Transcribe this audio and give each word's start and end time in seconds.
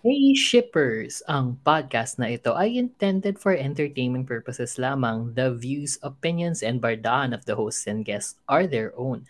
Hey 0.00 0.32
shippers! 0.32 1.20
Ang 1.28 1.60
podcast 1.60 2.16
na 2.16 2.32
ito 2.32 2.56
ay 2.56 2.72
intended 2.72 3.36
for 3.36 3.52
entertainment 3.52 4.24
purposes 4.24 4.80
lamang. 4.80 5.36
The 5.36 5.52
views, 5.52 6.00
opinions, 6.00 6.64
and 6.64 6.80
bardaan 6.80 7.36
of 7.36 7.44
the 7.44 7.52
hosts 7.52 7.84
and 7.84 8.00
guests 8.00 8.40
are 8.48 8.64
their 8.64 8.96
own. 8.96 9.28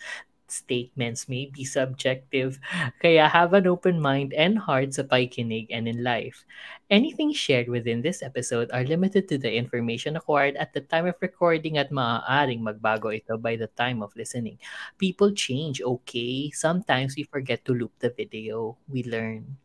Statements 0.51 1.31
may 1.31 1.47
be 1.47 1.63
subjective, 1.63 2.59
kaya 2.99 3.31
have 3.31 3.55
an 3.55 3.71
open 3.71 4.03
mind 4.03 4.35
and 4.35 4.59
heart 4.59 4.93
sa 4.99 5.07
pakikinig 5.07 5.71
and 5.71 5.87
in 5.87 6.03
life. 6.03 6.43
Anything 6.91 7.31
shared 7.31 7.71
within 7.71 8.03
this 8.03 8.19
episode 8.19 8.67
are 8.75 8.83
limited 8.83 9.31
to 9.31 9.39
the 9.39 9.55
information 9.55 10.19
acquired 10.19 10.59
at 10.59 10.75
the 10.75 10.83
time 10.83 11.07
of 11.07 11.15
recording 11.23 11.79
at 11.79 11.95
maaaring 11.95 12.67
magbago 12.67 13.15
ito 13.15 13.39
by 13.39 13.55
the 13.55 13.71
time 13.79 14.03
of 14.03 14.11
listening. 14.19 14.59
People 14.99 15.31
change, 15.31 15.79
okay? 15.81 16.51
Sometimes 16.51 17.15
we 17.15 17.23
forget 17.23 17.63
to 17.65 17.79
loop 17.79 17.95
the 18.03 18.11
video. 18.11 18.75
We 18.91 19.07
learn. 19.07 19.57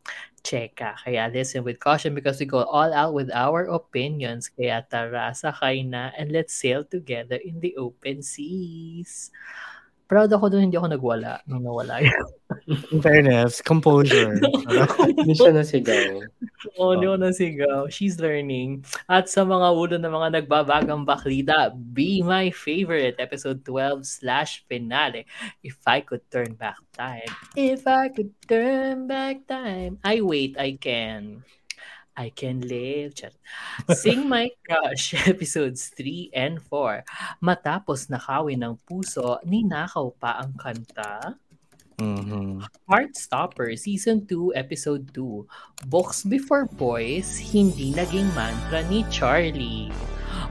Cheka. 0.45 0.93
Kaya 1.01 1.33
listen 1.33 1.65
with 1.65 1.81
caution 1.81 2.13
because 2.13 2.37
we 2.37 2.45
go 2.45 2.61
all 2.69 2.93
out 2.93 3.17
with 3.17 3.33
our 3.33 3.65
opinions. 3.65 4.53
Kaya 4.53 4.85
tara, 4.85 5.33
sakay 5.33 5.81
na 5.81 6.13
and 6.13 6.29
let's 6.29 6.53
sail 6.53 6.85
together 6.85 7.41
in 7.41 7.57
the 7.57 7.73
open 7.81 8.21
seas. 8.21 9.33
Proud 10.05 10.29
ako 10.29 10.53
doon 10.53 10.69
hindi 10.69 10.77
ako 10.77 10.89
nagwala 10.93 11.41
nung 11.49 11.65
nawala 11.65 11.97
yun. 11.97 12.13
In 12.93 13.01
fairness, 13.01 13.57
composure. 13.57 14.37
Hindi 15.17 15.33
siya 15.33 15.49
nasigaw. 15.49 16.21
Oo, 16.77 16.93
hindi 16.93 17.09
ako 17.09 17.17
nasigaw. 17.17 17.79
She's 17.89 18.21
learning. 18.21 18.85
At 19.09 19.33
sa 19.33 19.41
mga 19.41 19.73
ulo 19.73 19.97
ng 19.97 20.13
mga 20.13 20.29
nagbabagang 20.41 21.09
baklita, 21.09 21.73
Be 21.73 22.21
My 22.21 22.53
Favorite, 22.53 23.17
episode 23.17 23.65
12 23.65 24.05
slash 24.05 24.61
finale. 24.69 25.25
If 25.65 25.81
I 25.89 26.05
could 26.05 26.21
turn 26.29 26.53
back 26.53 26.77
time. 26.93 27.29
If 27.57 27.89
I 27.89 28.13
could 28.13 28.33
turn 28.45 29.09
back 29.09 29.49
time. 29.49 29.97
I 30.05 30.21
wait, 30.21 30.53
I 30.61 30.77
can. 30.77 31.41
I 32.15 32.31
can 32.31 32.63
live. 32.63 33.15
Char. 33.15 33.35
Sing 33.91 34.27
My 34.27 34.49
Crush, 34.63 35.13
episodes 35.27 35.91
3 35.93 36.31
and 36.31 36.63
4. 36.63 37.03
Matapos 37.43 38.07
nakawin 38.07 38.63
ng 38.63 38.75
puso, 38.87 39.39
ninakaw 39.43 40.15
pa 40.15 40.39
ang 40.39 40.55
kanta. 40.55 41.35
Mhm. 41.95 42.59
Heartstopper, 42.91 43.79
Season 43.79 44.27
2, 44.27 44.51
Episode 44.51 45.07
2. 45.15 45.47
Books 45.87 46.27
Before 46.27 46.67
Boys, 46.67 47.39
hindi 47.39 47.95
naging 47.95 48.27
mantra 48.35 48.83
ni 48.91 49.07
Charlie. 49.07 49.91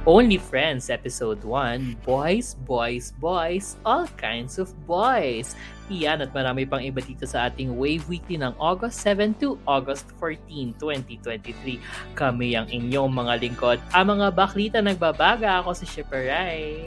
Only 0.05 0.37
Friends, 0.37 0.93
Episode 0.93 1.41
1. 1.41 2.05
Boys, 2.05 2.61
boys, 2.69 3.17
boys, 3.17 3.81
all 3.89 4.05
kinds 4.21 4.61
of 4.61 4.69
boys. 4.85 5.57
Iyan 5.89 6.21
at 6.21 6.31
marami 6.37 6.69
pang 6.69 6.85
iba 6.85 7.01
dito 7.01 7.25
sa 7.25 7.49
ating 7.49 7.73
Wave 7.73 8.05
Weekly 8.05 8.37
ng 8.37 8.53
August 8.61 9.01
7 9.01 9.33
to 9.41 9.57
August 9.65 10.05
14, 10.21 10.77
2023. 10.77 11.81
Kami 12.21 12.53
ang 12.53 12.69
inyong 12.69 13.17
mga 13.17 13.49
lingkod. 13.49 13.81
Ang 13.97 14.21
mga 14.21 14.27
baklita 14.37 14.85
nagbabaga. 14.85 15.65
Ako 15.65 15.73
si 15.73 15.89
Shipper 15.89 16.29
Rai. 16.29 16.85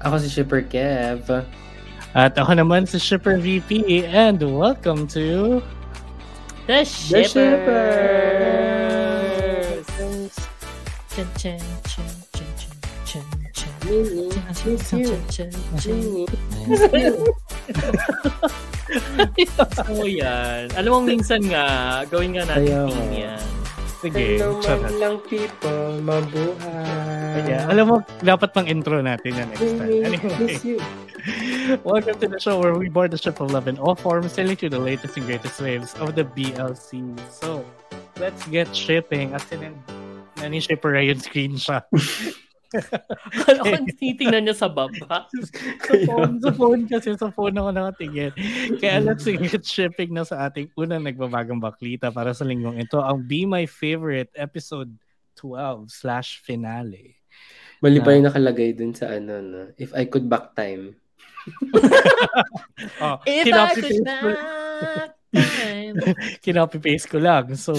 Ako 0.00 0.16
si 0.24 0.32
Shipper 0.32 0.64
Kev. 0.64 1.28
At 2.16 2.40
ako 2.40 2.56
naman 2.56 2.88
si 2.88 2.96
Shipper 2.96 3.36
VP 3.36 3.84
and 4.08 4.40
welcome 4.40 5.04
to 5.12 5.60
The 6.64 6.88
The 6.88 7.28
Shippers! 7.28 8.63
You. 11.14 11.22
Mini. 13.86 14.26
Oo 19.94 20.06
yan. 20.10 20.74
Alam 20.74 20.90
mo, 20.90 20.98
minsan 21.06 21.38
nga, 21.46 22.02
gawin 22.10 22.34
nga 22.34 22.50
natin 22.50 22.66
Ayaw. 22.66 22.90
team 22.90 23.10
yan. 23.14 23.46
Sige, 24.02 24.42
Hello, 24.42 24.58
charot. 24.58 24.90
man 24.90 24.94
lang 24.98 25.16
people, 25.30 26.02
mabuhay. 26.02 27.46
Yeah, 27.46 27.70
alam 27.70 27.94
mo, 27.94 27.96
dapat 28.18 28.50
pang 28.50 28.66
intro 28.66 28.98
natin 28.98 29.38
yan 29.38 29.46
next 29.54 29.70
time. 29.78 29.86
Mini, 29.86 30.18
Anyway, 30.18 30.34
miss 30.42 30.66
you. 30.66 30.82
welcome 31.86 32.18
to 32.18 32.26
the 32.26 32.42
show 32.42 32.58
where 32.58 32.74
we 32.74 32.90
board 32.90 33.14
the 33.14 33.20
ship 33.22 33.38
of 33.38 33.54
love 33.54 33.70
in 33.70 33.78
all 33.78 33.94
forms, 33.94 34.34
sailing 34.34 34.58
through 34.58 34.74
the 34.74 34.82
latest 34.82 35.14
and 35.14 35.30
greatest 35.30 35.62
waves 35.62 35.94
of 36.02 36.18
the 36.18 36.26
BLC. 36.26 37.06
So, 37.30 37.62
let's 38.18 38.42
get 38.50 38.74
shipping. 38.74 39.30
At 39.30 39.46
sinend 39.46 39.78
na 40.44 40.52
ni 40.52 40.60
Shipper 40.60 40.92
Ryan 40.92 41.16
screenshot. 41.16 41.84
Alam 43.48 43.62
ko, 43.64 43.76
tinitingnan 43.96 44.50
niya 44.50 44.56
sa 44.58 44.68
baba. 44.68 45.24
sa 45.30 45.94
phone, 46.04 46.42
sa 46.42 46.50
phone 46.52 46.82
kasi 46.90 47.14
sa 47.14 47.30
phone 47.30 47.54
ako 47.54 47.70
nakatingin. 47.70 48.34
Kaya 48.82 48.98
let's 49.00 49.24
get 49.24 49.62
shipping 49.64 50.10
na 50.12 50.26
sa 50.26 50.50
ating 50.50 50.68
unang 50.74 51.06
nagbabagang 51.06 51.62
baklita 51.62 52.10
para 52.10 52.34
sa 52.34 52.42
linggong 52.42 52.82
ito. 52.82 52.98
Ang 52.98 53.24
Be 53.24 53.46
My 53.46 53.64
Favorite 53.64 54.34
episode 54.34 54.90
12 55.38 55.86
slash 55.88 56.42
finale. 56.42 57.14
Mali 57.78 58.02
pa 58.02 58.10
Na- 58.10 58.16
yung 58.18 58.26
nakalagay 58.26 58.74
dun 58.74 58.90
sa 58.90 59.06
ano, 59.14 59.38
no? 59.38 59.62
If 59.78 59.94
I 59.94 60.04
could 60.10 60.28
back 60.28 60.52
time. 60.52 60.98
Oh, 63.00 63.16
If 63.24 63.48
I 63.54 63.70
could 63.70 64.02
back 64.02 65.14
time. 65.30 65.94
kinopy-paste 66.44 67.06
ko 67.06 67.18
lang. 67.22 67.54
So, 67.54 67.72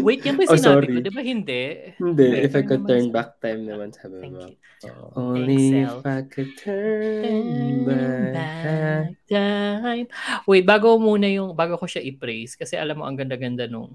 Wait, 0.00 0.20
yan 0.22 0.34
ba 0.34 0.42
Oh, 0.42 0.46
yung 0.48 0.58
sinabi 0.58 0.84
sorry. 0.84 0.86
ko? 0.90 0.98
Di 1.00 1.12
ba 1.12 1.22
hindi? 1.22 1.62
Hindi, 1.96 2.24
Hindi. 2.26 2.42
if 2.42 2.52
I 2.52 2.62
could 2.62 2.82
Naman 2.82 2.90
turn 2.90 3.06
back 3.10 3.30
time 3.38 3.62
naman 3.62 3.88
sabi 3.90 4.16
Thank 4.18 4.34
mo. 4.34 4.46
you. 4.46 4.56
Oo. 4.82 5.06
Only 5.14 5.54
Excel. 5.78 5.86
if 5.86 6.02
I 6.02 6.20
could 6.26 6.52
turn 6.58 7.22
Turn 7.22 7.76
back 7.86 8.32
back 8.34 9.08
time. 9.30 10.06
Wait, 10.44 10.64
bago 10.64 10.98
muna 10.98 11.26
yung, 11.26 11.54
bago 11.54 11.76
ko 11.76 11.86
siya 11.86 12.02
i-praise, 12.02 12.58
kasi 12.58 12.74
alam 12.74 12.98
mo, 12.98 13.06
ang 13.06 13.14
ganda-ganda 13.14 13.70
nung 13.70 13.94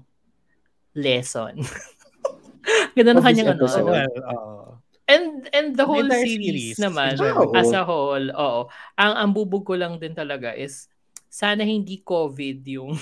lesson. 0.96 1.60
ganda 2.96 3.12
ng 3.12 3.24
kanyang 3.24 3.52
ano. 3.54 3.64
well. 3.84 4.12
And 5.08 5.48
and 5.56 5.72
the 5.72 5.88
whole 5.88 6.04
series, 6.04 6.76
series. 6.76 6.78
naman 6.78 7.16
Oo. 7.16 7.56
as 7.56 7.72
a 7.72 7.80
whole, 7.80 8.28
oo. 8.28 8.68
Ang 8.96 9.12
ang 9.16 9.30
bubog 9.32 9.64
ko 9.64 9.72
lang 9.72 9.96
din 9.96 10.12
talaga 10.12 10.52
is 10.52 10.84
sana 11.28 11.64
hindi 11.64 12.00
COVID 12.04 12.60
yung 12.68 12.92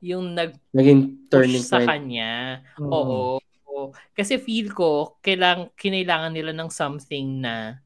yung 0.00 0.36
nag 0.36 0.56
Naging 0.76 1.30
turning 1.32 1.64
sa 1.64 1.80
point. 1.80 1.88
kanya. 1.88 2.62
Mm. 2.76 2.92
Oo. 2.92 3.20
Oo. 3.66 3.84
Kasi 4.16 4.40
feel 4.40 4.72
ko 4.72 5.20
kailang 5.20 5.72
kinailangan 5.76 6.32
nila 6.32 6.52
ng 6.56 6.70
something 6.72 7.44
na 7.44 7.80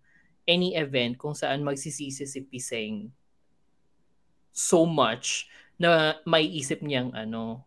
any 0.46 0.74
event 0.74 1.18
kung 1.18 1.34
saan 1.34 1.62
magsisisi 1.62 2.26
si 2.26 2.40
Piseng 2.46 3.10
so 4.50 4.84
much 4.84 5.46
na 5.80 6.18
may 6.28 6.44
isip 6.44 6.84
niyang 6.84 7.14
ano, 7.16 7.64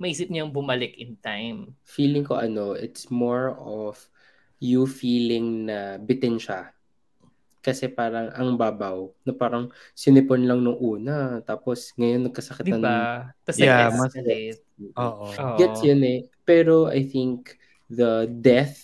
may 0.00 0.10
isip 0.10 0.26
niyang 0.32 0.50
bumalik 0.50 0.96
in 0.98 1.14
time. 1.22 1.78
Feeling 1.86 2.26
ko 2.26 2.40
ano, 2.40 2.74
it's 2.74 3.12
more 3.12 3.54
of 3.54 4.00
you 4.58 4.88
feeling 4.88 5.68
na 5.70 6.00
bitin 6.00 6.40
siya. 6.40 6.74
Kasi 7.64 7.88
parang 7.88 8.28
ang 8.30 8.54
babaw, 8.54 9.08
na 9.24 9.32
parang 9.32 9.72
sinipon 9.92 10.44
lang 10.44 10.60
nung 10.60 10.76
una, 10.76 11.40
tapos 11.40 11.96
ngayon 11.96 12.28
nagkasakit 12.28 12.60
Di 12.60 12.76
ng 12.76 12.84
ba? 12.84 13.32
Tapos 13.40 13.56
Yeah, 13.56 13.88
mas- 13.88 14.12
Oo. 14.92 15.32
Gets 15.56 15.80
yun 15.80 16.04
eh. 16.04 16.20
Pero 16.44 16.86
I 16.86 17.00
think 17.02 17.56
the 17.88 18.28
death 18.28 18.76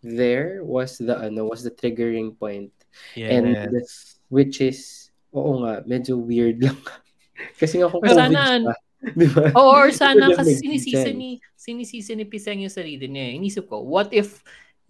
there 0.00 0.64
was 0.64 0.96
the 0.96 1.12
ano 1.12 1.44
was 1.44 1.60
the 1.60 1.72
triggering 1.72 2.32
point 2.32 2.72
and 3.12 3.52
Yes. 3.74 4.16
which 4.28 4.62
is 4.62 5.10
oo 5.28 5.60
nga 5.60 5.82
medyo 5.84 6.14
weird 6.16 6.62
lang 6.62 6.78
kasi 7.60 7.76
nga 7.76 7.90
kung 7.90 8.00
COVID 8.00 8.16
sana- 8.16 8.64
siya, 8.64 8.74
di 9.18 9.26
ba 9.28 9.52
Oo, 9.52 9.76
or 9.76 9.92
sana 9.92 10.32
kasi 10.32 10.56
sinisisi 10.56 10.96
sense. 10.96 11.12
ni, 11.12 11.36
sinisisi 11.54 12.12
ni 12.12 12.24
Piseng 12.24 12.64
yung 12.64 12.72
sarili 12.72 13.04
niya. 13.06 13.28
eh. 13.28 13.36
Inisip 13.36 13.68
ko, 13.68 13.84
what 13.84 14.08
if 14.08 14.40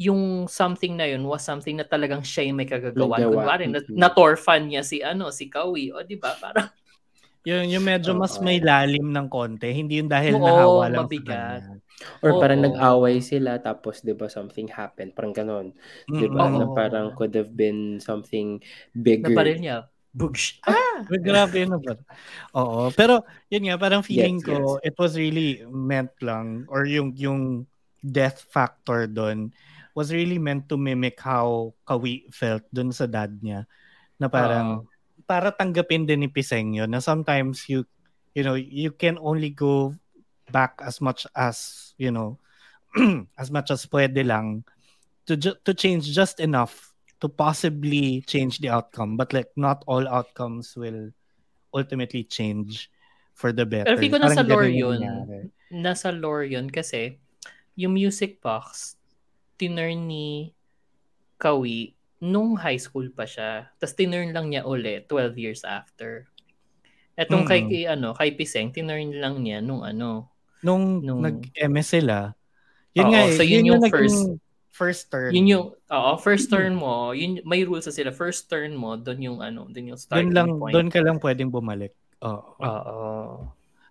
yung 0.01 0.45
something 0.51 0.97
na 0.99 1.09
yun 1.09 1.25
was 1.25 1.45
something 1.45 1.77
na 1.81 1.85
talagang 1.89 2.21
siya 2.25 2.49
yung 2.51 2.59
may 2.61 2.69
kagagawan. 2.69 3.21
Nagawa. 3.23 3.33
Kunwari, 3.33 3.65
na, 3.71 3.81
Mhm. 3.81 3.97
natorfan 3.97 4.69
niya 4.69 4.83
si 4.85 5.01
ano 5.05 5.33
si 5.33 5.49
Kawi. 5.49 5.93
O, 5.97 6.05
di 6.05 6.17
ba? 6.21 6.37
Parang, 6.41 6.69
Yung, 7.49 7.65
yung 7.71 7.85
medyo 7.87 8.13
mas 8.19 8.37
Oo. 8.37 8.45
may 8.45 8.59
lalim 8.61 9.11
ng 9.15 9.29
konti. 9.31 9.71
Hindi 9.73 10.03
yung 10.03 10.11
dahil 10.13 10.37
Oo, 10.37 10.45
nahawa 10.45 10.91
lang 10.93 11.07
mabigat. 11.09 11.63
sa 11.63 11.79
kanya. 11.79 11.81
or 12.25 12.37
parang 12.37 12.61
Oo. 12.61 12.67
nag-away 12.67 13.21
sila 13.25 13.57
tapos 13.63 14.05
'di 14.05 14.13
ba 14.19 14.29
something 14.29 14.69
happened 14.69 15.17
parang 15.17 15.33
ganon 15.33 15.73
'di 16.13 16.29
ba 16.29 16.49
Mm-mm. 16.49 16.53
na 16.53 16.67
Oo. 16.69 16.75
parang 16.77 17.15
could 17.17 17.33
have 17.33 17.53
been 17.57 17.97
something 18.03 18.61
bigger 18.93 19.33
nabaril 19.33 19.59
niya. 19.61 19.77
Bugsh. 20.17 20.61
Ah! 20.67 21.05
Grabe 21.27 21.63
yun 21.65 21.79
ba? 21.83 21.95
Oo. 22.57 22.91
Pero, 22.97 23.23
yun 23.53 23.69
nga, 23.71 23.77
parang 23.79 24.03
feeling 24.03 24.41
Yes, 24.41 24.43
ko, 24.43 24.81
it 24.83 24.97
was 24.99 25.15
really 25.19 25.63
meant 25.71 26.13
lang, 26.25 26.67
or 26.71 26.85
yung, 26.89 27.15
yung 27.15 27.67
death 28.03 28.43
factor 28.51 29.07
doon 29.11 29.51
was 29.97 30.13
really 30.13 30.37
meant 30.37 30.69
to 30.69 30.77
mimic 30.77 31.17
how 31.25 31.73
Kawi 31.89 32.29
felt 32.29 32.63
doon 32.69 32.93
sa 32.93 33.09
dad 33.09 33.33
niya. 33.41 33.65
Na 34.21 34.29
parang, 34.29 34.85
para 35.25 35.49
tanggapin 35.49 36.05
din 36.05 36.21
ni 36.21 36.29
Piseng 36.29 36.77
yun, 36.77 36.93
na 36.93 37.01
sometimes 37.01 37.65
you, 37.73 37.89
you 38.37 38.45
know, 38.45 38.55
you 38.61 38.93
can 38.93 39.17
only 39.17 39.49
go 39.49 39.97
back 40.53 40.77
as 40.85 41.01
much 41.01 41.25
as, 41.33 41.91
you 41.97 42.13
know, 42.13 42.37
as 43.41 43.49
much 43.49 43.73
as 43.73 43.89
pwede 43.89 44.21
lang 44.21 44.61
to 45.27 45.35
ju- 45.35 45.59
to 45.67 45.75
change 45.75 46.07
just 46.13 46.39
enough 46.39 46.95
to 47.19 47.29
possibly 47.29 48.23
change 48.25 48.63
the 48.63 48.71
outcome 48.71 49.17
but 49.19 49.33
like 49.35 49.51
not 49.59 49.83
all 49.91 50.07
outcomes 50.07 50.77
will 50.79 51.11
ultimately 51.75 52.23
change 52.23 52.89
for 53.37 53.53
the 53.53 53.69
better. 53.69 53.93
Pero 53.93 54.01
feel 54.01 54.13
ko 54.17 54.21
nasa 54.23 54.43
lore 54.49 54.71
yun. 54.73 54.97
nangyari. 54.97 55.41
Nasa 55.69 56.09
lore 56.09 56.49
yun 56.49 56.73
kasi 56.73 57.21
yung 57.77 57.93
music 57.93 58.41
box, 58.41 58.97
tinurn 59.57 60.07
ni 60.07 60.53
Kawi 61.37 61.93
nung 62.17 62.57
high 62.57 62.81
school 62.81 63.13
pa 63.13 63.29
siya. 63.29 63.69
Tapos 63.77 63.93
tinurn 63.93 64.33
lang 64.33 64.49
niya 64.49 64.65
ulit 64.65 65.05
12 65.05 65.37
years 65.37 65.63
after. 65.63 66.25
Etong 67.13 67.45
kay, 67.45 67.61
Mm. 67.65 67.69
kay, 67.69 67.83
ano, 67.89 68.09
kay 68.13 68.31
Piseng, 68.33 68.73
tinurn 68.73 69.13
lang 69.17 69.41
niya 69.41 69.61
nung 69.61 69.85
ano. 69.85 70.33
Nung, 70.61 71.01
Nung- 71.01 71.21
nag-MS 71.21 71.89
sila, 71.93 72.33
yun 72.93 73.09
Oo, 73.09 73.13
nga 73.13 73.21
eh, 73.29 73.37
so 73.37 73.45
yun 73.45 73.69
yung 73.69 73.81
naging 73.81 73.93
first- 73.93 74.37
first 74.69 75.05
turn. 75.09 75.33
Yun 75.33 75.47
yung, 75.49 75.65
oo, 75.73 76.11
first 76.21 76.53
turn 76.53 76.77
mo, 76.77 77.13
yun, 77.17 77.41
may 77.45 77.65
rules 77.65 77.89
na 77.89 77.93
sila. 77.93 78.13
First 78.13 78.49
turn 78.49 78.77
mo, 78.77 78.97
doon 78.97 79.21
yung 79.21 79.39
ano, 79.41 79.65
doon 79.69 79.97
yung 79.97 80.01
starting 80.01 80.33
doon 80.33 80.37
lang, 80.37 80.49
point. 80.61 80.73
doon 80.77 80.89
ka 80.93 81.01
lang 81.01 81.17
pwedeng 81.21 81.49
bumalik. 81.49 81.97
Oo. 82.21 82.57
Oo. 82.61 83.01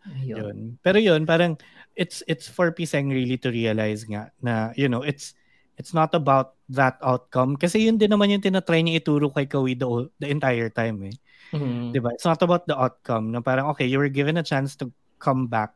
Ayun. 0.05 0.37
Yun. 0.37 0.57
Pero 0.85 1.01
yun, 1.01 1.25
parang 1.25 1.57
it's 1.97 2.21
it's 2.29 2.45
for 2.45 2.69
Piseng 2.69 3.09
really 3.09 3.41
to 3.41 3.49
realize 3.49 4.05
nga 4.05 4.29
na, 4.37 4.69
you 4.77 4.85
know, 4.85 5.01
it's 5.01 5.33
it's 5.75 5.93
not 5.93 6.15
about 6.15 6.55
that 6.67 6.95
outcome. 7.03 7.55
Kasi 7.55 7.85
yun 7.85 7.99
din 7.99 8.11
naman 8.11 8.31
yung 8.31 8.43
tinatry 8.43 8.81
niya 8.81 8.99
ituro 8.99 9.29
kay 9.29 9.45
Kawi 9.45 9.75
the, 9.75 9.87
whole- 9.87 10.11
the 10.19 10.27
entire 10.27 10.69
time 10.69 11.11
eh. 11.11 11.15
Mhm. 11.53 11.93
Diba? 11.93 12.11
It's 12.11 12.25
not 12.25 12.41
about 12.41 12.65
the 12.65 12.75
outcome. 12.75 13.31
Na 13.31 13.39
parang, 13.39 13.69
okay, 13.71 13.85
you 13.85 13.99
were 13.99 14.11
given 14.11 14.35
a 14.35 14.43
chance 14.43 14.75
to 14.79 14.89
come 15.19 15.47
back 15.47 15.71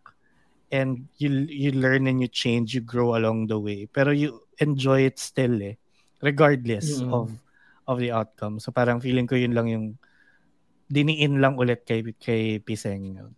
and 0.69 1.07
you 1.18 1.50
you 1.50 1.74
learn 1.74 2.06
and 2.06 2.22
you 2.22 2.30
change, 2.30 2.74
you 2.78 2.81
grow 2.84 3.16
along 3.18 3.48
the 3.50 3.57
way. 3.57 3.90
Pero 3.90 4.12
you 4.12 4.44
enjoy 4.60 5.06
it 5.06 5.18
still 5.18 5.56
eh. 5.62 5.75
Regardless 6.22 7.00
Mm. 7.00 7.10
of 7.10 7.28
of 7.90 7.98
the 7.98 8.12
outcome. 8.12 8.60
So 8.62 8.69
parang 8.69 9.01
feeling 9.01 9.25
ko 9.25 9.34
yun 9.34 9.56
lang 9.57 9.66
yung 9.72 9.86
diniin 10.90 11.38
lang 11.42 11.57
ulit 11.57 11.86
kay 11.86 12.01
kay 12.18 12.60
Piseng. 12.62 13.18
yun. 13.18 13.34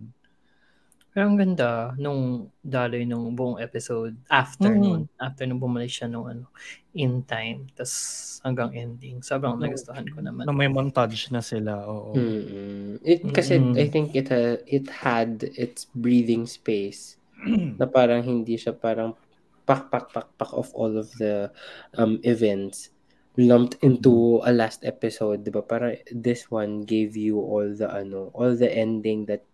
Pero 1.12 1.28
ang 1.28 1.36
ganda 1.36 1.92
nung 2.00 2.48
daloy 2.64 3.04
nung 3.04 3.36
buong 3.36 3.60
episode 3.60 4.16
after 4.32 4.72
Mm. 4.72 4.80
nun. 4.80 5.02
After 5.20 5.44
nung 5.44 5.60
bumalik 5.60 5.92
siya 5.92 6.08
nung 6.08 6.24
ano, 6.26 6.48
in 6.96 7.24
time. 7.24 7.68
tas 7.76 7.92
hanggang 8.42 8.72
ending. 8.74 9.20
Sobrang 9.20 9.60
No. 9.60 9.68
nagustuhan 9.68 10.08
ko 10.08 10.24
naman. 10.24 10.48
Na 10.48 10.56
may 10.56 10.72
montage 10.72 11.28
na 11.30 11.44
sila. 11.44 11.84
Oo. 11.84 12.16
Mm-mm. 12.16 13.04
It, 13.04 13.28
kasi 13.36 13.60
Mm-mm. 13.60 13.76
I 13.76 13.86
think 13.86 14.16
it, 14.16 14.32
ha- 14.32 14.64
it 14.64 14.88
had 14.90 15.44
its 15.60 15.86
breathing 15.92 16.48
space 16.48 17.20
na 17.80 17.86
parang 17.86 18.24
hindi 18.24 18.56
siya 18.56 18.72
parang 18.72 19.14
pak 19.62 19.94
pak 19.94 20.10
pak 20.10 20.28
pak 20.36 20.52
of 20.58 20.72
all 20.74 20.96
of 20.96 21.12
the 21.22 21.52
um 21.96 22.18
events 22.26 22.90
lumped 23.40 23.80
into 23.80 24.42
a 24.44 24.52
last 24.52 24.84
episode, 24.84 25.44
'di 25.44 25.52
ba? 25.52 25.64
Para 25.64 25.96
this 26.12 26.52
one 26.52 26.84
gave 26.84 27.16
you 27.16 27.40
all 27.40 27.68
the 27.68 27.88
ano, 27.88 28.28
all 28.36 28.52
the 28.52 28.68
ending 28.68 29.24
that 29.28 29.48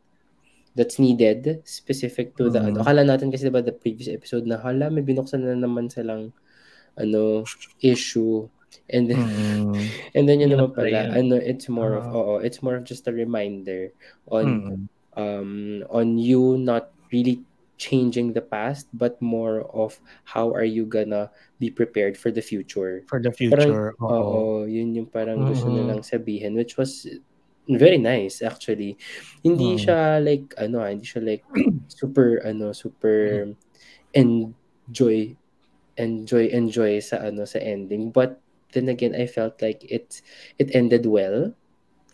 that's 0.77 1.01
needed 1.01 1.65
specific 1.65 2.37
to 2.37 2.47
the 2.47 2.61
ano. 2.61 2.79
Mhm. 2.79 2.85
Akala 2.85 3.01
natin 3.01 3.33
kasi 3.33 3.49
'di 3.49 3.53
ba 3.53 3.65
the 3.65 3.73
previous 3.73 4.07
episode 4.07 4.45
na 4.45 4.61
hala 4.61 4.93
may 4.93 5.01
binuksan 5.01 5.41
na 5.41 5.57
naman 5.57 5.89
silang 5.89 6.29
ano 6.93 7.41
issue 7.81 8.45
and 8.93 9.09
then 9.09 9.19
Mm. 9.19 9.73
and 10.15 10.23
then 10.29 10.37
yun 10.37 10.53
naman 10.53 10.69
na 10.69 10.77
pala 10.77 10.99
ano 11.13 11.35
it's 11.35 11.65
more 11.67 11.97
of 11.97 12.05
Ah. 12.05 12.13
oo 12.13 12.33
it's 12.39 12.61
more 12.61 12.77
of 12.77 12.85
just 12.85 13.09
a 13.09 13.13
reminder 13.13 13.89
on 14.29 14.45
Mm. 14.45 14.77
um 15.17 15.51
on 15.89 16.21
you 16.21 16.55
not 16.55 16.93
really 17.09 17.41
changing 17.77 18.33
the 18.33 18.41
past 18.41 18.89
but 18.93 19.17
more 19.21 19.61
of 19.69 20.01
how 20.25 20.49
are 20.49 20.65
you 20.65 20.81
gonna 20.85 21.29
be 21.61 21.69
prepared 21.69 22.17
for 22.17 22.33
the 22.33 22.41
future 22.41 23.05
For 23.05 23.21
the 23.21 23.29
future. 23.29 23.93
Oo. 24.01 24.09
oo 24.09 24.45
yun 24.65 24.93
yung 24.97 25.09
parang 25.09 25.45
gusto 25.45 25.69
Mhm. 25.69 25.73
nilang 25.73 26.01
sabihin 26.01 26.57
which 26.57 26.73
was 26.77 27.05
very 27.75 27.99
nice 27.99 28.39
actually 28.39 28.95
hindi 29.43 29.75
Mm. 29.75 29.79
siya 29.83 29.99
like 30.23 30.55
ano 30.55 30.79
ah, 30.79 30.87
hindi 30.87 31.03
siya 31.03 31.21
like 31.23 31.43
super 31.91 32.39
ano 32.47 32.71
super 32.71 33.51
enjoy 34.15 35.35
enjoy 35.97 36.45
enjoy 36.53 37.01
sa 37.03 37.19
ano 37.19 37.43
sa 37.43 37.59
ending 37.59 38.09
but 38.13 38.39
then 38.71 38.87
again 38.87 39.11
I 39.15 39.27
felt 39.27 39.59
like 39.59 39.83
it 39.83 40.23
it 40.57 40.71
ended 40.71 41.03
well 41.05 41.51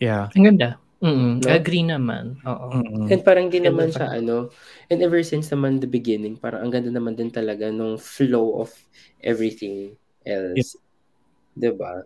Yeah. 0.02 0.28
Ang 0.36 0.44
ganda. 0.52 0.76
Mm, 1.00 1.40
No? 1.40 1.48
Agree 1.48 1.86
naman. 1.86 2.36
Oo. 2.44 2.76
Mm. 2.76 3.08
And 3.08 3.22
parang 3.24 3.48
di 3.48 3.64
naman 3.64 3.92
siya 3.92 4.20
ano, 4.20 4.52
and 4.92 5.00
ever 5.00 5.24
since 5.24 5.48
naman 5.48 5.80
the 5.80 5.88
beginning, 5.88 6.36
parang 6.36 6.60
ang 6.64 6.72
ganda 6.76 6.92
naman 6.92 7.16
din 7.16 7.32
talaga 7.32 7.72
nung 7.72 7.96
flow 7.96 8.60
of 8.60 8.72
everything 9.24 9.96
else. 10.28 10.76
'Di 11.56 11.72
ba? 11.76 12.04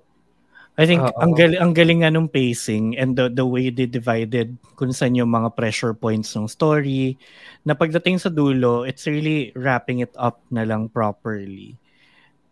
I 0.78 0.86
think 0.86 1.02
Oo. 1.02 1.18
ang 1.18 1.34
galing 1.34 1.58
ang 1.58 1.74
galing 1.74 2.06
nga 2.06 2.14
nung 2.14 2.30
pacing 2.30 2.94
and 3.02 3.18
the 3.18 3.34
the 3.34 3.42
way 3.42 3.74
they 3.74 3.90
divided 3.90 4.62
kung 4.78 4.94
saan 4.94 5.18
yung 5.18 5.34
mga 5.34 5.58
pressure 5.58 5.98
points 5.98 6.38
ng 6.38 6.46
story 6.46 7.18
na 7.66 7.74
pagdating 7.74 8.22
sa 8.22 8.30
dulo 8.30 8.86
it's 8.86 9.10
really 9.10 9.50
wrapping 9.58 10.06
it 10.06 10.14
up 10.22 10.46
na 10.54 10.62
lang 10.70 10.86
properly. 10.94 11.82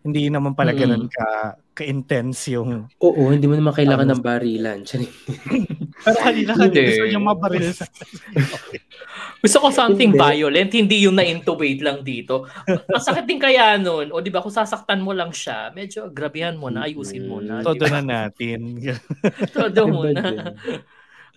Hindi 0.06 0.30
naman 0.30 0.54
pala 0.54 0.69
Mm. 0.69 0.80
ganun 0.80 1.06
ka 1.10 1.28
ka-intense 1.75 2.56
yung 2.56 2.88
Oo, 3.04 3.34
hindi 3.34 3.50
mo 3.50 3.57
naman 3.57 3.74
kailangan 3.74 4.07
Tama. 4.07 4.13
ng 4.16 4.24
barilan. 4.24 4.80
Pero 6.06 6.18
kanina 6.22 6.54
Hindi. 6.54 6.72
kanina 6.72 6.88
gusto 6.88 7.04
niya 7.04 7.19
mabaril 7.19 7.66
sa 7.74 7.86
Gusto 9.44 9.57
ko 9.60 9.68
something 9.69 10.13
Hindi. 10.13 10.22
violent, 10.22 10.72
hindi 10.72 11.04
yung 11.04 11.18
na-intubate 11.18 11.81
lang 11.81 12.02
dito. 12.02 12.48
Masakit 12.88 13.25
din 13.25 13.38
kaya 13.38 13.75
nun. 13.75 14.10
O 14.10 14.22
di 14.22 14.30
ba 14.30 14.40
kung 14.40 14.54
sasaktan 14.54 15.02
mo 15.02 15.12
lang 15.12 15.30
siya, 15.30 15.69
medyo 15.69 16.08
grabihan 16.10 16.56
mo 16.56 16.69
na, 16.69 16.86
ayusin 16.86 17.25
mo 17.25 17.42
na. 17.42 17.60
todo 17.62 17.86
na 17.86 18.00
natin. 18.00 18.78
Todo 19.58 19.86
mo 19.86 20.06
na. 20.08 20.56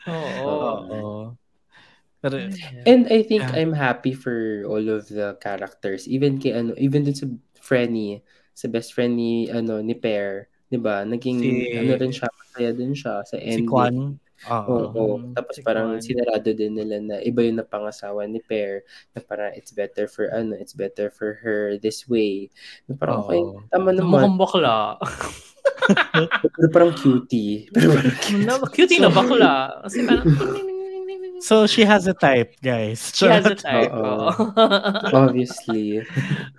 Oo. 0.06 0.54
Oo. 0.86 1.14
Pero 2.18 2.34
And 2.84 3.06
I 3.08 3.22
think 3.22 3.42
Yeah. 3.42 3.58
I'm 3.58 3.72
happy 3.72 4.10
for 4.10 4.62
all 4.64 4.82
of 4.82 5.06
the 5.06 5.36
characters. 5.38 6.06
Even 6.06 6.36
kay 6.36 6.50
ano, 6.52 6.74
even 6.76 7.04
dun 7.04 7.14
sa 7.14 7.26
Frenny, 7.58 8.22
sa 8.58 8.66
best 8.66 8.90
friend 8.90 9.14
ni 9.14 9.46
ano 9.46 9.78
ni 9.78 9.94
Pear, 9.94 10.50
'di 10.66 10.82
ba? 10.82 11.06
Naging 11.06 11.38
Si- 11.38 11.78
ano 11.78 11.92
rin 11.94 12.10
siya, 12.10 12.26
masaya 12.26 12.70
din 12.74 12.90
siya 12.90 13.22
sa 13.22 13.38
si 13.38 13.38
ending. 13.38 13.70
Kwan, 13.70 13.96
oo. 14.50 14.74
Oo. 14.90 15.04
Mm, 15.22 15.38
Tapos 15.38 15.54
si 15.54 15.62
parang 15.62 15.94
Kwan. 15.94 16.02
sinarado 16.02 16.50
din 16.50 16.74
nila 16.74 16.98
na 16.98 17.16
iba 17.22 17.46
yung 17.46 17.62
napangasawa 17.62 18.26
ni 18.26 18.42
Pear 18.42 18.82
na 19.14 19.22
parang 19.22 19.54
it's 19.54 19.70
better 19.70 20.10
for 20.10 20.26
ano, 20.34 20.58
it's 20.58 20.74
better 20.74 21.06
for 21.06 21.38
her 21.38 21.78
this 21.78 22.10
way. 22.10 22.50
Na 22.90 22.98
parang 22.98 23.22
Oo. 23.22 23.30
okay, 23.30 23.40
tama 23.70 23.94
naman. 23.94 24.26
Mukhang 24.26 24.36
bakla. 24.36 24.98
Pero 26.58 26.68
parang 26.74 26.92
cutie. 26.94 27.70
Pero 27.70 27.94
parang 27.94 28.10
na, 28.42 28.52
cutie 28.66 28.98
na 28.98 29.10
bakla. 29.14 29.54
Kasi 29.86 30.02
parang, 30.02 30.26
So 31.38 31.66
she 31.70 31.86
has 31.86 32.06
a 32.10 32.14
type, 32.14 32.58
guys. 32.58 33.14
she 33.14 33.26
has 33.30 33.46
a 33.46 33.54
type. 33.66 33.94
Oo. 33.94 34.30
Obviously. 35.22 36.02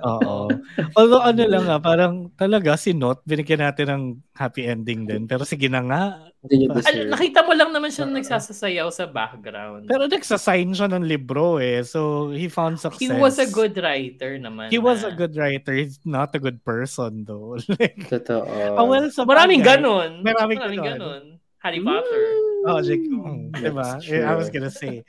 Oo. 0.04 0.48
Although 0.96 1.24
ano 1.24 1.44
lang 1.44 1.68
nga, 1.68 1.78
parang 1.84 2.32
talaga 2.40 2.80
si 2.80 2.96
Not, 2.96 3.24
binigyan 3.28 3.60
natin 3.60 3.88
ng 3.92 4.04
happy 4.32 4.64
ending 4.68 5.04
din. 5.04 5.28
Pero 5.28 5.44
sige 5.44 5.68
na 5.68 5.84
nga. 5.84 6.04
Al- 6.40 7.12
nakita 7.12 7.44
mo 7.44 7.52
lang 7.52 7.76
naman 7.76 7.92
siya 7.92 8.08
nagsasasayaw 8.08 8.88
sa 8.96 9.04
background. 9.12 9.92
Pero 9.92 10.08
nagsasign 10.08 10.72
siya 10.72 10.88
ng 10.88 11.04
libro 11.04 11.60
eh. 11.60 11.84
So 11.84 12.32
he 12.32 12.48
found 12.48 12.80
success. 12.80 13.04
He 13.04 13.12
was 13.12 13.36
a 13.44 13.48
good 13.52 13.76
writer 13.76 14.40
naman. 14.40 14.72
He 14.72 14.80
was 14.80 15.04
a 15.04 15.12
na. 15.12 15.20
good 15.20 15.36
writer. 15.36 15.76
He's 15.76 16.00
not 16.08 16.32
a 16.32 16.40
good 16.40 16.64
person 16.64 17.28
though. 17.28 17.60
like, 17.76 18.00
Totoo. 18.08 18.80
ah, 18.80 18.84
well, 18.88 19.12
sa 19.12 19.28
Maraming 19.28 19.60
ganon. 19.60 20.24
Maraming 20.24 20.60
Maraming 20.64 20.84
ganon. 20.88 21.00
ganon. 21.04 21.39
Harry 21.60 21.80
Potter. 21.80 22.26
Oh, 22.66 22.80
Jake. 22.80 23.04
Mm, 23.04 23.20
Mm, 23.20 23.44
that's 23.52 23.64
diba? 23.64 23.88
true. 24.04 24.24
I 24.24 24.34
was 24.36 24.48
gonna 24.50 24.72
say. 24.72 25.04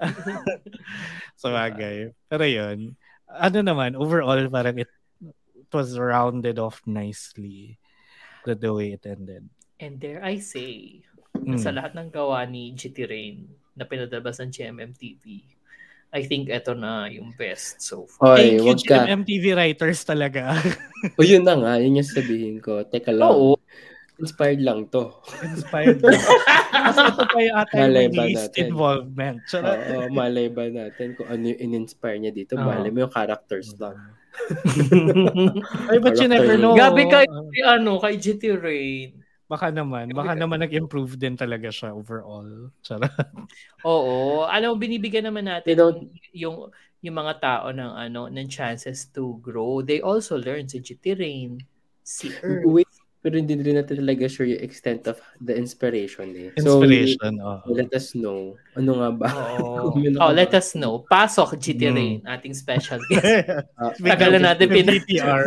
sa 1.40 1.48
bagay. 1.48 2.12
Pero 2.28 2.44
yun. 2.44 2.96
Ano 3.30 3.58
naman, 3.62 3.94
overall, 3.94 4.40
parang 4.50 4.80
it, 4.80 4.90
it 5.54 5.70
was 5.70 5.94
rounded 5.96 6.58
off 6.58 6.82
nicely. 6.84 7.78
The, 8.44 8.56
the 8.56 8.72
way 8.72 8.96
it 8.96 9.04
ended. 9.04 9.44
And 9.78 10.00
there 10.00 10.24
I 10.24 10.40
say, 10.40 11.04
Mm. 11.40 11.56
sa 11.56 11.72
lahat 11.72 11.96
ng 11.96 12.12
gawa 12.12 12.44
ni 12.44 12.76
GT 12.76 13.08
Rain 13.08 13.48
na 13.72 13.88
pinadabas 13.88 14.44
ng 14.44 14.52
GMMTV, 14.52 15.40
I 16.12 16.26
think 16.26 16.52
eto 16.52 16.76
na 16.76 17.08
yung 17.08 17.32
best 17.32 17.80
so 17.80 18.04
far. 18.04 18.36
Oy, 18.36 18.60
Thank 18.60 18.60
you, 18.60 18.66
wag 18.66 18.80
ka. 18.84 19.08
MTV 19.08 19.44
writers 19.56 20.04
talaga. 20.04 20.52
O 21.16 21.24
yun 21.24 21.40
na 21.40 21.56
nga, 21.56 21.72
yun 21.80 21.96
yung 21.96 22.04
sabihin 22.04 22.60
ko. 22.60 22.84
Teka 22.84 23.08
lang. 23.08 23.32
Oo. 23.32 23.56
Inspired 24.20 24.60
lang 24.60 24.86
to. 24.92 25.10
Inspired. 25.40 25.98
Kasi 26.00 26.98
ito 27.00 27.24
pa 27.24 27.38
yung 27.40 27.56
ata 27.56 27.74
Malay 27.74 28.04
yung 28.06 28.16
ba 28.16 28.24
least 28.28 28.52
natin? 28.52 28.62
involvement. 28.68 29.36
Charot. 29.48 29.80
Oo, 29.80 30.06
malay 30.12 30.46
ba 30.52 30.64
natin 30.68 31.16
kung 31.16 31.28
ano 31.28 31.42
yung 31.48 31.60
in-inspire 31.60 32.18
niya 32.20 32.32
dito? 32.32 32.60
Oo. 32.60 32.68
Malay 32.68 32.92
mo 32.92 33.08
yung 33.08 33.14
characters 33.14 33.72
lang. 33.80 33.96
Ay, 35.90 35.98
but 35.98 36.14
you 36.20 36.28
never 36.28 36.54
know. 36.60 36.76
Gabi 36.76 37.08
kay, 37.08 37.26
kay 37.26 37.64
ano, 37.64 37.98
kay 37.98 38.14
GT 38.20 38.60
Rain. 38.60 39.16
Baka 39.50 39.74
naman. 39.74 40.14
Baka 40.14 40.38
naman 40.38 40.62
nag-improve 40.62 41.18
din 41.18 41.34
talaga 41.34 41.72
siya 41.72 41.90
overall. 41.90 42.70
Charot. 42.86 43.10
Oo. 43.82 44.46
Ano, 44.46 44.78
binibigyan 44.78 45.26
naman 45.26 45.50
natin 45.50 45.74
yung 46.36 46.70
yung 47.00 47.16
mga 47.16 47.34
tao 47.40 47.66
ng 47.72 47.92
ano 47.96 48.28
ng 48.28 48.46
chances 48.46 49.08
to 49.08 49.40
grow. 49.40 49.80
They 49.80 50.04
also 50.04 50.36
learn 50.36 50.68
si 50.68 50.84
GT 50.84 51.16
Rain, 51.16 51.56
si 52.04 52.28
Earth. 52.44 52.68
Wait, 52.68 52.89
pero 53.20 53.36
hindi 53.36 53.52
rin 53.52 53.76
natin 53.76 54.00
talaga 54.00 54.24
sure 54.32 54.48
yung 54.48 54.64
extent 54.64 55.04
of 55.04 55.20
the 55.44 55.52
inspiration 55.52 56.32
eh. 56.32 56.48
So, 56.56 56.80
Inspiration, 56.80 57.36
oo. 57.36 57.68
let 57.68 57.92
us 57.92 58.16
know. 58.16 58.56
Ano 58.80 58.96
nga 58.96 59.10
ba? 59.12 59.28
Oh, 59.60 59.92
ako 59.92 60.32
let 60.32 60.56
us 60.56 60.72
know. 60.72 61.04
Pasok, 61.04 61.60
GT 61.60 61.92
Mm. 61.92 61.96
Rain, 61.96 62.18
ating 62.24 62.56
special 62.56 62.96
guest. 63.12 63.44
Ah, 63.76 63.92
Tagal 64.16 64.40
na 64.40 64.52
natin 64.52 64.72
pin... 64.72 64.88
BTR. 64.88 65.44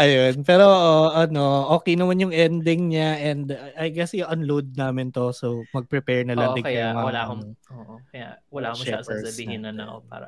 Ayun. 0.00 0.34
Pero 0.48 0.64
oh, 0.64 1.12
ano, 1.12 1.76
okay 1.76 1.92
naman 1.92 2.24
yung 2.24 2.32
ending 2.32 2.96
niya 2.96 3.20
and 3.20 3.52
uh, 3.52 3.68
I 3.76 3.92
guess 3.92 4.16
i-unload 4.16 4.72
namin 4.80 5.12
to 5.12 5.30
so 5.36 5.60
mag-prepare 5.76 6.24
na 6.24 6.34
lang 6.40 6.56
din 6.56 6.64
kaya 6.64 6.88
kayo, 6.88 6.96
mga, 6.96 7.04
wala 7.04 7.20
akong, 7.20 7.44
oo, 7.68 7.94
kaya 8.08 8.28
wala 8.48 8.66
akong 8.72 8.80
masyadong 8.80 9.04
Shippers 9.04 9.24
sasabihin 9.28 9.60
na 9.68 9.70
na 9.76 9.84
ako 9.92 9.98
para. 10.08 10.26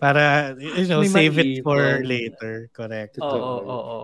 para 0.00 0.22
you 0.58 0.88
know, 0.90 1.04
May 1.06 1.12
save 1.12 1.38
it 1.38 1.62
for 1.62 2.02
later. 2.02 2.66
Correct. 2.74 3.20
Oo, 3.20 3.30
oo, 3.30 3.68
oo. 3.68 4.00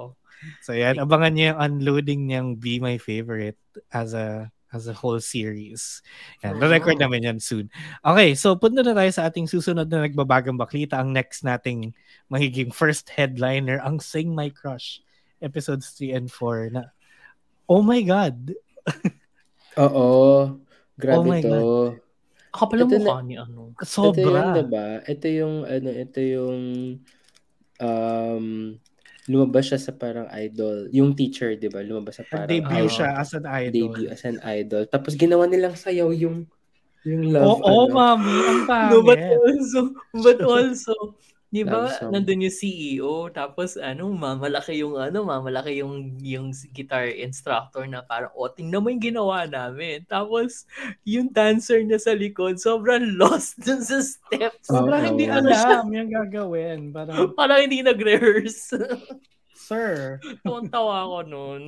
So 0.60 0.76
yan, 0.76 1.00
abangan 1.00 1.32
niyo 1.34 1.44
yung 1.54 1.60
unloading 1.60 2.20
niyang 2.28 2.48
Be 2.60 2.78
My 2.78 2.96
Favorite 3.00 3.58
as 3.92 4.12
a 4.12 4.50
as 4.74 4.90
a 4.90 4.94
whole 4.96 5.22
series. 5.22 6.02
Yan, 6.44 6.58
Oo. 6.60 6.68
record 6.68 6.98
namin 7.00 7.24
yan 7.24 7.38
soon. 7.40 7.70
Okay, 8.04 8.34
so 8.36 8.58
punta 8.58 8.82
na 8.84 8.92
tayo 8.92 9.08
sa 9.08 9.24
ating 9.30 9.48
susunod 9.48 9.88
na 9.88 10.04
nagbabagang 10.04 10.58
baklita. 10.58 11.00
Ang 11.00 11.16
next 11.16 11.46
nating 11.46 11.96
magiging 12.28 12.74
first 12.74 13.08
headliner, 13.08 13.80
ang 13.80 14.02
Sing 14.02 14.34
My 14.36 14.52
Crush, 14.52 15.00
episodes 15.40 15.94
3 15.96 16.18
and 16.24 16.28
4 16.28 16.74
na, 16.76 16.92
oh 17.70 17.80
my 17.80 18.02
God, 18.04 18.52
Oo. 19.76 20.08
Grabe 20.96 21.16
Oh 21.20 21.24
my 21.24 21.40
to. 21.44 21.60
Ako 22.56 22.62
pala 22.72 22.82
Ito 22.88 22.96
mukha 22.96 23.16
ni 23.20 23.36
ano. 23.36 23.76
Ito 23.76 23.84
yung, 23.84 23.88
sobra. 23.88 24.42
diba? 24.56 24.88
Ito 25.04 25.26
yung, 25.28 25.54
ano, 25.68 25.88
ito 25.92 26.20
yung, 26.24 26.62
um, 27.84 28.46
lumabas 29.26 29.70
siya 29.70 29.78
sa 29.78 29.92
parang 29.94 30.26
idol. 30.32 30.86
Yung 30.90 31.14
teacher, 31.14 31.54
di 31.58 31.66
ba? 31.66 31.82
Lumabas 31.82 32.18
sa 32.18 32.24
parang 32.26 32.46
Debut 32.46 32.86
Oo. 32.86 32.90
siya 32.90 33.18
as 33.18 33.34
an 33.34 33.46
idol. 33.46 33.74
debut 33.90 34.08
as 34.10 34.22
an 34.26 34.38
idol. 34.42 34.82
Tapos 34.86 35.14
ginawa 35.14 35.46
nilang 35.46 35.74
sayaw 35.74 36.10
yung, 36.14 36.46
yung 37.02 37.22
love. 37.30 37.58
Oo, 37.62 37.90
ano. 37.90 37.94
mami, 37.94 38.34
ang 38.46 38.60
No, 38.90 39.02
but 39.02 39.18
pangit. 39.18 39.38
also, 39.38 39.80
but 40.22 40.38
also, 40.42 40.94
di 41.46 41.62
ba, 41.62 41.86
Love 41.86 41.94
song. 41.96 42.10
nandun 42.10 42.42
yung 42.42 42.52
CEO, 42.52 43.14
tapos 43.30 43.78
ano, 43.78 44.10
mamalaki 44.10 44.82
yung 44.82 44.98
ano, 44.98 45.22
mamalaki 45.22 45.78
yung, 45.78 46.18
yung 46.18 46.50
guitar 46.74 47.06
instructor 47.06 47.86
na 47.86 48.02
parang, 48.02 48.34
o, 48.34 48.50
tingnan 48.50 48.82
mo 48.82 48.90
yung 48.90 49.00
ginawa 49.00 49.46
namin. 49.46 50.02
Tapos, 50.04 50.66
yung 51.06 51.30
dancer 51.30 51.80
niya 51.80 52.02
sa 52.02 52.12
likod, 52.12 52.58
sobrang 52.58 53.14
lost 53.20 53.62
dun 53.62 53.80
sa 53.80 54.02
steps. 54.02 54.66
Sobrang 54.66 55.06
Oo. 55.06 55.08
hindi 55.14 55.30
alam 55.30 55.86
yung 55.88 56.10
gagawin. 56.10 56.90
Parang, 56.90 57.30
Parang 57.38 57.62
hindi 57.62 57.80
nag-rehearse. 57.80 58.74
sir, 59.54 60.18
Tawa 60.44 61.06
ako 61.06 61.18
nun. 61.24 61.62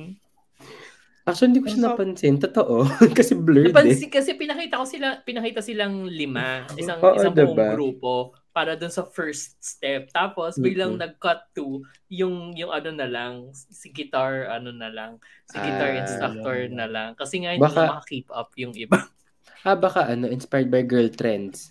Actually, 1.23 1.49
hindi 1.53 1.61
ko 1.61 1.67
siya 1.69 1.79
So- 1.79 1.87
napansin. 1.93 2.35
Totoo. 2.41 2.75
Kasi 3.17 3.37
blurred 3.37 3.69
eh. 3.69 3.73
Napansin, 3.73 4.09
kasi 4.09 4.33
pinakita 4.33 4.81
ko 4.81 4.85
sila, 4.89 5.21
pinakita 5.21 5.61
silang 5.61 6.09
lima, 6.09 6.65
isang 6.73 6.97
Oo, 6.99 7.13
isang 7.15 7.37
diba? 7.37 7.53
buong 7.53 7.69
grupo 7.77 8.13
para 8.49 8.73
dun 8.73 8.89
sa 8.89 9.03
first 9.03 9.55
step. 9.59 10.09
Tapos 10.09 10.57
biglang 10.57 10.95
Mhm. 10.95 11.01
nag-cut 11.01 11.53
to 11.53 11.79
yung 12.07 12.51
yung 12.53 12.69
ano 12.69 12.89
na 12.89 13.05
lang, 13.05 13.33
si 13.53 13.87
guitar 13.87 14.49
ano 14.49 14.69
na 14.69 14.89
lang, 14.89 15.17
si 15.45 15.55
guitar 15.55 15.91
Ah, 15.93 15.99
instructor 16.01 16.55
yun. 16.65 16.73
na 16.75 16.85
lang 16.85 17.09
kasi 17.13 17.39
nga 17.39 17.53
hindi 17.53 17.61
Baka- 17.61 17.77
na 17.79 17.91
maka-keep 17.95 18.27
up 18.29 18.49
yung 18.55 18.73
iba. 18.73 18.97
Ah, 19.59 19.75
baka 19.75 20.07
ano, 20.07 20.31
inspired 20.31 20.71
by 20.71 20.79
girl 20.81 21.11
trends. 21.11 21.67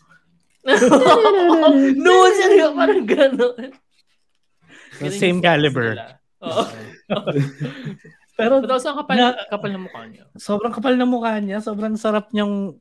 no, 1.96 2.12
seryo, 2.36 2.76
parang 2.76 3.08
gano'n. 3.08 3.72
Ganun 5.00 5.16
Same 5.16 5.40
caliber. 5.40 5.96
Oo. 6.44 6.62
Pero 8.36 8.60
ang 8.60 8.98
kapal, 9.00 9.16
Na- 9.16 9.40
kapal 9.48 9.70
ng 9.72 9.84
mukha 9.88 10.04
niya. 10.04 10.24
sobrang 10.36 10.70
kapal 10.70 10.94
na 10.94 11.08
mukha 11.08 11.40
niya. 11.40 11.58
Sobrang 11.58 11.96
sarap 11.96 12.28
niyang 12.30 12.76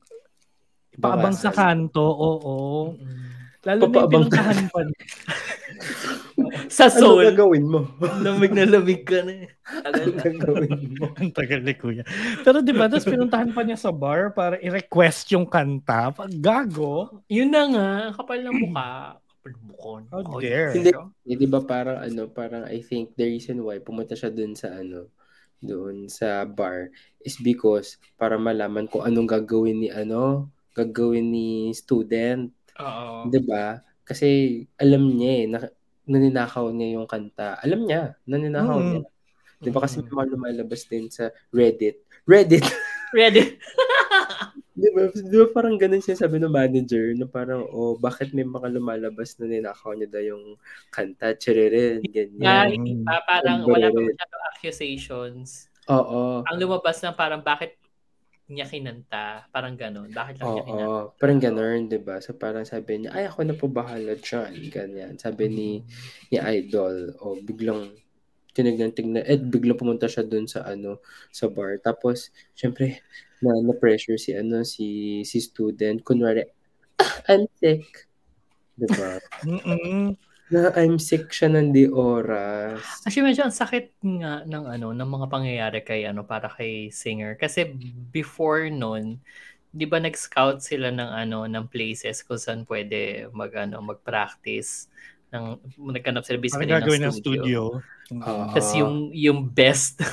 paabang 0.99 1.33
sa 1.33 1.49
kanto. 1.49 2.03
Oo. 2.03 2.93
Lalo 3.67 3.77
na 3.77 3.83
yung 3.83 3.91
Papaabang. 3.91 4.11
pinuntahan 4.23 4.59
pa 4.71 4.79
niya. 4.81 4.99
Sa 6.69 6.87
Ano 6.87 6.95
soul, 6.95 7.23
gagawin 7.25 7.65
mo? 7.65 7.81
lamig 8.21 8.53
na 8.53 8.63
lamig 8.63 9.03
ka 9.03 9.19
na 9.21 9.33
eh. 9.37 9.49
Ano 9.83 9.99
gagawin 10.15 10.71
mo? 10.95 11.05
Ang 11.19 11.31
tagal 11.31 11.59
ni 11.59 11.73
kuya. 11.73 12.03
Pero 12.39 12.61
di 12.61 12.71
ba, 12.71 12.87
tapos 12.87 13.03
pinuntahan 13.05 13.51
pa 13.51 13.61
niya 13.61 13.75
sa 13.75 13.91
bar 13.91 14.31
para 14.31 14.55
i-request 14.57 15.33
yung 15.33 15.43
kanta. 15.45 16.13
Pag 16.13 16.31
gago. 16.33 17.23
Yun 17.27 17.49
na 17.49 17.63
nga, 17.67 17.89
kapal 18.15 18.39
ng 18.39 18.57
mukha. 18.61 19.17
Kapal 19.19 19.51
ng 19.51 19.65
mukha. 19.65 19.95
How 20.07 20.21
Oh, 20.23 20.39
dare. 20.39 20.71
Hindi. 20.71 20.91
Di 21.25 21.47
ba 21.47 21.59
parang 21.61 21.99
ano, 21.99 22.21
parang 22.29 22.63
I 22.63 22.79
think 22.79 23.15
the 23.15 23.27
reason 23.27 23.59
why 23.59 23.79
pumunta 23.79 24.13
siya 24.13 24.29
dun 24.29 24.53
sa 24.53 24.71
ano, 24.71 25.09
doon 25.57 26.05
sa 26.05 26.45
bar 26.45 26.93
is 27.19 27.35
because 27.35 27.97
para 28.13 28.37
malaman 28.37 28.85
kung 28.85 29.01
anong 29.01 29.25
gagawin 29.27 29.81
ni 29.81 29.89
ano, 29.89 30.47
gagawin 30.71 31.27
ni 31.27 31.49
student, 31.73 32.53
Oo. 32.81 33.29
'di 33.29 33.39
ba? 33.43 33.81
Kasi 34.07 34.27
alam 34.79 35.03
niya 35.11 35.31
eh, 35.43 35.45
na, 35.51 35.59
naninakaw 36.07 36.71
niya 36.71 36.95
yung 36.99 37.07
kanta. 37.09 37.59
Alam 37.59 37.83
niya, 37.83 38.15
naninakaw 38.23 38.79
Mm. 38.79 38.87
niya. 38.87 39.01
'Di 39.59 39.69
ba 39.73 39.79
kasi 39.83 39.99
Mm. 39.99 40.03
may 40.03 40.13
mga 40.13 40.27
lumalabas 40.37 40.81
din 40.87 41.05
sa 41.09 41.27
Reddit. 41.51 41.97
Reddit. 42.23 42.63
Ready? 43.17 43.55
'Di 44.77 44.89
ba? 44.93 45.01
'Di 45.09 45.35
ba 45.41 45.47
parang 45.49 45.73
ganun 45.79 46.03
siya 46.03 46.13
sabi 46.13 46.37
ng 46.37 46.51
manager 46.53 47.15
na 47.17 47.25
parang 47.25 47.65
oh, 47.71 47.97
bakit 47.97 48.29
may 48.35 48.45
mga 48.45 48.69
lumalabas 48.77 49.33
na 49.41 49.49
ninakaw 49.49 49.95
niya 49.97 50.11
daw 50.11 50.21
yung 50.21 50.43
kanta, 50.93 51.33
chiririn, 51.33 52.03
ganyan. 52.05 52.77
hindi 52.77 52.93
pa, 53.01 53.23
parang 53.25 53.65
wala 53.65 53.89
pa 53.89 53.97
Reddit. 53.97 54.13
masyadong 54.13 54.43
accusations. 54.53 55.49
Oo. 55.87 56.43
Ang 56.45 56.57
lumabas 56.59 56.99
na 57.01 57.09
parang 57.09 57.41
bakit 57.41 57.79
niya 58.51 58.65
kinanta, 58.67 59.47
parang 59.53 59.75
ganun. 59.75 60.09
Bakit 60.11 60.35
lang 60.39 60.49
niya 60.55 60.63
kinanta? 60.67 60.99
Oo, 60.99 61.17
parang 61.17 61.39
ganun, 61.41 61.89
'di 61.89 61.97
ba? 61.97 62.21
So 62.21 62.37
parang 62.37 62.61
sabi 62.61 63.01
niya, 63.01 63.09
ay 63.17 63.25
ako 63.25 63.39
na 63.41 63.57
po 63.57 63.65
bahala 63.65 64.13
diyan, 64.13 64.69
ganyan. 64.69 65.13
Sabi 65.17 65.49
ni 65.49 65.69
ni 66.29 66.37
Idol, 66.37 67.17
o 67.17 67.33
biglang 67.41 67.89
tinignan 68.53 68.93
tignan 68.93 69.25
eh 69.25 69.37
biglang 69.37 69.77
pumunta 69.77 70.05
siya 70.09 70.21
dun 70.25 70.45
sa 70.45 70.61
ano 70.65 71.01
sa 71.33 71.49
bar. 71.49 71.81
Tapos 71.81 72.29
syempre 72.53 73.01
na 73.41 73.53
na 73.65 73.73
pressure 73.73 74.17
si 74.21 74.33
ano 74.37 74.61
si 74.61 75.21
si 75.25 75.37
student 75.41 76.01
kunwari 76.05 76.45
"Ah, 77.01 77.33
I'm 77.33 77.49
sick. 77.57 78.05
'Di 78.77 78.87
ba? 78.93 79.17
Mm-mm. 79.45 80.17
Na 80.47 80.71
I'm 80.79 80.95
sick 80.95 81.27
siya 81.27 81.51
ng 81.51 81.75
di 81.75 81.91
oras. 81.91 82.79
Actually, 83.03 83.35
medyo 83.35 83.43
ang 83.43 83.55
sakit 83.55 83.99
nga 83.99 84.47
ng 84.47 84.65
ano, 84.79 84.95
ng 84.95 85.09
mga 85.11 85.27
pangyayari 85.27 85.79
kay 85.83 86.07
ano 86.07 86.23
para 86.23 86.47
kay 86.47 86.87
singer 86.87 87.35
kasi 87.35 87.67
before 88.15 88.71
noon, 88.71 89.19
'di 89.75 89.85
ba 89.85 89.99
nag-scout 89.99 90.63
sila 90.63 90.87
ng 90.89 91.09
ano 91.11 91.43
ng 91.45 91.67
places 91.67 92.23
kung 92.23 92.39
saan 92.39 92.63
pwede 92.63 93.27
mag 93.35 93.51
ano, 93.59 93.83
mag-practice 93.83 94.87
ng 95.35 95.59
nagkanap 95.91 96.23
sila 96.23 96.39
basically 96.39 96.71
ng 96.71 96.79
ng 96.79 97.11
studio. 97.11 97.11
studio? 97.11 97.61
Oo. 98.23 98.43
Tapos 98.55 98.71
yung 98.71 99.11
yung 99.11 99.43
best 99.43 99.99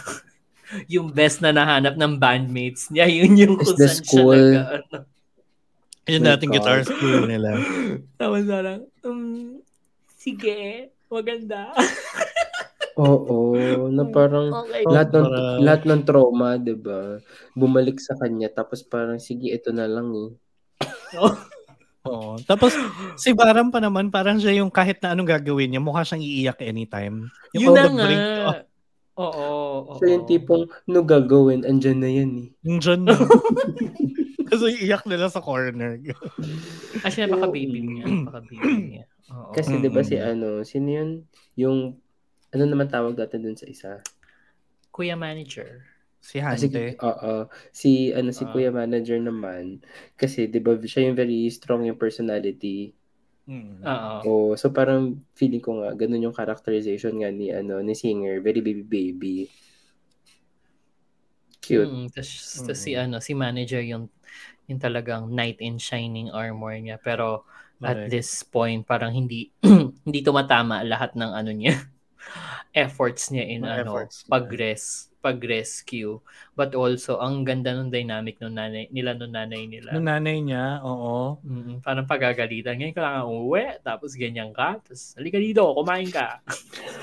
yung 0.95 1.15
best 1.15 1.39
na 1.39 1.55
nahanap 1.55 1.95
ng 1.95 2.19
bandmates 2.19 2.91
niya, 2.91 3.07
yun 3.07 3.39
yung 3.39 3.55
kung 3.55 3.79
saan 3.79 4.03
school. 4.03 4.35
siya 4.35 4.63
nag, 4.67 4.83
ano. 4.91 4.99
Yun 6.05 6.21
God. 6.53 6.53
guitar 6.53 6.81
school 6.85 7.25
nila. 7.25 7.51
Tapos 8.21 8.45
parang, 8.45 8.81
um, 9.09 9.64
sige, 10.25 10.89
maganda. 11.13 11.69
Oo, 12.97 13.59
na 13.91 14.07
parang 14.07 14.65
okay. 14.65 14.87
lahat 14.87 15.11
ng 15.11 15.27
Para- 15.27 15.59
lahat 15.61 15.83
ng 15.83 16.03
trauma, 16.07 16.55
'di 16.57 16.79
ba? 16.79 17.19
Bumalik 17.53 17.99
sa 17.99 18.15
kanya 18.15 18.47
tapos 18.49 18.87
parang 18.87 19.19
sige 19.19 19.51
ito 19.51 19.75
na 19.75 19.91
lang 19.91 20.15
eh. 20.15 20.31
Oo. 22.09 22.37
Tapos 22.45 22.71
si 23.17 23.35
Baram 23.35 23.73
pa 23.73 23.81
naman, 23.81 24.13
parang 24.15 24.39
siya 24.39 24.61
yung 24.63 24.71
kahit 24.71 25.01
na 25.03 25.17
anong 25.17 25.27
gagawin 25.27 25.73
niya, 25.75 25.83
mukha 25.83 26.05
siyang 26.07 26.23
iiyak 26.23 26.61
anytime. 26.63 27.33
Yun 27.57 27.73
all 27.73 27.77
na 27.77 27.85
nga. 27.91 28.05
brink- 28.07 28.29
oh, 28.45 28.55
Oo, 29.15 29.47
oo. 29.89 29.93
So 29.99 30.11
yung 30.11 30.27
tipong 30.27 30.67
no 30.91 31.07
gagawin, 31.07 31.63
andyan 31.63 31.99
na 32.03 32.11
yan 32.11 32.31
eh. 32.35 32.49
yung 32.67 32.79
dyan 32.83 33.07
na. 33.09 33.15
Kasi 34.51 34.85
iiyak 34.85 35.07
nila 35.09 35.33
sa 35.33 35.41
corner. 35.43 35.99
Actually, 37.03 37.31
baka 37.33 37.47
baby 37.51 37.81
niya. 37.83 38.07
Baka 38.27 38.39
baby 38.47 39.01
niya. 39.01 39.05
Oo. 39.33 39.53
Kasi 39.57 39.81
'di 39.81 39.89
ba 39.89 40.05
si 40.05 40.21
ano, 40.21 40.61
sino 40.67 40.89
yun? 40.93 41.11
Yung 41.57 41.79
ano 42.53 42.65
naman 42.69 42.93
tawag 42.93 43.17
dati 43.17 43.41
dun 43.41 43.57
sa 43.57 43.65
isa? 43.69 43.93
Kuya 44.93 45.17
manager. 45.17 45.83
si 46.21 46.41
Ah, 46.49 46.57
si, 46.61 46.69
Hante. 46.69 46.97
oo. 47.01 47.49
si 47.73 48.13
ano 48.13 48.29
si 48.33 48.45
Ah. 48.45 48.53
Kuya 48.53 48.69
Manager 48.69 49.17
naman 49.17 49.81
kasi 50.21 50.45
'di 50.49 50.61
ba 50.61 50.77
siya 50.77 51.09
yung 51.09 51.17
very 51.17 51.49
strong 51.49 51.89
yung 51.89 51.97
personality. 51.97 52.93
Mm. 53.49 53.85
Oo. 53.85 54.21
Oh, 54.25 54.53
so 54.57 54.73
parang 54.73 55.21
feeling 55.37 55.61
ko 55.61 55.81
nga 55.85 55.93
ganun 55.97 56.25
yung 56.31 56.37
characterization 56.37 57.17
nga 57.21 57.29
ni 57.33 57.49
ano 57.53 57.81
ni 57.81 57.93
singer, 57.97 58.41
very 58.45 58.61
baby 58.65 58.85
baby. 58.85 59.37
Cute. 61.65 61.89
Mm, 61.89 62.13
tas, 62.13 62.29
tas 62.67 62.77
si 62.77 62.93
ano, 62.97 63.21
si 63.25 63.33
manager 63.33 63.81
yung 63.81 64.13
yung 64.69 64.81
talagang 64.81 65.29
knight 65.33 65.61
in 65.61 65.77
shining 65.81 66.29
armor 66.33 66.77
niya. 66.77 66.97
Pero 67.01 67.45
at 67.85 68.09
this 68.09 68.43
point, 68.43 68.83
parang 68.83 69.13
hindi 69.13 69.53
hindi 70.07 70.21
tumatama 70.25 70.81
lahat 70.83 71.15
ng 71.15 71.31
ano 71.31 71.51
niya. 71.53 71.77
efforts 72.75 73.31
niya 73.31 73.45
in 73.47 73.63
ano, 73.63 73.85
efforts 73.85 74.25
pag-res 74.27 75.15
pag-rescue. 75.25 76.21
But 76.53 76.77
also, 76.77 77.17
ang 77.17 77.49
ganda 77.49 77.73
ng 77.73 77.89
dynamic 77.89 78.37
ng 78.45 78.53
nanay, 78.53 78.93
nila 78.93 79.17
nung 79.17 79.33
nanay 79.33 79.65
nila. 79.65 79.97
Nung 79.97 80.05
nanay 80.05 80.45
niya, 80.45 80.85
oo. 80.85 81.41
Mm, 81.41 81.81
parang 81.81 82.05
pagagalitan. 82.05 82.77
Ngayon 82.77 82.93
ka 82.93 83.01
lang 83.01 83.25
uuwi, 83.25 83.81
tapos 83.81 84.13
ganyan 84.21 84.53
ka. 84.53 84.77
Tapos, 84.85 85.17
halika 85.17 85.41
dito, 85.41 85.65
kumain 85.73 86.13
ka. 86.13 86.45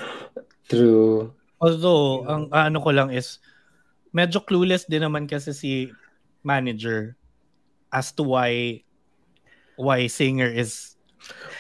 True. 0.69 1.33
Although, 1.57 2.21
ang 2.29 2.43
ano 2.53 2.77
ko 2.77 2.93
lang 2.93 3.09
is, 3.09 3.41
medyo 4.13 4.45
clueless 4.45 4.85
din 4.85 5.01
naman 5.01 5.25
kasi 5.25 5.49
si 5.49 5.89
manager 6.45 7.17
as 7.89 8.13
to 8.13 8.21
why 8.21 8.79
why 9.75 10.07
singer 10.07 10.49
is 10.49 10.95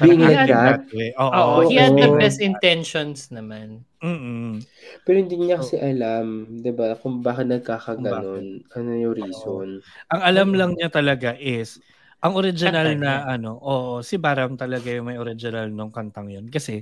Being 0.01 0.25
like 0.25 0.49
that? 0.49 0.81
way. 0.89 1.13
Oo, 1.21 1.61
Oo. 1.61 1.69
he 1.69 1.77
had 1.77 1.93
the 1.93 2.09
best 2.17 2.41
intentions 2.41 3.29
naman. 3.29 3.85
Mm-mm. 4.01 4.57
Pero 5.05 5.15
hindi 5.21 5.37
niya 5.37 5.61
kasi 5.61 5.77
alam, 5.77 6.57
'di 6.61 6.71
ba, 6.73 6.97
kung 6.97 7.21
bakit 7.21 7.45
nagkakaganon. 7.49 8.65
Ano 8.73 8.89
yung 8.97 9.13
reason? 9.13 9.81
Ang 10.09 10.21
alam 10.25 10.49
lang 10.57 10.71
niya 10.73 10.89
talaga 10.89 11.37
is 11.37 11.77
ang 12.21 12.37
original 12.37 12.97
na 12.97 13.25
ano, 13.25 13.57
oo, 13.57 14.01
si 14.05 14.17
Baram 14.17 14.53
talaga 14.57 14.89
yung 14.93 15.09
may 15.09 15.17
original 15.17 15.69
nung 15.69 15.89
kantang 15.93 16.29
yun. 16.29 16.49
Kasi 16.49 16.81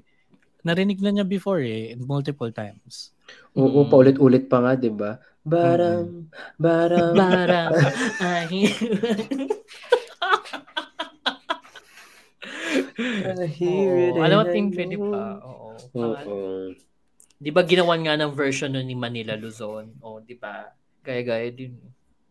narinig 0.63 0.99
na 1.03 1.11
niya 1.15 1.25
before 1.27 1.63
eh, 1.63 1.95
multiple 1.99 2.51
times. 2.51 3.11
Oo, 3.55 3.83
Mm. 3.83 3.91
paulit-ulit 3.91 4.47
pa 4.47 4.59
nga, 4.63 4.73
'di 4.79 4.91
ba? 4.95 5.19
Baram, 5.43 6.27
baram. 6.59 7.13
Parang, 7.15 7.71
ay, 8.23 8.67
Oo. 12.79 14.21
Alam 14.23 14.35
mo, 14.39 14.43
Team. 14.49 14.67
Philip 14.73 14.99
pa. 14.99 15.23
Oo. 15.43 15.69
Oo. 15.95 16.37
Di 17.39 17.55
ba 17.55 17.63
ginawan 17.63 18.03
nga 18.03 18.19
ng 18.19 18.35
version 18.35 18.67
nun 18.75 18.83
ni 18.83 18.99
Manila 18.99 19.39
Luzon? 19.39 19.95
O, 20.03 20.19
di 20.19 20.35
ba? 20.35 20.75
Gaya-gaya 20.99 21.47
din. 21.55 21.79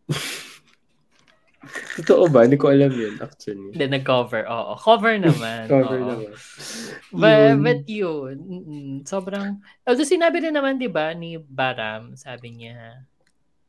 Totoo 1.99 2.31
ba? 2.31 2.47
Hindi 2.47 2.55
ko 2.55 2.71
alam 2.71 2.93
yun, 2.93 3.19
actually. 3.19 3.75
Then 3.75 3.91
nag-cover. 3.91 4.47
Oo. 4.47 4.77
Cover 4.79 5.17
naman. 5.19 5.67
Cover 5.71 5.99
Oo. 5.99 6.07
naman. 6.13 6.31
But, 7.09 7.57
Yun. 7.57 7.63
but 7.65 7.81
yun, 7.89 8.35
mm, 8.37 8.95
sobrang, 9.09 9.59
although 9.83 10.05
sinabi 10.07 10.45
rin 10.45 10.53
naman, 10.53 10.77
di 10.77 10.87
ba, 10.87 11.11
ni 11.17 11.41
Baram, 11.41 12.13
sabi 12.13 12.53
niya, 12.53 13.03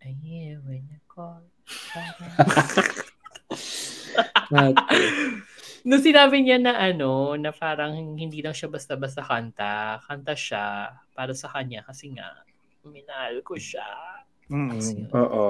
I 0.05 0.13
hear 0.23 0.61
when 0.63 0.85
you 0.87 1.01
call. 1.09 1.41
Baram." 1.97 2.31
Nung 5.85 6.03
sinabi 6.05 6.45
niya 6.45 6.61
na 6.61 6.77
ano, 6.77 7.37
na 7.41 7.51
parang 7.55 7.97
hindi 8.17 8.45
lang 8.45 8.53
siya 8.53 8.69
basta-basta 8.69 9.25
kanta, 9.25 10.01
kanta 10.05 10.37
siya 10.37 10.93
para 11.17 11.33
sa 11.33 11.49
kanya 11.49 11.85
kasi 11.89 12.13
nga, 12.13 12.45
minahal 12.85 13.41
ko 13.41 13.57
siya. 13.57 13.87
Mm-mm. 14.51 15.09
Oo. 15.15 15.47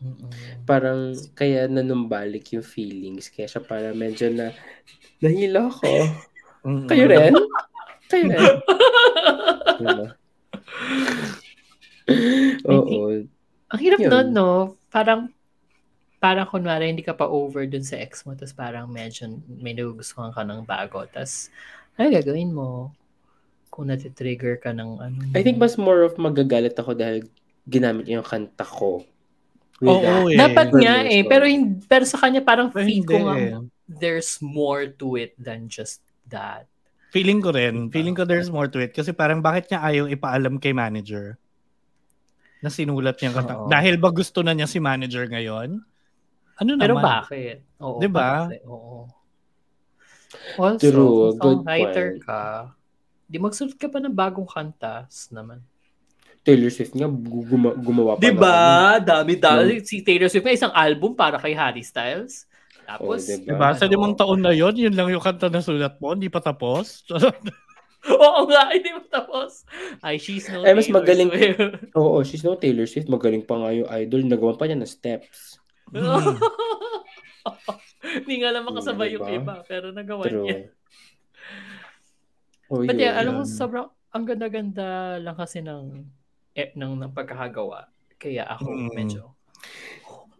Mm-mm. 0.00 0.30
Parang 0.64 1.12
kaya 1.36 1.68
nanumbalik 1.68 2.52
yung 2.56 2.64
feelings. 2.64 3.28
Kaya 3.28 3.48
siya 3.48 3.62
parang 3.64 3.96
medyo 3.96 4.32
na 4.32 4.52
nahilo 5.20 5.68
ko. 5.72 5.88
Mm-mm. 6.64 6.88
Kayo 6.88 7.04
rin? 7.08 7.32
Kayo 8.08 8.24
rin? 8.28 8.40
diba? 9.80 10.08
Oo. 12.68 13.24
Ang 13.70 13.80
hirap 13.80 14.00
Yun. 14.02 14.10
nun, 14.10 14.28
no? 14.34 14.50
Parang, 14.90 15.30
parang 16.20 16.44
kunwari 16.46 16.92
hindi 16.92 17.00
ka 17.00 17.16
pa 17.16 17.24
over 17.24 17.64
dun 17.64 17.82
sa 17.82 17.96
ex 17.96 18.28
mo, 18.28 18.36
tapos 18.36 18.52
parang 18.52 18.84
medyo 18.86 19.40
may 19.48 19.72
nagugustuhan 19.72 20.30
ka 20.36 20.44
ng 20.44 20.68
bago, 20.68 21.08
tapos 21.08 21.48
ano 21.96 22.12
gagawin 22.12 22.52
mo? 22.52 22.92
Kung 23.72 23.88
natitrigger 23.88 24.60
ka 24.60 24.76
ng 24.76 24.90
ano. 25.00 25.16
I 25.32 25.40
think 25.40 25.56
mas 25.56 25.80
more 25.80 26.04
of 26.04 26.20
magagalit 26.20 26.76
ako 26.76 26.92
dahil 26.92 27.24
ginamit 27.64 28.04
niya 28.04 28.20
yung 28.20 28.28
kanta 28.28 28.66
ko. 28.68 29.00
Oo, 29.80 30.28
that. 30.28 30.28
eh. 30.28 30.36
Dapat 30.36 30.68
nga 30.76 30.94
eh, 31.08 31.24
pero, 31.24 31.48
hindi, 31.48 31.80
pero 31.88 32.04
sa 32.04 32.20
kanya 32.20 32.44
parang 32.44 32.68
Pero 32.68 32.84
feel 32.84 33.04
ko 33.08 33.16
nga, 33.24 33.36
eh. 33.40 33.56
there's 33.88 34.36
more 34.44 34.84
to 34.92 35.16
it 35.16 35.32
than 35.40 35.72
just 35.72 36.04
that. 36.28 36.68
Feeling 37.10 37.40
ko 37.40 37.50
rin, 37.50 37.88
feeling 37.88 38.14
ko 38.14 38.28
there's 38.28 38.52
more 38.52 38.68
to 38.68 38.78
it 38.78 38.92
kasi 38.92 39.10
parang 39.10 39.40
bakit 39.40 39.66
niya 39.72 39.82
ayaw 39.82 40.04
ipaalam 40.06 40.60
kay 40.60 40.70
manager 40.70 41.40
na 42.60 42.68
sinulat 42.68 43.16
niya 43.18 43.32
kanta. 43.32 43.56
Oo. 43.56 43.66
Dahil 43.72 43.96
ba 43.96 44.12
gusto 44.12 44.44
na 44.44 44.52
niya 44.52 44.68
si 44.68 44.78
manager 44.78 45.24
ngayon? 45.26 45.80
Ano 46.60 46.76
Pero 46.76 46.94
naman? 46.94 47.04
bakit? 47.04 47.56
Oo, 47.78 47.98
Di 47.98 48.06
ba? 48.06 48.46
Oo. 48.64 49.08
Also, 50.56 50.86
True, 50.86 51.34
songwriter 51.34 52.08
point. 52.12 52.22
ka, 52.22 52.42
di 53.24 53.36
magsulat 53.36 53.74
ka 53.74 53.88
pa 53.88 53.98
ng 53.98 54.12
bagong 54.12 54.46
kantas 54.46 55.26
naman. 55.28 55.58
Taylor 56.40 56.70
Swift 56.70 56.94
nga 56.94 57.04
gu- 57.04 57.44
guma- 57.44 57.74
gumawa 57.74 58.12
pa 58.14 58.20
Di 58.20 58.30
ng- 58.30 58.38
ba? 58.38 58.96
Dami-dami. 58.98 59.82
Si 59.82 60.00
Taylor 60.00 60.26
Swift 60.26 60.42
may 60.42 60.54
isang 60.54 60.72
album 60.72 61.12
para 61.12 61.36
kay 61.36 61.52
Harry 61.52 61.82
Styles. 61.82 62.46
Tapos, 62.82 63.22
Oh, 63.22 63.36
diba? 63.36 63.54
Diba? 63.54 63.68
Sa 63.72 63.84
ano? 63.84 63.92
limang 63.92 64.14
taon 64.14 64.40
na 64.40 64.50
yon 64.50 64.72
yun 64.74 64.94
lang 64.94 65.06
yung 65.08 65.20
kanta 65.20 65.46
na 65.46 65.60
sulat 65.60 65.94
mo, 65.96 66.10
hindi 66.10 66.26
pa 66.26 66.40
tapos. 66.40 67.04
Oo 68.08 68.48
nga, 68.48 68.72
hindi 68.72 68.90
mo 68.90 69.04
tapos. 69.04 69.68
Ay, 70.00 70.16
she's 70.16 70.48
no 70.48 70.64
Ay, 70.64 70.72
mas 70.72 70.86
Taylor 70.86 70.96
magaling- 70.96 71.30
Swift. 71.30 71.60
Oo, 71.92 72.16
she's 72.22 72.42
no 72.42 72.56
Taylor 72.56 72.84
Swift. 72.84 73.06
Magaling 73.06 73.44
pa 73.44 73.58
nga 73.58 73.70
yung 73.70 73.88
idol. 73.94 74.24
Nagawa 74.24 74.56
pa 74.56 74.64
niya 74.64 74.74
ng 74.74 74.88
steps. 74.88 75.59
Hindi 78.00 78.34
nga 78.40 78.50
lang 78.50 78.64
makasabay 78.64 79.12
yung 79.12 79.26
iba, 79.26 79.64
pero 79.64 79.90
nagawa 79.90 80.24
True. 80.26 80.44
niya. 80.44 80.58
Oh, 82.70 82.86
But 82.86 82.96
yeah, 82.96 83.18
alam 83.18 83.34
mo, 83.34 83.42
sobrang, 83.42 83.90
ang 84.10 84.24
ganda-ganda 84.24 85.18
lang 85.18 85.34
kasi 85.34 85.58
ng, 85.58 86.06
eh, 86.54 86.70
ng, 86.72 86.94
ng 86.96 87.10
pagkakagawa. 87.10 87.90
Kaya 88.16 88.46
ako, 88.46 88.70
Mm. 88.70 88.90
medyo, 88.94 89.22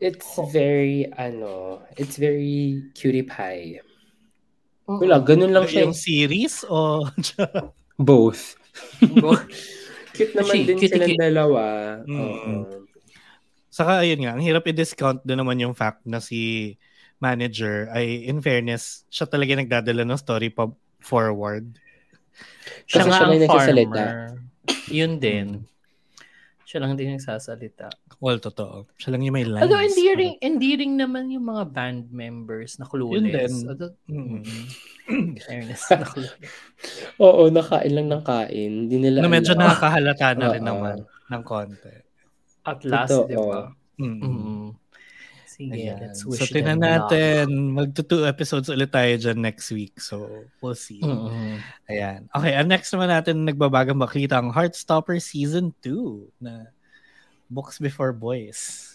It's 0.00 0.32
very, 0.48 1.04
ano, 1.12 1.84
it's 1.92 2.16
very 2.16 2.88
cutie 2.96 3.20
pie. 3.20 3.84
Wala, 4.88 5.20
ganun 5.20 5.52
lang 5.52 5.68
siya. 5.68 5.84
yung 5.84 5.92
series 5.92 6.64
o 6.64 7.04
Both. 8.00 8.56
Bo- 9.20 9.36
Cute 10.16 10.32
naman 10.34 10.56
Actually, 10.56 10.64
din 10.66 10.78
cute, 10.80 10.90
silang 10.90 11.10
cute. 11.12 11.20
dalawa. 11.20 11.62
Mm. 12.08 12.16
Oo. 12.16 12.52
Saka 13.70 14.02
ayun 14.02 14.20
nga, 14.20 14.34
ang 14.34 14.42
hirap 14.42 14.66
i-discount 14.66 15.22
doon 15.22 15.40
naman 15.40 15.58
yung 15.58 15.72
fact 15.72 16.02
na 16.02 16.18
si 16.18 16.74
manager 17.16 17.86
ay 17.90 18.26
in 18.26 18.40
fairness, 18.40 19.06
siya 19.06 19.24
talaga 19.24 19.54
nagdadala 19.54 20.02
ng 20.02 20.18
story 20.18 20.50
pa 20.50 20.66
forward. 20.98 21.78
siya 22.84 23.00
Kasi 23.00 23.08
nga 23.08 23.16
siya 23.16 23.26
ang 23.26 23.42
farmer. 23.46 24.14
Yun 24.90 25.12
din. 25.16 25.48
Siya 26.64 26.82
lang 26.82 26.94
din 26.94 27.14
nagsasalita. 27.14 27.90
Well, 28.18 28.38
totoo. 28.38 28.86
Siya 28.94 29.10
lang 29.10 29.22
yung 29.22 29.34
may 29.34 29.42
lines. 29.42 29.58
Although 29.60 29.82
endearing, 29.82 30.38
endearing 30.38 30.94
naman 30.94 31.26
yung 31.28 31.42
mga 31.44 31.66
band 31.66 32.02
members 32.10 32.78
na 32.78 32.86
clueless. 32.86 33.14
Yun 33.16 33.26
din. 33.26 33.52
Although, 33.66 33.94
Mm. 34.06 34.42
fairness 35.42 35.82
na 35.90 36.04
clueless. 36.04 36.50
Oo, 37.18 37.50
nakain 37.50 37.90
lang 37.90 38.06
ng 38.06 38.22
kain. 38.22 38.72
Hindi 38.86 38.96
nila 38.98 39.18
Na 39.18 39.26
medyo 39.26 39.50
alam. 39.52 39.66
nakakahalata 39.66 40.26
na 40.34 40.46
rin 40.54 40.62
naman 40.62 40.96
ng 41.26 41.42
konti. 41.42 41.90
At 42.62 42.84
last, 42.84 43.10
Totoo. 43.10 43.26
di 43.26 43.36
ba? 43.36 43.60
Mm. 43.96 44.18
Mm. 44.20 44.68
Sige, 45.50 45.76
Ayan. 45.76 45.98
let's 46.00 46.24
wish 46.24 46.40
So, 46.40 46.48
luck. 46.56 46.80
natin. 46.80 47.46
Magto 47.76 48.00
two 48.00 48.24
episodes 48.24 48.68
ulit 48.68 48.88
tayo 48.88 49.12
dyan 49.12 49.38
next 49.38 49.68
week. 49.70 50.00
So, 50.00 50.24
we'll 50.60 50.72
see. 50.74 51.00
Mm-mm. 51.00 51.60
Ayan. 51.84 52.32
Okay, 52.32 52.52
ang 52.54 52.68
next 52.68 52.88
naman 52.90 53.12
natin 53.12 53.44
nagbabagang 53.44 53.98
makita 53.98 54.40
ang 54.40 54.48
Heartstopper 54.48 55.20
Season 55.20 55.72
2 55.84 56.32
na 56.40 56.72
Books 57.46 57.76
Before 57.76 58.12
Boys. 58.12 58.88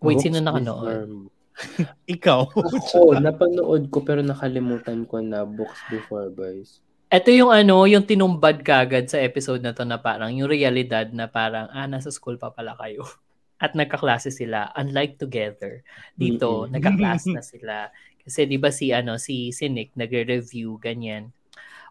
Wait, 0.00 0.18
sino 0.20 0.38
nakanood? 0.38 0.82
before- 1.08 1.34
Ikaw. 2.16 2.40
Ako, 2.52 3.16
napanood 3.16 3.88
ko 3.88 4.04
pero 4.04 4.20
nakalimutan 4.20 5.08
ko 5.08 5.24
na 5.24 5.40
Books 5.42 5.80
Before 5.88 6.28
Boys. 6.28 6.84
Ito 7.16 7.32
yung 7.32 7.48
ano, 7.48 7.88
yung 7.88 8.04
tinumbad 8.04 8.60
kagad 8.60 9.08
sa 9.08 9.16
episode 9.24 9.64
na 9.64 9.72
to 9.72 9.88
na 9.88 9.96
parang 9.96 10.36
yung 10.36 10.52
realidad 10.52 11.08
na 11.16 11.24
parang, 11.24 11.64
ah, 11.72 11.88
nasa 11.88 12.12
school 12.12 12.36
pa 12.36 12.52
pala 12.52 12.76
kayo. 12.76 13.08
At 13.64 13.72
nagkaklase 13.72 14.28
sila, 14.28 14.68
unlike 14.76 15.16
together. 15.16 15.80
Dito, 16.12 16.68
Mm-mm. 16.68 16.76
nagkaklase 16.76 17.32
na 17.32 17.40
sila. 17.56 17.88
Kasi 18.20 18.44
di 18.44 18.60
ba 18.60 18.68
si, 18.68 18.92
ano, 18.92 19.16
si, 19.16 19.48
si 19.48 19.64
Nick 19.72 19.96
nagre-review, 19.96 20.76
ganyan. 20.76 21.32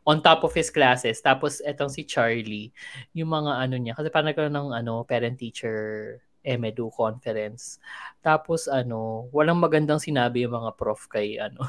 On 0.05 0.21
top 0.21 0.45
of 0.45 0.53
his 0.53 0.69
classes. 0.69 1.17
Tapos 1.25 1.57
etong 1.65 1.89
si 1.89 2.05
Charlie, 2.05 2.69
yung 3.17 3.33
mga 3.33 3.65
ano 3.65 3.81
niya, 3.81 3.97
kasi 3.97 4.13
parang 4.13 4.29
nagkaroon 4.29 4.53
ng 4.53 4.69
ano, 4.77 5.09
parent-teacher 5.09 5.77
Emedu 6.45 6.93
conference. 6.93 7.81
Tapos 8.21 8.69
ano, 8.69 9.25
walang 9.33 9.57
magandang 9.57 9.97
sinabi 9.97 10.45
yung 10.45 10.53
mga 10.53 10.77
prof 10.77 11.09
kay 11.09 11.41
ano, 11.41 11.65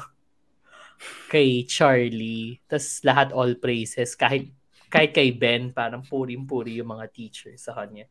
kay 1.29 1.63
Charlie. 1.67 2.59
Tapos 2.65 3.01
lahat 3.03 3.31
all 3.35 3.55
praises. 3.59 4.15
Kahit, 4.15 4.49
kahit 4.87 5.11
kay 5.11 5.31
Ben, 5.35 5.71
parang 5.75 6.03
puring-puri 6.03 6.79
yung 6.79 6.93
mga 6.95 7.05
teacher 7.11 7.53
sa 7.59 7.75
kanya. 7.75 8.07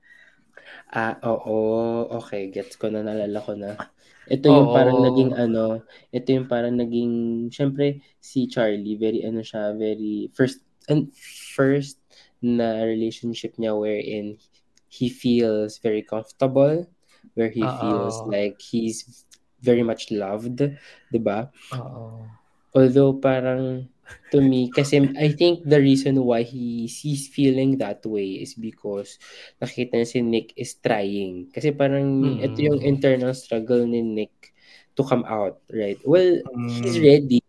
Ah, 0.93 1.19
oo. 1.23 2.07
Okay, 2.23 2.51
gets 2.51 2.79
ko 2.79 2.89
na, 2.91 3.03
nalala 3.03 3.39
ko 3.43 3.53
na. 3.55 3.77
Ito 4.27 4.51
yung 4.51 4.71
parang 4.75 4.99
Oo. 4.99 5.07
naging 5.07 5.33
ano, 5.39 5.83
ito 6.11 6.29
yung 6.35 6.51
parang 6.51 6.75
naging, 6.75 7.47
syempre, 7.51 8.03
si 8.19 8.51
Charlie, 8.51 8.99
very 8.99 9.23
ano 9.23 9.43
siya, 9.43 9.75
very, 9.79 10.31
first, 10.35 10.63
and 10.91 11.11
first 11.55 11.99
na 12.43 12.83
relationship 12.87 13.55
niya 13.59 13.75
wherein 13.75 14.39
he 14.91 15.11
feels 15.11 15.79
very 15.83 16.03
comfortable, 16.03 16.87
where 17.35 17.51
he 17.51 17.63
feels 17.63 18.23
Oo. 18.23 18.31
like 18.31 18.59
he's 18.63 19.27
very 19.63 19.83
much 19.83 20.11
loved, 20.15 20.63
'di 21.11 21.21
ba? 21.21 21.51
Oo. 21.75 22.27
Although 22.77 23.17
parang 23.17 23.89
to 24.31 24.39
me 24.39 24.69
kasi 24.69 25.01
I 25.17 25.33
think 25.33 25.65
the 25.65 25.81
reason 25.81 26.21
why 26.23 26.45
he 26.45 26.85
he's 26.85 27.27
feeling 27.27 27.81
that 27.81 28.05
way 28.05 28.39
is 28.39 28.53
because 28.53 29.17
nakita 29.57 29.97
niya 29.97 30.07
si 30.07 30.21
Nick 30.21 30.53
is 30.55 30.77
trying. 30.77 31.49
Kasi 31.51 31.73
parang 31.73 32.05
ito 32.39 32.61
yung 32.61 32.79
Mm. 32.79 32.87
internal 32.87 33.33
struggle 33.33 33.83
ni 33.83 34.05
Nick 34.05 34.53
to 34.93 35.03
come 35.03 35.25
out, 35.25 35.59
right? 35.69 35.99
Well, 36.05 36.45
he's 36.77 36.97
Mm. 36.97 37.03
ready. 37.03 37.41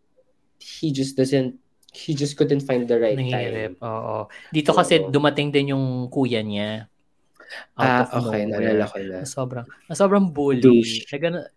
He 0.58 0.90
just 0.90 1.13
doesn't 1.13 1.60
he 1.92 2.13
just 2.13 2.38
couldn't 2.38 2.62
find 2.62 2.86
the 2.86 2.96
right 2.96 3.18
Nahihirap, 3.18 3.74
time. 3.74 3.76
oo. 3.82 4.18
Dito 4.50 4.70
kasi 4.72 5.02
Oo. 5.02 5.10
dumating 5.10 5.50
din 5.50 5.74
yung 5.74 6.08
kuya 6.08 6.40
niya. 6.40 6.86
Ah, 7.74 8.06
okay, 8.12 8.46
nowhere. 8.46 8.76
naalala 8.76 8.86
ko 8.86 8.98
na. 9.02 9.20
Sobrang, 9.24 9.66
sobrang 9.90 10.30
bully. 10.30 10.62
Douche. 10.62 11.08
Na 11.08 11.18
gano- 11.18 11.48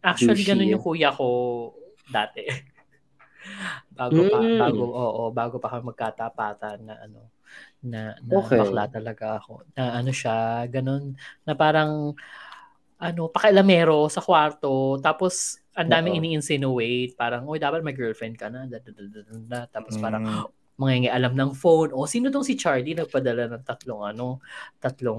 actually, 0.00 0.38
Douchey. 0.38 0.48
ganun 0.48 0.70
yung 0.70 0.84
kuya 0.84 1.10
ko 1.10 1.26
dati. 2.06 2.46
bago 3.92 4.20
pa, 4.28 4.38
Mm. 4.40 4.58
bago, 4.60 4.82
oo, 4.92 5.22
bago 5.34 5.56
pa 5.62 5.68
kami 5.72 5.90
magkatapatan 5.92 6.78
na 6.86 6.94
ano, 7.04 7.20
na, 7.82 8.14
na 8.22 8.34
Okay. 8.44 8.58
bakla 8.60 8.84
talaga 8.90 9.26
ako. 9.40 9.64
Na 9.76 9.98
ano 9.98 10.10
siya, 10.12 10.66
ganun, 10.70 11.14
na 11.46 11.52
parang, 11.58 12.12
ano, 12.98 13.22
pakialamero 13.30 14.06
sa 14.10 14.20
kwarto, 14.24 14.98
tapos, 15.02 15.60
ang 15.78 15.88
daming 15.90 16.18
ini-insinuate, 16.18 17.14
parang, 17.14 17.46
oy, 17.46 17.58
dapat 17.62 17.80
may 17.86 17.94
girlfriend 17.94 18.34
ka 18.38 18.50
na, 18.50 18.66
da, 18.66 18.78
da, 18.82 18.90
da, 18.90 19.02
da, 19.06 19.20
da, 19.22 19.34
da. 19.46 19.60
tapos 19.70 19.94
parang, 20.02 20.22
Mm. 20.26 20.46
mga 20.78 21.10
alam 21.10 21.34
ng 21.34 21.52
phone, 21.58 21.90
o 21.90 22.06
sino 22.06 22.30
tong 22.30 22.46
si 22.46 22.54
Charlie 22.54 22.94
nagpadala 22.94 23.50
ng 23.50 23.64
tatlong 23.66 24.02
ano, 24.14 24.38
tatlong 24.78 25.18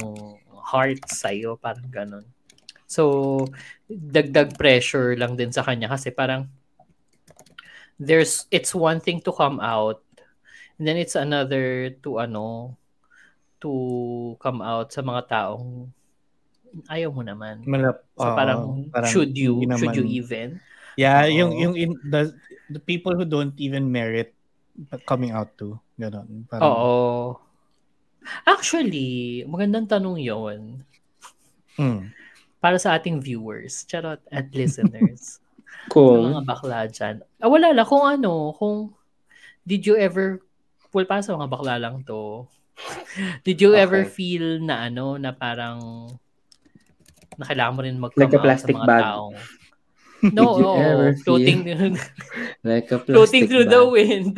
hearts 0.71 1.19
sa'yo, 1.19 1.59
parang 1.59 1.87
ganun. 1.91 2.23
So, 2.87 3.51
dagdag 3.91 4.55
pressure 4.55 5.19
lang 5.19 5.35
din 5.35 5.51
sa 5.51 5.63
kanya 5.67 5.91
kasi 5.91 6.11
parang 6.15 6.47
there's 7.99 8.47
it's 8.49 8.71
one 8.71 9.03
thing 9.03 9.19
to 9.19 9.31
come 9.35 9.59
out 9.59 9.99
and 10.79 10.87
then 10.87 10.95
it's 10.95 11.19
another 11.19 11.91
to 12.01 12.23
ano 12.23 12.73
to 13.59 13.69
come 14.39 14.63
out 14.63 14.89
sa 14.95 15.03
mga 15.03 15.27
taong 15.27 15.91
ayaw 16.87 17.11
mo 17.11 17.25
naman. 17.25 17.65
Malap, 17.67 18.07
So 18.15 18.29
parang, 18.31 18.87
parang 18.87 19.09
should 19.11 19.35
you 19.35 19.59
hindi 19.67 19.75
should 19.75 19.95
you 19.99 20.05
naman- 20.07 20.19
even? 20.23 20.47
Yeah, 20.95 21.27
Oo. 21.27 21.35
yung 21.35 21.51
yung 21.59 21.75
in, 21.75 21.91
the, 22.07 22.31
the 22.71 22.79
people 22.79 23.15
who 23.15 23.23
don't 23.23 23.55
even 23.59 23.91
merit 23.91 24.31
coming 25.03 25.31
out 25.35 25.51
to. 25.59 25.75
Ganon. 25.99 26.47
Parang, 26.47 26.63
Oo. 26.63 26.89
Actually, 28.45 29.43
magandang 29.47 29.87
tanong 29.87 30.19
'yon. 30.21 30.61
Mm. 31.79 32.11
para 32.59 32.75
sa 32.75 32.91
ating 32.99 33.23
viewers, 33.23 33.87
charot, 33.87 34.19
at 34.35 34.51
listeners, 34.59 35.39
sa 35.87 35.91
Kung, 35.91 36.21
mga 36.21 36.41
bakla 36.45 36.79
dyan. 36.89 37.15
Ah, 37.39 37.49
wala 37.51 37.71
lang, 37.71 37.87
kung 37.87 38.03
ano, 38.05 38.51
kung, 38.57 38.91
did 39.67 39.85
you 39.85 39.95
ever, 39.95 40.41
well, 40.93 41.07
para 41.07 41.21
sa 41.23 41.35
mga 41.37 41.49
bakla 41.51 41.75
lang 41.79 42.03
to, 42.03 42.47
did 43.47 43.59
you 43.61 43.75
ever 43.75 44.03
Okay. 44.03 44.11
feel 44.11 44.59
na 44.63 44.87
ano, 44.87 45.15
na 45.19 45.31
parang, 45.35 45.79
na 47.39 47.45
kailangan 47.47 47.75
mo 47.75 47.81
rin 47.85 47.97
mag-come 47.99 48.19
Like 48.19 48.33
a 48.35 48.59
sa 48.59 48.67
mga 48.67 48.87
bag. 48.87 49.03
taong, 49.03 49.35
no, 50.21 50.45
Did 50.57 50.59
you 50.59 50.67
oo, 50.67 50.79
ever 50.83 51.09
feel 51.13 51.23
floating, 51.23 51.59
like 52.67 52.91
a 52.91 52.99
floating 53.05 53.47
through 53.47 53.67
the 53.67 53.81
bag. 53.81 53.91
wind. 53.93 54.35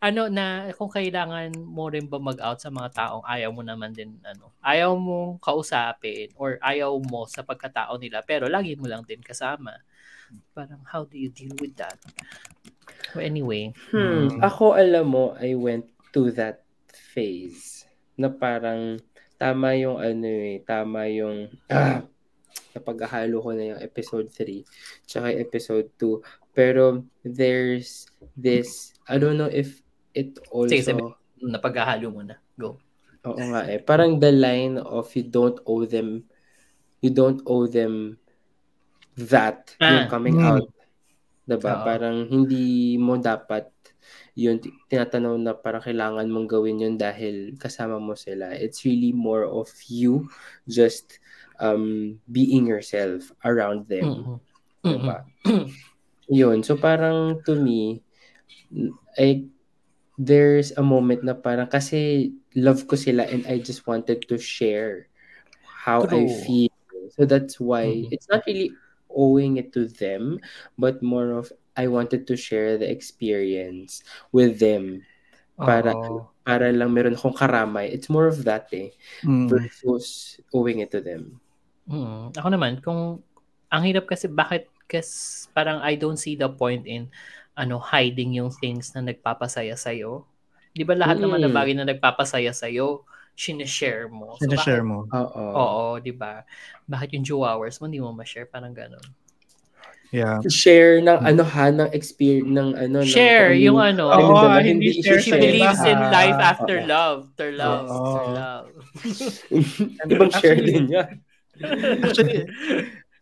ano 0.00 0.28
na 0.28 0.70
kung 0.74 0.90
kailangan 0.90 1.52
mo 1.56 1.88
rin 1.88 2.06
ba 2.08 2.18
mag-out 2.20 2.60
sa 2.60 2.72
mga 2.72 2.90
taong 2.94 3.24
ayaw 3.24 3.50
mo 3.52 3.62
naman 3.62 3.92
din 3.92 4.16
ano, 4.24 4.52
ayaw 4.60 4.96
mo 4.96 5.36
kausapin 5.40 6.32
or 6.36 6.56
ayaw 6.60 6.96
mo 7.00 7.24
sa 7.28 7.44
pagkatao 7.44 7.96
nila 8.00 8.24
pero 8.24 8.48
lagi 8.48 8.74
mo 8.76 8.88
lang 8.88 9.04
din 9.04 9.20
kasama. 9.20 9.74
Parang 10.56 10.80
how 10.88 11.04
do 11.04 11.14
you 11.14 11.28
deal 11.30 11.52
with 11.60 11.76
that? 11.76 12.00
Well, 13.14 13.22
anyway, 13.22 13.70
Hmm. 13.92 14.34
Mm. 14.34 14.42
Ako, 14.42 14.74
alam 14.74 15.06
mo, 15.14 15.36
I 15.38 15.54
went 15.54 15.86
to 16.10 16.34
that 16.34 16.66
phase 16.90 17.86
na 18.18 18.26
parang 18.26 18.98
tama 19.38 19.74
yung 19.78 19.98
ano 19.98 20.26
eh, 20.26 20.58
tama 20.66 21.06
yung 21.10 21.52
ah, 21.70 22.02
napaghahalo 22.74 23.38
ko 23.38 23.50
na 23.54 23.64
yung 23.72 23.80
episode 23.80 24.26
3 24.28 24.66
tsaka 25.06 25.30
episode 25.30 25.88
2. 25.96 26.18
Pero 26.50 27.02
there's 27.22 28.04
this, 28.34 28.68
I 29.06 29.16
don't 29.16 29.38
know 29.38 29.48
if 29.48 29.78
it 30.12 30.38
also, 30.50 30.70
Sige, 30.74 30.84
sabi- 30.84 31.14
napaghahalo 31.40 32.10
mo 32.10 32.22
na. 32.22 32.36
Go. 32.54 32.78
oo 33.24 33.40
nga 33.40 33.64
eh, 33.66 33.80
parang 33.80 34.20
the 34.20 34.28
line 34.28 34.76
of 34.76 35.08
you 35.16 35.24
don't 35.24 35.56
owe 35.64 35.88
them, 35.88 36.28
you 37.00 37.08
don't 37.08 37.40
owe 37.48 37.64
them 37.64 38.20
that, 39.16 39.72
Ah. 39.80 40.04
yung 40.04 40.10
coming 40.12 40.36
Mm. 40.36 40.44
out. 40.44 40.68
Diba? 41.44 41.72
Oo. 41.72 41.84
Parang 41.84 42.24
hindi 42.24 42.96
mo 42.96 43.16
dapat 43.16 43.68
yun, 44.36 44.60
ti- 44.60 44.72
tinatanaw 44.88 45.36
na 45.38 45.52
parang 45.54 45.80
kailangan 45.80 46.28
mong 46.28 46.48
gawin 46.50 46.80
yun 46.80 46.96
dahil 46.96 47.56
kasama 47.56 47.96
mo 47.96 48.12
sila. 48.12 48.52
It's 48.52 48.84
really 48.84 49.12
more 49.12 49.44
of 49.44 49.70
you 49.88 50.28
just 50.66 51.16
um, 51.60 52.18
being 52.30 52.66
yourself 52.66 53.30
around 53.44 53.88
them. 53.88 54.26
Mm-mm. 54.26 54.40
Diba? 54.84 55.24
Yun. 56.28 56.62
So 56.62 56.76
parang 56.76 57.42
to 57.44 57.54
me, 57.54 58.02
I, 59.18 59.44
there's 60.18 60.72
a 60.76 60.82
moment 60.82 61.24
na 61.24 61.34
parang 61.34 61.68
kasi 61.68 62.32
love 62.54 62.86
ko 62.86 62.96
sila 62.96 63.24
and 63.28 63.46
I 63.46 63.58
just 63.58 63.86
wanted 63.86 64.24
to 64.28 64.38
share 64.38 65.08
how 65.62 66.02
I 66.08 66.26
True. 66.26 66.28
feel. 66.28 66.72
So 67.14 67.26
that's 67.28 67.60
why 67.60 68.08
Mhm. 68.08 68.08
it's 68.10 68.28
not 68.28 68.42
really 68.46 68.72
owing 69.12 69.58
it 69.58 69.70
to 69.74 69.86
them, 69.86 70.40
but 70.78 71.02
more 71.02 71.38
of 71.38 71.52
I 71.76 71.86
wanted 71.90 72.26
to 72.30 72.36
share 72.38 72.78
the 72.78 72.88
experience 72.90 74.02
with 74.32 74.58
them 74.58 75.02
para 75.58 75.94
para 76.46 76.70
lang 76.74 76.90
meron 76.94 77.14
akong 77.14 77.34
karamay. 77.36 77.90
It's 77.90 78.10
more 78.10 78.26
of 78.26 78.42
that 78.46 78.70
eh 78.74 78.90
Mm. 79.22 79.50
versus 79.50 80.38
owing 80.54 80.80
it 80.82 80.90
to 80.94 81.00
them. 81.00 81.38
Mm. 81.84 82.32
Ako 82.32 82.48
naman, 82.48 82.80
kung 82.80 83.20
ang 83.68 83.82
hirap 83.84 84.06
kasi 84.06 84.24
bakit 84.26 84.70
kasi 84.84 85.44
parang 85.50 85.80
I 85.80 85.96
don't 85.96 86.16
see 86.16 86.34
the 86.34 86.46
point 86.46 86.84
in 86.84 87.08
ano 87.54 87.78
hiding 87.78 88.34
yung 88.34 88.52
things 88.52 88.92
na 88.92 89.02
nagpapasaya 89.02 89.74
sa 89.74 89.90
'Di 90.72 90.82
ba 90.82 90.94
lahat 90.94 91.18
naman 91.18 91.40
ng 91.40 91.52
Mm. 91.52 91.58
bagay 91.58 91.74
na 91.74 91.86
nagpapasaya 91.86 92.50
sa 92.50 92.66
sinishare 93.34 94.06
mo. 94.06 94.38
So, 94.38 94.46
Sinashare 94.46 94.80
bakit- 94.80 94.86
mo. 94.86 94.98
Oo. 95.10 95.44
Oo, 95.52 95.84
'di 95.98 96.12
ba? 96.12 96.46
Bakit 96.86 97.18
yung 97.18 97.26
hours 97.42 97.78
mo 97.78 97.86
hindi 97.86 97.98
mo 97.98 98.14
ma-share 98.14 98.46
parang 98.46 98.72
ganun. 98.72 99.02
Yeah. 100.14 100.38
Share 100.46 101.02
ng 101.02 101.26
ano 101.26 101.42
ha 101.42 101.74
ng 101.74 101.90
experience 101.90 102.46
ng 102.46 102.78
ano 102.78 103.02
ng 103.02 103.10
Share 103.10 103.50
kung 103.50 103.66
yung 103.66 103.78
ano- 103.82 104.14
naman, 104.46 104.62
hindi 104.62 104.94
She 104.94 105.02
share 105.02 105.18
i-share. 105.18 105.42
believes 105.42 105.82
in 105.82 105.98
life 105.98 106.38
after 106.38 106.76
love. 106.86 107.18
After 107.34 107.48
love. 107.50 107.84
Oo. 107.90 107.98
After 107.98 108.24
love. 108.30 108.66
Ibang 110.06 110.30
share 110.38 110.60
din 110.62 110.86
yan. 110.86 111.23
Actually, 111.62 112.48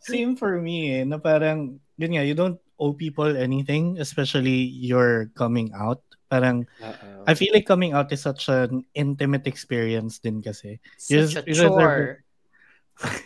same 0.01 0.37
for 0.37 0.61
me 0.61 1.01
eh, 1.01 1.05
na 1.05 1.19
parang, 1.19 1.79
yun 1.99 2.13
nga, 2.17 2.25
you 2.25 2.35
don't 2.35 2.59
owe 2.81 2.93
people 2.93 3.29
anything, 3.37 3.99
especially 4.01 4.67
your 4.83 5.31
coming 5.37 5.71
out. 5.77 6.03
Parang, 6.33 6.65
Oo. 6.81 7.09
I 7.29 7.35
feel 7.37 7.53
like 7.53 7.69
coming 7.69 7.93
out 7.93 8.11
is 8.11 8.25
such 8.25 8.49
an 8.49 8.83
intimate 8.97 9.47
experience 9.47 10.19
din 10.19 10.41
kasi. 10.41 10.81
Such 10.97 11.37
a 11.39 11.45
you 11.45 11.55
deserve 11.55 11.77
chore. 11.77 12.25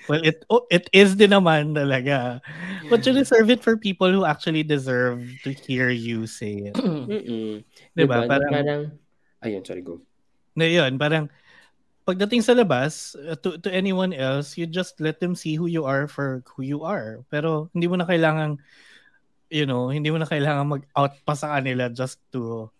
Well, 0.08 0.22
it 0.22 0.46
oh, 0.48 0.64
it 0.70 0.88
is 0.94 1.18
din 1.18 1.34
naman 1.34 1.74
talaga. 1.74 2.40
But 2.88 3.04
you 3.04 3.12
deserve 3.12 3.50
it 3.50 3.60
for 3.62 3.76
people 3.76 4.08
who 4.10 4.24
actually 4.24 4.62
deserve 4.62 5.22
to 5.42 5.50
hear 5.52 5.90
you 5.90 6.26
say 6.26 6.70
it. 6.70 6.74
Mm-mm. 6.80 7.62
Diba? 7.94 8.24
Na 8.24 8.30
Parang- 8.30 8.52
parang, 8.52 8.82
ayun, 9.42 9.62
sorry, 9.66 9.82
go. 9.82 10.00
Na 10.54 10.64
yun, 10.64 10.96
parang, 10.96 11.28
pagdating 12.06 12.40
sa 12.40 12.54
labas, 12.54 13.18
uh, 13.18 13.34
to, 13.42 13.58
to 13.58 13.68
anyone 13.68 14.14
else, 14.14 14.54
you 14.54 14.64
just 14.64 15.02
let 15.02 15.18
them 15.18 15.34
see 15.34 15.58
who 15.58 15.66
you 15.66 15.84
are 15.84 16.06
for 16.06 16.46
who 16.54 16.62
you 16.62 16.86
are. 16.86 17.26
Pero 17.28 17.68
hindi 17.74 17.90
mo 17.90 17.98
na 17.98 18.06
kailangan, 18.06 18.62
you 19.50 19.66
know, 19.66 19.90
hindi 19.90 20.14
mo 20.14 20.22
na 20.22 20.30
kailangan 20.30 20.70
mag-out 20.70 21.18
pa 21.26 21.34
sa 21.34 21.58
kanila 21.58 21.90
just 21.90 22.22
to, 22.30 22.70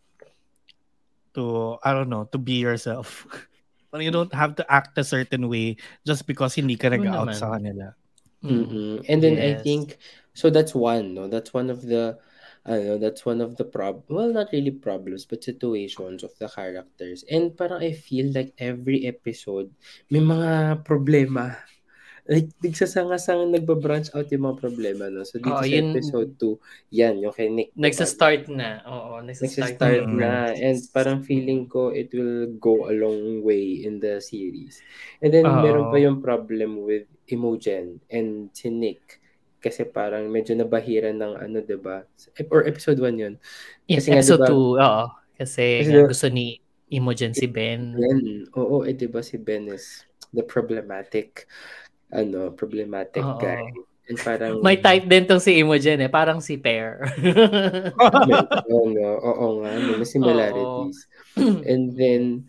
to, 1.34 1.76
I 1.82 1.90
don't 1.90 2.08
know, 2.08 2.30
to 2.30 2.38
be 2.38 2.62
yourself. 2.62 3.26
Parang 3.90 4.06
you 4.06 4.14
don't 4.14 4.32
have 4.32 4.54
to 4.62 4.64
act 4.70 4.94
a 4.94 5.04
certain 5.04 5.50
way 5.50 5.74
just 6.06 6.30
because 6.30 6.54
hindi 6.54 6.78
ka 6.78 6.88
True 6.88 7.02
nag-out 7.02 7.34
naman. 7.34 7.38
sa 7.38 7.50
kanila. 7.58 7.86
Mm. 8.46 8.50
Mm-mm. 8.62 8.94
And 9.10 9.18
then 9.18 9.42
I 9.42 9.58
think 9.58 9.98
so 10.38 10.54
that's 10.54 10.70
one, 10.70 11.18
no? 11.18 11.26
That's 11.26 11.50
one 11.50 11.66
of 11.66 11.82
the 11.82 12.22
I 12.66 12.82
know 12.82 12.98
that's 12.98 13.22
one 13.22 13.38
of 13.38 13.54
the 13.54 13.62
prob 13.62 14.02
well 14.10 14.34
not 14.34 14.50
really 14.50 14.74
problems 14.74 15.22
but 15.22 15.46
situations 15.46 16.26
of 16.26 16.34
the 16.42 16.50
characters. 16.50 17.22
And 17.30 17.54
parang 17.54 17.78
I 17.78 17.94
feel 17.94 18.34
like 18.34 18.58
every 18.58 19.06
episode 19.06 19.70
may 20.10 20.18
mga 20.18 20.82
problema 20.82 21.54
like, 22.26 22.50
nagsasanga-sanga, 22.58 23.54
nagbabranch 23.54 24.10
out 24.10 24.26
yung 24.34 24.50
mga 24.50 24.58
problema, 24.58 25.06
no? 25.06 25.22
So, 25.22 25.38
dito 25.38 25.54
Oo, 25.54 25.62
sa 25.62 25.70
yun- 25.70 25.94
episode 25.94 26.34
2, 26.42 26.58
yan, 26.90 27.22
yung 27.22 27.30
kay 27.30 27.46
Nick. 27.46 27.70
Nagsa-start 27.78 28.50
na. 28.50 28.82
Oo, 28.82 29.22
nagsa-start, 29.22 29.78
Nagsistart 29.78 30.04
Mm. 30.10 30.18
na. 30.18 30.32
And 30.50 30.74
parang 30.90 31.22
feeling 31.22 31.70
ko 31.70 31.94
it 31.94 32.10
will 32.10 32.50
go 32.58 32.90
a 32.90 32.94
long 32.98 33.46
way 33.46 33.78
in 33.78 34.02
the 34.02 34.18
series. 34.18 34.82
And 35.22 35.30
then 35.30 35.46
Oo. 35.46 35.62
meron 35.62 35.86
pa 35.94 36.02
yung 36.02 36.18
problem 36.18 36.82
with 36.82 37.06
Imogen 37.30 38.02
and 38.10 38.50
si 38.50 38.74
Nick. 38.74 39.22
Kasi 39.58 39.82
parang 39.84 40.28
medyo 40.28 40.52
nabahiran 40.52 41.16
ng 41.16 41.32
ano, 41.38 41.56
'di 41.58 41.76
ba? 41.76 42.04
Or 42.48 42.62
episode 42.64 43.00
1 43.00 43.16
yun. 43.16 43.34
Yeah, 43.86 43.98
Kasi 43.98 44.08
nga, 44.10 44.20
episode 44.20 44.42
diba- 44.42 44.52
2, 44.52 44.76
oo. 44.78 45.04
Kasi, 45.36 45.64
Kasi 45.80 45.90
nga 45.90 46.00
diba- 46.00 46.10
gusto 46.12 46.28
ni 46.28 46.46
Imogen 46.86 47.34
si 47.34 47.46
Ben. 47.46 47.92
Ben, 47.92 48.20
oo, 48.54 48.86
eh 48.86 48.92
'di 48.92 49.08
ba 49.08 49.20
si 49.20 49.36
Ben 49.36 49.66
is 49.66 50.06
the 50.30 50.40
problematic 50.40 51.50
ano, 52.08 52.52
problematic 52.52 53.20
Oo. 53.20 53.36
guy. 53.36 53.66
And 54.06 54.14
parang 54.22 54.62
May 54.62 54.78
type 54.78 55.10
din 55.10 55.26
tong 55.26 55.42
si 55.42 55.58
Imogen 55.58 55.98
eh. 55.98 56.06
Parang 56.06 56.38
si 56.38 56.54
Pear. 56.54 57.02
Oo 58.70 58.86
nga, 58.94 59.10
oo 59.18 59.46
nga, 59.58 59.70
may 59.74 60.06
similarities. 60.06 61.10
And 61.66 61.90
then, 61.90 62.46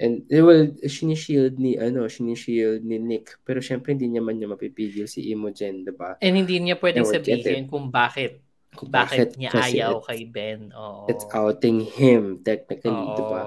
and 0.00 0.24
eh, 0.32 0.40
well, 0.40 0.64
sinishield 0.88 1.60
ni, 1.60 1.76
ano, 1.76 2.08
sinishield 2.08 2.80
ni 2.82 2.96
Nick. 2.96 3.36
Pero 3.44 3.60
syempre, 3.60 3.92
hindi 3.92 4.08
naman 4.08 4.40
niya 4.40 4.48
mapipigil 4.48 5.04
si 5.04 5.28
Imogen, 5.28 5.84
diba? 5.84 6.16
And 6.24 6.40
hindi 6.40 6.56
niya 6.56 6.80
pwedeng 6.80 7.04
get 7.04 7.20
sabihin 7.20 7.68
kung 7.68 7.92
bakit 7.92 8.40
Kung 8.72 8.88
bakit 8.88 9.36
niya 9.36 9.50
kasi 9.52 9.82
ayaw 9.82 10.00
it- 10.00 10.06
kay 10.08 10.20
Ben. 10.30 10.60
Oo. 10.72 11.04
It's 11.10 11.26
outing 11.34 11.84
him, 11.84 12.40
technically, 12.40 12.94
Oo. 12.96 13.18
diba? 13.18 13.42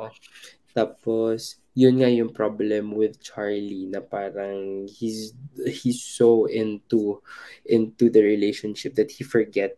Tapos, 0.78 1.64
yun 1.74 2.02
nga 2.02 2.10
yung 2.10 2.30
problem 2.30 2.94
with 2.94 3.18
Charlie 3.18 3.90
na 3.90 3.98
parang 3.98 4.86
he's 4.86 5.34
he's 5.66 6.06
so 6.06 6.46
into 6.46 7.18
into 7.66 8.14
the 8.14 8.22
relationship 8.22 8.94
that 8.94 9.10
he 9.10 9.26
forgets 9.26 9.78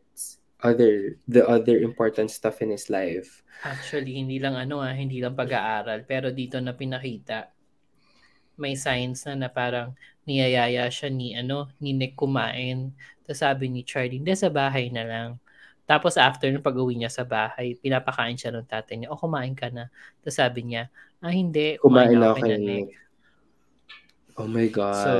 other 0.63 1.19
the 1.27 1.43
other 1.43 1.79
important 1.81 2.31
stuff 2.31 2.61
in 2.63 2.71
his 2.71 2.87
life. 2.87 3.43
Actually, 3.63 4.19
hindi 4.19 4.39
lang 4.39 4.55
ano 4.55 4.79
ah, 4.83 4.93
hindi 4.95 5.19
lang 5.19 5.35
pag-aaral. 5.35 6.03
Pero 6.07 6.31
dito 6.31 6.59
na 6.59 6.75
pinakita, 6.75 7.51
may 8.55 8.75
signs 8.75 9.27
na 9.27 9.47
na 9.47 9.49
parang 9.51 9.95
niyayaya 10.23 10.87
siya 10.87 11.11
ni 11.11 11.35
ano, 11.35 11.71
ni 11.79 11.91
Nick 11.91 12.15
kumain. 12.15 12.95
Tapos 13.25 13.41
sabi 13.41 13.67
ni 13.67 13.81
Charlie, 13.83 14.21
hindi 14.21 14.31
sa 14.37 14.51
bahay 14.51 14.91
na 14.91 15.03
lang. 15.03 15.29
Tapos 15.85 16.17
after 16.17 16.49
nung 16.49 16.65
pag-uwi 16.65 16.97
niya 16.97 17.13
sa 17.13 17.23
bahay, 17.27 17.77
pinapakain 17.77 18.33
siya 18.33 18.49
ng 18.55 18.65
tatay 18.65 18.95
niya, 19.05 19.13
o 19.13 19.19
kumain 19.19 19.53
ka 19.53 19.69
na. 19.69 19.93
Tapos 20.23 20.35
sabi 20.37 20.65
niya, 20.65 20.89
ah 21.21 21.29
hindi, 21.29 21.77
Kumain 21.77 22.09
na 22.17 22.17
na 22.17 22.27
ako 22.33 22.41
kay. 22.41 22.57
Nick. 22.57 22.89
Oh 24.35 24.49
my 24.49 24.67
God. 24.67 24.99
So, 24.99 25.11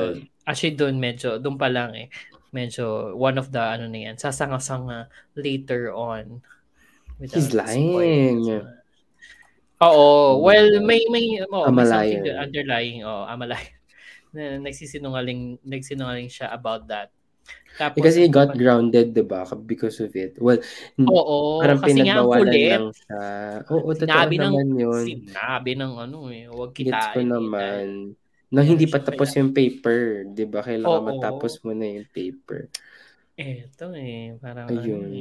actually 0.43 0.75
doon 0.75 0.97
medyo, 0.97 1.37
doon 1.37 1.55
pa 1.55 1.69
lang 1.69 1.93
eh, 1.95 2.09
medyo 2.55 3.11
one 3.11 3.35
of 3.35 3.51
the 3.51 3.59
ano 3.59 3.85
na 3.85 4.07
yan, 4.07 4.15
sasanga-sanga 4.15 5.11
later 5.35 5.91
on. 5.91 6.39
He's 7.19 7.51
lying. 7.51 7.91
spoilers. 8.43 8.71
Oo, 9.83 10.39
well, 10.39 10.79
may 10.81 11.03
may 11.11 11.43
oh, 11.45 11.67
may 11.67 11.83
something 11.83 12.23
Amalayan. 12.23 12.23
that 12.25 12.37
underlying, 12.41 13.03
oh, 13.03 13.27
amalayan. 13.27 13.75
Na 14.35 14.59
nagsisinungaling 14.61 15.59
nagsinungaling 15.61 16.27
siya 16.27 16.47
about 16.49 16.87
that. 16.87 17.11
Tapos 17.75 17.99
Eh, 17.99 18.03
kasi 18.03 18.17
he 18.23 18.29
got 18.31 18.55
grounded, 18.55 19.11
diba? 19.11 19.43
Because 19.61 19.99
of 19.99 20.15
it. 20.15 20.39
Well, 20.39 20.63
Oo, 20.97 21.59
parang 21.59 21.83
kasi 21.83 21.99
nga 21.99 22.23
pinagbawalan 22.23 22.39
kulit. 22.47 22.71
lang 22.71 22.87
siya. 22.89 23.23
Oo, 23.67 23.89
totoo 23.91 24.07
Sinabi 24.07 24.35
ng 24.35 24.43
naman 24.49 24.67
yun. 24.73 25.03
sinabi 25.05 25.71
ng 25.75 25.93
ano 25.99 26.17
eh, 26.31 26.47
huwag 26.47 26.71
Gets 26.71 26.87
kitain. 26.87 27.11
ko 27.11 27.19
eh, 27.19 27.27
naman. 27.27 27.59
dahil- 27.59 28.15
Na 28.49 28.61
hindi 28.61 28.85
Kaya 28.85 28.93
pa 28.93 28.99
tapos 29.03 29.29
kaya- 29.29 29.39
yung 29.39 29.51
paper. 29.51 29.99
Di 30.29 30.45
ba? 30.45 30.59
Kailangan 30.61 31.01
Oo. 31.01 31.09
matapos 31.09 31.53
mo 31.61 31.71
na 31.71 31.85
yung 31.87 32.07
paper. 32.07 32.69
Eto 33.35 33.91
eh, 33.91 34.37
parang 34.37 34.69
ano 34.69 34.79
eh. 34.79 34.85
Ayun. 34.85 35.11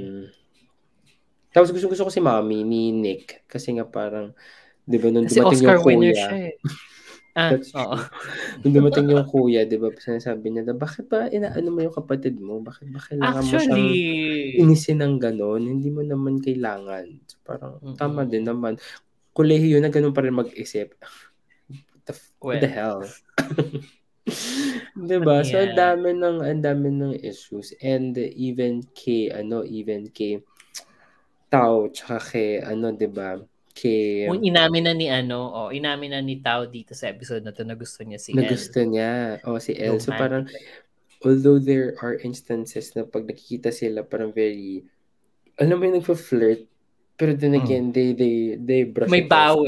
Tapos 1.50 1.70
gusto 1.70 1.86
gusto 1.86 2.04
ko 2.04 2.10
si 2.10 2.18
Mami 2.18 2.62
ni 2.62 2.90
Nick. 2.90 3.46
Kasi 3.46 3.74
nga 3.74 3.82
parang, 3.84 4.34
di 4.82 4.98
ba, 4.98 5.08
nung 5.08 5.24
Kasi 5.24 5.38
dumating 5.38 5.62
Oscar 5.62 5.76
yung 5.76 5.86
winner 5.86 6.12
kuya. 6.12 6.24
siya 6.24 6.38
eh. 6.50 6.56
Ah, 7.34 7.50
oo. 7.50 7.98
Nung 8.62 8.74
dumating 8.78 9.10
yung 9.10 9.26
kuya, 9.26 9.66
di 9.66 9.74
ba, 9.74 9.90
sinasabi 9.90 10.54
niya 10.54 10.70
na, 10.70 10.74
bakit 10.78 11.10
ba 11.10 11.26
inaano 11.26 11.66
mo 11.66 11.82
yung 11.82 11.90
kapatid 11.90 12.38
mo? 12.38 12.62
Bakit 12.62 12.86
ba 12.94 13.02
kailangan 13.02 13.42
mo 13.42 13.50
siyang 13.50 13.74
Actually, 13.74 13.90
inisin 14.54 15.02
ng 15.02 15.18
ganon? 15.18 15.66
Hindi 15.66 15.90
mo 15.90 16.06
naman 16.06 16.38
kailangan. 16.38 17.10
So, 17.26 17.42
parang, 17.42 17.82
Mm-mm. 17.82 17.98
tama 17.98 18.22
din 18.22 18.46
naman. 18.46 18.78
Kolehiyo 19.34 19.82
na 19.82 19.90
ganun 19.90 20.14
pa 20.14 20.22
rin 20.22 20.30
mag-isip. 20.30 20.94
The, 22.04 22.14
Well. 22.40 22.60
the 22.60 22.68
hell? 22.68 23.00
diba? 24.96 25.44
So, 25.44 25.56
ang 25.60 25.72
Yeah. 25.72 25.96
dami 25.96 26.16
ng, 26.16 26.38
ang 26.40 26.60
dami 26.64 26.88
ng 26.92 27.14
issues. 27.20 27.72
And 27.80 28.16
even 28.16 28.84
kay, 28.96 29.32
ano, 29.32 29.64
even 29.64 30.08
kay 30.12 30.40
Tao, 31.52 31.86
tsaka 31.92 32.18
kay, 32.34 32.50
ano, 32.60 32.90
diba? 32.92 33.44
Kay, 33.74 34.30
kung 34.30 34.42
inamin 34.42 34.86
na 34.86 34.94
ni 34.94 35.06
ano, 35.10 35.50
oh, 35.50 35.68
inamin 35.74 36.14
na 36.14 36.20
ni 36.22 36.38
Tao 36.38 36.66
dito 36.66 36.94
sa 36.94 37.10
episode 37.10 37.42
na 37.42 37.50
to 37.50 37.66
na 37.66 37.74
gusto 37.74 38.02
niya 38.06 38.18
si 38.22 38.30
na 38.34 38.46
El. 38.46 38.50
gusto 38.54 38.78
niya. 38.82 39.38
O, 39.46 39.58
si 39.58 39.74
El. 39.74 39.98
So, 39.98 40.14
parang, 40.14 40.46
although 41.26 41.58
there 41.58 41.98
are 42.02 42.18
instances 42.22 42.94
na 42.94 43.02
pag 43.02 43.26
nakikita 43.26 43.74
sila, 43.74 44.06
parang 44.06 44.30
very, 44.30 44.86
alam 45.58 45.78
mo 45.78 45.86
yung 45.86 45.98
nagpa-flirt, 46.02 46.66
pero 47.14 47.34
then 47.38 47.54
Mm. 47.54 47.62
again, 47.62 47.84
they, 47.94 48.10
they, 48.14 48.34
they 48.58 48.80
brush 48.86 49.10
May 49.10 49.26
it 49.26 49.30
off. 49.30 49.58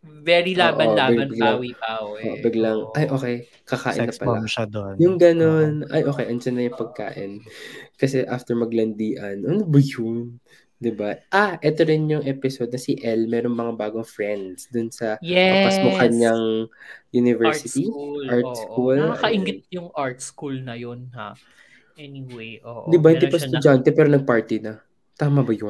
Very 0.00 0.56
laban-laban, 0.56 1.28
bawi-bawi. 1.36 2.24
Oh, 2.24 2.36
biglang, 2.40 2.88
Oo. 2.88 2.96
ay, 2.96 3.04
okay, 3.12 3.34
kakain 3.68 4.08
na 4.08 4.08
Sex 4.08 4.16
pala. 4.16 4.40
bomb 4.40 4.48
siya 4.48 4.64
doon. 4.64 4.94
Yung 4.96 5.16
ganun, 5.20 5.84
ay, 5.92 6.08
okay, 6.08 6.24
andyan 6.24 6.56
na 6.56 6.66
yung 6.72 6.78
pagkain. 6.80 7.32
Kasi 8.00 8.24
after 8.24 8.56
maglandian, 8.56 9.44
ano 9.44 9.60
ba 9.68 9.76
yun? 9.76 10.40
'Di 10.80 10.96
ba? 10.96 11.12
Ah, 11.28 11.60
eto 11.60 11.84
rin 11.84 12.08
yung 12.08 12.24
episode 12.24 12.72
na 12.72 12.80
si 12.80 12.96
El, 13.04 13.28
meron 13.28 13.52
mga 13.52 13.76
bagong 13.76 14.08
friends 14.08 14.72
dun 14.72 14.88
sa 14.88 15.20
Yes. 15.20 15.76
papasmukan 15.76 16.10
niyang 16.16 16.44
art 16.64 17.12
university. 17.12 17.84
school. 17.84 18.24
Art 18.24 18.48
oo. 18.48 18.56
school. 18.56 18.96
Nakakaingit 18.96 19.60
yung 19.68 19.92
art 19.92 20.24
school 20.24 20.56
na 20.64 20.72
yun, 20.80 21.12
ha? 21.12 21.36
Anyway, 22.00 22.64
oo. 22.64 22.88
'Di 22.88 22.96
ba, 22.96 23.12
hindi 23.12 23.28
pa 23.28 23.36
siya 23.36 23.52
na- 23.52 23.60
estudyante 23.60 23.88
pero 23.92 24.08
nag-party 24.08 24.56
na. 24.64 24.80
Tama 25.20 25.44
ba 25.44 25.52
yun? 25.52 25.68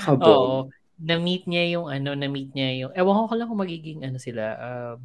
Kabog. 0.00 0.24
Oo. 0.32 0.58
Na-meet 1.00 1.48
niya 1.48 1.80
yung 1.80 1.88
ano, 1.88 2.12
na-meet 2.12 2.52
niya 2.52 2.86
yung, 2.86 2.92
ewan 2.92 3.28
ko 3.28 3.34
lang 3.34 3.48
kung 3.48 3.64
magiging 3.64 4.04
ano 4.04 4.20
sila, 4.20 4.44
um, 4.60 5.00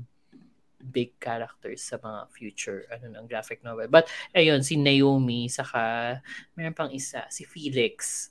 big 0.85 1.17
characters 1.17 1.81
sa 1.81 1.97
mga 1.97 2.29
future 2.29 2.85
ano 2.93 3.09
ng 3.09 3.25
graphic 3.25 3.65
novel. 3.65 3.89
But 3.89 4.05
ayun 4.37 4.61
si 4.61 4.77
Naomi 4.77 5.49
saka 5.49 6.21
meron 6.53 6.77
pang 6.77 6.91
isa 6.93 7.25
si 7.33 7.41
Felix 7.47 8.29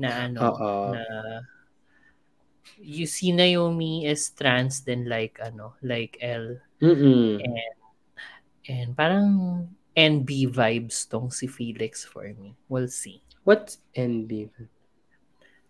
na 0.00 0.24
ano 0.24 0.40
Oo. 0.48 0.96
na 0.96 1.02
you 2.80 3.04
see 3.04 3.36
Naomi 3.36 4.08
is 4.08 4.32
trans 4.32 4.80
then 4.88 5.04
like 5.04 5.36
ano 5.44 5.76
like 5.84 6.16
L 6.24 6.56
Mm-mm. 6.80 7.44
and 8.64 8.96
parang 8.96 9.28
NB 9.92 10.48
vibes 10.48 11.04
tong 11.04 11.28
si 11.28 11.44
Felix 11.50 12.06
for 12.06 12.24
me. 12.24 12.56
We'll 12.70 12.88
see. 12.88 13.20
What's 13.44 13.82
NB? 13.92 14.48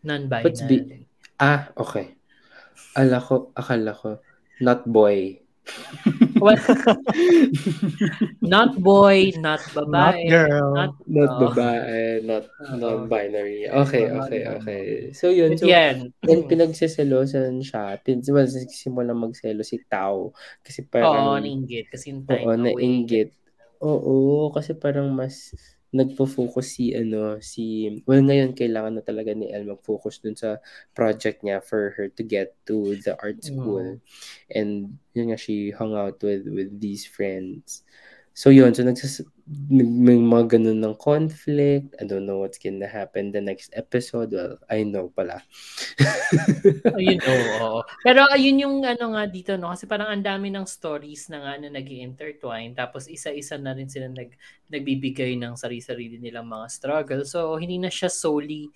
What's 0.05 0.62
B? 0.62 1.09
Ah, 1.40 1.72
okay. 1.72 2.20
Ala 2.92 3.16
ko, 3.16 3.48
akala 3.57 3.96
ko, 3.96 4.20
not 4.61 4.85
boy. 4.85 5.40
Well, 6.37 6.57
not 8.44 8.76
boy, 8.81 9.33
not 9.40 9.61
Not 9.72 10.16
babae, 10.16 10.29
girl. 10.29 10.72
not 10.74 10.92
Not 11.07 11.31
Oo. 11.31 11.40
babae, 11.48 12.00
not 12.29 12.44
Oo. 12.44 12.76
non-binary. 12.76 13.68
Okay, 13.72 14.05
Oo, 14.11 14.20
okay, 14.20 14.40
oo. 14.44 14.57
okay. 14.61 14.85
So 15.16 15.33
yun, 15.33 15.57
so 15.57 15.64
yan. 15.68 16.12
Then 16.20 16.44
pinagseselosan 16.44 17.64
siya. 17.64 17.96
Pin, 18.05 18.20
well, 18.29 18.48
simula 18.68 19.16
magselo 19.16 19.64
si 19.64 19.81
Tao. 19.88 20.37
Kasi 20.61 20.85
Oo, 20.85 20.88
parang, 20.92 21.40
nainggit. 21.40 21.88
Kasi 21.88 22.12
oo, 22.12 22.50
nainggit. 22.57 23.33
Oo, 23.81 24.53
kasi 24.53 24.76
parang 24.76 25.09
mas 25.09 25.57
nagpo-focus 25.90 26.66
si 26.79 26.94
ano 26.94 27.42
si 27.42 27.90
well 28.07 28.22
ngayon 28.22 28.55
kailangan 28.55 28.98
na 28.98 29.03
talaga 29.03 29.35
ni 29.35 29.50
El 29.50 29.66
mag-focus 29.66 30.22
dun 30.22 30.38
sa 30.38 30.62
project 30.94 31.42
niya 31.42 31.59
for 31.59 31.90
her 31.98 32.07
to 32.07 32.22
get 32.22 32.55
to 32.66 32.94
the 33.03 33.18
art 33.18 33.42
school. 33.42 33.98
And 34.55 34.98
yun 35.14 35.35
nga 35.35 35.38
she 35.38 35.74
hung 35.74 35.98
out 35.98 36.22
with 36.22 36.46
with 36.46 36.70
these 36.79 37.07
friends. 37.07 37.83
So 38.35 38.55
yun 38.55 38.70
so 38.74 38.87
nagsas 38.87 39.22
nag- 39.22 39.39
may 39.50 40.14
mga 40.14 40.58
ganun 40.58 40.78
ng 40.78 40.96
conflict 41.02 41.98
I 41.98 42.06
don't 42.06 42.22
know 42.22 42.38
what's 42.38 42.62
gonna 42.62 42.86
happen 42.86 43.34
the 43.34 43.42
next 43.42 43.74
episode 43.74 44.30
well 44.30 44.54
I 44.70 44.86
know 44.86 45.10
pala 45.10 45.42
Ayun, 46.98 47.18
oo, 47.18 47.46
oo. 47.58 47.80
Pero 48.06 48.26
ayun 48.30 48.62
yung 48.62 48.76
ano 48.86 49.16
nga 49.16 49.24
dito, 49.26 49.58
no? 49.58 49.74
Kasi 49.74 49.90
parang 49.90 50.08
ang 50.10 50.22
dami 50.22 50.48
ng 50.52 50.66
stories 50.66 51.28
na 51.28 51.42
nga 51.42 51.52
na 51.58 51.68
nag 51.72 51.86
intertwine 51.86 52.72
Tapos 52.72 53.10
isa-isa 53.10 53.58
na 53.58 53.74
rin 53.74 53.90
sila 53.90 54.06
nag, 54.06 54.30
nagbibigay 54.70 55.34
ng 55.34 55.58
sarili-sarili 55.58 56.22
nilang 56.22 56.46
mga 56.46 56.66
struggle. 56.70 57.22
So, 57.26 57.58
hindi 57.58 57.82
na 57.82 57.90
siya 57.90 58.08
solely 58.08 58.70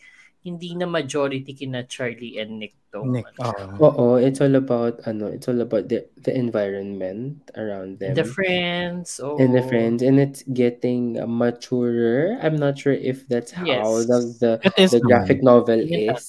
hindi 0.44 0.76
na 0.76 0.84
majority 0.84 1.56
kina 1.56 1.88
Charlie 1.88 2.36
and 2.36 2.60
Nick 2.60 2.76
to. 2.92 3.00
Nick, 3.02 3.24
ano. 3.40 3.80
oo. 3.80 4.06
It's 4.20 4.44
all 4.44 4.52
about 4.54 5.00
ano, 5.08 5.32
it's 5.32 5.48
all 5.48 5.56
about 5.58 5.88
the 5.88 6.04
the 6.20 6.36
environment 6.36 7.48
around 7.56 7.98
them. 7.98 8.12
The 8.12 8.28
friends, 8.28 9.18
oh. 9.24 9.40
and 9.40 9.56
the 9.56 9.64
friends 9.64 10.04
and 10.04 10.20
it's 10.20 10.44
getting 10.46 11.16
maturer. 11.24 12.36
I'm 12.44 12.60
not 12.60 12.76
sure 12.76 12.92
if 12.94 13.24
that's 13.26 13.56
how 13.56 13.64
Yes. 13.64 13.82
the 14.06 14.18
the, 14.36 14.52
the 14.60 15.00
naman. 15.00 15.08
graphic 15.08 15.40
novel 15.40 15.80
is. 15.80 16.28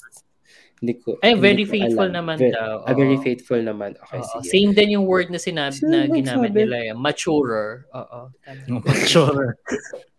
Hindi 0.75 0.99
ko, 0.99 1.15
Ay, 1.23 1.35
hindi 1.35 1.39
very 1.39 1.63
ko 1.63 1.71
faithful 1.71 2.09
alam. 2.11 2.17
naman 2.19 2.35
Ve- 2.35 2.51
daw. 2.51 2.83
Ah, 2.83 2.91
very 2.91 3.15
faithful 3.23 3.59
naman. 3.63 3.95
Okay, 3.95 4.19
Oo, 4.19 4.27
sige. 4.43 4.47
Same 4.51 4.71
din 4.75 4.99
yung 4.99 5.07
word 5.07 5.31
na 5.31 5.39
sinabi 5.39 5.79
Sino 5.79 6.03
na 6.03 6.07
ginamit 6.11 6.51
sabi? 6.51 6.59
nila, 6.67 6.75
eh, 6.91 6.95
maturer. 6.95 7.87
Oo. 7.95 8.19
tama. 8.43 8.79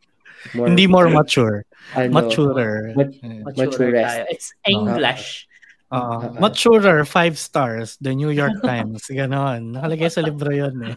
More, 0.55 0.67
Hindi 0.69 0.85
more 0.87 1.09
mature. 1.11 1.65
ano, 1.97 2.11
Maturer. 2.13 2.93
mat- 2.95 3.19
Maturer 3.57 3.93
tayo. 3.95 4.23
It's 4.31 4.53
English. 4.69 5.47
Oo. 5.95 6.03
Ah, 6.19 6.19
ah. 6.19 6.41
maturer, 6.43 7.07
five 7.07 7.39
stars. 7.39 7.95
The 8.03 8.11
New 8.11 8.35
York 8.35 8.59
Times. 8.67 9.07
Ganon. 9.07 9.79
Nakalagay 9.79 10.11
sa 10.11 10.19
libro 10.19 10.51
yun 10.51 10.75
eh. 10.83 10.95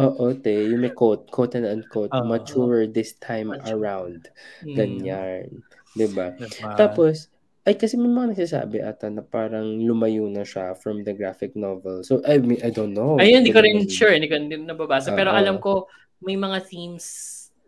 Oo, 0.00 0.32
te. 0.32 0.64
Yung 0.64 0.80
may 0.80 0.96
quote, 0.96 1.28
quote 1.28 1.60
and 1.60 1.68
unquote, 1.68 2.08
Oo. 2.12 2.24
mature 2.24 2.88
this 2.88 3.20
time 3.20 3.52
Mature. 3.52 3.76
around. 3.76 4.32
Mm. 4.64 4.74
Ganyan. 4.76 5.44
Diba? 5.92 6.32
Diba? 6.40 6.72
Tapos, 6.72 7.28
ay 7.68 7.76
kasi 7.76 8.00
may 8.00 8.08
mga 8.08 8.32
nagsasabi 8.32 8.80
ata 8.80 9.12
na 9.12 9.20
parang 9.20 9.76
lumayo 9.84 10.24
na 10.32 10.48
siya 10.48 10.72
from 10.72 11.04
the 11.04 11.12
graphic 11.12 11.52
novel. 11.52 12.00
So, 12.00 12.24
I 12.24 12.40
mean, 12.40 12.64
I 12.64 12.72
don't 12.72 12.96
know. 12.96 13.20
Ayun, 13.20 13.44
hindi 13.44 13.52
ko 13.52 13.60
rin 13.60 13.84
sure. 13.92 14.16
Hindi 14.16 14.32
ko 14.32 14.40
hindi 14.40 14.56
nababasa. 14.56 15.12
Pero 15.12 15.30
Oo. 15.30 15.36
alam 15.36 15.60
ko, 15.60 15.84
may 16.24 16.40
mga 16.40 16.64
themes 16.64 17.04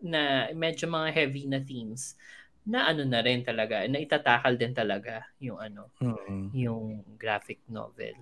na 0.03 0.51
medyo 0.53 0.85
mga 0.91 1.09
heavy 1.15 1.47
na 1.47 1.63
themes 1.63 2.19
na 2.63 2.87
ano 2.91 3.03
na 3.03 3.19
rin 3.23 3.43
talaga, 3.43 3.83
na 3.87 3.99
itatakal 3.99 4.55
din 4.55 4.71
talaga 4.75 5.27
yung 5.39 5.59
ano, 5.59 5.91
Mm. 5.99 6.51
yung 6.55 6.83
graphic 7.19 7.59
novel. 7.67 8.15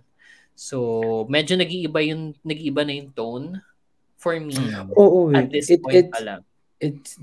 So, 0.58 0.78
medyo 1.30 1.58
nag-iiba 1.58 2.02
yung 2.06 2.34
nag-iiba 2.46 2.82
na 2.86 2.94
yung 2.98 3.12
tone 3.14 3.48
for 4.18 4.38
me 4.38 4.58
Mm. 4.58 4.94
Oo, 4.98 5.30
at 5.34 5.50
this 5.50 5.70
It, 5.70 5.82
point 5.82 5.98
it's, 5.98 6.14
pa 6.14 6.22
lang. 6.22 6.42
it's 6.82 7.18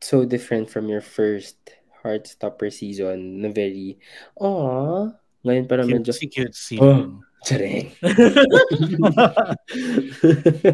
so 0.00 0.24
different 0.24 0.68
from 0.72 0.88
your 0.88 1.04
first 1.04 1.56
Heartstopper 2.04 2.70
season 2.72 3.42
na 3.42 3.50
very, 3.50 3.98
aw, 4.38 5.10
ngayon 5.44 5.66
parang 5.68 5.88
medyo, 5.90 6.14
Cutesy, 6.14 6.28
cutesy. 6.30 6.76
Oh. 6.80 7.20
Tsareng. 7.44 7.92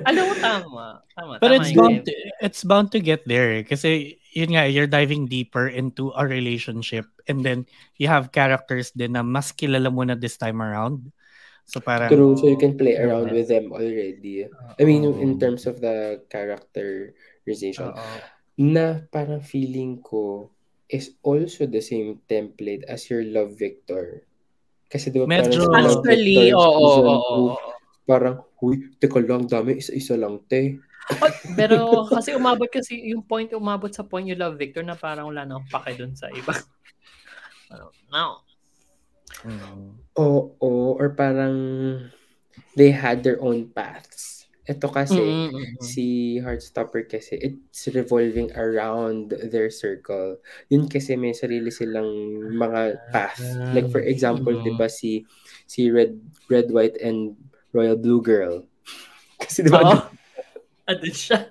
alam 0.08 0.22
mo, 0.24 0.34
tama. 0.40 0.86
Tama. 1.14 1.34
But 1.40 1.50
tama 1.50 1.60
it's 1.60 1.72
bound 1.72 1.96
to, 2.06 2.12
it's 2.40 2.62
bound 2.64 2.88
to 2.92 3.00
get 3.00 3.26
there 3.28 3.60
eh. 3.60 3.64
kasi 3.64 4.18
yun 4.34 4.54
nga 4.56 4.66
you're 4.66 4.90
diving 4.90 5.26
deeper 5.30 5.68
into 5.70 6.10
a 6.16 6.26
relationship 6.26 7.06
and 7.28 7.44
then 7.44 7.66
you 7.96 8.08
have 8.10 8.34
characters 8.34 8.90
din 8.92 9.14
na 9.14 9.22
mas 9.22 9.52
kilala 9.54 9.92
mo 9.92 10.02
na 10.02 10.18
this 10.18 10.36
time 10.36 10.60
around. 10.60 11.12
So 11.64 11.80
parang 11.80 12.12
True, 12.12 12.36
so 12.36 12.44
you 12.44 12.60
can 12.60 12.76
play 12.76 13.00
around 13.00 13.32
Yeah. 13.32 13.36
with 13.40 13.48
them 13.48 13.72
already. 13.72 14.44
I 14.76 14.82
mean, 14.84 15.08
in 15.16 15.40
terms 15.40 15.64
of 15.64 15.80
the 15.80 16.20
characterization, 16.28 17.88
Oo. 17.88 18.04
na 18.60 19.00
parang 19.08 19.40
feeling 19.40 20.04
ko 20.04 20.52
is 20.92 21.16
also 21.24 21.64
the 21.64 21.80
same 21.80 22.20
template 22.28 22.84
as 22.84 23.08
your 23.08 23.24
Love 23.24 23.56
Victor. 23.56 24.28
Kasi 24.94 25.10
di 25.10 25.18
ba 25.18 25.26
parang 25.26 25.50
Medyo- 25.50 25.66
Love 25.74 26.06
Actually, 26.06 26.54
oo, 26.54 26.86
oo. 27.02 27.58
parang, 28.06 28.46
huy, 28.62 28.94
teka 29.02 29.18
lang, 29.18 29.50
dami, 29.50 29.82
isa-isa 29.82 30.14
lang, 30.14 30.38
te. 30.46 30.78
Oh, 31.18 31.34
Pero 31.58 31.76
kasi 32.14 32.30
umabot 32.38 32.70
kasi 32.70 33.10
yung 33.10 33.26
point, 33.26 33.50
umabot 33.50 33.90
sa 33.90 34.06
point 34.06 34.22
yung 34.22 34.38
Love 34.38 34.54
Victor 34.54 34.86
na 34.86 34.94
parang 34.94 35.34
wala 35.34 35.42
nang 35.42 35.66
pake 35.66 35.98
dun 35.98 36.14
sa 36.14 36.30
iba. 36.30 36.54
No. 38.14 38.46
Mm. 39.42 39.98
Oo, 40.14 40.94
or 40.94 41.10
parang 41.10 41.56
they 42.78 42.94
had 42.94 43.26
their 43.26 43.42
own 43.42 43.66
paths. 43.66 44.33
Ito 44.64 44.88
kasi, 44.88 45.20
Mm, 45.20 45.48
mm, 45.52 45.60
mm. 45.76 45.82
si 45.84 46.04
Heartstopper 46.40 47.04
kasi, 47.04 47.36
it's 47.36 47.84
revolving 47.92 48.48
around 48.56 49.36
their 49.52 49.68
circle. 49.68 50.40
Yun 50.72 50.88
kasi 50.88 51.20
may 51.20 51.36
sarili 51.36 51.68
silang 51.68 52.08
mga 52.56 52.96
path. 53.12 53.40
Like 53.76 53.92
for 53.92 54.00
example, 54.00 54.56
Mm. 54.56 54.64
di 54.64 54.72
ba 54.72 54.88
si 54.88 55.28
si 55.68 55.92
Red 55.92 56.16
Red 56.48 56.72
White 56.72 56.96
and 57.04 57.36
Royal 57.76 58.00
Blue 58.00 58.24
Girl. 58.24 58.64
Kasi 59.42 59.66
di 59.66 59.68
ba 59.68 59.82
Oo. 59.84 59.98
Andun 60.88 61.12
siya. 61.12 61.48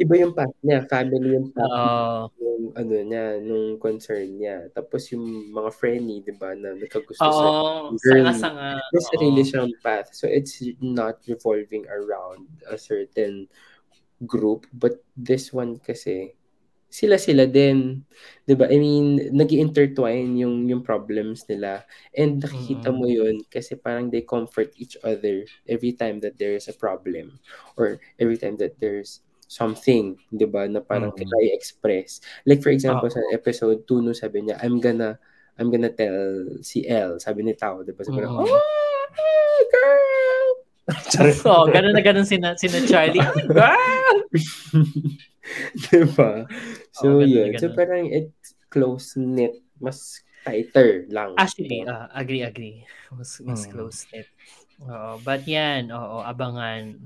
Iba 0.00 0.14
yung 0.20 0.32
path 0.36 0.54
niya, 0.64 0.84
family 0.88 1.36
yung 1.36 1.50
path 1.52 1.72
Oo. 1.72 2.32
yung 2.40 2.72
ano 2.78 2.94
niya, 3.04 3.38
nung 3.42 3.76
concern 3.80 4.28
niya. 4.38 4.68
Tapos 4.74 5.08
yung 5.12 5.24
mga 5.52 5.70
friendly, 5.74 6.20
di 6.24 6.32
ba, 6.36 6.54
na 6.56 6.74
nagkagusto 6.76 7.28
sa 7.32 7.48
Oo. 7.48 7.96
Girl. 8.00 8.26
Sanga-sanga. 8.26 8.80
May 8.92 9.02
Oo. 9.02 9.08
sarili 9.12 9.40
siyang 9.46 9.72
path. 9.84 10.12
So 10.16 10.26
it's 10.28 10.60
not 10.82 11.20
revolving 11.28 11.86
around 11.88 12.48
a 12.70 12.76
certain 12.78 13.48
group. 14.26 14.66
But 14.74 15.02
this 15.16 15.52
one 15.54 15.78
kasi, 15.82 16.34
sila-sila 16.92 17.46
din. 17.50 18.04
'Di 18.46 18.54
ba 18.56 18.68
I 18.70 18.78
mean, 18.80 19.18
nag 19.34 19.50
intertwine 19.52 20.36
yung, 20.38 20.68
yung 20.70 20.82
problems 20.86 21.44
nila. 21.50 21.84
And 22.16 22.38
nakikita 22.42 22.92
mo 22.94 23.08
yun 23.10 23.42
kasi 23.50 23.76
parang 23.80 24.10
they 24.12 24.22
comfort 24.24 24.72
each 24.78 24.96
other 25.04 25.44
every 25.68 25.92
time 25.96 26.20
that 26.24 26.38
there 26.38 26.54
is 26.56 26.68
a 26.70 26.76
problem. 26.76 27.40
Or 27.76 27.98
every 28.20 28.38
time 28.38 28.56
that 28.62 28.78
there's 28.80 29.22
something, 29.52 30.16
'di 30.32 30.46
ba 30.48 30.64
na 30.64 30.80
parang 30.80 31.12
Mm. 31.12 31.20
kita 31.20 31.36
i-express. 31.52 32.24
Like 32.48 32.64
for 32.64 32.72
example, 32.72 33.12
Oo. 33.12 33.14
sa 33.14 33.20
episode 33.36 33.84
2 33.84 34.00
no 34.00 34.16
sabi 34.16 34.48
niya, 34.48 34.56
I'm 34.64 34.80
gonna 34.80 35.20
I'm 35.60 35.68
gonna 35.68 35.92
tell 35.92 36.48
si 36.64 36.88
L, 36.88 37.20
sabi 37.20 37.44
ni 37.44 37.52
Tao, 37.52 37.84
'di 37.84 37.92
ba? 37.92 38.00
Sabi 38.08 38.24
Mm. 38.24 38.32
oh, 38.40 39.04
hey, 39.12 39.56
girl. 39.68 40.48
Oo, 41.46 41.68
ganun 41.68 41.92
na 41.94 42.02
ganun 42.02 42.24
sina, 42.26 42.56
sina 42.56 42.80
Charlie. 42.88 43.20
Oh, 43.20 43.36
girl! 43.52 44.08
'Di 45.76 46.00
ba? 46.16 46.48
So, 46.96 47.20
Oo, 47.20 47.20
ganun 47.20 47.28
yun. 47.28 47.50
So, 47.60 47.68
ganun. 47.70 47.76
parang 47.76 48.04
it's 48.08 48.56
close-knit. 48.72 49.60
Mas 49.82 50.22
tighter 50.46 51.06
lang. 51.12 51.36
Actually, 51.38 51.84
ah, 51.86 52.08
agree, 52.16 52.42
agree. 52.42 52.82
Mas, 53.12 53.38
mas 53.44 53.68
Mm. 53.68 53.70
close 53.76 54.00
knit. 54.10 54.26
Oo, 54.82 55.20
but 55.22 55.44
yan, 55.46 55.90
oo, 55.94 56.18
abangan 56.24 56.96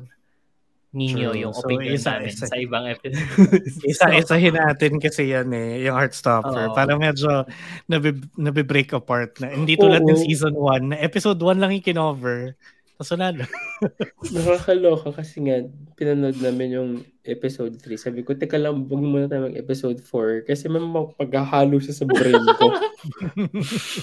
ninyo 0.96 1.28
True. 1.30 1.42
yung 1.44 1.52
So, 1.52 1.68
opinion 1.68 1.92
isa- 1.92 2.16
namin 2.16 2.32
isa- 2.32 2.48
sa 2.48 2.56
ibang 2.56 2.84
episodes. 2.88 3.76
Isa-isahin 3.92 4.56
natin 4.64 4.96
kasi 4.96 5.28
yan 5.28 5.52
eh, 5.52 5.84
yung 5.84 5.94
Heartstopper. 5.94 6.72
Oo. 6.72 6.74
Parang 6.74 6.96
medyo 6.96 7.44
nabi, 7.84 8.16
nabi-break 8.34 8.96
apart 8.96 9.36
na. 9.38 9.52
Hindi 9.52 9.76
tulad 9.76 10.00
ng 10.00 10.16
season 10.16 10.56
1, 10.56 10.90
na 10.90 10.98
episode 10.98 11.36
1 11.36 11.60
lang 11.60 11.70
yung 11.70 11.84
kinover. 11.84 12.56
Tapos 12.96 13.12
wala 13.12 13.28
na. 13.30 13.44
Nakakaloka 14.32 15.12
kasi 15.12 15.44
nga, 15.44 15.60
pinanood 15.94 16.40
namin 16.40 16.68
yung 16.72 16.90
episode 17.22 17.76
3. 17.76 17.92
Sabi 18.00 18.24
ko, 18.24 18.32
teka 18.32 18.56
lang, 18.56 18.88
huwag 18.88 19.02
muna 19.04 19.28
tayo 19.28 19.44
mag-episode 19.44 20.00
4 20.00 20.48
kasi 20.48 20.66
may 20.66 20.80
mapaghahalo 20.80 21.76
siya 21.76 21.92
sa 21.92 22.08
brain 22.08 22.40
ko. 22.56 22.72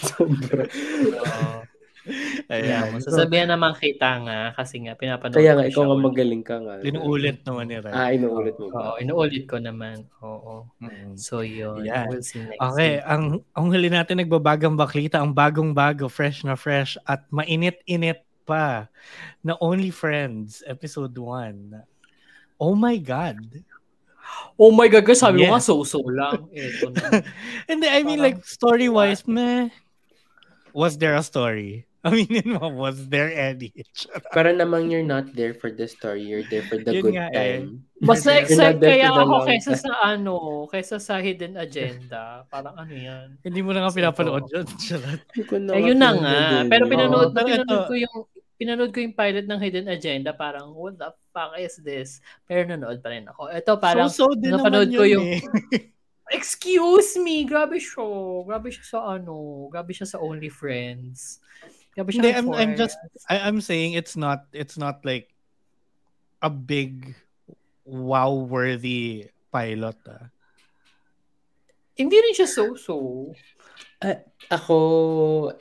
Sobra. 0.06 0.70
Oo. 1.10 1.73
Ayan. 2.52 2.92
Yeah, 2.92 3.00
So, 3.00 3.16
sasabihan 3.16 3.48
naman 3.48 3.74
kita 3.74 4.20
nga 4.22 4.52
kasi 4.54 4.84
nga 4.84 4.92
pinapanood 4.94 5.40
Kaya 5.40 5.56
nga, 5.56 5.64
ikaw 5.64 5.88
nga 5.88 5.98
magaling 5.98 6.44
ka 6.44 6.60
nga. 6.60 6.84
inuulit 6.84 7.40
naman 7.44 7.72
ni 7.72 7.80
Rai. 7.80 7.94
Ah, 7.96 8.10
inuulit 8.12 8.56
mo 8.60 8.68
Oo, 8.68 9.00
inuulit 9.00 9.48
ko 9.48 9.56
naman. 9.56 10.04
Oo. 10.20 10.68
Mm. 10.84 11.16
So 11.16 11.40
yun, 11.42 11.88
Yan. 11.88 12.12
we'll 12.12 12.20
see 12.20 12.44
next 12.44 12.60
Okay, 12.60 13.00
week. 13.00 13.08
ang 13.08 13.24
ang 13.56 13.66
huli 13.72 13.88
natin 13.88 14.20
nagbabagang 14.20 14.76
baklita, 14.76 15.24
ang 15.24 15.32
bagong-bago, 15.32 16.12
fresh 16.12 16.44
na 16.44 16.60
fresh 16.60 17.00
at 17.04 17.24
mainit-init 17.32 18.20
pa 18.44 18.92
na 19.40 19.56
Only 19.64 19.88
Friends 19.88 20.60
episode 20.68 21.16
1. 21.16 21.72
Oh 22.60 22.76
my 22.76 23.00
god. 23.00 23.40
Oh 24.56 24.72
my 24.72 24.88
God, 24.88 25.04
guys, 25.04 25.20
sabi 25.20 25.44
mo 25.44 25.56
nga 25.56 25.64
Yes. 25.64 25.68
so-so 25.68 26.04
lang. 26.06 26.48
Ito 26.52 26.92
na. 26.92 27.24
And 27.68 27.80
I 27.82 28.04
mean 28.04 28.20
Parang- 28.20 28.36
like 28.36 28.40
story-wise, 28.44 29.24
meh. 29.24 29.72
Was 30.74 30.98
there 30.98 31.14
a 31.14 31.22
story? 31.22 31.86
Aminin 32.08 32.60
mo, 32.60 32.68
was 32.70 33.08
there 33.08 33.32
any? 33.32 33.72
Para 34.36 34.52
namang 34.52 34.92
you're 34.92 35.08
not 35.08 35.32
there 35.32 35.56
for 35.56 35.72
the 35.72 35.88
story, 35.88 36.20
you're 36.22 36.44
there 36.44 36.68
for 36.68 36.76
the 36.76 36.92
Yun 36.92 37.02
good 37.02 37.16
nga 37.16 37.28
eh. 37.32 37.64
time. 37.64 37.88
Mas 38.04 38.28
You're 38.28 38.44
na-excite 38.44 38.84
kaya 38.84 39.08
ako 39.08 39.36
kaysa 39.48 39.72
time. 39.72 39.80
sa 39.80 39.92
ano, 40.04 40.34
kaysa 40.68 40.96
sa 41.00 41.16
hidden 41.18 41.56
agenda. 41.56 42.44
Parang 42.52 42.76
ano 42.76 42.92
yan. 42.92 43.40
Hindi 43.40 43.64
mo 43.64 43.72
na 43.72 43.88
nga 43.88 43.92
So, 43.92 43.98
pinapanood 43.98 44.52
yun. 44.52 44.68
Charot. 44.84 45.24
Hindi 45.32 45.44
ko 45.48 45.56
Eh, 45.72 45.80
yun 45.82 45.96
na 45.96 46.12
pinanood 46.12 46.20
nga. 46.20 46.36
din. 46.36 46.66
Pero 46.68 46.84
pinanood, 46.86 47.30
Oo, 47.30 47.34
pero 47.34 47.48
pinanood 47.48 47.84
ko 47.88 47.96
yung 47.96 48.16
pinanood 48.54 48.92
ko 48.92 49.00
yung 49.00 49.16
pilot 49.16 49.46
ng 49.48 49.60
Hidden 49.60 49.88
Agenda, 49.88 50.32
parang, 50.32 50.72
what 50.72 50.96
the 50.96 51.08
fuck 51.32 51.56
is 51.56 51.80
this? 51.80 52.20
Pero 52.44 52.64
nanood 52.64 53.00
pa 53.00 53.12
rin 53.12 53.24
ako. 53.26 53.48
Ito 53.48 53.72
parang, 53.78 54.08
so-so 54.08 54.36
din 54.36 54.52
napanood 54.52 54.92
ko 54.92 55.04
yun 55.04 55.24
yung- 55.24 55.28
eh. 55.40 55.42
excuse 56.32 57.16
me, 57.16 57.44
grabe 57.44 57.78
siya. 57.78 58.04
Grabe 58.44 58.68
siya 58.68 58.86
sa 58.86 59.00
ano, 59.10 59.68
grabe 59.68 59.92
siya 59.92 60.08
sa 60.08 60.20
Only 60.20 60.48
Friends. 60.48 61.40
Grabe 61.94 62.10
siya 62.10 62.22
Hindi, 62.26 62.30
sa 62.34 62.38
I'm, 62.42 62.50
I'm 62.54 62.74
just, 62.74 62.98
I, 63.30 63.36
I'm 63.46 63.62
saying 63.62 63.94
it's 63.94 64.18
not, 64.18 64.50
it's 64.50 64.78
not 64.78 65.06
like 65.06 65.30
a 66.42 66.50
big 66.50 67.14
wow-worthy 67.86 69.30
pilot. 69.52 69.98
Ah. 70.10 70.28
Hindi 71.94 72.18
rin 72.18 72.34
siya 72.34 72.50
so-so. 72.50 73.30
Ah, 74.02 74.20
ako, 74.50 74.78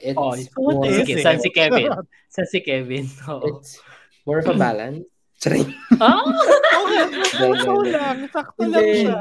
it's 0.00 0.16
Oh, 0.16 0.32
What 0.56 0.74
more, 0.80 0.88
is 0.88 1.04
sige, 1.04 1.20
it? 1.20 1.24
saan 1.24 1.38
si 1.38 1.50
Kevin? 1.52 1.92
Saan 2.32 2.48
si 2.48 2.58
Kevin? 2.64 3.04
Oo. 3.28 3.60
it's 3.60 3.76
more 4.24 4.40
of 4.40 4.48
a 4.48 4.56
balance. 4.56 5.04
Charing. 5.36 5.68
Ah! 6.00 6.24
Okay, 6.82 7.04
Hindi, 7.12 7.28
sakto 7.28 7.72
hindi. 7.76 7.92
lang. 7.92 8.16
Sakto 8.32 8.62
lang 8.66 8.86
siya. 8.88 9.20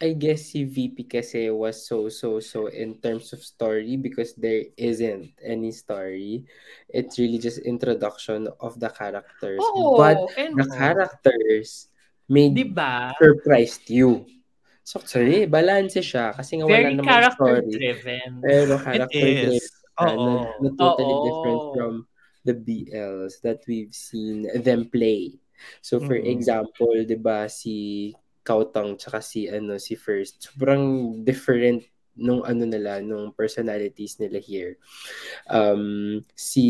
I 0.00 0.16
guess 0.16 0.56
si 0.56 0.64
VP 0.64 1.04
kasi 1.04 1.52
was 1.52 1.84
so 1.84 2.08
so 2.08 2.40
so 2.40 2.72
in 2.72 2.96
terms 3.04 3.36
of 3.36 3.44
story 3.44 4.00
because 4.00 4.32
there 4.32 4.64
isn't 4.80 5.28
any 5.44 5.68
story. 5.76 6.48
It's 6.88 7.20
really 7.20 7.36
just 7.36 7.60
introduction 7.68 8.48
of 8.64 8.80
the 8.80 8.88
characters. 8.88 9.60
Oo, 9.60 10.00
But 10.00 10.16
and, 10.40 10.56
the 10.56 10.64
characters 10.72 11.92
made 12.32 12.56
di 12.56 12.64
ba? 12.64 13.12
surprised 13.20 13.92
you. 13.92 14.24
So, 14.88 15.04
sorry, 15.04 15.44
balance 15.44 16.00
siya 16.00 16.32
kasi 16.32 16.56
nga 16.56 16.64
wala 16.64 16.88
Very 16.88 16.96
namang 16.96 17.04
character 17.04 17.60
story. 17.60 17.68
driven. 17.76 18.30
Pero 18.40 18.72
It 18.80 18.84
character 18.88 19.28
is. 19.28 19.36
driven 20.00 20.16
na, 20.24 20.34
Oo. 20.40 20.64
na 20.64 20.68
totally 20.80 21.12
Oo. 21.12 21.24
different 21.28 21.60
from 21.76 22.08
the 22.48 22.56
BLs 22.56 23.44
that 23.44 23.60
we've 23.68 23.92
seen 23.92 24.48
them 24.64 24.88
play. 24.88 25.36
So 25.84 26.00
for 26.00 26.16
Mm. 26.16 26.24
example, 26.40 26.96
'di 27.04 27.20
ba 27.20 27.44
si 27.52 28.16
Kautang 28.50 28.98
tsaka 28.98 29.22
si 29.22 29.46
ano 29.46 29.78
si 29.78 29.94
First, 29.94 30.42
sobrang 30.42 30.82
different 31.22 31.86
nung 32.18 32.42
ano 32.42 32.66
nila, 32.66 32.98
nung 32.98 33.30
personalities 33.30 34.18
nila 34.18 34.42
here. 34.42 34.74
Um 35.46 36.18
si 36.34 36.66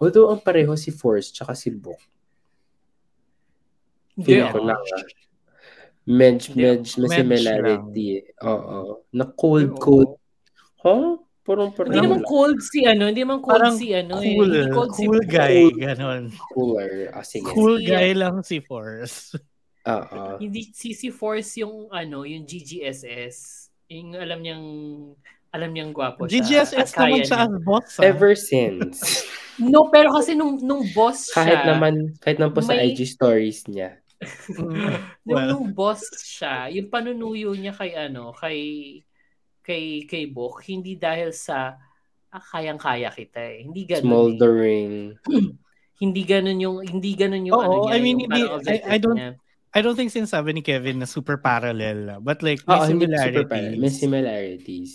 although 0.00 0.32
ang 0.32 0.40
pareho 0.40 0.72
si 0.72 0.88
Force 0.88 1.28
tsaka 1.28 1.52
si 1.52 1.68
Book. 1.68 2.00
Feeling 4.16 4.48
ko 4.50 4.60
ah. 4.64 4.68
lang. 4.74 4.82
Medj, 6.08 6.56
medj, 6.56 6.96
may 6.96 7.20
medj 7.20 7.44
similarity. 7.44 8.06
eh. 8.24 8.48
Oo. 8.48 9.04
Na 9.12 9.28
cold, 9.28 9.76
cold. 9.76 10.16
Huh? 10.80 11.20
Parang, 11.44 11.68
parang 11.72 11.92
Hindi 11.92 12.00
naman 12.08 12.22
cold 12.24 12.56
si 12.60 12.84
ano, 12.84 13.08
hindi 13.12 13.24
naman 13.24 13.40
cold 13.44 13.60
Parang 13.60 13.76
si 13.76 13.92
ano 13.92 14.20
eh. 14.24 14.32
Cool, 14.36 14.48
Hindi 14.48 14.72
cold 14.72 14.92
si 14.96 15.04
cool 15.04 15.22
guy, 15.28 15.56
ganon. 15.76 16.22
cooler. 16.56 17.12
Ah, 17.12 17.24
sige. 17.24 17.44
Cool 17.52 17.76
Si- 17.80 17.88
guy 17.88 18.16
lang 18.16 18.40
si 18.40 18.60
Force. 18.64 19.36
Oo. 19.88 20.36
Hindi 20.36 20.68
si 20.72 21.08
Force 21.08 21.56
yung 21.58 21.88
ano, 21.88 22.28
yung 22.28 22.44
GGSS. 22.44 23.68
Yung 23.88 24.12
alam 24.14 24.44
niyang 24.44 24.66
alam 25.48 25.70
niyang 25.72 25.96
gwapo 25.96 26.28
siya. 26.28 26.44
GGSS 26.44 26.92
naman 26.94 27.20
siya 27.24 27.38
as 27.48 27.54
boss. 27.64 27.90
ah. 27.96 28.04
Ever 28.04 28.36
since. 28.36 28.98
No, 29.58 29.90
pero 29.90 30.14
kasi 30.14 30.38
nung 30.38 30.54
nung 30.62 30.86
boss 30.94 31.34
siya. 31.34 31.42
kahit 31.42 31.60
naman, 31.66 32.14
kahit 32.22 32.38
naman 32.38 32.54
po 32.54 32.62
sa 32.62 32.78
may- 32.78 32.94
IG 32.94 33.10
stories 33.10 33.66
niya. 33.66 33.98
Mm, 34.54 34.62
Nung, 35.26 35.34
well, 35.34 35.46
nung 35.50 35.66
boss 35.74 36.06
siya, 36.14 36.70
yung 36.70 36.86
panunuyo 36.86 37.50
niya 37.58 37.74
kay 37.74 37.90
ano, 37.98 38.30
kay 38.38 38.58
kay 39.58 40.06
kay 40.06 40.30
Bok, 40.30 40.62
hindi 40.62 40.94
dahil 40.94 41.34
sa 41.34 41.74
ah, 42.30 42.44
kayang-kaya 42.54 43.10
kita 43.10 43.42
eh. 43.42 43.66
Hindi 43.66 43.82
ganun. 43.82 43.98
eh. 43.98 44.06
Smoldering. 44.06 44.92
Hindi 45.98 46.22
ganun 46.22 46.62
yung 46.62 46.78
hindi 46.78 47.10
ganun 47.18 47.42
yung 47.42 47.58
Oo, 47.58 47.62
ano 47.66 47.76
niya. 47.82 47.90
I 47.90 47.98
mean, 47.98 48.18
hindi- 48.22 48.46
I- 48.70 48.86
I 48.86 48.96
don't- 49.02 49.18
niya. 49.18 49.30
I 49.78 49.80
don't 49.80 49.94
think 49.94 50.10
sinasabi 50.10 50.58
ni 50.58 50.62
Kevin 50.66 50.98
na 50.98 51.06
super 51.06 51.38
parallel. 51.38 52.18
But 52.18 52.42
like, 52.42 52.66
may 52.66 52.74
Oo, 52.74 52.90
hindi 52.90 53.06
super 53.06 53.14
similarities. 53.14 53.46
parallel. 53.46 53.78
May 53.78 53.92
similarities. 53.94 54.90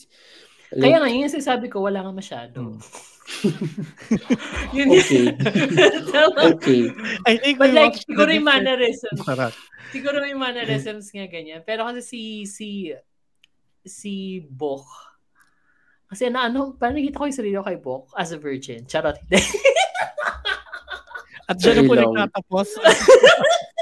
Kaya 0.76 0.96
nga, 1.00 1.08
yun 1.08 1.24
yung 1.24 1.36
sinasabi 1.40 1.72
ko, 1.72 1.88
wala 1.88 2.04
nga 2.04 2.12
masyado. 2.12 2.60
Mm. 2.60 2.78
yun 4.76 4.88
Okay. 4.92 5.32
Okay. 6.52 6.84
I 7.24 7.40
think 7.40 7.64
But 7.64 7.72
like, 7.72 7.96
siguro 7.96 8.28
yung 8.28 8.44
mannerisms. 8.44 9.24
Sarap. 9.24 9.56
Siguro 9.96 10.20
may 10.20 10.36
mannerisms 10.36 11.08
nga 11.16 11.32
ganyan. 11.32 11.64
Pero 11.64 11.88
kasi 11.88 12.04
si, 12.04 12.22
si, 12.44 12.92
si 13.88 14.44
Bok, 14.44 14.84
kasi 16.12 16.28
na 16.28 16.52
ano, 16.52 16.76
parang 16.76 17.00
nakita 17.00 17.24
ko 17.24 17.26
yung 17.32 17.40
sarili 17.40 17.56
ko 17.56 17.64
kay 17.64 17.80
Bok 17.80 18.12
as 18.20 18.36
a 18.36 18.40
virgin. 18.42 18.84
Charot. 18.84 19.16
At 21.48 21.56
dyan 21.56 21.76
na 21.80 21.88
po 21.88 21.96
nagtatapos. 21.96 22.68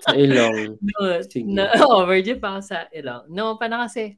Sa 0.00 0.16
ilong. 0.16 0.80
no, 0.80 1.00
Sige. 1.24 1.44
na, 1.44 1.70
oh, 1.84 2.08
virgin 2.08 2.40
pa 2.40 2.56
ako 2.56 2.60
sa 2.64 2.88
ilaw. 2.88 3.28
No, 3.28 3.60
parang 3.60 3.84
kasi, 3.84 4.16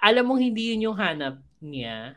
alam 0.00 0.24
mong 0.26 0.40
hindi 0.40 0.74
yun 0.74 0.90
yung 0.90 0.98
hanap 0.98 1.38
niya 1.62 2.16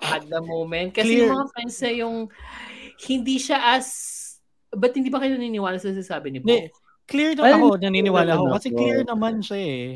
at 0.00 0.24
the 0.24 0.40
moment. 0.40 0.94
Kasi 0.94 1.12
Clear. 1.12 1.20
yung 1.26 1.34
mga 1.36 1.46
friends 1.52 1.76
niya 1.82 1.92
yung 2.06 2.16
hindi 2.96 3.36
siya 3.36 3.76
as 3.76 4.16
Ba't 4.76 4.92
hindi 4.92 5.08
ba 5.08 5.22
kayo 5.22 5.38
naniniwala 5.38 5.78
sa 5.80 5.94
sasabi 5.94 6.34
ni 6.34 6.38
Bo? 6.42 6.52
Hindi. 6.52 6.68
Clear 7.06 7.38
na 7.38 7.54
ako, 7.54 7.78
naniniwala 7.78 8.34
ako. 8.34 8.44
Kasi 8.58 8.68
ako. 8.74 8.76
clear 8.82 9.00
naman 9.06 9.34
siya 9.40 9.60
eh. 9.62 9.86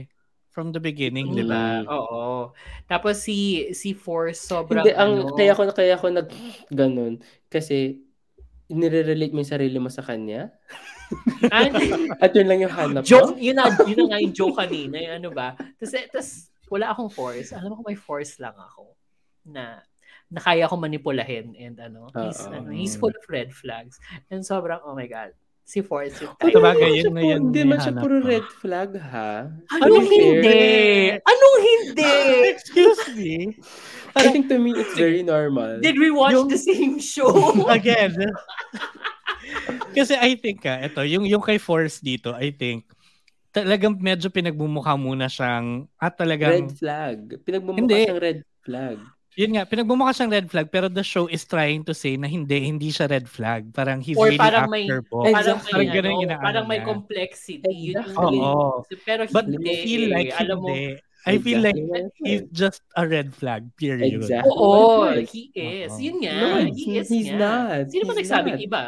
From 0.50 0.74
the 0.74 0.82
beginning, 0.82 1.30
di 1.30 1.46
ba? 1.46 1.82
Mm. 1.82 1.90
Oo. 1.90 2.50
Tapos 2.90 3.22
si 3.22 3.70
si 3.70 3.94
Force 3.94 4.50
sobrang 4.50 4.82
Hindi, 4.82 4.94
ang, 4.94 5.26
ano, 5.26 5.34
kaya 5.34 5.52
ko 5.54 5.62
kaya 5.70 5.94
ko 5.94 6.06
nag 6.10 6.26
ganun 6.74 7.22
kasi 7.46 8.02
nire-relate 8.70 9.34
mo 9.34 9.42
yung 9.42 9.52
sarili 9.52 9.78
mo 9.82 9.90
sa 9.90 10.02
kanya 10.06 10.54
Ah, 11.50 11.66
at 12.22 12.30
yun 12.38 12.46
lang 12.46 12.62
yung 12.62 12.70
hanap 12.70 13.02
joke, 13.02 13.34
mo. 13.34 13.42
yun 13.42 13.58
na, 13.58 13.66
yun 13.82 14.06
na 14.06 14.14
nga 14.14 14.18
yung 14.22 14.30
joke 14.30 14.56
kanina, 14.62 14.94
yung 15.02 15.14
ano 15.18 15.28
ba. 15.34 15.58
Tapos, 15.58 15.90
tapos 15.90 16.28
wala 16.70 16.94
akong 16.94 17.10
force. 17.10 17.50
Alam 17.50 17.74
ko 17.74 17.82
may 17.82 17.98
force 17.98 18.38
lang 18.38 18.54
ako 18.54 18.94
na 19.42 19.82
na 20.30 20.38
kaya 20.38 20.70
ko 20.70 20.78
manipulahin 20.78 21.58
and 21.58 21.82
ano, 21.82 22.06
he's, 22.14 22.38
ano, 22.46 22.70
he's 22.70 22.94
full 22.94 23.10
of 23.10 23.26
red 23.26 23.50
flags. 23.50 23.98
And 24.30 24.46
sobrang, 24.46 24.78
oh 24.86 24.94
my 24.94 25.10
God, 25.10 25.34
si 25.70 25.86
Force 25.86 26.18
yung 26.18 26.34
Uy, 26.34 26.50
type. 26.50 26.54
Sa 26.58 26.60
bagay, 26.66 26.90
hindi 26.90 27.02
yun 27.06 27.14
na 27.14 27.22
yun 27.22 27.40
Hindi 27.46 27.62
man 27.62 27.78
siya 27.78 27.94
puro 27.94 28.18
red 28.18 28.46
flag, 28.58 28.90
ha? 28.98 29.46
Anong 29.78 30.02
Unfair. 30.02 30.18
hindi? 30.18 30.62
Anong 31.22 31.58
hindi? 31.62 32.14
Excuse 32.58 33.02
me? 33.14 33.34
I 34.18 34.34
think 34.34 34.50
to 34.50 34.58
me, 34.58 34.74
it's 34.74 34.98
very 34.98 35.22
normal. 35.22 35.78
Did 35.78 35.94
we 35.94 36.10
watch 36.10 36.34
Yung- 36.34 36.50
the 36.50 36.58
same 36.58 36.98
show? 36.98 37.30
Again. 37.70 38.18
Kasi 39.96 40.18
I 40.18 40.34
think, 40.34 40.66
ah, 40.66 40.82
ito, 40.82 41.06
yung, 41.06 41.22
yung 41.30 41.42
kay 41.42 41.62
Force 41.62 42.02
dito, 42.02 42.34
I 42.34 42.50
think, 42.50 42.90
talagang 43.54 43.98
medyo 43.98 44.26
pinagmumukha 44.30 44.98
muna 44.98 45.30
siyang, 45.30 45.86
at 45.98 46.18
talagang, 46.18 46.66
Red 46.66 46.74
flag. 46.74 47.18
Pinagmumukha 47.46 47.78
Hindi. 47.78 47.98
siyang 48.06 48.22
red 48.22 48.40
flag. 48.66 48.98
Yun 49.40 49.56
nga, 49.56 49.64
pinagmumukha 49.64 50.12
siyang 50.12 50.28
red 50.28 50.46
flag, 50.46 50.68
pero 50.68 50.86
the 50.86 51.00
show 51.00 51.24
is 51.26 51.48
trying 51.48 51.80
to 51.80 51.96
say 51.96 52.20
na 52.20 52.28
hindi, 52.28 52.60
hindi 52.60 52.92
siya 52.92 53.08
red 53.08 53.24
flag. 53.24 53.72
Parang 53.72 54.04
he's 54.04 54.20
Or 54.20 54.28
really 54.28 54.36
parang 54.36 54.68
may- 54.68 54.84
after 54.84 55.00
Bo. 55.00 55.24
Eh, 55.24 55.32
parang 55.32 55.56
Exactly. 55.56 55.72
may, 55.72 55.72
Parang 55.72 55.96
ganun 55.96 56.12
yung 56.12 56.30
ano, 56.30 56.44
parang 56.44 56.66
may 56.68 56.80
complexity. 56.84 57.96
Exactly. 57.96 58.36
Oo. 58.36 58.84
Pero 59.08 59.22
But 59.32 59.48
hindi. 59.48 59.64
I 59.64 59.76
feel 59.80 60.04
like 60.12 60.30
alam 60.36 60.58
mo, 60.60 60.68
hindi. 60.68 61.00
I 61.28 61.36
feel 61.36 61.60
like 61.60 61.76
he's 62.20 62.44
just 62.48 62.80
a 62.96 63.04
red 63.04 63.32
flag, 63.32 63.68
period. 63.76 64.24
Exactly. 64.24 64.48
Oo, 64.52 65.04
Right. 65.04 65.28
he 65.28 65.52
is. 65.52 65.92
Oo. 65.92 66.00
Yun 66.00 66.16
nga. 66.20 66.32
No, 66.36 66.48
he 66.64 66.72
he- 66.76 66.96
is 66.96 67.08
he's 67.08 67.28
nga. 67.28 67.40
not. 67.40 67.82
Sino 67.88 68.04
ba 68.04 68.14
nagsabing 68.16 68.60
iba? 68.60 68.84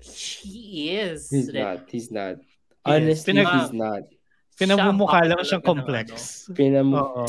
He 0.00 0.96
is. 0.96 1.28
He's 1.28 1.52
Red- 1.52 1.60
not. 1.60 1.78
He's 1.88 2.08
not. 2.08 2.36
Honestly, 2.84 3.36
Pinag- 3.36 3.52
he's 3.52 3.72
not. 3.76 4.04
Ang 4.60 4.76
lang 5.32 5.40
siyang 5.40 5.64
complex. 5.64 6.08
Pinam 6.52 6.92
Oo. 6.92 7.24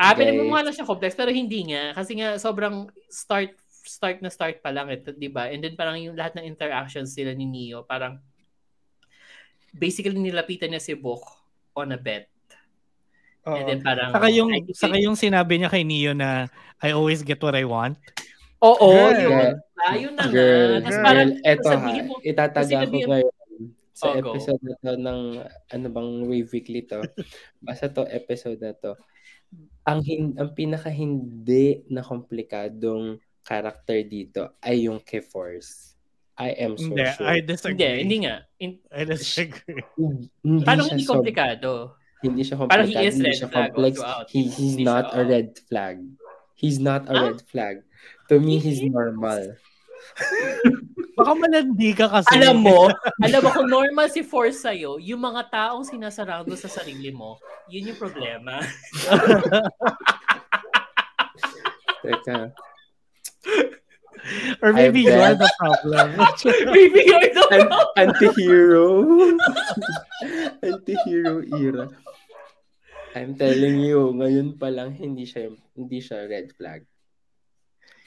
Ah, 0.00 0.16
Guys. 0.16 0.24
pinagmumukha 0.24 0.64
lang 0.64 0.72
siya 0.72 0.88
complex 0.88 1.12
pero 1.12 1.28
hindi 1.28 1.60
nga 1.68 1.92
kasi 1.92 2.16
nga 2.16 2.40
sobrang 2.40 2.88
start 3.12 3.52
start 3.84 4.24
na 4.24 4.32
start 4.32 4.64
pa 4.64 4.72
lang 4.72 4.88
ito, 4.88 5.12
'di 5.12 5.28
ba? 5.28 5.52
And 5.52 5.60
then 5.60 5.76
parang 5.76 6.00
yung 6.00 6.16
lahat 6.16 6.40
ng 6.40 6.48
interactions 6.48 7.12
sila 7.12 7.36
ni 7.36 7.44
Neo, 7.44 7.84
parang 7.84 8.16
basically 9.70 10.16
nilapitan 10.16 10.72
niya 10.72 10.82
si 10.82 10.96
Bok 10.96 11.20
on 11.76 11.92
a 11.92 12.00
bet. 12.00 12.32
And 13.44 13.64
then 13.66 13.80
parang 13.80 14.12
Saka 14.12 14.28
yung, 14.28 14.52
I 14.52 14.60
saka 14.70 14.96
yung 15.00 15.16
sinabi 15.16 15.56
niya 15.58 15.72
kay 15.72 15.84
Neo 15.84 16.12
na 16.12 16.48
I 16.80 16.92
always 16.92 17.20
get 17.20 17.40
what 17.40 17.56
I 17.56 17.64
want. 17.64 17.96
Oo, 18.60 19.08
Girl. 19.08 19.16
yun. 19.16 19.52
Ah, 19.80 19.96
yun 19.96 20.12
na 20.12 20.28
nga. 20.28 20.32
Girl, 20.32 20.72
Tapos 20.76 20.92
girl, 20.92 21.04
parang 21.08 21.30
eto 21.40 21.68
ha, 21.72 21.76
mo- 22.04 22.20
itataga 22.20 22.84
ko 22.84 22.96
ngayon 23.00 23.34
sa 23.96 24.06
Oh, 24.12 24.16
episode 24.16 24.60
na 24.60 24.74
to 24.76 24.92
ng 24.96 25.20
ano 25.72 25.86
bang 25.88 26.10
Wave 26.28 26.50
Weekly 26.52 26.84
to. 26.84 27.00
Basta 27.64 27.88
to 27.88 28.04
episode 28.08 28.60
na 28.60 28.76
to. 28.76 28.92
Ang 29.82 30.00
hin- 30.04 30.36
ang 30.36 30.52
pinaka 30.52 30.88
hindi 30.88 31.82
na 31.88 32.00
komplikadong 32.00 33.18
character 33.42 33.98
dito 34.04 34.54
ay 34.60 34.86
yung 34.86 35.00
kay 35.00 35.18
Force. 35.20 35.96
I 36.36 36.56
am 36.56 36.72
so 36.76 36.88
Hindi, 36.88 37.04
sure. 37.10 37.26
I 37.26 37.34
hindi, 37.36 37.48
disagree. 37.52 37.98
hindi 38.00 38.16
nga. 38.24 38.36
In- 38.58 38.80
I 38.88 39.02
disagree. 39.04 39.82
hindi 40.44 40.64
parang 40.64 40.86
siya 40.86 40.94
hindi 40.96 41.04
komplikado. 41.04 41.70
hindi 42.20 42.40
siya 42.44 42.56
Parang 42.60 42.88
he 42.88 42.92
komplikado, 42.92 43.08
is 43.08 43.14
hindi 43.16 43.26
red 43.26 43.36
siya 43.36 43.48
flag 43.48 43.70
complex. 43.72 43.94
He, 44.28 44.40
he's 44.44 44.74
Hindi 44.76 44.84
not 44.84 45.04
siya, 45.04 45.16
a 45.16 45.22
red 45.26 45.48
flag. 45.68 45.96
He's 46.54 46.78
not 46.78 47.02
a 47.08 47.12
Ah? 47.12 47.22
red 47.28 47.40
flag. 47.44 47.76
To 48.28 48.36
me, 48.38 48.56
he's 48.56 48.80
normal. 48.80 49.56
Baka 51.16 51.32
malandi 51.34 51.90
ka 51.96 52.06
kasi. 52.08 52.38
Alam 52.38 52.62
mo, 52.64 52.88
alam 53.26 53.40
mo 53.42 53.50
kung 53.50 53.68
normal 53.70 54.08
si 54.10 54.22
Force 54.22 54.62
sa'yo, 54.62 54.98
yung 55.02 55.20
mga 55.20 55.50
taong 55.50 55.84
sinasarado 55.86 56.50
sa 56.54 56.70
sarili 56.70 57.10
mo, 57.10 57.38
yun 57.66 57.90
yung 57.92 57.98
problema. 58.00 58.60
Teka. 62.00 62.52
Or 64.60 64.72
maybe 64.76 65.08
I 65.08 65.16
you're 65.16 65.36
the 65.40 65.48
problem. 65.56 66.06
Maybe 66.76 67.08
you're 67.08 67.32
the 67.32 67.44
An- 67.56 67.72
anti-hero. 67.96 68.86
anti-hero 70.60 71.40
era. 71.56 71.88
I'm 73.16 73.34
telling 73.34 73.80
you, 73.80 74.12
ngayon 74.12 74.60
pa 74.60 74.68
lang 74.68 74.92
hindi 74.92 75.24
siya 75.24 75.50
hindi 75.72 75.98
siya 76.04 76.28
red 76.28 76.52
flag. 76.52 76.84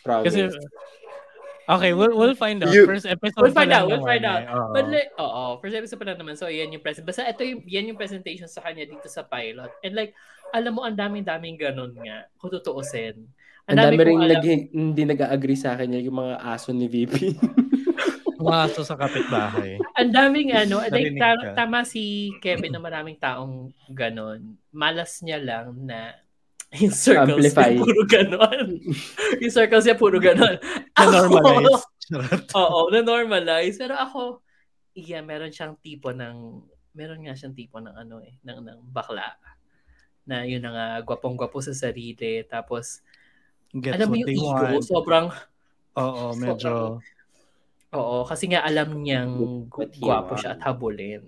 Promise. 0.06 0.30
Kasi, 0.30 0.40
okay, 1.68 1.92
we'll, 1.92 2.12
we'll 2.12 2.36
find 2.36 2.60
out. 2.60 2.72
You- 2.72 2.86
First 2.86 3.06
episode 3.06 3.40
We'll 3.40 3.56
find 3.56 3.72
out, 3.72 3.88
we'll 3.88 4.04
find 4.04 4.24
out. 4.24 4.42
eh. 4.42 4.52
Oo. 4.52 4.72
But 4.72 4.86
like, 4.88 5.10
oo, 5.16 5.44
first 5.60 5.76
episode 5.76 6.00
pa 6.00 6.06
lang 6.06 6.20
naman. 6.20 6.36
So, 6.36 6.48
yan 6.48 6.72
yung 6.72 6.82
present. 6.82 7.04
Basta 7.04 7.24
ito 7.24 7.42
yung, 7.42 7.62
yan 7.64 7.90
yung 7.90 8.00
presentation 8.00 8.48
sa 8.48 8.62
kanya 8.62 8.84
dito 8.84 9.08
sa 9.08 9.24
pilot. 9.24 9.72
And 9.82 9.94
like, 9.94 10.14
alam 10.52 10.76
mo, 10.76 10.84
ang 10.84 10.94
daming-daming 10.94 11.56
ganun 11.56 11.96
nga. 11.98 12.28
Kung 12.38 12.50
tutuusin. 12.50 13.26
Ang 13.64 13.78
dami 13.80 13.96
rin 13.98 14.14
kong 14.14 14.24
alam- 14.24 14.44
nag, 14.44 14.48
hindi 14.70 15.04
nag-agree 15.04 15.56
sa 15.56 15.74
akin 15.74 15.96
yung 15.98 16.20
mga 16.20 16.36
aso 16.42 16.70
ni 16.70 16.86
VP. 16.86 17.16
Mga 18.34 18.60
aso 18.68 18.84
sa 18.84 19.00
kapitbahay. 19.00 19.80
Ang 19.96 20.12
daming 20.12 20.52
ano, 20.52 20.84
like, 20.84 21.16
ta- 21.16 21.56
tama 21.56 21.88
si 21.88 22.28
Kevin 22.44 22.76
na 22.76 22.82
maraming 22.84 23.16
taong 23.16 23.72
ganon. 23.88 24.60
Malas 24.68 25.24
niya 25.24 25.40
lang 25.40 25.72
na 25.80 26.12
yung 26.82 26.94
circles 26.94 27.54
Amplify. 27.54 27.70
niya 27.70 27.82
puro 27.86 28.02
ganon. 28.10 28.68
yung 29.42 29.54
circles 29.54 29.86
niya 29.86 29.98
puro 29.98 30.18
ganon. 30.18 30.56
Na-normalize. 30.98 31.84
Oo, 32.58 32.90
na-normalize. 32.90 33.78
Pero 33.78 33.94
ako, 33.94 34.42
yeah, 34.98 35.22
meron 35.22 35.54
siyang 35.54 35.78
tipo 35.78 36.10
ng, 36.10 36.66
meron 36.98 37.22
nga 37.26 37.38
siyang 37.38 37.54
tipo 37.54 37.78
ng 37.78 37.94
ano 37.94 38.22
eh, 38.26 38.38
ng, 38.42 38.60
ng 38.66 38.80
bakla. 38.90 39.38
Na 40.26 40.48
yun 40.48 40.64
na 40.64 40.72
nga, 40.74 40.88
gwapong-gwapo 41.06 41.62
sa 41.62 41.76
sarili. 41.76 42.42
Tapos, 42.48 43.04
Get 43.74 43.98
alam 43.98 44.10
mo 44.10 44.16
yung 44.18 44.30
ego, 44.30 44.54
want. 44.54 44.86
sobrang, 44.86 45.28
Oo, 45.94 46.34
medyo... 46.42 46.98
oo, 47.94 48.18
kasi 48.26 48.50
nga 48.50 48.66
alam 48.66 49.02
niyang 49.02 49.70
gwapo 49.70 50.34
want. 50.34 50.42
siya 50.42 50.58
at 50.58 50.62
habulin. 50.66 51.22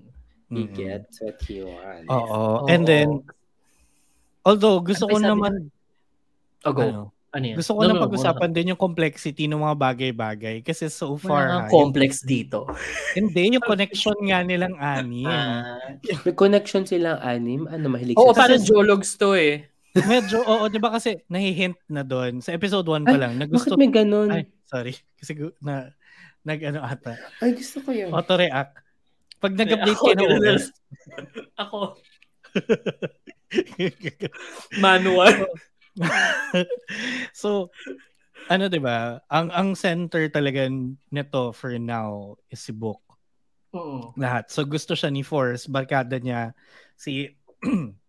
He 0.45 0.69
Mm-mm. 0.69 0.77
gets 0.77 1.25
what 1.25 1.41
he 1.49 1.65
wants. 1.65 2.05
Oo. 2.05 2.65
Oo. 2.65 2.69
And 2.69 2.85
then, 2.85 3.25
although 4.45 4.77
gusto 4.79 5.09
Ano 5.09 5.13
ko 5.13 5.17
naman, 5.19 5.53
Oh, 6.63 6.73
go. 6.73 6.81
ano, 6.81 7.01
Ano 7.29 7.43
yan? 7.45 7.57
gusto 7.59 7.75
ko 7.75 7.81
No, 7.83 7.85
na 7.85 7.93
no, 7.93 7.99
no, 7.99 8.03
pag-usapan 8.07 8.49
din 8.49 8.71
yung 8.71 8.79
complexity 8.79 9.45
ng 9.45 9.59
mga 9.59 9.75
bagay-bagay. 9.75 10.55
Kasi 10.63 10.87
so 10.87 11.13
Wala 11.13 11.19
far, 11.19 11.43
kang 11.45 11.61
ha, 11.61 11.69
complex 11.69 12.23
dito. 12.23 12.63
yung, 13.13 13.27
hindi, 13.27 13.53
yung 13.53 13.65
connection 13.65 14.15
nga 14.23 14.39
nilang 14.39 14.73
anim. 14.79 15.27
Ah. 15.27 15.77
May 16.23 16.31
connection 16.31 16.87
silang 16.87 17.19
anim. 17.19 17.67
Ano, 17.67 17.91
mahilig 17.91 18.15
Oo, 18.15 18.31
sa 18.31 18.47
parang 18.47 18.63
Jologs 18.63 19.19
to 19.19 19.35
eh. 19.35 19.67
Medyo, 19.95 20.43
oo, 20.43 20.67
di 20.67 20.75
ba 20.75 20.91
kasi 20.91 21.23
nahihint 21.27 21.75
na 21.87 22.03
doon. 22.03 22.39
Sa 22.39 22.51
episode 22.51 22.83
1 22.83 23.03
pa 23.03 23.15
Ay, 23.15 23.19
lang, 23.19 23.33
na 23.35 23.45
Bakit 23.45 23.51
gusto, 23.51 23.73
may 23.75 23.87
ganun? 23.87 24.27
ay, 24.31 24.43
sorry. 24.67 24.91
Kasi 25.15 25.35
na, 25.59 25.91
nag 26.41 26.59
ano 26.63 26.79
ata, 26.83 27.15
Ay, 27.39 27.55
gusto 27.55 27.79
ko 27.79 27.91
yun. 27.91 28.11
auto-react. 28.11 28.75
Pag 29.39 29.53
nag-update 29.55 29.99
kayo 29.99 30.15
ng 30.15 30.31
OS, 30.35 30.63
Ako, 31.59 31.99
manual. 34.85 35.47
so, 37.33 37.71
ano 38.51 38.67
'di 38.69 38.81
ba? 38.81 39.21
Ang 39.31 39.49
ang 39.49 39.69
center 39.73 40.27
talaga 40.29 40.67
nito 41.11 41.43
for 41.55 41.73
now 41.79 42.37
is 42.51 42.61
si 42.61 42.73
Book. 42.75 43.01
Oo. 43.75 44.15
Lahat. 44.15 44.47
So 44.47 44.63
gusto 44.63 44.95
siya 44.95 45.11
ni 45.11 45.25
Force, 45.25 45.67
barkada 45.67 46.15
niya 46.21 46.55
si 46.95 47.27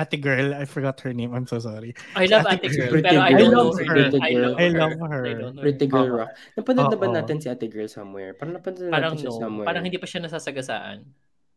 Ate 0.00 0.16
girl, 0.16 0.54
I 0.54 0.64
forgot 0.64 0.96
her 1.04 1.12
name. 1.12 1.34
I'm 1.34 1.44
so 1.44 1.58
sorry. 1.58 1.92
I 2.16 2.24
love 2.24 2.46
Ate 2.48 2.62
Ate 2.64 2.72
Girl, 2.72 2.88
Pretty 2.88 3.10
pero 3.10 3.20
I 3.20 3.32
Girl. 3.34 3.38
don't 3.42 3.52
know 3.52 3.64
love 3.68 3.76
her 3.76 3.84
her. 3.84 3.92
I 3.92 4.32
Girl. 4.32 4.48
love 4.48 4.56
I 4.56 4.64
her. 4.64 4.72
love 4.72 4.94
her. 4.96 5.24
I 5.26 5.34
don't 5.34 5.54
know 5.58 5.64
Pretty 5.66 5.84
her. 5.84 5.92
Girl 5.92 6.06
Oo. 6.08 6.18
Rock. 6.24 6.30
Napanood 6.56 6.88
na 6.88 6.96
ba 6.96 7.06
natin 7.10 7.36
si 7.42 7.48
Ate 7.52 7.66
Girl 7.68 7.90
somewhere? 7.90 8.32
Parang 8.32 8.54
napanood 8.56 8.86
na 8.86 8.94
Parang 8.94 9.12
natin 9.12 9.22
siya 9.26 9.32
no. 9.34 9.40
somewhere. 9.42 9.66
Parang 9.68 9.84
hindi 9.84 9.98
pa 10.00 10.08
siya 10.08 10.24
nasasagasaan. 10.24 10.98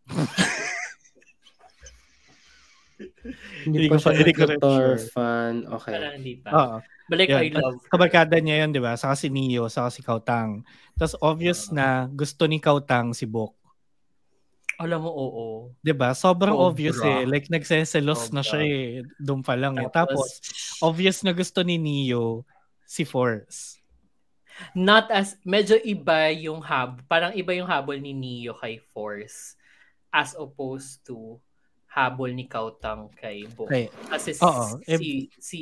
Hindi 3.63 3.77
Hindi 3.77 3.87
pa 3.87 3.93
ko 3.93 3.99
siya 3.99 4.05
pa- 4.05 4.17
hindi 4.17 4.33
ko 4.33 4.43
sure. 4.47 4.97
fan. 5.09 5.53
Okay. 5.67 5.93
Parang 5.93 6.13
hindi 6.15 6.33
pa. 6.37 6.49
Oo. 6.51 6.75
Like, 7.09 7.29
Yun. 7.29 7.41
I 7.41 7.49
love 7.51 7.77
her. 7.77 7.89
Kabarkada 7.89 8.35
niya 8.39 8.55
yun, 8.63 8.71
di 8.71 8.79
ba? 8.79 8.95
Saka 8.95 9.13
si 9.13 9.27
Neo, 9.27 9.67
saka 9.67 9.91
si 9.91 9.99
Kautang. 9.99 10.63
Tapos 10.93 11.13
obvious 11.19 11.67
na 11.69 12.07
gusto 12.07 12.47
ni 12.47 12.57
Kautang 12.57 13.11
si 13.11 13.23
Book. 13.23 13.53
Alam 14.75 15.05
mo, 15.05 15.11
oo. 15.11 15.45
'Di 15.79 15.93
ba? 15.93 16.17
Sobrang 16.17 16.57
Sobra. 16.57 16.65
obvious 16.65 16.97
eh. 16.99 17.23
Like 17.23 17.45
nagseselos 17.47 18.33
na 18.33 18.41
Sobra. 18.41 18.57
siya 18.57 18.59
eh 18.65 18.85
doon 19.21 19.45
pa 19.45 19.53
lang 19.53 19.77
eh. 19.77 19.85
Tapos 19.87 20.41
obvious 20.81 21.21
na 21.21 21.29
gusto 21.29 21.61
ni 21.61 21.77
Neo 21.77 22.41
si 22.83 23.05
Force. 23.05 23.77
not 24.73 25.09
as, 25.09 25.33
medyo 25.41 25.77
iba 25.81 26.29
yung 26.29 26.61
hab, 26.61 27.01
parang 27.05 27.33
iba 27.33 27.53
yung 27.53 27.65
habol 27.65 27.97
ni 27.97 28.13
Neo 28.13 28.53
kay 28.53 28.77
Force 28.93 29.57
as 30.09 30.33
opposed 30.33 31.01
to 31.01 31.37
habol 31.93 32.33
ni 32.33 32.49
Kautang 32.49 33.13
kay 33.13 33.45
Bok. 33.53 33.69
Okay. 33.69 33.85
Kasi 34.09 34.33
Oo, 34.41 34.81
si, 34.81 35.29
si, 35.37 35.61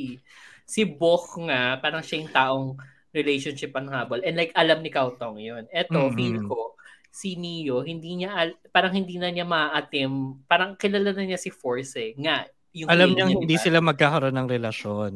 si 0.63 0.81
Bok 0.87 1.35
nga, 1.43 1.75
parang 1.77 1.99
siya 1.99 2.23
yung 2.23 2.31
taong 2.31 2.67
relationship 3.11 3.75
ang 3.75 3.91
habol. 3.91 4.23
And 4.23 4.39
like, 4.39 4.55
alam 4.55 4.79
ni 4.79 4.87
Kautang 4.87 5.35
yun. 5.35 5.67
Eto, 5.67 6.07
Mhm. 6.07 6.15
feel 6.15 6.37
ko, 6.47 6.79
si 7.11 7.35
Neo, 7.35 7.83
hindi 7.83 8.15
niya, 8.15 8.31
al- 8.31 8.59
parang 8.71 8.95
hindi 8.95 9.19
na 9.19 9.27
niya 9.27 9.43
maatim, 9.43 10.39
parang 10.47 10.79
kilala 10.79 11.11
na 11.11 11.27
niya 11.27 11.35
si 11.35 11.51
Force 11.51 11.99
eh. 11.99 12.15
Nga, 12.15 12.47
yung 12.71 12.87
Alam 12.87 13.11
niya 13.11 13.27
hindi 13.27 13.51
diba? 13.51 13.59
sila 13.59 13.83
magkakaroon 13.83 14.31
ng 14.31 14.47
relasyon. 14.47 15.13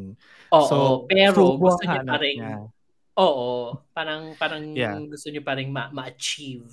Oo, 0.51 0.67
so, 0.67 0.75
pero 1.07 1.55
gusto 1.55 1.87
niya 1.87 2.03
pa 2.03 2.19
rin, 2.19 2.37
niya. 2.43 2.59
oo, 3.15 3.79
parang, 3.95 4.35
parang 4.35 4.63
Yeah. 4.75 4.99
gusto 5.07 5.31
niya 5.31 5.39
pa 5.39 5.55
rin 5.55 5.71
ma- 5.71 5.87
ma-achieve 5.95 6.67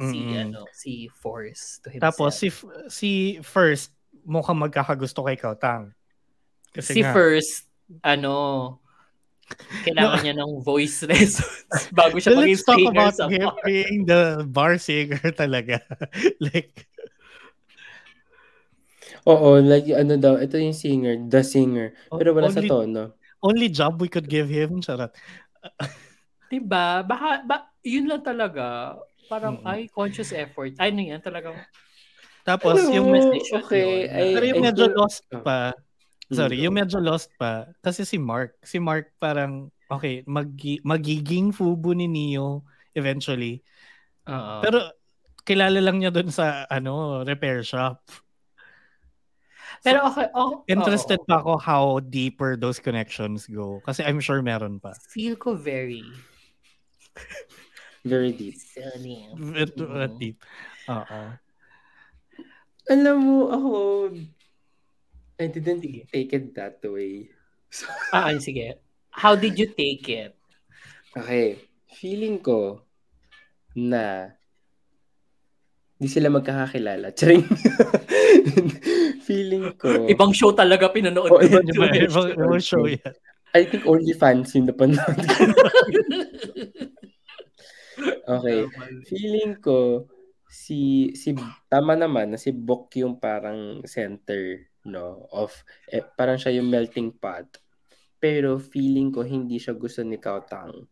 si, 0.00 0.18
Mm-mm. 0.24 0.42
ano, 0.48 0.60
si 0.72 0.92
Force 1.12 1.78
to 1.84 1.92
himself. 1.92 2.16
Tapos 2.16 2.32
si 2.34 2.48
si 2.88 3.10
First 3.44 3.92
mukhang 4.24 4.56
magkakagusto 4.56 5.24
kay 5.24 5.36
Kautang. 5.36 5.92
Kasi 6.72 6.96
si 6.96 7.00
nga, 7.04 7.12
First, 7.12 7.68
ano, 8.00 8.78
kailangan 9.82 10.22
niya 10.22 10.34
ng 10.38 10.62
voice 10.62 11.02
lessons 11.10 11.66
bago 11.90 12.22
siya 12.22 12.38
maging 12.38 12.54
let's 12.54 12.62
talk 12.62 12.78
singer 12.78 12.94
about 12.94 13.14
sa 13.18 13.26
him 13.26 13.42
bar. 13.50 13.64
being 13.66 14.06
the 14.06 14.46
bar 14.46 14.78
singer 14.78 15.18
talaga. 15.42 15.82
like, 16.52 16.86
Oo, 19.28 19.60
like 19.60 19.84
ano 19.92 20.16
daw, 20.16 20.40
ito 20.40 20.56
yung 20.56 20.72
singer, 20.72 21.18
the 21.28 21.44
singer. 21.44 21.92
Pero 22.08 22.32
wala 22.32 22.48
sa 22.48 22.64
only, 22.64 22.70
tono. 22.70 23.12
only 23.44 23.68
job 23.68 24.00
we 24.00 24.08
could 24.08 24.24
give 24.30 24.48
him. 24.48 24.80
Charot. 24.80 25.12
Diba? 26.48 27.04
Baka, 27.04 27.44
ba, 27.44 27.68
yun 27.84 28.08
lang 28.08 28.24
talaga. 28.24 28.96
Parang, 29.30 29.54
Mm-mm. 29.56 29.70
ay, 29.70 29.86
conscious 29.88 30.34
effort. 30.34 30.74
Ay, 30.76 30.90
ano 30.90 31.00
yan, 31.06 31.22
talagang, 31.22 31.54
Tapos 32.40 32.72
Ano? 32.74 32.88
yung 32.90 33.12
message 33.12 33.52
okay, 33.52 33.84
yun. 33.84 34.08
I- 34.10 34.32
Pero 34.34 34.44
yung 34.48 34.62
I 34.64 34.66
medyo 34.66 34.84
feel- 34.88 34.96
lost 34.96 35.22
Oh. 35.30 35.44
pa. 35.44 35.76
Sorry, 36.26 36.56
Mm. 36.56 36.62
yung 36.66 36.74
medyo 36.74 36.98
lost 36.98 37.28
pa. 37.36 37.68
Kasi 37.78 38.02
si 38.02 38.16
Mark, 38.16 38.56
si 38.64 38.80
Mark 38.80 39.12
parang, 39.20 39.68
okay, 39.86 40.24
magi- 40.24 40.80
magiging 40.80 41.52
fubo 41.52 41.92
ni 41.92 42.08
Neo 42.08 42.64
eventually. 42.96 43.60
oo. 44.24 44.56
Pero 44.64 44.88
kilala 45.44 45.84
lang 45.84 46.00
niya 46.00 46.08
doon 46.10 46.32
sa 46.32 46.64
ano 46.66 47.22
repair 47.22 47.60
shop. 47.60 47.98
Pero 49.84 50.08
okay, 50.08 50.28
oh, 50.32 50.64
Interested 50.64 51.20
oo. 51.20 51.28
pa 51.28 51.44
ako 51.44 51.52
how 51.60 51.84
deeper 52.00 52.56
those 52.56 52.80
connections 52.80 53.44
go. 53.46 53.84
Kasi 53.84 54.00
I'm 54.00 54.18
sure 54.18 54.40
meron 54.40 54.80
pa. 54.80 54.96
Feel 55.12 55.36
ko 55.36 55.52
very 55.54 56.02
Very 58.02 58.32
deep. 58.32 58.56
sunny. 58.56 59.28
Very, 59.36 59.68
very 59.76 60.08
Mhm. 60.08 60.16
deep. 60.16 60.38
Oo. 60.88 61.20
Alam 62.88 63.16
mo, 63.20 63.38
ako, 63.48 63.72
I 65.36 65.46
didn't 65.46 65.80
Sige. 65.80 66.08
take 66.08 66.32
it 66.32 66.52
that 66.54 66.80
way. 66.82 67.28
Ah, 68.12 68.32
ay, 68.32 68.40
sige. 68.40 68.80
How 69.12 69.36
did 69.36 69.54
you 69.54 69.68
take 69.70 70.08
it? 70.08 70.32
Okay, 71.12 71.60
feeling 71.92 72.38
ko 72.38 72.82
na 73.74 74.32
di 75.94 76.08
sila 76.08 76.32
magkakakilala. 76.32 77.12
Charing. 77.18 77.44
feeling 79.22 79.70
ko, 79.76 80.08
Ibang 80.08 80.32
show 80.32 80.50
talaga 80.50 80.88
pinanood 80.88 81.30
Oh, 81.30 81.38
ibang- 81.38 81.66
ibang, 81.68 82.30
ibang 82.32 82.62
show 82.62 82.88
yan. 82.88 83.12
I 83.52 83.66
think 83.66 83.82
only 83.84 84.14
fans 84.14 84.54
yung 84.54 84.66
napanood. 84.70 85.04
Okay. 88.26 88.60
Feeling 89.10 89.58
ko 89.58 90.06
si 90.50 91.12
si 91.14 91.30
tama 91.70 91.94
naman 91.94 92.34
na 92.34 92.38
si 92.38 92.50
Bok 92.50 92.90
yung 92.98 93.22
parang 93.22 93.86
center 93.86 94.66
no 94.82 95.30
of 95.30 95.54
eh, 95.86 96.02
parang 96.02 96.36
siya 96.36 96.58
yung 96.58 96.66
melting 96.66 97.14
pot. 97.14 97.46
Pero 98.20 98.60
feeling 98.60 99.14
ko 99.14 99.24
hindi 99.24 99.56
siya 99.56 99.72
gusto 99.72 100.04
ni 100.04 100.20
Kautang. 100.20 100.90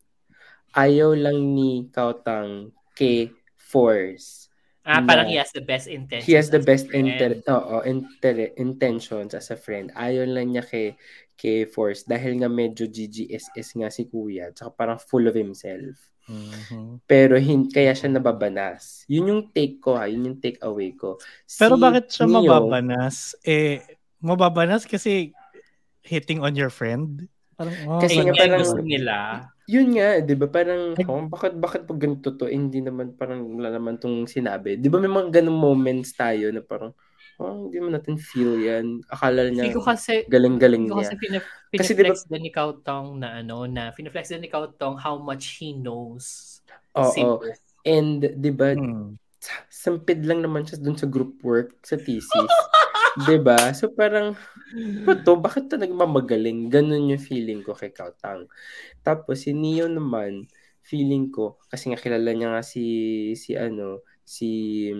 Ayaw 0.72 1.12
lang 1.12 1.52
ni 1.52 1.88
Kautang 1.92 2.72
kay 2.96 3.28
Force. 3.56 4.48
Ah, 4.88 5.04
parang 5.04 5.28
he 5.28 5.36
has 5.36 5.52
the 5.52 5.60
best 5.60 5.84
intentions. 5.84 6.24
He 6.24 6.32
has 6.32 6.48
the 6.48 6.64
best 6.64 6.88
inter 6.96 7.36
oo, 7.52 7.84
inter- 7.84 8.56
intentions 8.56 9.36
as 9.36 9.52
a 9.52 9.58
friend. 9.60 9.92
Ayaw 9.92 10.24
lang 10.24 10.56
niya 10.56 10.64
kay 10.64 10.96
kay 11.36 11.68
Force 11.68 12.08
dahil 12.08 12.40
nga 12.40 12.48
medyo 12.48 12.88
GGSS 12.88 13.76
nga 13.76 13.92
si 13.92 14.08
Kuya. 14.08 14.48
Tsaka 14.56 14.72
parang 14.72 14.96
full 14.96 15.28
of 15.28 15.36
himself. 15.36 16.08
Mhm. 16.28 17.00
Pero 17.08 17.40
hin 17.40 17.72
kaya 17.72 17.96
siya 17.96 18.12
nababanas. 18.12 19.08
Yun 19.08 19.32
yung 19.32 19.42
take 19.48 19.80
ko 19.80 19.96
ha, 19.96 20.04
yun 20.04 20.28
yung 20.28 20.38
take 20.38 20.60
away 20.60 20.92
ko. 20.92 21.16
Si 21.48 21.56
Pero 21.56 21.80
bakit 21.80 22.12
siya 22.12 22.28
Neo, 22.28 22.44
mababanas? 22.44 23.32
Eh, 23.40 23.80
mababanas 24.20 24.84
kasi 24.84 25.32
hitting 26.04 26.44
on 26.44 26.52
your 26.52 26.68
friend. 26.68 27.24
Parang, 27.56 27.74
oh, 27.88 27.98
Kasi 27.98 28.20
nga 28.22 28.30
nga 28.30 28.44
parang- 28.44 28.60
gusto 28.62 28.80
nila. 28.84 29.16
Yun 29.68 29.88
nga, 30.00 30.08
'di 30.24 30.34
ba? 30.38 30.46
Parang 30.48 30.96
oh, 30.96 31.28
bakit 31.28 31.52
bakit 31.60 31.82
pag 31.84 32.00
ganito 32.00 32.32
to, 32.32 32.48
eh, 32.48 32.56
hindi 32.56 32.80
naman 32.80 33.12
parang 33.12 33.44
wala 33.44 33.68
naman 33.68 34.00
tong 34.00 34.24
sinabi. 34.24 34.80
'Di 34.80 34.88
ba 34.88 34.96
may 34.96 35.12
mga 35.12 35.40
ganung 35.42 35.60
moments 35.60 36.16
tayo 36.16 36.48
na 36.48 36.64
parang 36.64 36.96
oh, 37.38 37.66
hindi 37.66 37.78
mo 37.78 37.88
natin 37.94 38.18
feel 38.18 38.58
'yan. 38.58 39.02
Akala 39.06 39.48
niya 39.48 39.70
Hindi 39.70 39.78
ko 39.78 39.86
kasi, 39.86 40.26
galing-galing 40.26 40.86
hindi 40.86 40.92
ko 40.92 41.00
niya. 41.00 41.06
kasi 41.06 41.16
pinaf- 41.16 41.52
Kasi 41.70 41.92
pinaflex 41.94 42.26
din 42.26 42.42
ni 42.42 42.52
Kautong 42.52 43.06
na 43.22 43.40
ano, 43.40 43.64
na 43.70 43.94
pinaflex 43.94 44.34
din 44.34 44.42
ni 44.42 44.50
Kautong 44.50 44.98
how 44.98 45.16
much 45.16 45.62
he 45.62 45.72
knows 45.72 46.58
Oo. 46.98 47.12
si 47.14 47.22
Beth. 47.22 47.62
And 47.86 48.20
'di 48.20 48.52
ba, 48.52 48.74
hmm. 48.74 49.16
sampid 49.70 50.26
lang 50.26 50.42
naman 50.42 50.66
siya 50.66 50.82
dun 50.82 50.98
sa 50.98 51.06
group 51.06 51.38
work 51.46 51.78
sa 51.86 51.94
thesis. 51.94 52.52
'Di 53.24 53.38
ba? 53.38 53.70
So 53.72 53.90
parang 53.94 54.34
ba 55.06 55.14
to, 55.22 55.38
bakit 55.38 55.70
to 55.70 55.78
nagmamagaling? 55.78 56.68
Ganun 56.68 57.14
yung 57.14 57.22
feeling 57.22 57.62
ko 57.62 57.72
kay 57.72 57.94
Kautang. 57.94 58.50
Tapos 59.06 59.46
si 59.46 59.54
Neo 59.54 59.86
naman, 59.86 60.50
feeling 60.82 61.30
ko 61.30 61.60
kasi 61.68 61.90
nga 61.90 62.00
kilala 62.00 62.30
niya 62.34 62.48
nga 62.54 62.64
si 62.66 62.84
si 63.38 63.54
ano, 63.54 64.02
si 64.26 64.90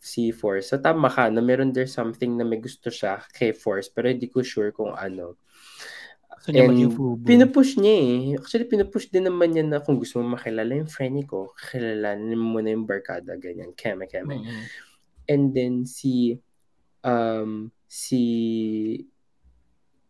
si 0.00 0.30
Force. 0.30 0.70
So 0.70 0.78
tama 0.78 1.10
ka 1.10 1.30
na 1.30 1.42
meron 1.42 1.74
there 1.74 1.88
something 1.88 2.38
na 2.38 2.44
may 2.46 2.62
gusto 2.62 2.90
siya 2.90 3.22
kay 3.34 3.54
Force 3.54 3.90
pero 3.90 4.10
hindi 4.10 4.30
ko 4.30 4.42
sure 4.42 4.70
kung 4.70 4.94
ano. 4.94 5.38
Niya 6.46 6.70
And. 6.70 7.26
Pinupush 7.26 7.74
niya 7.74 7.94
eh. 7.98 8.18
Actually, 8.38 8.70
pinupush 8.70 9.10
din 9.10 9.26
naman 9.26 9.50
niya 9.50 9.66
na 9.66 9.82
kung 9.82 9.98
gusto 9.98 10.22
mo 10.22 10.38
makilala 10.38 10.78
yung 10.78 10.86
friend 10.86 11.26
ko, 11.26 11.50
kilalanin 11.58 12.38
mo 12.38 12.62
muna 12.62 12.70
yung 12.70 12.86
barkada, 12.86 13.34
ganyan, 13.34 13.74
keme-keme. 13.74 14.38
Mm-mm. 14.38 14.62
And 15.26 15.50
then 15.50 15.90
si 15.90 16.38
um 17.02 17.74
si 17.90 18.22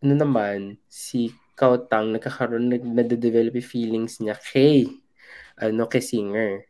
ano 0.00 0.14
naman 0.16 0.80
si 0.88 1.32
Kautang 1.56 2.12
nagkakaroon 2.12 2.68
nag 2.68 2.84
nade-develop 2.84 3.56
yung 3.56 3.70
feelings 3.72 4.20
niya 4.20 4.36
kay 4.36 4.88
ano 5.56 5.88
kay 5.88 6.04
singer 6.04 6.68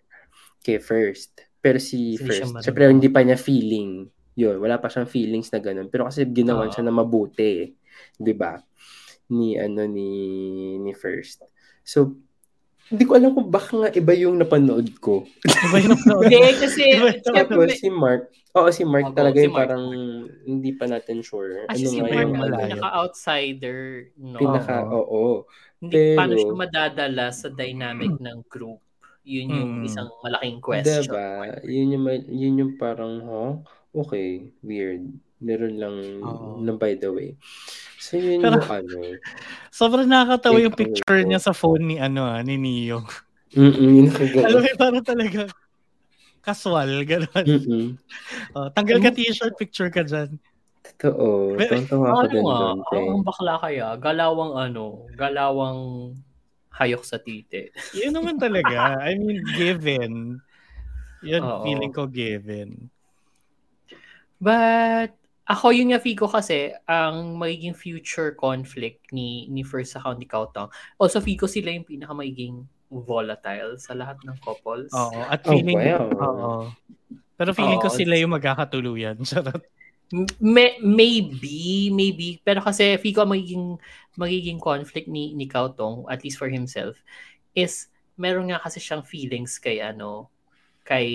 kay 0.62 0.78
first 0.78 1.45
pero 1.66 1.82
si 1.82 2.14
Hindi 2.14 2.22
first 2.22 2.54
syempre 2.62 2.86
hindi 2.86 3.10
pa 3.10 3.26
niya 3.26 3.34
feeling 3.34 4.06
yun 4.38 4.62
wala 4.62 4.78
pa 4.78 4.86
siyang 4.86 5.10
feelings 5.10 5.50
na 5.50 5.58
ganun 5.58 5.90
pero 5.90 6.06
kasi 6.06 6.22
ginawan 6.30 6.70
Oo. 6.70 6.72
siya 6.72 6.86
na 6.86 6.94
mabuti 6.94 7.74
'di 8.14 8.34
ba 8.38 8.62
ni 9.26 9.58
ano 9.58 9.82
ni 9.90 10.10
ni 10.78 10.94
first 10.94 11.42
so 11.82 12.14
hindi 12.86 13.02
ko 13.02 13.18
alam 13.18 13.34
kung 13.34 13.50
baka 13.50 13.74
nga 13.74 13.90
iba 13.90 14.14
yung 14.14 14.38
napanood 14.38 14.86
ko 15.02 15.26
Iba 15.66 15.76
yung 15.82 15.90
napanood. 15.98 16.22
Hindi, 16.30 16.38
kasi, 16.54 16.82
Diba, 16.86 17.10
syempre, 17.18 17.66
tapos 17.66 17.82
si 17.82 17.88
Mark, 17.90 18.22
oo 18.54 18.68
si 18.70 18.82
Mark 18.86 19.10
Oo, 19.10 19.16
talaga 19.18 19.38
si 19.42 19.50
yung 19.50 19.56
Mark. 19.58 19.66
parang 19.66 19.84
hindi 20.46 20.70
pa 20.70 20.84
natin 20.86 21.18
sure. 21.18 21.66
kasi 21.66 21.82
ano 21.82 21.90
si 21.90 21.98
Mark 21.98 22.14
yung 22.14 22.34
pinaka-outsider, 22.46 23.78
no? 24.22 24.38
pinaka, 24.38 24.86
oo. 24.86 25.50
Hindi, 25.82 26.14
paano 26.14 26.32
pero- 26.38 26.42
siya 26.46 26.54
madadala 26.54 27.26
sa 27.34 27.48
dynamic 27.50 28.14
ng 28.22 28.38
group? 28.46 28.78
Yun 29.26 29.46
yung 29.50 29.72
Mm. 29.82 29.84
isang 29.84 30.08
malaking 30.22 30.62
question. 30.62 31.02
Diba? 31.02 31.26
Yun 31.66 31.86
yung, 31.92 32.04
yun 32.30 32.54
yung 32.56 32.72
parang, 32.78 33.14
huh? 33.20 33.52
Okay, 33.92 34.54
weird. 34.62 35.02
Meron 35.36 35.74
lang 35.76 35.96
na 36.62 36.72
by 36.72 36.94
the 36.94 37.10
way. 37.10 37.34
So 37.98 38.16
yun 38.16 38.38
Pero- 38.40 38.62
yung 38.62 38.70
ano. 38.70 38.96
Sobrang 39.74 40.06
nakakatawa 40.06 40.62
yung 40.62 40.72
away 40.72 40.80
picture 40.86 41.20
niya 41.20 41.42
sa 41.42 41.52
phone 41.52 41.84
ni 41.84 41.96
ano 41.98 42.24
ah, 42.24 42.40
ni 42.40 42.56
Neo. 42.56 43.02
Mm-mm, 43.52 43.76
yun 43.76 44.08
Alam 44.46 44.62
mo, 44.62 44.70
parang 44.78 45.04
talaga 45.04 45.50
casual, 46.40 47.02
gano'n. 47.02 47.44
Mm-mm. 47.44 47.86
Oh, 48.56 48.70
tanggal 48.70 49.02
ka 49.02 49.10
t-shirt, 49.10 49.58
picture 49.58 49.90
ka 49.90 50.06
dyan. 50.06 50.38
Totoo. 50.96 51.58
Tawang-tawa 51.58 52.04
ako 52.06 52.16
Ano 52.16 52.30
din 52.30 52.44
doon. 52.46 52.76
ang 53.10 53.24
bakla 53.26 53.54
kaya, 53.58 53.86
galawang 53.98 54.52
ano, 54.54 54.84
galawang 55.12 55.80
hayok 56.76 57.02
sa 57.02 57.16
tite. 57.18 57.72
Yun 57.98 58.12
naman 58.12 58.36
talaga. 58.36 59.00
I 59.00 59.16
mean, 59.16 59.40
given. 59.56 60.38
Yun, 61.24 61.42
Oo. 61.42 61.64
feeling 61.64 61.92
ko 61.92 62.04
given. 62.06 62.92
But, 64.36 65.16
ako 65.48 65.72
yun 65.72 65.94
nga 65.94 66.02
Fico 66.02 66.28
kasi, 66.28 66.74
ang 66.84 67.40
magiging 67.40 67.72
future 67.72 68.36
conflict 68.36 69.08
ni 69.14 69.48
ni 69.48 69.64
first 69.64 69.96
account 69.96 70.20
ni 70.20 70.28
Kautong. 70.28 70.68
Also, 71.00 71.22
Fico 71.24 71.48
sila 71.48 71.72
yung 71.72 71.88
pinaka 71.88 72.12
magiging 72.12 72.68
volatile 72.92 73.80
sa 73.80 73.96
lahat 73.96 74.20
ng 74.22 74.36
couples. 74.44 74.92
Oo. 74.92 75.24
At 75.26 75.42
Oh, 75.48 75.56
feeling 75.56 75.80
wow. 75.80 76.06
Oo. 76.12 76.52
Pero 77.36 77.50
feeling 77.56 77.80
ko 77.80 77.88
Oo. 77.88 77.96
sila 77.96 78.14
yung 78.20 78.32
magkakatuluyan. 78.36 79.16
Charot. 79.28 79.64
May, 80.38 80.78
maybe, 80.78 81.90
maybe. 81.90 82.38
Pero 82.46 82.62
kasi 82.62 82.94
Fico 83.02 83.26
magiging, 83.26 83.74
magiging 84.14 84.62
conflict 84.62 85.10
ni, 85.10 85.34
ni 85.34 85.50
Kautong, 85.50 86.06
at 86.06 86.22
least 86.22 86.38
for 86.38 86.46
himself, 86.46 86.94
is 87.56 87.90
meron 88.14 88.48
nga 88.48 88.62
kasi 88.62 88.78
siyang 88.78 89.02
feelings 89.02 89.58
kay 89.58 89.82
ano, 89.82 90.30
kay 90.86 91.08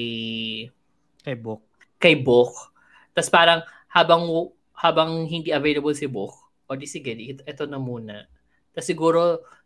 Kay 1.22 1.38
Book. 1.38 1.62
kay 2.02 2.18
Bok. 2.18 2.74
Tapos 3.14 3.30
parang 3.30 3.62
habang 3.94 4.26
habang 4.74 5.30
hindi 5.30 5.54
available 5.54 5.94
si 5.94 6.10
Bok, 6.10 6.34
o 6.66 6.74
di 6.74 6.90
sige, 6.90 7.14
ito, 7.14 7.46
ito 7.46 7.64
na 7.70 7.78
muna. 7.78 8.26
Tapos 8.74 8.88
siguro 8.90 9.22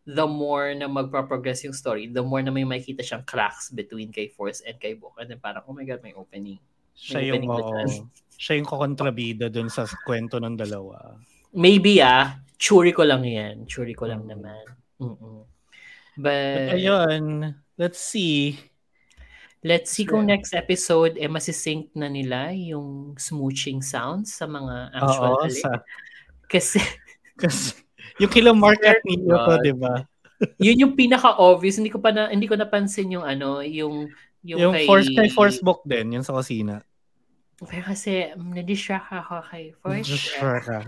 the 0.05 0.27
more 0.27 0.75
na 0.77 0.85
magpa-progress 0.85 1.65
yung 1.65 1.73
story, 1.73 2.11
the 2.11 2.21
more 2.21 2.43
na 2.43 2.53
may 2.53 2.67
makikita 2.67 3.01
siyang 3.01 3.25
cracks 3.25 3.73
between 3.73 4.13
kay 4.13 4.29
Force 4.29 4.61
and 4.61 4.77
kay 4.77 4.93
Bok. 4.93 5.17
And 5.17 5.31
then 5.31 5.41
parang, 5.41 5.65
oh 5.65 5.73
my 5.73 5.87
God, 5.87 6.03
may 6.03 6.13
opening. 6.13 6.61
Siya 6.93 7.17
May 7.17 7.25
yung, 7.25 7.33
opening 7.33 7.49
oo, 7.49 7.59
dyan. 7.65 7.89
Siya 8.35 8.59
yung 8.59 8.67
kukontrabida 8.67 9.47
dun 9.47 9.71
sa 9.71 9.87
kwento 10.03 10.37
ng 10.39 10.55
dalawa. 10.55 11.15
Maybe 11.55 12.03
ah, 12.03 12.35
churi 12.59 12.91
ko 12.91 13.07
lang 13.07 13.23
yan. 13.23 13.63
Churi 13.67 13.95
ko 13.95 14.07
lang 14.07 14.27
Mm. 14.27 14.29
naman. 14.31 14.63
Mm-mm. 14.99 15.39
But 16.15 16.71
But, 16.71 16.79
ayun, 16.79 17.23
let's 17.75 17.99
see. 17.99 18.55
let's 19.65 19.91
see 19.91 20.07
kung 20.07 20.27
Yeah. 20.29 20.37
next 20.39 20.53
episode, 20.55 21.19
eh, 21.19 21.27
masisync 21.27 21.91
na 21.97 22.07
nila 22.07 22.55
yung 22.55 23.17
smooching 23.19 23.83
sounds 23.83 24.31
sa 24.31 24.47
mga 24.47 24.93
actual 24.95 25.31
Oo, 25.41 25.49
sa, 25.51 25.83
Kasi, 26.47 26.79
kasi, 27.41 27.73
yung 28.21 28.31
kila 28.31 28.53
Mark 28.55 28.79
at 28.85 29.01
Nino 29.03 29.35
to, 29.35 29.59
di 29.59 29.73
ba? 29.75 30.05
yun 30.63 30.87
yung 30.87 30.93
pinaka-obvious. 30.95 31.81
Hindi 31.81 31.91
ko 31.91 31.99
pa 31.99 32.13
na, 32.13 32.29
hindi 32.29 32.45
ko 32.47 32.55
napansin 32.55 33.11
yung 33.11 33.25
ano, 33.25 33.59
yung, 33.65 34.07
yung, 34.45 34.59
Yung, 34.61 34.73
kay... 34.77 34.85
force 34.85 35.09
kay 35.11 35.27
Force 35.33 35.59
Book 35.59 35.81
din, 35.83 36.13
yung 36.15 36.23
sa 36.23 36.37
kusina. 36.37 36.85
Kaya 37.55 37.83
kasi, 37.87 38.35
um, 38.35 38.51
nadistract 38.51 39.07
ako 39.15 39.39
kay. 39.47 39.71
Just 40.03 40.35
sure 40.35 40.59
ka. 40.59 40.83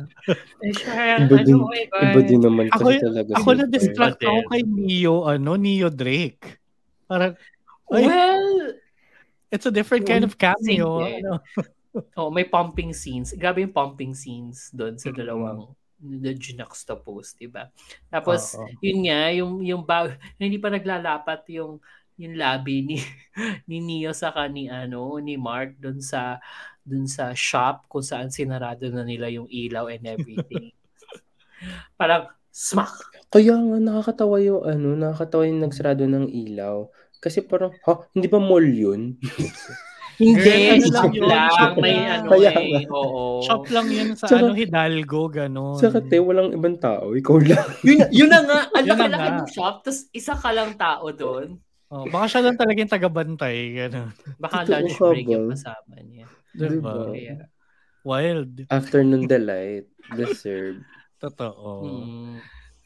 Nadistract, 0.59 1.31
Iba 1.31 1.37
din, 1.39 1.55
ano, 1.55 1.71
iba 2.03 2.21
din 2.27 2.41
naman 2.43 2.65
Ako, 2.75 2.91
kasi 2.91 2.99
talaga. 2.99 3.31
ako 3.39 3.49
na-distract 3.55 4.19
ako 4.19 4.39
kay 4.51 4.61
Neo, 4.67 5.15
ano, 5.23 5.55
Neo 5.55 5.87
Drake. 5.87 6.59
Parang, 7.07 7.39
Ay. 7.87 8.03
Well, 8.03 8.75
it's 9.47 9.63
a 9.63 9.71
different 9.71 10.03
kind 10.03 10.27
of 10.27 10.35
cameo. 10.35 11.07
Sige. 11.07 11.23
Ano? 11.23 11.39
oh, 12.19 12.27
may 12.27 12.43
pumping 12.43 12.91
scenes. 12.91 13.31
Grabe 13.31 13.63
yung 13.63 13.71
pumping 13.71 14.11
scenes 14.11 14.67
doon 14.75 14.99
sa 14.99 15.15
dalawang 15.15 15.71
the 15.97 16.35
juxtapose, 16.35 17.33
diba? 17.39 17.73
Tapos, 18.11 18.53
Oo. 18.53 18.69
yun 18.83 19.09
nga, 19.09 19.33
yung, 19.33 19.63
yung 19.65 19.81
bag, 19.81 20.19
hindi 20.37 20.61
pa 20.61 20.69
naglalapat 20.69 21.47
yung 21.57 21.81
yung 22.17 22.35
labi 22.35 22.81
ni 22.83 22.97
ni 23.69 23.77
Neo 23.79 24.11
sa 24.11 24.33
ni 24.49 24.67
ano 24.67 25.17
ni 25.17 25.37
Mark 25.37 25.77
doon 25.77 26.01
sa 26.01 26.41
doon 26.81 27.05
sa 27.05 27.31
shop 27.31 27.85
kung 27.85 28.01
saan 28.01 28.31
sinarado 28.31 28.87
na 28.89 29.03
nila 29.03 29.27
yung 29.27 29.45
ilaw 29.45 29.91
and 29.91 30.07
everything. 30.07 30.71
Parang 31.99 32.31
smack. 32.47 32.95
Kaya 33.27 33.59
nga, 33.59 33.77
nakakatawa 33.77 34.39
yung 34.39 34.63
ano, 34.63 34.95
nakakatawa 34.95 35.43
yung 35.45 35.61
nagsarado 35.61 36.07
ng 36.07 36.31
ilaw. 36.31 36.87
Kasi 37.17 37.43
parang, 37.43 37.73
ha, 37.83 38.07
hindi 38.13 38.29
ba 38.29 38.37
mall 38.37 38.63
yun? 38.63 39.17
Hindi, 40.17 40.49
ano 40.73 40.81
shop 40.81 40.97
lang 40.97 41.13
yun, 41.13 41.29
lang. 41.29 41.49
shop 41.53 41.73
May 41.77 41.93
lang. 41.93 42.09
ano 42.09 42.29
Kaya 42.33 42.49
eh. 42.49 42.65
nga. 42.65 42.81
Oo. 42.89 43.21
Shop 43.45 43.63
lang 43.69 43.87
yun 43.93 44.09
sa 44.17 44.25
Tsaka- 44.25 44.49
ano 44.49 44.57
Hidalgo, 44.57 45.21
gano'n. 45.29 45.77
Sa 45.77 45.93
kate, 45.93 46.17
walang 46.17 46.49
ibang 46.57 46.77
tao. 46.81 47.13
Ikaw 47.13 47.37
lang. 47.37 47.67
Yun, 47.85 47.97
yun 48.09 48.29
na 48.33 48.41
nga. 48.41 48.59
Ang 48.73 48.81
Yun 48.81 48.97
na 48.97 49.05
laki-laki 49.05 49.29
nga. 49.29 49.37
ng 49.37 49.49
shop. 49.53 49.75
Tapos 49.85 49.99
isa 50.09 50.33
ka 50.33 50.49
lang 50.49 50.73
tao 50.73 51.05
doon. 51.13 51.61
Oh, 51.87 52.03
baka 52.11 52.25
siya 52.27 52.41
lang 52.43 52.59
talaga 52.59 52.83
yung 52.83 52.91
taga-bantay, 52.91 53.57
gano'n. 53.79 54.11
Baka 54.43 54.67
Totoo 54.67 54.71
lunch 54.75 54.95
break 54.99 55.27
yung 55.31 55.47
kasama 55.55 55.95
niya. 56.03 56.27
Diba? 56.51 56.67
Diba? 56.83 56.95
Kaya, 57.15 57.35
Wild. 58.03 58.53
Afternoon 58.67 59.23
delight. 59.27 59.87
Deserve. 60.11 60.83
Totoo. 61.23 61.67
mm, 61.87 62.37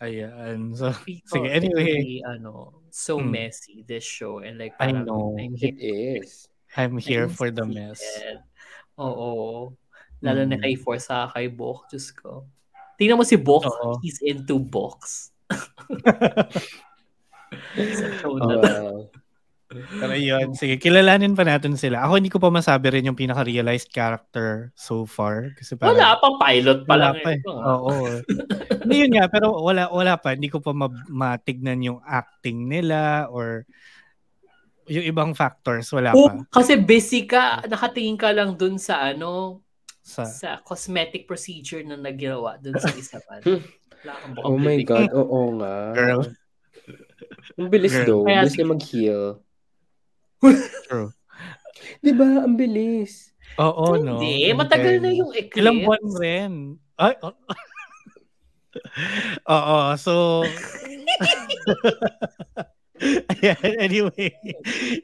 Ayan. 0.02 0.74
So, 0.78 0.94
Pico, 1.02 1.34
Sige, 1.34 1.50
anyway. 1.50 1.98
really, 1.98 2.22
ano, 2.26 2.86
so 2.94 3.18
Hmm. 3.18 3.34
messy, 3.34 3.82
this 3.86 4.06
show. 4.06 4.42
And 4.46 4.58
like, 4.62 4.74
I 4.78 4.94
parang, 4.94 5.06
know. 5.10 5.34
I'm 5.38 5.54
It 5.58 5.78
here. 5.78 6.22
is. 6.22 6.46
I'm 6.78 6.98
here 7.02 7.26
I'm 7.26 7.34
for 7.34 7.50
the 7.50 7.66
mess. 7.66 8.02
Oo. 9.02 9.74
Lalo 10.22 10.42
na 10.46 10.58
Mm. 10.58 10.62
kay 10.62 10.74
Force 10.78 11.10
sa 11.10 11.26
kay 11.30 11.50
Bok. 11.50 11.90
Diyos 11.90 12.14
ko. 12.14 12.46
Tingnan 13.02 13.18
mo 13.18 13.26
si 13.26 13.34
Bok. 13.38 13.66
Oo. 13.66 13.98
He's 14.06 14.22
into 14.22 14.62
box. 14.62 15.34
Wow. 18.24 19.08
Pero 19.72 20.14
yun, 20.14 20.52
sige, 20.52 20.76
kilalanin 20.76 21.32
pa 21.32 21.48
natin 21.48 21.80
sila. 21.80 22.04
Ako 22.04 22.20
hindi 22.20 22.28
ko 22.28 22.44
pa 22.44 22.52
masabi 22.52 22.92
rin 22.92 23.08
yung 23.08 23.16
pinaka-realized 23.16 23.88
character 23.88 24.76
so 24.76 25.08
far. 25.08 25.56
Kasi 25.56 25.80
parang, 25.80 25.96
wala 25.96 26.20
pang 26.20 26.36
pilot 26.36 26.84
pa 26.84 26.92
wala 26.92 27.08
lang. 27.08 27.24
pa 27.24 27.30
ito, 27.32 27.52
ah. 27.56 27.80
Oo. 27.80 27.96
Hindi 28.84 28.96
yun 29.00 29.12
nga, 29.16 29.32
pero 29.32 29.56
wala, 29.56 29.88
wala 29.88 30.20
pa. 30.20 30.36
Hindi 30.36 30.52
ko 30.52 30.60
pa 30.60 30.76
ma- 30.76 30.92
matignan 31.08 31.80
yung 31.80 32.04
acting 32.04 32.68
nila 32.68 33.32
or 33.32 33.64
yung 34.92 35.08
ibang 35.08 35.32
factors. 35.32 35.88
Wala 35.96 36.12
Oh, 36.12 36.28
pa. 36.28 36.44
kasi 36.52 36.76
busy 36.76 37.24
ka, 37.24 37.64
nakatingin 37.64 38.20
ka 38.20 38.36
lang 38.36 38.60
dun 38.60 38.76
sa 38.76 39.08
ano, 39.08 39.64
Sa, 40.04 40.28
sa 40.28 40.60
cosmetic 40.60 41.24
procedure 41.24 41.86
na 41.86 41.96
naggawa 41.96 42.60
dun 42.60 42.76
sa 42.76 42.92
isa 42.92 43.22
kang 43.24 43.64
Oh 44.44 44.58
my 44.58 44.82
God, 44.84 45.14
oo 45.14 45.56
nga. 45.62 45.94
Girl. 45.96 46.26
Ang 47.58 47.70
bilis 47.72 47.94
Girl. 47.94 48.08
daw. 48.08 48.20
Kaya- 48.28 48.44
Bilis 48.44 48.56
niya 48.56 48.68
mag-heal. 48.68 49.24
True. 50.88 51.10
Di 52.00 52.12
ba? 52.14 52.46
Ang 52.46 52.56
bilis. 52.56 53.34
Oo, 53.60 54.00
no? 54.00 54.22
Hindi, 54.22 54.54
matagal 54.56 55.04
na 55.04 55.12
yung 55.12 55.32
eclipse. 55.36 55.60
Ilang 55.60 55.84
buwan 55.84 56.06
rin. 56.22 56.52
Ay, 56.96 57.14
oh. 57.26 57.36
Oo, 59.56 59.78
so... 60.00 60.46
Ayan, 63.02 63.58
anyway. 63.82 64.30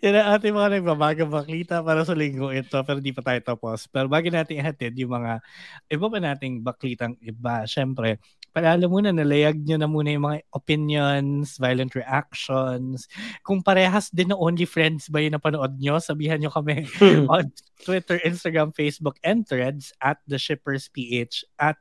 Yan 0.06 0.22
ang 0.22 0.38
ating 0.38 0.54
mga 0.54 0.78
nagbabagang 0.78 1.34
baklita 1.34 1.82
para 1.82 2.06
sa 2.06 2.14
linggo 2.14 2.54
ito 2.54 2.78
pero 2.86 3.02
di 3.02 3.10
pa 3.10 3.26
tayo 3.26 3.42
tapos. 3.42 3.90
Pero 3.90 4.06
bago 4.06 4.30
natin 4.30 4.62
ihatid 4.62 4.94
yung 5.02 5.18
mga 5.18 5.42
iba 5.90 6.06
pa 6.06 6.20
nating 6.22 6.62
baklitang 6.62 7.18
iba, 7.26 7.66
syempre, 7.66 8.22
paalala 8.58 8.90
muna, 8.90 9.14
nalayag 9.14 9.62
nyo 9.62 9.78
na 9.78 9.86
muna 9.86 10.18
yung 10.18 10.26
mga 10.26 10.42
opinions, 10.50 11.62
violent 11.62 11.94
reactions. 11.94 13.06
Kung 13.46 13.62
parehas 13.62 14.10
din 14.10 14.34
na 14.34 14.38
only 14.42 14.66
friends 14.66 15.14
ba 15.14 15.22
yung 15.22 15.38
napanood 15.38 15.78
nyo, 15.78 16.02
sabihan 16.02 16.42
nyo 16.42 16.50
kami 16.50 16.90
on 17.30 17.54
Twitter, 17.86 18.18
Instagram, 18.26 18.74
Facebook, 18.74 19.22
and 19.22 19.46
Threads 19.46 19.94
at 20.02 20.18
The 20.26 20.42
Shippers 20.42 20.90
PH 20.90 21.46
at 21.62 21.78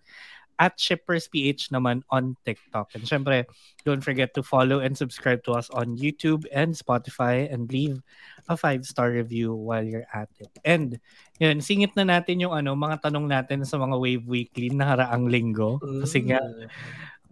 at 0.56 0.80
Shippers 0.80 1.28
PH 1.28 1.68
naman 1.68 2.00
on 2.08 2.36
TikTok. 2.44 2.96
And 2.96 3.04
syempre, 3.04 3.44
don't 3.84 4.00
forget 4.00 4.32
to 4.34 4.42
follow 4.42 4.80
and 4.80 4.96
subscribe 4.96 5.44
to 5.44 5.52
us 5.52 5.68
on 5.70 6.00
YouTube 6.00 6.48
and 6.48 6.72
Spotify 6.72 7.44
and 7.52 7.68
leave 7.68 8.00
a 8.48 8.56
five-star 8.56 9.12
review 9.12 9.52
while 9.52 9.84
you're 9.84 10.08
at 10.16 10.32
it. 10.40 10.52
And 10.64 10.96
yun, 11.36 11.60
singit 11.60 11.92
na 11.96 12.04
natin 12.16 12.40
yung 12.40 12.54
ano, 12.56 12.72
mga 12.72 13.08
tanong 13.08 13.26
natin 13.28 13.64
sa 13.68 13.76
mga 13.76 13.96
Wave 13.96 14.26
Weekly 14.26 14.72
na 14.72 14.96
haraang 14.96 15.28
linggo. 15.28 15.76
Kasi 15.80 16.24
nga, 16.24 16.40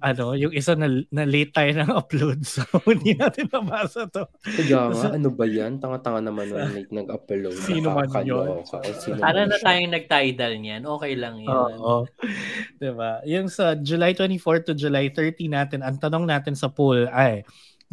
ano, 0.05 0.37
yung 0.37 0.53
isa 0.53 0.77
na, 0.77 0.85
na 1.09 1.25
late 1.25 1.49
tayo 1.57 1.73
ng 1.73 1.89
upload 1.89 2.45
so 2.61 2.61
hindi 2.85 3.17
natin 3.17 3.49
mabasa 3.49 4.05
to. 4.05 4.29
Kaya 4.45 4.93
nga, 4.93 5.17
ano 5.17 5.33
ba 5.33 5.49
yan? 5.49 5.81
Tanga-tanga 5.81 6.21
naman 6.21 6.53
nung 6.53 6.77
late 6.77 6.93
nag-upload. 6.93 7.57
Sino 7.65 7.97
man 7.97 8.13
Sana 8.13 9.41
man 9.41 9.49
na 9.49 9.57
siya. 9.57 9.65
tayong 9.65 9.93
nag-tidal 9.97 10.53
niyan. 10.61 10.83
Okay 10.85 11.13
lang 11.17 11.41
yun. 11.41 11.73
Oo. 11.81 12.05
diba? 12.77 13.25
Yung 13.25 13.49
sa 13.49 13.73
July 13.81 14.13
24 14.13 14.69
to 14.69 14.73
July 14.77 15.09
30 15.09 15.49
natin, 15.49 15.81
ang 15.81 15.97
tanong 15.97 16.29
natin 16.29 16.53
sa 16.53 16.69
poll 16.69 17.09
ay, 17.09 17.41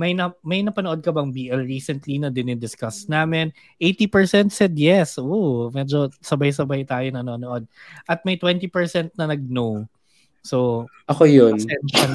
may 0.02 0.18
na, 0.18 0.34
may 0.42 0.66
napanood 0.66 1.06
ka 1.06 1.14
bang 1.14 1.30
BL 1.30 1.62
recently 1.70 2.18
na 2.18 2.34
dinidiscuss 2.34 3.06
namin? 3.06 3.54
80% 3.78 4.50
said 4.50 4.74
yes. 4.74 5.22
Oo, 5.22 5.70
medyo 5.70 6.10
sabay-sabay 6.26 6.82
tayo 6.90 7.06
nanonood. 7.14 7.70
At 8.10 8.26
may 8.26 8.42
20% 8.42 9.14
na 9.14 9.30
nag-no. 9.30 9.86
So, 10.42 10.90
Ako 11.06 11.30
yun. 11.30 11.62
Ikaw, 11.62 12.10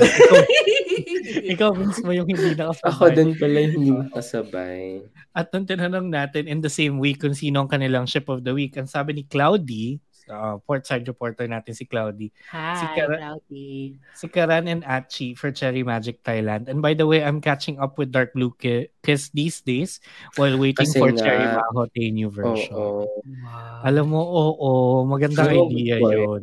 ikaw 1.54 1.70
mismo 1.78 2.10
yung 2.10 2.26
hindi 2.26 2.58
nakasabay. 2.58 2.90
Ako 2.90 3.04
din 3.14 3.30
pala 3.38 3.56
yung 3.62 3.74
hindi 3.78 3.90
nakasabay. 3.94 4.82
At 5.30 5.54
nung 5.54 5.70
tinanong 5.70 6.10
natin 6.10 6.50
in 6.50 6.58
the 6.58 6.72
same 6.72 6.98
week 6.98 7.22
kung 7.22 7.38
sino 7.38 7.62
ang 7.62 7.70
kanilang 7.70 8.10
ship 8.10 8.26
of 8.26 8.42
the 8.42 8.50
week, 8.50 8.74
ang 8.74 8.90
sabi 8.90 9.14
ni 9.14 9.22
Cloudy, 9.22 10.02
uh, 10.28 10.58
portside 10.62 11.06
reporter 11.06 11.46
natin 11.46 11.72
si 11.72 11.84
Cloudy, 11.84 12.30
Hi, 12.50 12.76
Si 12.76 12.86
Kara- 12.92 13.18
Cloudy. 13.18 13.70
si 14.14 14.26
Karan 14.26 14.66
and 14.66 14.82
Achi 14.82 15.34
for 15.34 15.50
Cherry 15.50 15.82
Magic 15.82 16.22
Thailand. 16.22 16.68
And 16.68 16.80
by 16.80 16.94
the 16.94 17.06
way, 17.06 17.22
I'm 17.22 17.40
catching 17.40 17.78
up 17.78 17.96
with 17.96 18.10
Dark 18.10 18.32
Blue 18.32 18.54
Ki- 18.54 18.90
Kiss 19.02 19.30
these 19.30 19.60
days 19.60 19.98
while 20.34 20.58
waiting 20.58 20.86
Kasi 20.86 20.98
for 20.98 21.10
nga- 21.10 21.22
Cherry 21.22 21.46
Mahote 21.46 22.04
new 22.10 22.30
version. 22.30 22.74
Oo. 22.74 23.06
Wow. 23.22 23.80
Alam 23.86 24.06
mo, 24.10 24.20
oo, 24.22 24.70
magandang 25.04 25.50
Oo, 25.52 25.70
idea 25.70 25.96
boy. 25.98 26.14
yun. 26.14 26.42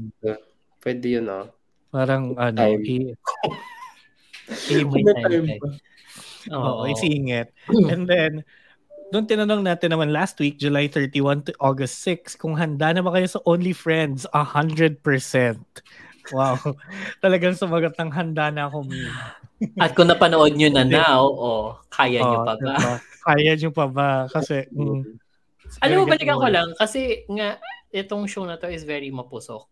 Pwede 0.79 1.07
yun, 1.07 1.27
ah. 1.27 1.47
Parang 1.89 2.35
ano, 2.35 2.75
i- 2.79 3.15
Eh, 4.69 4.83
may 4.83 5.03
time. 5.07 5.55
Oo, 6.51 6.83
Oo. 6.83 6.91
isingit. 6.91 7.55
And 7.87 8.03
then, 8.03 8.43
doon 9.13 9.29
tinanong 9.29 9.61
natin 9.61 9.93
naman 9.93 10.09
last 10.09 10.41
week, 10.41 10.57
July 10.57 10.89
31 10.89 11.45
to 11.45 11.53
August 11.61 12.01
6, 12.01 12.33
kung 12.33 12.57
handa 12.57 12.89
na 12.89 13.05
ba 13.05 13.13
kayo 13.13 13.29
sa 13.29 13.37
OnlyFriends? 13.45 14.25
100%. 14.33 14.97
Wow. 16.33 16.57
Talagang 17.23 17.53
sumagot 17.53 17.93
ng 17.93 18.09
handa 18.09 18.49
na 18.49 18.65
ako. 18.65 18.89
At 19.77 19.93
kung 19.93 20.09
napanood 20.09 20.57
nyo 20.57 20.69
na 20.73 20.81
now, 20.81 21.29
oh, 21.29 21.77
kaya 21.93 22.25
nyo 22.25 22.41
Oo, 22.41 22.47
pa 22.49 22.53
ba? 22.57 22.73
diba? 22.73 22.93
Kaya 23.21 23.51
nyo 23.53 23.69
pa 23.69 23.85
ba? 23.85 24.09
Kasi, 24.33 24.65
mm, 24.73 25.01
Alam 25.85 25.95
mo, 26.01 26.05
balikan 26.09 26.41
ko 26.41 26.49
lang 26.49 26.73
kasi 26.73 27.21
nga 27.29 27.61
itong 27.93 28.25
show 28.25 28.49
na 28.49 28.57
to 28.57 28.65
is 28.65 28.81
very 28.81 29.13
mapusok. 29.13 29.69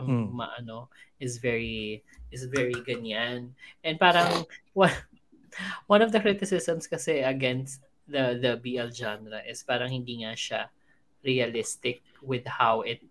Um, 0.00 0.32
Hmm. 0.32 0.44
Maano, 0.44 0.88
is 1.20 1.36
very 1.42 2.06
is 2.30 2.46
very 2.48 2.76
ganyan. 2.86 3.52
And 3.84 3.98
parang 3.98 4.46
one, 4.72 4.94
one 5.90 6.00
of 6.00 6.14
the 6.14 6.22
criticisms 6.22 6.86
kasi 6.86 7.20
against 7.20 7.82
the 8.08 8.38
the 8.40 8.52
BL 8.58 8.90
genre 8.90 9.40
is 9.46 9.62
parang 9.62 9.92
hindi 9.92 10.24
nga 10.24 10.32
siya 10.34 10.60
realistic 11.24 12.02
with 12.22 12.46
how 12.46 12.80
it 12.82 13.02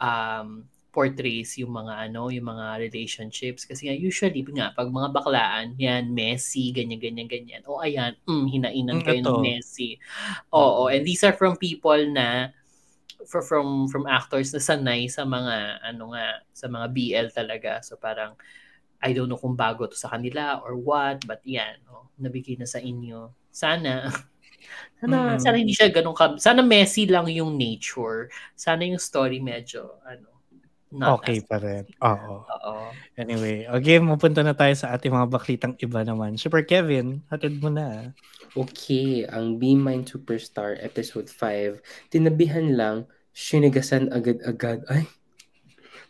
um 0.00 0.68
portrays 0.94 1.58
yung 1.58 1.74
mga 1.74 2.06
ano, 2.06 2.30
yung 2.30 2.46
mga 2.54 2.78
relationships 2.78 3.66
kasi 3.66 3.90
nga 3.90 3.96
usually 3.98 4.46
nga 4.54 4.70
pag 4.78 4.86
mga 4.86 5.10
baklaan, 5.10 5.74
yan 5.74 6.14
messy, 6.14 6.70
ganyan 6.70 7.02
ganyan 7.02 7.26
ganyan. 7.26 7.62
O 7.66 7.82
ayan, 7.82 8.14
mm, 8.30 8.46
hinainan 8.46 8.98
Mm, 8.98 9.02
kayo 9.02 9.18
ng 9.26 9.38
messy. 9.42 9.98
Oo, 10.54 10.86
and 10.86 11.02
these 11.02 11.26
are 11.26 11.34
from 11.34 11.58
people 11.58 11.98
na 12.14 12.54
for 13.26 13.40
from 13.42 13.88
from 13.88 14.04
actors 14.06 14.52
na 14.52 14.60
sanay 14.60 15.08
sa 15.08 15.24
mga 15.24 15.80
ano 15.82 16.12
nga 16.14 16.44
sa 16.52 16.66
mga 16.68 16.86
BL 16.92 17.28
talaga. 17.34 17.80
So 17.82 17.96
parang 17.96 18.36
I 19.02 19.12
don't 19.12 19.28
know 19.28 19.40
kung 19.40 19.56
bago 19.56 19.86
to 19.88 19.96
sa 19.98 20.12
kanila 20.14 20.60
or 20.64 20.74
what, 20.78 21.22
but 21.28 21.40
yan, 21.44 21.80
oh, 21.92 22.08
nabigay 22.20 22.56
na 22.58 22.68
sa 22.68 22.80
inyo. 22.80 23.32
Sana 23.52 24.08
sana 24.98 25.36
Mm. 25.36 25.40
sana 25.40 25.56
hindi 25.60 25.74
siya 25.74 25.88
ganun 25.92 26.16
ka 26.16 26.38
sana 26.40 26.60
messy 26.64 27.04
lang 27.06 27.28
yung 27.28 27.54
nature. 27.54 28.28
Sana 28.56 28.84
yung 28.84 29.00
story 29.00 29.38
medyo 29.38 30.00
ano 30.02 30.32
not 30.94 31.18
okay 31.18 31.42
as- 31.42 31.46
pa 31.50 31.58
rin. 31.58 31.82
Oo. 31.98 32.46
Oo. 32.46 32.74
Anyway, 33.18 33.66
okay, 33.66 33.98
mapunta 33.98 34.46
na 34.46 34.54
tayo 34.54 34.70
sa 34.78 34.94
ating 34.94 35.10
mga 35.10 35.26
baklitang 35.26 35.74
iba 35.82 36.06
naman. 36.06 36.38
Super 36.38 36.62
Kevin, 36.62 37.18
hatid 37.26 37.58
mo 37.58 37.66
na. 37.66 38.14
Okay, 38.54 39.26
ang 39.26 39.58
Be 39.58 39.74
Mine 39.74 40.06
Superstar 40.06 40.78
episode 40.78 41.26
5, 41.26 41.82
tinabihan 42.14 42.78
lang, 42.78 42.96
sinigasan 43.34 44.06
agad-agad. 44.14 44.86
Ay, 44.86 45.10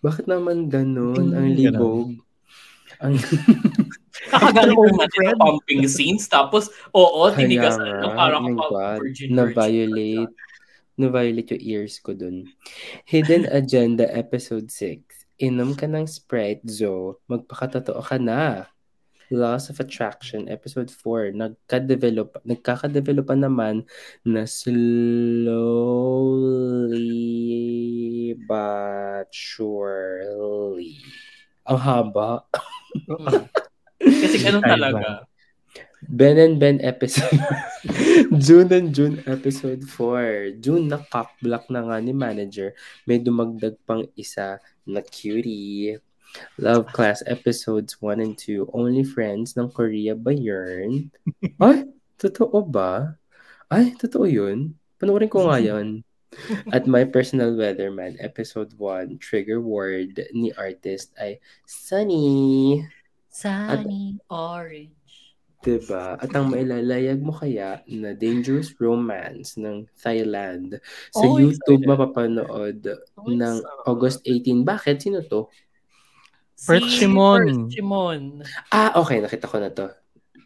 bakit 0.05 0.28
naman 0.28 0.68
ganun? 0.68 1.32
Ang 1.32 1.57
libog. 1.57 2.20
Ang 3.05 3.20
Kakagaling 4.32 4.80
Friend. 4.80 4.96
natin 4.96 5.20
ng 5.28 5.36
pumping 5.36 5.84
scenes 5.84 6.24
tapos 6.24 6.72
oo, 6.96 7.28
tinigas 7.36 7.76
ano, 7.76 8.16
parang 8.16 8.57
oh 8.57 8.57
kapag 8.57 9.05
virgin 9.05 9.36
na-violate. 9.36 10.32
Na-violate 10.96 11.59
yung 11.59 11.64
ears 11.84 12.00
ko 12.00 12.16
dun. 12.16 12.48
Hidden 13.05 13.50
Agenda 13.52 14.09
episode 14.09 14.70
6. 14.72 15.02
Inom 15.42 15.74
ka 15.74 15.90
ng 15.90 16.07
Sprite, 16.07 16.62
Zo. 16.70 17.18
Magpakatotoo 17.26 17.98
ka 17.98 18.16
na. 18.16 18.70
Laws 19.34 19.66
of 19.72 19.82
Attraction 19.82 20.46
episode 20.46 20.88
4. 20.88 21.34
Nagka-develop, 21.34 22.38
nagkaka-develop 22.46 23.26
pa 23.26 23.34
naman 23.34 23.82
na 24.22 24.46
slowly 24.46 24.78
but 28.46 29.26
surely. 29.34 31.02
Ang 31.65 31.81
haba. 31.81 32.45
Kasi 34.01 34.37
ganun 34.45 34.65
talaga. 34.65 35.25
Ben 36.05 36.37
and 36.37 36.61
Ben 36.61 36.77
episode. 36.85 37.33
June 38.45 38.69
and 38.69 38.93
June 38.93 39.25
episode 39.25 39.81
4. 39.89 40.61
June 40.61 40.93
na 40.93 41.01
cockblock 41.01 41.73
na 41.73 41.81
nga 41.89 41.97
ni 42.05 42.12
manager. 42.12 42.77
May 43.09 43.17
dumagdag 43.17 43.81
pang 43.89 44.05
isa 44.12 44.61
na 44.85 45.01
cutie. 45.01 45.97
Love 46.61 46.91
Class 46.93 47.25
episodes 47.25 47.97
1 48.03 48.21
and 48.21 48.37
2. 48.37 48.69
Only 48.77 49.07
Friends 49.07 49.57
ng 49.57 49.73
Korea 49.73 50.12
ba 50.12 50.35
yun? 50.35 51.09
Ay, 51.62 51.89
totoo 52.21 52.61
ba? 52.61 53.17
Ay, 53.73 53.97
totoo 53.97 54.29
yun? 54.29 54.77
Panoorin 55.01 55.31
ko 55.33 55.49
nga 55.49 55.57
yun. 55.73 56.05
At 56.70 56.87
My 56.87 57.05
Personal 57.05 57.55
Weatherman 57.55 58.16
episode 58.18 58.74
1. 58.76 59.18
Trigger 59.18 59.61
word 59.61 60.18
ni 60.32 60.51
artist 60.55 61.14
ay 61.16 61.39
Sunny. 61.64 62.82
Sunny 63.30 64.18
orange. 64.30 64.95
Diba? 65.64 66.20
At 66.20 66.28
ang 66.37 66.53
mailalayag 66.53 67.24
mo 67.24 67.32
kaya 67.32 67.80
na 67.89 68.12
Dangerous 68.12 68.76
Romance 68.76 69.57
ng 69.57 69.89
Thailand 69.97 70.76
sa 71.09 71.24
Oh, 71.24 71.41
YouTube 71.41 71.89
mapapanood 71.89 72.85
Oh, 73.16 73.32
ng. 73.32 73.64
August 73.89 74.20
18. 74.28 74.61
Bakit? 74.61 75.01
Sino 75.01 75.24
to? 75.24 75.49
Perth 76.61 76.85
Si 76.85 77.09
Shimon. 77.09 77.41
Perth 77.64 77.72
Shimon. 77.72 78.22
Ah, 78.68 78.93
okay. 79.01 79.24
Nakita 79.24 79.49
ko 79.49 79.57
na 79.57 79.72
to. 79.72 79.89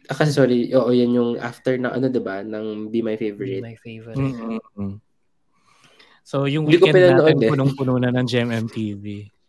Ah, 0.07 0.15
kasi 0.15 0.31
sorry. 0.31 0.71
Oo, 0.71 0.89
yan 0.89 1.11
yung 1.11 1.31
after 1.35 1.75
ng 1.75 1.91
ano, 1.91 2.07
diba? 2.07 2.39
Ng 2.41 2.87
Be 2.87 3.03
My 3.03 3.19
Favorite. 3.19 3.59
My 3.61 3.75
favorite. 3.75 4.15
Mm-mm. 4.17 5.03
So, 6.29 6.45
yung 6.45 6.69
Hindi 6.69 6.77
weekend 6.77 7.17
natin, 7.17 7.41
eh. 7.41 7.49
punong-puno 7.49 7.97
na 7.97 8.13
ng 8.13 8.27
GMMTV. 8.29 9.03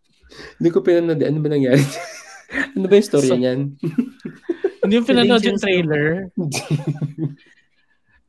Hindi 0.57 0.68
ko 0.72 0.81
pinanood. 0.81 1.20
Ano 1.20 1.39
ba 1.45 1.49
nangyari? 1.53 1.76
ano 2.76 2.85
ba 2.89 2.95
yung 2.97 3.05
story 3.05 3.28
So- 3.28 3.37
niyan? 3.37 3.76
Hindi 4.81 4.95
yung 4.97 5.05
pinanood 5.05 5.45
yung 5.45 5.61
trailer. 5.61 6.33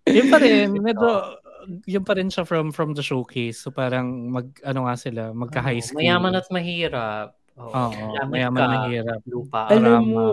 Yun 0.03 0.27
pa 0.27 0.37
rin, 0.37 0.75
medyo, 0.75 1.39
yun 1.87 2.03
pa 2.03 2.19
rin 2.19 2.27
siya 2.27 2.43
from 2.43 2.75
from 2.75 2.91
the 2.91 2.99
showcase. 2.99 3.63
So 3.63 3.71
parang 3.71 4.27
mag, 4.27 4.51
ano 4.61 4.83
nga 4.83 4.99
sila, 4.99 5.31
magka-high 5.31 5.79
Oo, 5.79 5.87
school. 5.87 6.03
Mayaman 6.03 6.35
at 6.35 6.47
mahirap. 6.51 7.27
Oo. 7.55 7.71
Oo, 7.71 7.95
Lamit 8.19 8.31
mayaman 8.35 8.59
at 8.59 8.71
mahirap. 8.83 9.21
Lupa. 9.23 9.71
Alam 9.71 9.79
Drama. 9.79 10.03
mo, 10.03 10.27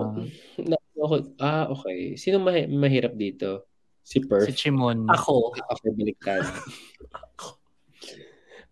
na, 0.59 0.75
ako, 0.99 1.15
ah, 1.39 1.71
okay. 1.71 2.19
Sino 2.19 2.43
mahi- 2.43 2.67
mahirap 2.67 3.15
dito? 3.15 3.71
Si 4.03 4.19
Si 4.19 4.27
Perth. 4.27 4.51
Chimon. 4.51 5.07
Ako. 5.07 5.55
Okay, 5.55 5.91
baliktad. 5.95 6.43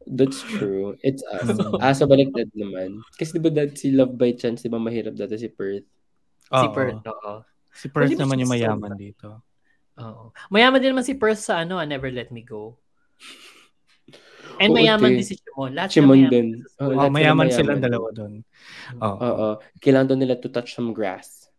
That's 0.07 0.39
true. 0.47 0.95
It's 1.03 1.23
us. 1.27 1.51
Mm. 1.51 1.83
Ah, 1.83 1.91
sa 1.91 2.07
baliktad 2.07 2.47
naman. 2.55 3.03
Kasi 3.15 3.37
di 3.37 3.43
ba 3.43 3.51
dati 3.51 3.75
si 3.77 3.89
Love 3.91 4.15
by 4.15 4.33
Chance, 4.33 4.63
di 4.63 4.71
ba 4.71 4.79
mahirap 4.79 5.13
dati 5.13 5.35
si 5.35 5.51
Perth? 5.51 5.83
Si 6.47 6.55
Oo. 6.63 6.71
Perth. 6.71 7.03
Oo. 7.03 7.33
Si 7.75 7.87
Perth 7.91 8.15
ba 8.15 8.23
naman 8.23 8.39
yung 8.39 8.49
mayaman 8.49 8.95
dito. 8.95 9.43
Oo. 9.99 10.31
Mayaman 10.49 10.79
din 10.79 10.91
naman 10.95 11.03
si 11.03 11.19
Perth 11.19 11.43
sa 11.43 11.67
ano, 11.67 11.77
ah, 11.77 11.85
Never 11.85 12.09
Let 12.09 12.31
Me 12.31 12.47
Go. 12.47 12.79
And 14.57 14.73
Oo, 14.73 14.77
mayaman 14.79 15.11
te. 15.11 15.17
din 15.21 15.27
si 15.27 15.37
Chimon. 15.37 15.71
Lahat 15.75 15.91
Chimon 15.91 16.17
sila 16.17 16.23
mayaman 16.23 16.33
din. 16.33 16.49
Oh, 16.79 16.87
lahat 16.87 16.87
sila 16.87 16.95
mayaman 16.95 17.13
mayaman 17.13 17.47
silang 17.51 17.81
din. 17.83 17.87
dalawa 17.91 18.09
doon. 18.15 18.35
Oo. 18.97 19.19
Oo. 19.21 19.49
Kailangan 19.83 20.07
daw 20.07 20.17
nila 20.17 20.35
to 20.39 20.49
touch 20.49 20.71
some 20.73 20.95
grass. 20.95 21.51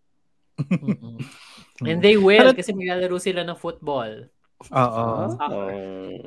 And 1.84 2.00
they 2.00 2.16
will 2.18 2.42
Pero- 2.42 2.58
kasi 2.58 2.72
maglalaro 2.72 3.20
sila 3.20 3.44
ng 3.44 3.60
football. 3.60 4.32
Oo. 4.72 5.06
Soccer. 5.36 5.70
Oh. 5.70 6.18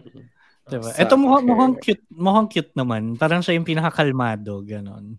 Diba? 0.71 0.91
Ito 0.95 1.15
mukhang, 1.19 1.45
mukhang 1.51 1.75
cute, 1.83 2.05
mukhang 2.15 2.49
cute 2.49 2.73
naman. 2.79 3.19
Parang 3.19 3.43
siya 3.43 3.59
yung 3.59 3.67
pinakakalmado, 3.67 4.63
ganon. 4.63 5.19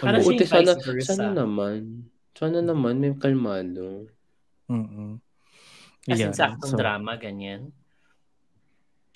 Parang 0.00 0.22
Oo, 0.24 0.32
siya 0.32 0.46
sana, 0.48 0.72
versa. 0.78 1.12
sana 1.12 1.26
naman. 1.34 2.08
Sana 2.32 2.62
naman 2.62 3.02
may 3.02 3.12
kalmado. 3.18 4.06
Mm-mm. 4.70 5.18
As 6.08 6.22
in 6.22 6.30
Yan. 6.30 6.36
saktong 6.36 6.72
So, 6.72 6.78
drama, 6.78 7.18
ganyan. 7.18 7.74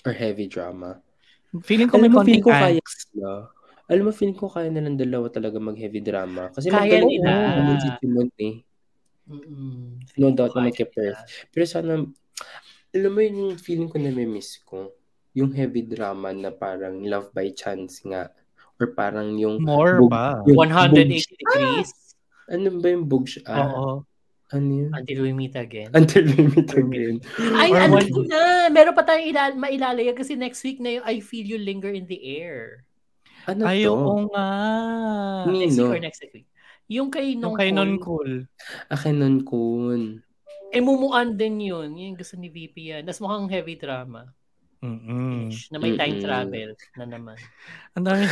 Or 0.02 0.12
heavy 0.12 0.50
drama. 0.50 0.98
Feeling 1.62 1.86
ko 1.86 1.96
may 2.02 2.10
Alam 2.10 2.18
mo, 2.18 2.24
feeling 2.26 2.42
konting 2.42 2.44
ko 2.44 2.50
kaya 2.50 2.80
nila. 2.82 3.30
Alam 3.86 4.02
mo, 4.08 4.10
feeling 4.10 4.38
ko 4.38 4.46
kaya 4.50 4.68
nilang 4.72 4.98
dalawa 4.98 5.26
talaga 5.30 5.56
mag-heavy 5.62 6.00
drama. 6.02 6.50
Kasi 6.50 6.72
Kaya 6.72 7.04
nila. 7.04 7.60
naman 7.60 7.76
si 7.78 7.88
Timon 8.02 8.28
eh. 8.40 8.54
Mm-mm. 9.30 10.02
No 10.18 10.34
doubt 10.34 10.56
kay 10.74 10.88
Perth. 10.88 11.22
Pero 11.54 11.64
sana, 11.68 12.02
alam 12.92 13.10
mo 13.10 13.20
yun 13.20 13.36
yung 13.38 13.56
feeling 13.56 13.88
ko 13.88 13.96
na 13.96 14.08
may 14.08 14.24
miss 14.24 14.60
ko. 14.60 14.92
Yung 15.32 15.48
heavy 15.50 15.80
drama 15.82 16.28
na 16.30 16.50
parang 16.50 17.00
love 17.02 17.32
by 17.32 17.48
chance 17.50 18.00
nga. 18.02 18.28
Or 18.76 18.92
parang 18.92 19.32
yung... 19.34 19.60
More 19.60 20.00
bug- 20.00 20.10
pa. 20.10 20.26
yung 20.44 20.58
180 20.60 20.92
bug- 20.92 21.32
degrees 21.32 21.90
Ano 22.46 22.68
ba 22.76 22.88
yung 22.88 23.06
bug 23.06 23.24
Ah, 23.46 23.64
Oo. 23.66 24.04
ano 24.50 24.68
yun? 24.68 24.90
until 24.92 25.18
we 25.22 25.32
meet 25.32 25.56
again. 25.56 25.88
Until 25.92 26.26
we 26.26 26.44
meet 26.44 26.68
again. 26.70 27.16
Ay, 27.56 27.70
Or 27.70 27.80
ano 27.80 27.96
one- 27.96 28.28
na. 28.28 28.68
Meron 28.68 28.92
pa 28.92 29.02
tayong 29.02 29.26
ilal 29.26 29.52
mailalagay 29.56 30.12
kasi 30.12 30.36
next 30.36 30.60
week 30.60 30.76
na 30.76 31.00
yung 31.00 31.06
I 31.06 31.18
Feel 31.18 31.46
You 31.46 31.56
Linger 31.56 31.88
in 31.88 32.04
the 32.04 32.20
Air. 32.20 32.84
Ano 33.48 33.64
Ay, 33.64 33.88
to? 33.88 33.90
oo 33.90 34.28
nga. 34.28 34.46
Ni- 35.48 35.64
Next 35.64 35.80
week 35.80 35.88
or 35.88 36.02
next 36.02 36.20
week. 36.28 36.46
Yung 36.86 37.08
kay 37.08 37.32
Yung 37.32 37.40
Nong 37.40 37.56
kay 37.56 37.70
Non 37.72 37.96
Kun, 37.96 38.04
Cool. 38.04 38.32
Akin 38.86 39.14
nun 39.16 39.38
kun. 39.42 40.20
Eh 40.72 40.80
mumuan 40.80 41.36
din 41.36 41.60
yun. 41.60 41.92
Yung 41.92 42.16
gusto 42.16 42.40
ni 42.40 42.48
VP 42.48 42.96
yan. 42.96 43.02
Tapos 43.04 43.20
mukhang 43.20 43.52
heavy 43.52 43.76
drama. 43.76 44.32
Mm-mm. 44.82 45.52
Na 45.70 45.78
may 45.78 45.94
time 45.94 46.18
Mm-mm. 46.18 46.26
travel 46.26 46.70
na 46.98 47.06
naman. 47.06 47.36
Ang 47.94 48.04
dami. 48.08 48.24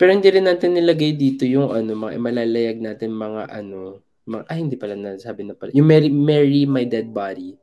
Pero 0.00 0.10
hindi 0.10 0.28
rin 0.32 0.50
natin 0.50 0.74
nilagay 0.74 1.14
dito 1.14 1.46
yung 1.46 1.70
ano, 1.70 1.94
mga 1.94 2.18
malalayag 2.18 2.78
natin 2.82 3.14
mga 3.14 3.52
ano, 3.52 4.02
mga, 4.26 4.42
ay 4.50 4.58
hindi 4.58 4.74
pala 4.74 4.98
nasabi 4.98 5.46
na 5.46 5.54
pala. 5.54 5.70
Yung 5.76 5.86
Mary, 5.86 6.10
Mary 6.10 6.66
My 6.66 6.82
Dead 6.88 7.06
Body. 7.06 7.54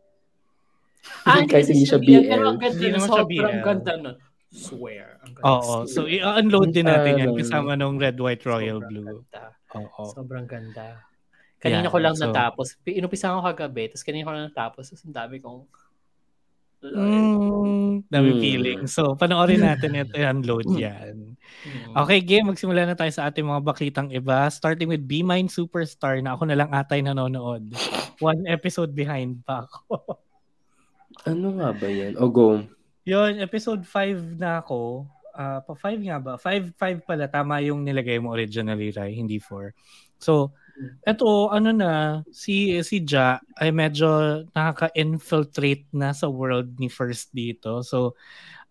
Ah, 1.25 1.43
Kahit 1.43 1.67
hindi 1.67 1.83
siya 1.83 1.99
BL. 1.99 2.29
Pero 2.29 2.45
ang 2.47 2.61
ganda 2.61 2.77
Hindi 2.77 2.89
na 2.95 2.99
sobrang 3.01 3.59
ganda 3.65 3.93
nun. 3.97 4.17
Swear. 4.51 5.19
Ang 5.25 5.31
ganda. 5.35 5.47
Oo. 5.51 5.75
So, 5.89 6.07
i-unload 6.07 6.71
din 6.71 6.87
natin 6.87 7.19
yan 7.19 7.33
kasama 7.35 7.75
nung 7.75 7.99
Red, 7.99 8.19
White, 8.19 8.45
Royal, 8.47 8.79
Sobrang 8.79 8.87
Blue. 8.87 9.07
Ganda. 9.25 9.43
Oo. 9.75 10.03
Sobrang 10.15 10.45
ganda. 10.47 10.87
Kanina 11.61 11.85
Yeah, 11.85 11.93
ko 11.93 11.97
lang 12.01 12.17
so- 12.17 12.25
natapos. 12.25 12.73
Inumpisahan 12.83 13.37
ko 13.37 13.45
kagabi, 13.45 13.87
tapos 13.87 14.01
kanina 14.01 14.25
ko 14.25 14.33
lang 14.33 14.49
natapos. 14.49 14.89
Tapos 14.89 15.03
ang 15.05 15.13
dami 15.15 15.37
kong... 15.37 15.61
Mm, 16.81 18.09
dami 18.09 18.29
Mm. 18.33 18.39
feeling. 18.41 18.81
So, 18.89 19.13
panoorin 19.13 19.61
natin 19.61 19.93
ito, 19.93 20.17
i-unload 20.17 20.65
yan. 20.73 21.37
Mm. 21.37 21.93
Okay, 21.93 22.25
game. 22.25 22.49
Magsimula 22.49 22.89
na 22.89 22.97
tayo 22.97 23.13
sa 23.13 23.29
ating 23.29 23.45
mga 23.45 23.61
bakitang 23.61 24.09
iba. 24.09 24.49
Starting 24.49 24.89
with 24.89 25.05
Be 25.05 25.21
Mine 25.21 25.45
Superstar 25.45 26.17
na 26.19 26.33
ako 26.33 26.49
na 26.49 26.57
lang 26.57 26.73
atay 26.73 27.05
nanonood. 27.05 27.69
One 28.17 28.49
episode 28.49 28.91
behind 28.91 29.45
pa 29.45 29.69
ako. 29.69 29.93
Ano 31.27 31.53
nga 31.53 31.69
ba 31.69 31.85
yan? 31.85 32.15
O 32.17 32.31
go. 32.31 32.63
Yun, 33.03 33.37
episode 33.37 33.83
5 33.83 34.39
na 34.39 34.57
ako. 34.57 35.05
Ah, 35.35 35.59
pa 35.59 35.75
5 35.75 36.01
nga 36.01 36.17
ba? 36.17 36.33
5 36.33 36.71
5 36.73 37.03
pala 37.03 37.27
tama 37.27 37.59
yung 37.59 37.83
nilagay 37.83 38.17
mo 38.17 38.31
originally, 38.31 38.89
Rai, 38.89 39.13
hindi 39.13 39.37
4. 39.37 39.75
So, 40.17 40.55
eto 41.05 41.49
ano 41.49 41.69
na 41.73 41.91
si 42.33 42.77
si 42.85 43.01
Ja 43.05 43.41
ay 43.57 43.73
medyo 43.73 44.43
nakaka-infiltrate 44.53 45.89
na 45.93 46.13
sa 46.13 46.29
world 46.29 46.77
ni 46.77 46.87
First 46.91 47.33
dito. 47.33 47.81
So, 47.85 48.15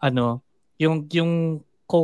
ano, 0.03 0.43
yung 0.81 1.07
yung 1.13 1.63
co 1.89 2.01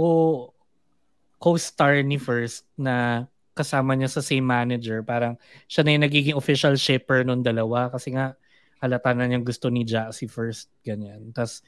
co-star 1.41 2.03
ni 2.05 2.17
First 2.21 2.65
na 2.79 3.27
kasama 3.57 3.97
niya 3.97 4.09
sa 4.13 4.25
same 4.25 4.45
manager, 4.45 5.01
parang 5.05 5.37
siya 5.69 5.83
na 5.85 5.93
yung 5.97 6.05
nagiging 6.09 6.37
official 6.37 6.77
shipper 6.77 7.25
nung 7.25 7.41
dalawa 7.45 7.89
kasi 7.93 8.13
nga 8.17 8.37
halata 8.81 9.13
na 9.17 9.25
niyang 9.29 9.45
gusto 9.47 9.73
ni 9.73 9.85
Ja 9.89 10.13
si 10.13 10.29
First, 10.29 10.69
ganyan. 10.85 11.33
Tapos, 11.33 11.65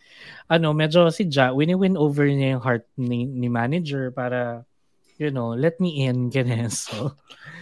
ano, 0.51 0.73
medyo 0.77 1.09
si 1.13 1.29
Ja, 1.33 1.53
wini-win 1.57 1.97
over 1.97 2.29
niya 2.29 2.57
yung 2.59 2.65
heart 2.65 2.85
ni, 3.01 3.25
ni 3.25 3.49
manager 3.49 4.13
para, 4.13 4.65
you 5.19 5.31
know, 5.31 5.53
let 5.53 5.77
me 5.79 6.07
in, 6.07 6.31
ganyan. 6.35 6.71
So, 6.71 7.19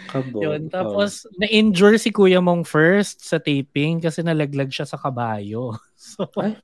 Kabo. 0.06 0.38
yun. 0.44 0.68
Tapos, 0.70 1.26
na-injure 1.34 1.98
si 1.98 2.12
Kuya 2.12 2.38
Mong 2.38 2.62
First 2.62 3.24
sa 3.26 3.40
taping 3.40 3.98
kasi 3.98 4.22
nalaglag 4.22 4.70
siya 4.70 4.86
sa 4.86 5.00
kabayo. 5.00 5.74
So, 5.96 6.28
Ay. 6.38 6.54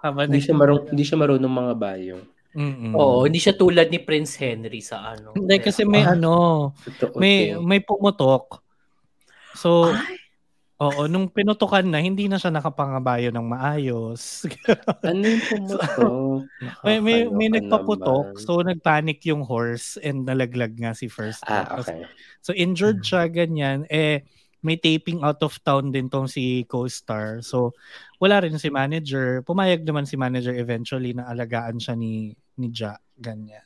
hindi 0.30 0.38
siya 0.40 0.54
marunong, 0.54 0.94
hindi 0.94 1.04
siya 1.04 1.18
marunong 1.18 1.52
mga 1.52 1.74
bayo. 1.74 2.16
Mm-mm. 2.56 2.96
Oo, 2.96 3.28
hindi 3.28 3.36
siya 3.36 3.52
tulad 3.52 3.92
ni 3.92 4.00
Prince 4.00 4.40
Henry 4.40 4.80
sa 4.80 5.12
ano. 5.12 5.36
Hindi, 5.36 5.60
kasi 5.60 5.84
may 5.84 6.06
Ah. 6.06 6.16
ano, 6.16 6.72
Totoo. 6.86 7.20
may, 7.20 7.52
may 7.60 7.84
pumutok. 7.84 8.64
So, 9.52 9.92
Ay, 9.92 10.16
oo, 10.82 11.08
nung 11.08 11.28
pinutukan 11.32 11.84
na, 11.86 11.98
hindi 12.02 12.28
na 12.28 12.36
siya 12.40 12.52
nakapangabayo 12.52 13.32
ng 13.32 13.46
maayos. 13.48 14.44
Ano 15.06 15.22
yung 15.22 15.44
pumutok? 15.48 16.48
may 16.84 16.98
may, 17.00 17.18
may 17.30 17.48
Nakakaloka 17.48 17.62
nagpaputok, 17.62 18.26
naman. 18.34 18.42
so 18.42 18.52
nagpanic 18.60 19.20
yung 19.28 19.42
horse 19.46 19.96
and 20.02 20.26
nalaglag 20.26 20.74
nga 20.76 20.92
si 20.92 21.06
First. 21.08 21.44
Ah, 21.46 21.78
okay. 21.80 22.04
So 22.42 22.52
injured 22.56 23.00
siya, 23.04 23.28
ganyan. 23.30 23.86
Eh, 23.88 24.22
may 24.66 24.74
taping 24.80 25.22
out 25.22 25.38
of 25.46 25.54
town 25.62 25.94
din 25.94 26.10
tong 26.10 26.26
si 26.26 26.66
co-star. 26.66 27.38
So, 27.38 27.70
wala 28.18 28.42
rin 28.42 28.58
si 28.58 28.66
manager. 28.66 29.46
Pumayag 29.46 29.86
naman 29.86 30.10
si 30.10 30.18
manager 30.18 30.58
eventually 30.58 31.14
na 31.14 31.30
alagaan 31.30 31.78
siya 31.78 31.94
ni, 31.94 32.34
ni 32.58 32.74
Ja. 32.74 32.98
Ganyan. 33.16 33.62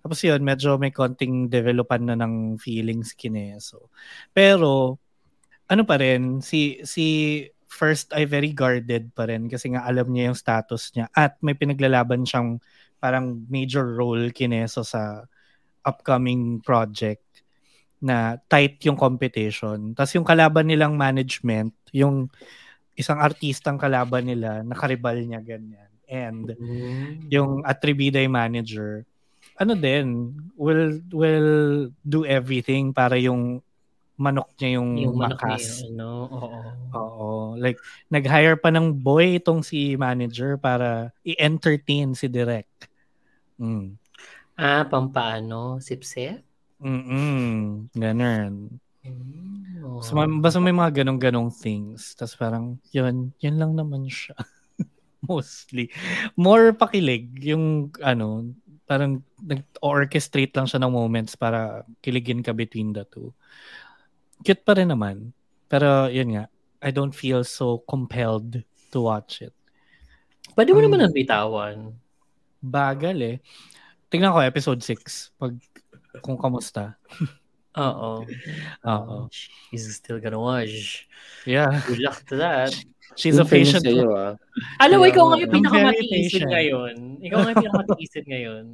Tapos 0.00 0.18
yun, 0.24 0.40
medyo 0.42 0.76
may 0.80 0.90
konting 0.90 1.48
developan 1.52 2.08
na 2.08 2.16
ng 2.16 2.56
feelings 2.56 3.12
kine. 3.12 3.60
So, 3.60 3.92
pero, 4.32 4.96
ano 5.68 5.82
pa 5.84 5.96
rin, 6.00 6.40
si, 6.44 6.80
si 6.84 7.04
first 7.68 8.14
ay 8.14 8.22
very 8.28 8.54
guarded 8.54 9.10
pa 9.16 9.26
rin 9.26 9.50
kasi 9.50 9.74
nga 9.74 9.82
alam 9.82 10.06
niya 10.14 10.30
yung 10.30 10.38
status 10.38 10.94
niya 10.94 11.10
at 11.10 11.34
may 11.42 11.58
pinaglalaban 11.58 12.22
siyang 12.22 12.62
parang 13.02 13.42
major 13.50 13.82
role 13.98 14.30
kineso 14.30 14.86
sa 14.86 15.26
upcoming 15.82 16.62
project 16.62 17.20
na 17.98 18.36
tight 18.46 18.78
yung 18.84 18.96
competition. 18.96 19.92
Tapos 19.96 20.12
yung 20.14 20.28
kalaban 20.28 20.68
nilang 20.68 20.94
management, 20.94 21.72
yung 21.90 22.28
isang 22.94 23.18
artistang 23.18 23.80
kalaban 23.80 24.28
nila, 24.28 24.62
nakaribal 24.62 25.18
niya 25.18 25.42
ganyan. 25.42 25.90
And 26.06 26.54
Mm. 26.54 27.32
yung 27.32 27.50
Atribiday 27.64 28.28
manager, 28.28 29.08
ano 29.56 29.72
din, 29.74 30.36
will 30.54 31.00
will 31.10 31.88
do 32.04 32.28
everything 32.28 32.92
para 32.92 33.16
yung 33.16 33.64
manok 34.16 34.48
niya 34.58 34.78
yung, 34.80 34.90
Yung 34.98 35.14
manok 35.18 35.40
niya, 35.42 35.58
makas. 35.58 35.82
ano, 35.90 36.08
oo. 36.30 36.60
Oo. 36.94 37.28
Like, 37.58 37.78
nag-hire 38.10 38.54
pa 38.54 38.70
ng 38.70 38.94
boy 38.94 39.42
itong 39.42 39.66
si 39.66 39.98
manager 39.98 40.54
para 40.58 41.10
i-entertain 41.26 42.14
si 42.14 42.30
Direk. 42.30 42.70
Mm. 43.58 43.98
Ah, 44.54 44.86
pampaano? 44.86 45.82
Sip-sip? 45.82 46.38
Mm-mm. 46.78 47.90
Ganun. 47.94 48.78
Mm, 49.02 49.82
oo. 49.82 49.98
So, 50.02 50.14
basta 50.38 50.58
may 50.62 50.74
mga 50.74 51.02
ganong-ganong 51.02 51.50
things. 51.50 52.14
Tapos 52.14 52.38
parang, 52.38 52.78
yun, 52.94 53.34
yun 53.42 53.56
lang 53.58 53.74
naman 53.74 54.06
siya. 54.06 54.38
Mostly. 55.26 55.90
More 56.38 56.70
pakilig. 56.76 57.30
Yung, 57.42 57.90
ano, 57.98 58.52
parang 58.84 59.24
nag-orchestrate 59.40 60.52
lang 60.54 60.68
siya 60.68 60.80
ng 60.84 60.92
moments 60.92 61.34
para 61.34 61.82
kiligin 62.04 62.44
ka 62.44 62.52
between 62.52 62.92
the 62.92 63.02
two. 63.08 63.32
Cute 64.42 64.64
pa 64.64 64.74
rin 64.74 64.90
naman. 64.90 65.30
Pero, 65.68 66.10
yun 66.10 66.34
nga, 66.34 66.44
I 66.82 66.90
don't 66.90 67.14
feel 67.14 67.44
so 67.44 67.84
compelled 67.86 68.60
to 68.90 68.98
watch 69.00 69.40
it. 69.40 69.54
Pwede 70.52 70.74
mo 70.74 70.82
Mm. 70.82 70.86
naman 70.90 71.00
ang 71.06 71.14
bitawan. 71.14 71.76
Bagal 72.60 73.16
eh. 73.20 73.36
Tingnan 74.08 74.32
ko 74.32 74.40
episode 74.40 74.80
6 74.80 75.34
pag 75.36 75.52
kung 76.20 76.38
kamusta. 76.38 76.94
Oo. 77.74 78.22
Oo. 78.86 79.16
She's 79.34 79.90
still 79.98 80.22
gonna 80.22 80.38
watch. 80.38 81.10
Yeah. 81.42 81.82
Good 81.90 81.98
luck 82.06 82.22
to 82.30 82.38
that. 82.38 82.70
She's 83.18 83.34
a 83.38 83.46
patient. 83.46 83.82
sa'yo, 83.82 84.10
ah. 84.14 84.34
Alam 84.78 85.02
mo, 85.02 85.06
ikaw 85.06 85.24
nga 85.30 85.42
yung 85.42 85.50
pinakamatiisin 85.52 86.46
ngayon. 86.46 86.94
Ikaw 87.18 87.38
nga 87.42 87.50
yung 87.50 87.62
pinakamatiisin 87.66 88.26
ngayon. 88.30 88.64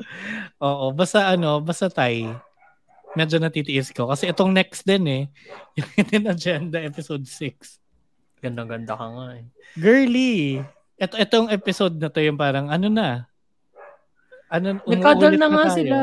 Oo, 0.64 0.92
basta 0.96 1.28
ano, 1.28 1.60
basta 1.60 1.92
tay. 1.92 2.24
Medyo 3.12 3.42
natitiis 3.42 3.90
ko. 3.90 4.06
Kasi 4.06 4.30
itong 4.30 4.54
next 4.54 4.86
din 4.86 5.04
eh. 5.06 5.22
Yung 5.78 5.90
Hidden 5.94 6.26
Agenda 6.26 6.78
episode 6.78 7.26
6. 7.26 7.78
Ganda-ganda 8.40 8.94
ka 8.94 9.06
nga 9.06 9.26
eh. 9.36 9.44
Girly! 9.76 10.62
Ito, 10.94 11.16
itong 11.16 11.48
episode 11.48 11.96
na 11.96 12.12
to 12.12 12.20
yung 12.20 12.36
parang 12.36 12.68
ano 12.68 12.92
na. 12.92 13.24
Ano, 14.52 14.76
Nagkadal 14.84 15.32
umuulit 15.32 15.40
na 15.40 15.48
nga 15.48 15.64
tayo. 15.64 15.76
sila. 15.76 15.98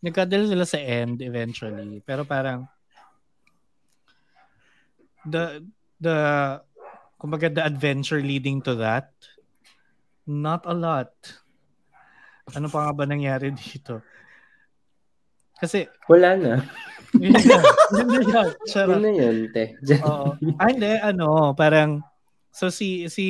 Nagkadal 0.00 0.42
sila 0.48 0.64
sa 0.64 0.80
end 0.80 1.20
eventually. 1.20 2.00
Pero 2.00 2.24
parang 2.24 2.64
the 5.24 5.64
the 5.98 6.16
kumbaga 7.16 7.48
the 7.48 7.64
adventure 7.64 8.20
leading 8.20 8.60
to 8.60 8.76
that 8.76 9.12
not 10.24 10.64
a 10.64 10.72
lot. 10.72 11.12
Ano 12.52 12.68
pa 12.68 12.88
nga 12.88 12.92
ba 12.92 13.04
nangyari 13.04 13.52
dito? 13.56 14.00
Kasi 15.58 15.86
Wala 16.10 16.34
na. 16.36 16.52
yun 17.22 17.30
na, 17.30 17.40
yun 17.94 18.08
na 18.10 18.20
yun. 18.22 18.48
Charot. 18.66 18.98
Yun 18.98 19.02
na 19.06 19.12
yun, 19.14 19.36
te. 19.54 19.64
Oo. 20.02 20.34
Ah, 20.58 20.68
hindi, 20.70 20.90
ano, 20.98 21.54
parang, 21.54 22.02
so 22.50 22.70
si, 22.74 23.06
si, 23.06 23.26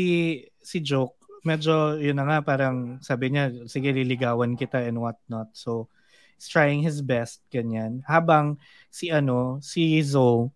si 0.65 0.81
Joke, 0.81 1.21
medyo, 1.45 2.01
yun 2.01 2.17
na 2.17 2.25
nga, 2.25 2.39
parang 2.41 2.97
sabi 3.05 3.29
niya, 3.29 3.53
sige, 3.69 3.93
liligawan 3.93 4.57
kita 4.57 4.81
and 4.89 4.97
what 4.97 5.21
not. 5.29 5.53
So, 5.53 5.93
he's 6.41 6.49
trying 6.49 6.81
his 6.81 7.05
best, 7.05 7.45
ganyan. 7.53 8.01
Habang 8.09 8.57
si, 8.89 9.13
ano, 9.13 9.61
si 9.61 10.01
Zoe, 10.01 10.49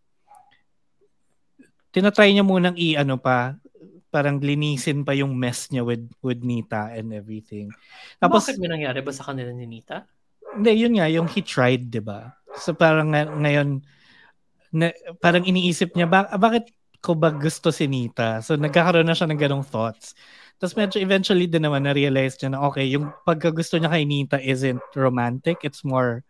tinatry 1.92 2.32
niya 2.32 2.48
munang 2.48 2.76
i, 2.80 2.96
ano 2.96 3.20
pa, 3.20 3.60
parang 4.08 4.40
linisin 4.40 5.04
pa 5.04 5.12
yung 5.12 5.36
mess 5.36 5.68
niya 5.68 5.84
with, 5.84 6.08
with 6.24 6.40
Nita 6.40 6.96
and 6.96 7.12
everything. 7.12 7.68
Tapos, 8.16 8.48
Bakit 8.48 8.56
may 8.56 8.72
nangyari 8.72 9.04
ba 9.04 9.12
sa 9.12 9.28
kanila 9.28 9.52
ni 9.52 9.68
Nita? 9.68 10.08
Hindi, 10.58 10.74
yun 10.74 10.98
nga, 10.98 11.06
yung 11.06 11.30
he 11.30 11.38
tried, 11.38 11.86
di 11.86 12.02
ba? 12.02 12.34
So 12.58 12.74
parang 12.74 13.14
nga- 13.14 13.30
ngayon, 13.30 13.78
na, 14.74 14.90
parang 15.22 15.46
iniisip 15.46 15.94
niya, 15.94 16.10
ba, 16.10 16.26
bakit 16.34 16.74
ko 16.98 17.14
ba 17.14 17.30
gusto 17.30 17.70
si 17.70 17.86
Nita? 17.86 18.42
So 18.42 18.58
nagkakaroon 18.58 19.06
na 19.06 19.14
siya 19.14 19.30
ng 19.30 19.38
ganong 19.38 19.62
thoughts. 19.62 20.18
Tapos 20.58 20.74
medyo 20.74 20.98
eventually 20.98 21.46
din 21.46 21.62
naman 21.62 21.86
na-realize 21.86 22.34
niya 22.42 22.58
na 22.58 22.66
okay, 22.66 22.90
yung 22.90 23.14
pagkagusto 23.22 23.78
niya 23.78 23.94
kay 23.94 24.02
Nita 24.02 24.42
isn't 24.42 24.82
romantic, 24.98 25.62
it's 25.62 25.86
more 25.86 26.26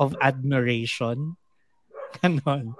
of 0.00 0.16
admiration. 0.24 1.36
Ganon. 2.16 2.72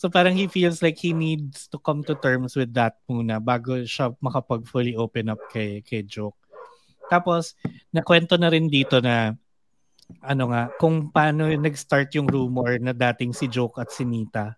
So 0.00 0.08
parang 0.08 0.32
he 0.32 0.48
feels 0.48 0.80
like 0.80 0.96
he 0.96 1.12
needs 1.12 1.68
to 1.68 1.76
come 1.76 2.00
to 2.08 2.16
terms 2.16 2.56
with 2.56 2.72
that 2.72 2.96
muna 3.04 3.36
bago 3.44 3.84
siya 3.84 4.16
makapag 4.24 4.64
fully 4.64 4.96
open 4.96 5.28
up 5.28 5.44
kay, 5.52 5.84
kay 5.84 6.00
Joke. 6.00 6.40
Tapos, 7.12 7.52
nakwento 7.92 8.40
na 8.40 8.48
rin 8.48 8.72
dito 8.72 8.96
na 9.04 9.36
ano 10.20 10.52
nga, 10.52 10.70
kung 10.78 11.10
paano 11.10 11.48
nag-start 11.48 12.14
yung 12.14 12.28
rumor 12.28 12.78
na 12.78 12.92
dating 12.94 13.32
si 13.32 13.50
Joke 13.50 13.80
at 13.80 13.90
si 13.90 14.06
Nita. 14.06 14.54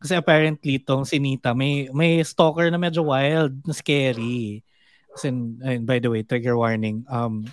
Kasi 0.00 0.16
apparently 0.16 0.80
tong 0.80 1.08
si 1.08 1.20
Nita, 1.20 1.56
may, 1.56 1.88
may 1.92 2.20
stalker 2.24 2.68
na 2.68 2.80
medyo 2.80 3.04
wild, 3.04 3.56
na 3.64 3.72
scary. 3.72 4.64
As 5.12 5.24
in, 5.24 5.60
ayun, 5.64 5.84
by 5.88 5.98
the 6.00 6.10
way, 6.12 6.24
trigger 6.24 6.56
warning, 6.56 7.04
um, 7.08 7.48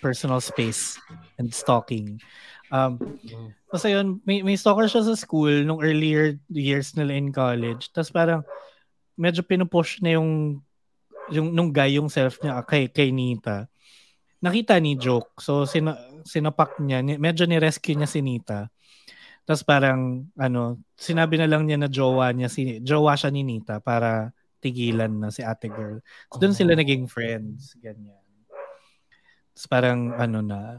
personal 0.00 0.40
space 0.40 0.96
and 1.36 1.52
stalking. 1.52 2.20
Um, 2.72 3.20
kasi 3.68 3.92
yun, 3.92 4.24
may, 4.24 4.40
may 4.40 4.56
stalker 4.56 4.88
siya 4.88 5.04
sa 5.04 5.16
school 5.16 5.52
nung 5.64 5.84
earlier 5.84 6.40
years 6.48 6.96
nila 6.96 7.12
in 7.12 7.28
college. 7.28 7.92
Tapos 7.92 8.08
parang 8.08 8.40
medyo 9.16 9.44
pinupush 9.44 10.00
na 10.00 10.16
yung 10.16 10.62
yung 11.30 11.54
nung 11.54 11.70
guy 11.70 11.96
yung 11.96 12.10
self 12.10 12.40
niya 12.42 12.64
kay, 12.66 12.90
kay 12.90 13.14
Nita 13.14 13.71
nakita 14.42 14.76
ni 14.82 14.98
Joke. 14.98 15.38
So, 15.38 15.64
sina, 15.64 15.96
sinapak 16.26 16.82
niya. 16.82 17.00
Ni, 17.00 17.14
medyo 17.16 17.46
ni-rescue 17.46 17.94
niya 17.94 18.10
si 18.10 18.20
Nita. 18.20 18.66
Tapos 19.46 19.62
parang, 19.62 20.26
ano, 20.38 20.82
sinabi 20.94 21.38
na 21.38 21.46
lang 21.50 21.66
niya 21.66 21.78
na 21.78 21.90
jowa 21.90 22.30
niya 22.30 22.50
si, 22.50 22.78
jowa 22.82 23.14
siya 23.14 23.30
ni 23.30 23.42
Nita 23.46 23.78
para 23.82 24.30
tigilan 24.62 25.10
na 25.10 25.30
si 25.34 25.42
ate 25.42 25.66
girl. 25.70 25.98
So, 26.30 26.38
doon 26.38 26.54
sila 26.54 26.74
Oh. 26.74 26.78
naging 26.78 27.06
friends. 27.10 27.74
Ganyan. 27.78 28.18
Tapos 29.54 29.66
parang, 29.70 30.14
ano 30.14 30.38
na, 30.42 30.78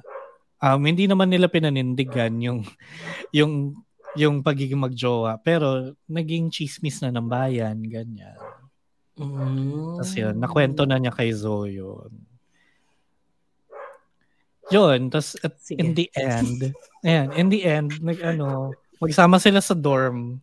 um, 0.63 0.79
hindi 0.83 1.07
naman 1.07 1.27
nila 1.31 1.51
pinanindigan 1.51 2.35
yung, 2.39 2.63
yung, 3.37 3.75
yung 4.15 4.39
pagiging 4.43 4.79
magjowa. 4.79 5.39
Pero, 5.43 5.95
naging 6.07 6.51
chismis 6.51 7.03
na 7.03 7.11
ng 7.11 7.27
bayan. 7.27 7.79
Ganyan. 7.83 8.39
Mm. 9.19 10.01
Tapos 10.01 10.13
yun, 10.17 10.35
nakwento 10.39 10.87
na 10.89 10.97
niya 10.97 11.13
kay 11.13 11.29
Zoe 11.35 11.77
yun. 11.77 12.11
Yun, 14.71 15.11
tapos 15.11 15.35
at 15.43 15.59
Sige. 15.59 15.79
in 15.81 15.91
the 15.91 16.07
end, 16.15 16.71
ayan, 17.07 17.27
in 17.35 17.47
the 17.51 17.61
end, 17.67 17.91
nag 17.99 18.19
ano, 18.23 18.71
magsama 19.03 19.35
sila 19.35 19.59
sa 19.59 19.75
dorm. 19.75 20.39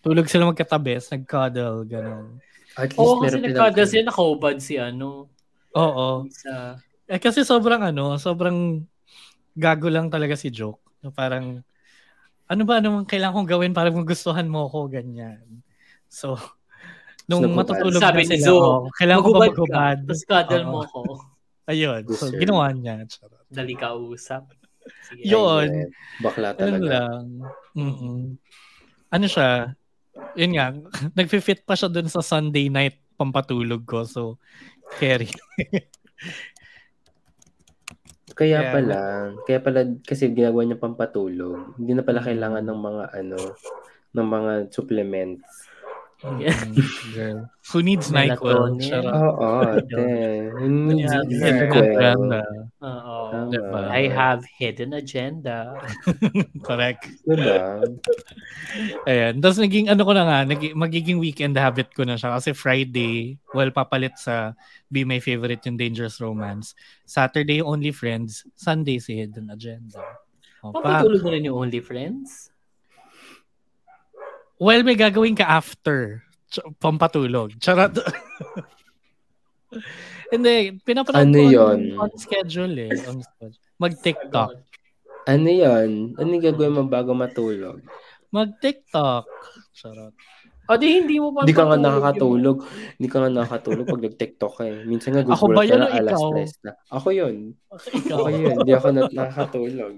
Tulog 0.00 0.26
sila 0.26 0.48
magkatabi, 0.48 0.96
nag-cuddle, 0.98 1.84
ganun. 1.86 2.40
At 2.74 2.96
least 2.96 2.98
Oo, 2.98 3.20
kasi 3.20 3.36
pinag- 3.36 3.76
siya, 3.86 4.02
nakaubad 4.08 4.56
si 4.58 4.74
ano. 4.80 5.28
Oo. 5.76 6.24
Sa... 6.32 6.80
Eh, 7.06 7.20
kasi 7.20 7.44
sobrang 7.44 7.82
ano, 7.84 8.16
sobrang 8.16 8.80
gago 9.54 9.86
lang 9.92 10.08
talaga 10.08 10.34
si 10.34 10.48
Joke. 10.48 10.80
Na 11.04 11.12
Parang, 11.12 11.60
ano 12.50 12.62
ba 12.66 12.80
naman 12.82 13.04
kailangan 13.06 13.44
kong 13.44 13.50
gawin 13.50 13.72
para 13.76 13.92
magustuhan 13.92 14.48
mo 14.48 14.66
ko, 14.72 14.88
ganyan. 14.90 15.62
So, 16.10 16.34
nung 17.30 17.46
Nagubad. 17.46 17.70
matutulog 17.70 18.02
Sabi 18.02 18.26
na 18.26 18.34
ni 18.34 18.38
sila, 18.40 18.46
Zoe, 18.50 18.58
oh, 18.58 18.82
kailangan 18.98 19.22
ko 19.22 19.30
ba 19.30 19.38
Magubad 19.38 19.50
ka, 19.50 19.60
magubad? 19.62 19.96
tapos 20.02 20.22
cuddle 20.26 20.66
mo 20.66 20.80
ko. 20.88 21.00
Ayun. 21.70 22.02
So, 22.10 22.32
ginawa 22.34 22.72
niya. 22.74 23.06
Charot. 23.06 23.39
Dali 23.50 23.74
ka 23.74 23.92
usap. 23.92 24.54
Sige. 25.04 25.26
Yun. 25.26 25.90
Bakla 26.18 26.54
Ano 26.54 26.58
talaga. 26.58 26.86
lang. 26.86 27.24
Mm-mm. 27.74 28.20
Ano 29.08 29.26
siya? 29.26 29.74
Yun 30.34 30.52
nga, 30.54 30.66
nag-fit 31.18 31.62
pa 31.62 31.74
siya 31.74 31.86
dun 31.86 32.06
sa 32.06 32.22
Sunday 32.22 32.66
night 32.66 32.96
pampatulog 33.14 33.84
ko. 33.84 34.02
So, 34.02 34.38
carry. 34.96 35.28
Kaya 38.30 38.56
Kaya- 38.62 38.72
pala, 38.72 38.98
kaya 39.44 39.60
pala 39.60 39.80
kasi 40.00 40.30
ginagawa 40.30 40.64
niya 40.64 40.80
pampatulog. 40.80 41.76
Hindi 41.76 41.92
na 41.92 42.00
pala 42.00 42.24
kailangan 42.24 42.64
ng 42.64 42.80
mga 42.80 43.04
ano, 43.12 43.38
ng 44.10 44.26
mga 44.26 44.52
supplements. 44.70 45.44
Mm, 46.20 46.76
girl. 47.16 47.38
Who 47.72 47.80
needs 47.80 48.12
NyQuil? 48.12 48.76
Oo, 49.08 49.48
Yeah, 51.00 51.24
agenda. 51.80 52.42
Oo. 52.84 53.16
Diba? 53.48 53.80
I 53.88 54.04
have 54.12 54.44
hidden 54.44 54.92
agenda. 54.92 55.80
Correct. 56.68 57.08
Diba? 57.24 57.80
Ayan. 59.08 59.40
Tapos 59.40 59.56
naging 59.56 59.88
ano 59.88 60.02
ko 60.04 60.12
na 60.12 60.24
nga, 60.28 60.38
naging, 60.44 60.76
magiging 60.76 61.16
weekend 61.16 61.56
habit 61.56 61.88
ko 61.96 62.04
na 62.04 62.20
siya. 62.20 62.36
Kasi 62.36 62.52
Friday, 62.52 63.40
well, 63.56 63.72
papalit 63.72 64.20
sa 64.20 64.52
Be 64.92 65.08
My 65.08 65.24
Favorite 65.24 65.64
yung 65.64 65.80
Dangerous 65.80 66.20
Romance. 66.20 66.76
Saturday, 67.08 67.64
Only 67.64 67.96
Friends. 67.96 68.44
Sunday, 68.52 69.00
si 69.00 69.16
Hidden 69.16 69.48
Agenda. 69.48 70.04
O, 70.60 70.72
pa- 70.76 71.00
Papatulog 71.00 71.24
mo 71.24 71.30
rin 71.32 71.48
yung 71.48 71.56
Only 71.56 71.80
Friends? 71.80 72.52
Well, 74.60 74.84
may 74.84 74.92
gagawin 74.94 75.32
ka 75.32 75.48
after. 75.48 76.20
Ch- 76.46 76.60
pampatulog. 76.76 77.56
Charot. 77.56 77.96
Hindi, 80.30 80.78
pinapanood 80.84 81.16
Ano 81.16 81.32
ko 81.32 81.42
on- 81.42 81.50
yun? 81.50 81.80
On, 81.96 82.10
schedule 82.14 82.74
eh. 82.86 82.92
On 83.08 83.18
schedule. 83.18 83.56
Mag-TikTok. 83.80 84.50
Ano 85.26 85.48
yun? 85.48 85.90
Ano 86.14 86.28
yung 86.28 86.44
gagawin 86.44 86.76
mo 86.76 86.84
bago 86.84 87.16
matulog? 87.16 87.80
Mag-TikTok. 88.30 89.24
Charot. 89.72 90.14
O 90.70 90.78
di 90.78 91.02
hindi 91.02 91.18
mo 91.18 91.34
pa 91.34 91.42
Hindi 91.42 91.50
ka 91.50 91.66
nga 91.66 91.74
nakakatulog. 91.74 92.62
Hindi 92.94 93.08
ka 93.10 93.16
nga 93.18 93.30
nakakatulog 93.32 93.90
pag 93.90 94.04
nag-TikTok 94.06 94.52
ka 94.54 94.62
eh. 94.62 94.86
Minsan 94.86 95.18
nga 95.18 95.26
gugulat 95.26 95.66
ka 95.66 95.74
na 95.74 95.88
alas 95.90 96.14
ikaw? 96.14 96.30
3 96.30 96.62
na. 96.62 96.72
Ako 96.94 97.08
yun. 97.10 97.36
Ako 98.06 98.26
yun. 98.30 98.54
Hindi 98.54 98.72
ako 98.76 98.88
na- 98.94 99.10
nakakatulog 99.10 99.94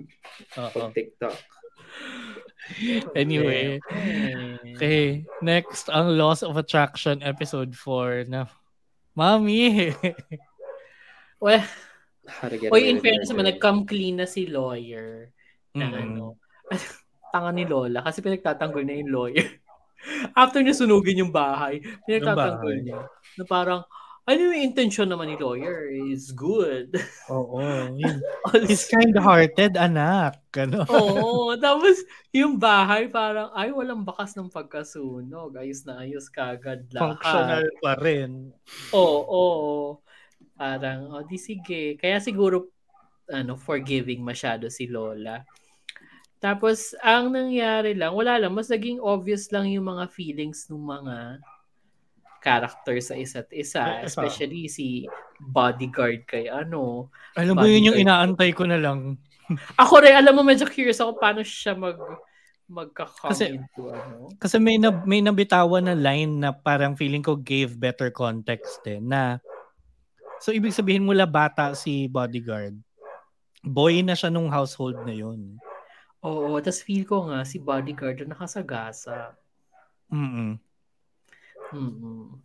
Oo. 0.56 0.68
pag 0.72 0.92
TikTok. 0.96 1.34
Anyway. 3.18 3.80
Okay. 4.76 5.26
Next, 5.42 5.90
ang 5.90 6.14
Laws 6.16 6.42
of 6.42 6.56
Attraction 6.56 7.20
episode 7.22 7.74
4 7.74 8.30
na 8.30 8.46
Mami! 9.18 9.92
Well, 11.42 11.66
How 12.22 12.46
to 12.46 12.54
get 12.54 12.70
oy, 12.70 12.86
in 12.86 13.02
fairness 13.02 13.34
naman, 13.34 13.50
nag-come 13.50 13.82
clean 13.82 14.22
na 14.22 14.30
si 14.30 14.46
lawyer 14.46 15.34
na 15.74 15.90
Mm. 15.90 15.98
ano. 15.98 16.24
Tanga 17.34 17.50
ni 17.50 17.66
Lola 17.66 17.98
kasi 18.06 18.22
pinagtatanggol 18.22 18.86
niya 18.86 19.02
yung 19.02 19.10
lawyer. 19.10 19.48
After 20.38 20.62
niya 20.62 20.78
sunugin 20.78 21.18
yung 21.18 21.34
bahay, 21.34 21.82
pinagtatanggol 22.06 22.78
bahay. 22.78 22.86
niya. 22.86 23.00
Na 23.38 23.42
parang, 23.42 23.82
ano 24.22 24.38
yung 24.38 24.70
intention 24.70 25.10
naman 25.10 25.34
ni 25.34 25.36
lawyer 25.36 25.90
is 25.90 26.30
good. 26.30 26.94
Oo. 27.26 27.58
He's 28.70 28.86
kind-hearted, 28.86 29.74
anak. 29.74 30.38
Ano? 30.54 30.86
Oo. 30.86 31.58
Tapos, 31.58 31.98
yung 32.30 32.54
bahay 32.54 33.10
parang, 33.10 33.50
ay, 33.50 33.74
walang 33.74 34.06
bakas 34.06 34.38
ng 34.38 34.46
pagkasunog. 34.46 35.58
Ayos 35.58 35.82
na 35.82 36.06
ayos 36.06 36.30
kagad 36.30 36.86
lahat. 36.94 37.18
Functional 37.18 37.66
pa 37.82 37.92
rin. 37.98 38.54
Oo. 38.94 39.20
oo. 39.26 39.74
Parang, 40.54 41.10
oh, 41.10 41.26
di 41.26 41.42
sige. 41.42 41.98
Kaya 41.98 42.22
siguro, 42.22 42.70
ano, 43.26 43.58
forgiving 43.58 44.22
masyado 44.22 44.70
si 44.70 44.86
Lola. 44.86 45.42
Tapos, 46.38 46.94
ang 47.02 47.34
nangyari 47.34 47.98
lang, 47.98 48.14
wala 48.14 48.38
lang, 48.38 48.54
mas 48.54 48.70
naging 48.70 49.02
obvious 49.02 49.50
lang 49.50 49.66
yung 49.66 49.86
mga 49.90 50.10
feelings 50.10 50.70
ng 50.70 50.78
mga 50.78 51.42
character 52.42 52.98
sa 52.98 53.14
isa't 53.14 53.48
isa. 53.54 54.02
Especially 54.02 54.66
si 54.66 55.06
bodyguard 55.38 56.26
kay 56.26 56.50
ano. 56.50 57.08
Alam 57.38 57.56
mo 57.56 57.66
yun 57.70 57.94
yung 57.94 58.00
inaantay 58.02 58.50
ko 58.50 58.66
na 58.66 58.76
lang. 58.76 59.16
Ako 59.78 60.02
rin, 60.02 60.18
alam 60.18 60.34
mo, 60.34 60.42
medyo 60.42 60.66
curious 60.66 60.98
ako 60.98 61.18
paano 61.18 61.40
siya 61.46 61.78
mag 61.78 61.98
magka-come 62.72 63.30
Kasi- 63.30 63.52
into 63.58 63.92
ano. 63.92 64.32
Kasi 64.40 64.56
may, 64.56 64.80
na, 64.80 64.90
may 65.04 65.20
nabitawan 65.20 65.84
na 65.86 65.96
line 65.96 66.40
na 66.40 66.50
parang 66.56 66.96
feeling 66.96 67.20
ko 67.20 67.36
gave 67.36 67.76
better 67.76 68.08
context 68.08 68.80
eh. 68.88 68.98
Na, 68.98 69.38
so 70.40 70.50
ibig 70.50 70.72
sabihin 70.72 71.04
mula 71.04 71.28
bata 71.28 71.76
si 71.76 72.08
bodyguard. 72.08 72.74
Boy 73.62 74.02
na 74.02 74.16
siya 74.16 74.32
nung 74.32 74.50
household 74.50 75.04
na 75.04 75.14
yun. 75.14 75.60
Oo, 76.22 76.58
tapos 76.62 76.82
feel 76.82 77.04
ko 77.04 77.28
nga 77.28 77.44
si 77.44 77.60
bodyguard 77.60 78.24
na 78.24 78.34
nakasagasa. 78.34 79.36
Mm-mm. 80.08 80.56
Mm 81.72 82.38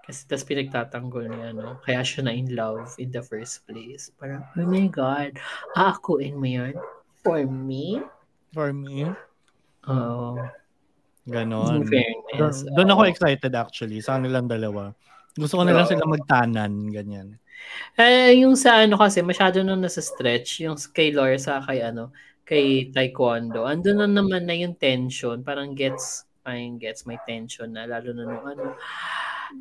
Kasi 0.00 0.26
tapos 0.26 0.42
pinagtatanggol 0.48 1.30
niya, 1.30 1.54
no? 1.54 1.78
Kaya 1.86 2.02
siya 2.02 2.26
na 2.26 2.34
in 2.34 2.50
love 2.56 2.98
in 2.98 3.14
the 3.14 3.22
first 3.22 3.62
place. 3.68 4.10
Parang, 4.18 4.42
oh 4.58 4.66
my 4.66 4.90
God, 4.90 5.38
aakuin 5.78 6.34
mo 6.34 6.48
yan? 6.50 6.74
For 7.22 7.46
me? 7.46 8.02
For 8.50 8.74
me, 8.74 9.06
Oo. 9.86 10.34
ganon. 11.30 11.84
In 11.84 11.86
fairness. 11.86 12.66
Doon, 12.66 12.74
doon 12.74 12.90
ako 12.90 13.02
excited 13.06 13.52
actually 13.54 14.02
sa 14.02 14.18
kanilang 14.18 14.50
dalawa. 14.50 14.90
Gusto 15.38 15.60
ko 15.60 15.62
na 15.62 15.76
lang 15.78 15.86
sila 15.86 16.02
magtanan, 16.10 16.90
ganyan. 16.90 17.38
Eh, 17.94 18.42
yung 18.42 18.58
sa 18.58 18.82
ano 18.82 18.98
kasi, 18.98 19.22
masyado 19.22 19.62
na 19.62 19.78
nasa 19.78 20.02
stretch. 20.02 20.64
Yung 20.66 20.74
kay 20.90 21.14
Laura 21.14 21.38
sa 21.38 21.62
kay 21.62 21.84
ano, 21.86 22.10
kay 22.42 22.90
Taekwondo. 22.90 23.62
Andun 23.62 24.02
na 24.02 24.08
naman 24.10 24.48
na 24.48 24.56
yung 24.58 24.74
tension. 24.74 25.46
Parang 25.46 25.76
gets, 25.78 26.26
parang 26.50 26.82
gets 26.82 27.06
may 27.06 27.18
tension 27.22 27.70
na. 27.70 27.86
Lalo 27.86 28.10
na 28.10 28.24
nung 28.26 28.44
ano. 28.44 28.64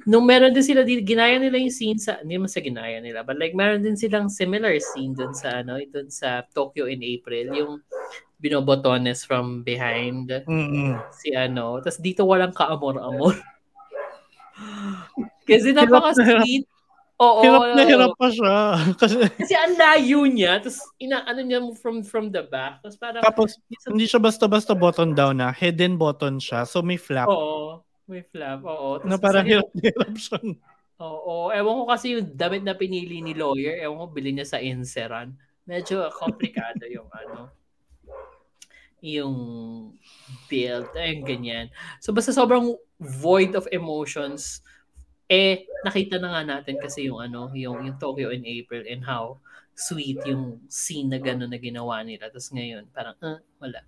Nung 0.06 0.26
meron 0.26 0.54
din 0.54 0.66
sila, 0.66 0.86
di- 0.86 1.06
ginaya 1.06 1.38
nila 1.38 1.58
yung 1.58 1.74
scene 1.74 2.00
sa, 2.02 2.22
hindi 2.22 2.38
naman 2.38 2.50
sa 2.50 2.62
ginaya 2.62 3.02
nila, 3.02 3.26
but 3.26 3.42
like 3.42 3.58
meron 3.58 3.82
din 3.82 3.98
silang 3.98 4.30
similar 4.30 4.78
scene 4.78 5.18
dun 5.18 5.34
sa 5.34 5.66
ano, 5.66 5.82
dun 5.90 6.14
sa 6.14 6.46
Tokyo 6.54 6.86
in 6.86 7.02
April. 7.02 7.46
Yung 7.58 7.74
binobotones 8.40 9.26
from 9.26 9.66
behind 9.66 10.30
Mm-mm. 10.46 10.98
si 11.14 11.34
ano. 11.34 11.82
Tapos 11.82 12.00
dito 12.02 12.26
walang 12.26 12.54
kaamor-amor. 12.54 13.34
Kasi 15.50 15.74
napaka-sweet. 15.74 16.66
Oo. 17.20 17.44
Hirap 17.44 17.62
na 17.76 17.84
hirap 17.84 18.12
pa 18.16 18.28
siya. 18.32 18.56
Kasi, 19.02 19.16
Kasi 19.36 19.54
ang 19.56 19.76
layo 19.76 20.24
niya, 20.24 20.64
tapos 20.64 20.80
inaano 20.96 21.42
niya 21.44 21.60
mo 21.60 21.76
from 21.76 22.00
from 22.00 22.32
the 22.32 22.48
back. 22.48 22.80
Tapos 22.80 22.96
parang, 22.96 23.20
tapos, 23.20 23.60
hindi 23.92 24.08
siya 24.08 24.24
basta-basta 24.24 24.72
button 24.72 25.12
down 25.12 25.44
na. 25.44 25.52
Hidden 25.52 26.00
button 26.00 26.40
siya. 26.40 26.64
So 26.64 26.80
may 26.80 26.96
flap. 26.96 27.28
oo, 27.28 27.84
may 28.08 28.24
flap, 28.24 28.64
oo. 28.64 29.04
na 29.04 29.20
Tapos 29.20 29.24
parang 29.24 29.44
kasi- 29.44 29.52
hirap 29.52 29.68
na 29.76 29.82
hirap 29.84 30.14
siya. 30.16 30.40
Oo, 31.00 31.48
ewan 31.52 31.76
ko 31.80 31.84
kasi 31.88 32.06
yung 32.16 32.28
damit 32.36 32.64
na 32.64 32.76
pinili 32.76 33.24
ni 33.24 33.32
lawyer, 33.32 33.80
ewan 33.80 34.04
ko 34.04 34.06
bili 34.12 34.36
niya 34.36 34.48
sa 34.48 34.60
Inseran. 34.60 35.32
Medyo 35.64 36.12
komplikado 36.12 36.84
yung 36.92 37.08
ano, 37.08 37.52
yung 39.00 39.36
build, 40.52 40.92
ayun 40.96 41.24
ganyan. 41.24 41.66
So 42.04 42.12
basta 42.12 42.36
sobrang 42.36 42.76
void 43.00 43.56
of 43.56 43.64
emotions, 43.72 44.60
eh, 45.30 45.70
nakita 45.86 46.18
na 46.18 46.34
nga 46.34 46.42
natin 46.58 46.82
kasi 46.82 47.06
yung 47.06 47.22
ano, 47.22 47.54
yung, 47.54 47.86
yung 47.86 47.98
Tokyo 48.02 48.34
in 48.34 48.44
April 48.50 48.84
and 48.90 49.06
how 49.06 49.38
sweet 49.80 50.20
yung 50.28 50.60
scene 50.68 51.08
na 51.08 51.22
gano'n 51.22 51.48
na 51.48 51.62
ginawa 51.62 52.04
nila. 52.04 52.28
Tapos 52.28 52.52
ngayon, 52.52 52.90
parang, 52.92 53.16
ah, 53.24 53.40
wala. 53.64 53.80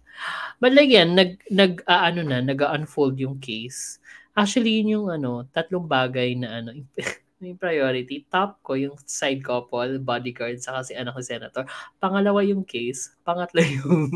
But 0.61 0.71
like 0.71 0.87
yan, 0.87 1.17
nag, 1.17 1.41
nag, 1.51 1.83
ah, 1.89 2.07
ano 2.07 2.23
na, 2.23 2.39
nag-unfold 2.39 3.19
yung 3.19 3.41
case. 3.43 3.99
Actually, 4.31 4.79
yun 4.79 4.95
yung 5.01 5.07
ano, 5.11 5.43
tatlong 5.51 5.89
bagay 5.89 6.39
na 6.39 6.63
ano, 6.63 6.71
yung 7.43 7.59
priority. 7.59 8.23
Top 8.31 8.61
ko, 8.63 8.79
yung 8.79 8.95
side 9.03 9.43
couple, 9.43 9.99
bodyguard, 9.99 10.61
saka 10.63 10.87
si 10.87 10.93
anak 10.95 11.17
ko 11.17 11.21
senator. 11.25 11.63
Pangalawa 11.99 12.45
yung 12.45 12.63
case. 12.63 13.11
Pangatlo 13.25 13.59
yung 13.59 14.07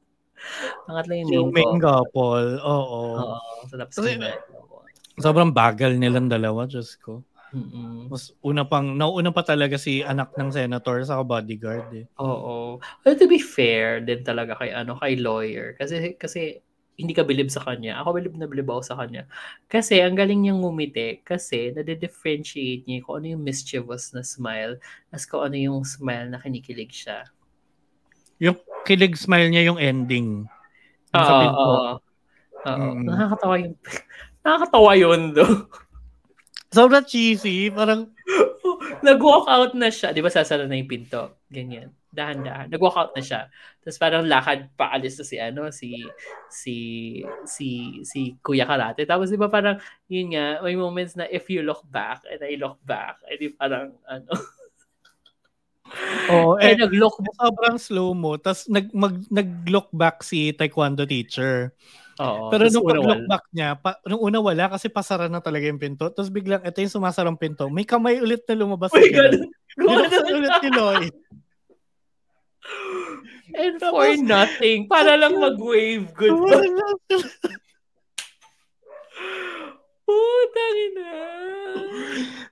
pangatlo 0.88 1.12
yung, 1.18 1.28
Yung 1.34 1.50
main 1.52 1.76
couple. 1.76 2.56
Oo. 2.62 3.02
Oo. 3.18 3.38
So, 3.68 3.76
tapos 3.76 3.98
couple. 3.98 4.32
Sobrang 5.20 5.52
bagal 5.52 5.96
nilang 6.00 6.26
dalawa, 6.26 6.66
Diyos 6.66 6.96
ko. 6.98 7.22
Mm-mm. 7.50 8.06
Mas 8.06 8.30
una 8.46 8.62
pang, 8.62 8.94
nauuna 8.94 9.34
pa 9.34 9.42
talaga 9.42 9.74
si 9.74 10.06
anak 10.06 10.34
ng 10.38 10.54
senator 10.54 11.02
sa 11.02 11.18
bodyguard 11.22 11.90
eh. 11.94 12.06
Oo. 12.22 12.78
Well, 13.02 13.18
to 13.18 13.26
be 13.26 13.42
fair 13.42 13.98
din 13.98 14.22
talaga 14.22 14.54
kay 14.54 14.70
ano 14.70 14.94
kay 15.02 15.18
lawyer 15.18 15.74
kasi 15.74 16.14
kasi 16.14 16.62
hindi 17.00 17.16
ka 17.16 17.24
bilib 17.24 17.48
sa 17.48 17.64
kanya. 17.64 17.98
Ako 18.04 18.12
bilib 18.12 18.36
na 18.36 18.46
bilib 18.46 18.68
ako 18.68 18.82
sa 18.84 18.96
kanya. 19.00 19.24
Kasi 19.66 19.98
ang 20.04 20.14
galing 20.14 20.44
niyang 20.44 20.60
ngumiti 20.60 21.24
kasi 21.24 21.72
nade-differentiate 21.72 22.84
niya 22.84 23.00
kung 23.02 23.24
ano 23.24 23.34
yung 23.34 23.42
mischievous 23.42 24.12
na 24.12 24.20
smile 24.20 24.76
as 25.08 25.24
kung 25.24 25.42
ano 25.48 25.56
yung 25.56 25.80
smile 25.82 26.28
na 26.28 26.38
kinikilig 26.38 26.92
siya. 26.92 27.24
Yung 28.36 28.60
kilig 28.84 29.16
smile 29.16 29.48
niya 29.48 29.72
yung 29.72 29.80
ending. 29.80 30.44
Yung 31.16 31.24
Oo, 31.24 31.40
pinto. 31.40 31.56
oo. 31.64 31.90
Oo. 32.68 32.86
Mm. 33.00 33.08
Nakakatawa 33.08 33.54
yung 33.64 33.74
nakakatawa 34.44 34.92
yun 34.96 35.34
do. 35.36 35.46
Sobrang 36.70 37.02
cheesy. 37.02 37.68
Parang, 37.68 38.06
Nag-walk 39.06 39.48
out 39.48 39.72
na 39.72 39.88
siya. 39.88 40.12
Di 40.12 40.20
ba 40.20 40.30
sasara 40.30 40.68
na 40.68 40.76
yung 40.76 40.90
pinto? 40.90 41.40
Ganyan. 41.48 41.92
Dahan-dahan. 42.10 42.68
Nag-walk 42.68 42.96
out 42.98 43.12
na 43.14 43.22
siya. 43.22 43.46
Tapos 43.80 43.98
parang 43.98 44.26
lakad 44.26 44.68
paalis 44.74 45.16
na 45.16 45.24
si 45.24 45.36
ano, 45.38 45.62
si 45.70 46.04
si 46.50 46.76
si 47.46 47.68
si 48.02 48.34
Kuya 48.42 48.66
Karate. 48.66 49.06
Tapos 49.06 49.30
di 49.30 49.38
ba 49.38 49.48
parang 49.48 49.78
yun 50.10 50.34
nga, 50.34 50.60
may 50.60 50.74
moments 50.74 51.14
na 51.14 51.24
if 51.30 51.46
you 51.48 51.62
look 51.62 51.80
back 51.88 52.20
and 52.28 52.42
I 52.42 52.58
look 52.58 52.82
back, 52.82 53.22
eh 53.30 53.38
di 53.38 53.54
parang 53.54 53.94
ano, 54.04 54.32
oh, 56.34 56.58
eh 56.58 56.74
nag-look 56.74 57.22
sobrang 57.38 57.78
slow 57.78 58.10
mo. 58.12 58.36
Tapos 58.36 58.66
nag, 58.66 58.90
mag, 58.90 59.16
nag-look 59.30 59.88
back 59.94 60.26
si 60.26 60.50
taekwondo 60.50 61.06
teacher. 61.06 61.72
Oo. 62.20 62.52
Pero 62.52 62.68
nung 62.68 62.84
pag-look 62.84 63.24
back 63.24 63.44
niya, 63.50 63.68
pa, 63.80 63.96
nung 64.04 64.20
una 64.20 64.38
wala 64.44 64.68
kasi 64.68 64.92
pasara 64.92 65.32
na 65.32 65.40
talaga 65.40 65.64
yung 65.64 65.80
pinto. 65.80 66.12
Tapos 66.12 66.28
biglang, 66.28 66.60
ito 66.60 66.78
yung 66.84 66.92
sumasarang 66.92 67.40
pinto. 67.40 67.72
May 67.72 67.88
kamay 67.88 68.20
ulit 68.20 68.44
na 68.44 68.60
lumabas. 68.60 68.92
Uy, 68.92 69.08
sa 69.08 69.24
ganun. 69.24 69.48
Binuksan 69.80 70.26
ulit 70.28 70.54
ni 70.60 70.70
Lloyd. 70.70 71.14
And 73.50 73.74
for 73.82 74.04
Tapos- 74.04 74.20
nothing. 74.22 74.86
Para 74.86 75.16
lang 75.16 75.40
mag-wave. 75.40 76.06
Goodbye. 76.12 76.70
Putang 80.04 80.76
ina. 80.76 81.12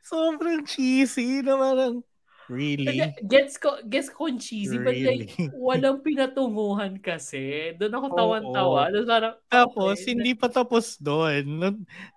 Sobrang 0.01 0.65
cheesy 0.65 1.45
na 1.45 1.55
parang, 1.61 2.01
really? 2.49 3.15
Gets 3.25 3.61
ko, 3.61 3.79
gets 3.85 4.09
ko 4.09 4.29
cheesy, 4.37 4.77
but 4.81 4.97
like, 4.97 5.31
Really? 5.37 5.53
walang 5.55 6.01
pinatunguhan 6.01 6.99
kasi. 7.01 7.73
Doon 7.77 7.95
ako 7.95 8.07
tawan-tawa. 8.17 8.81
Tapos 8.91 9.07
parang, 9.07 9.35
Tapos, 9.49 9.97
okay, 10.01 10.13
hindi 10.13 10.33
pa 10.37 10.49
tapos 10.49 10.97
doon. 11.01 11.45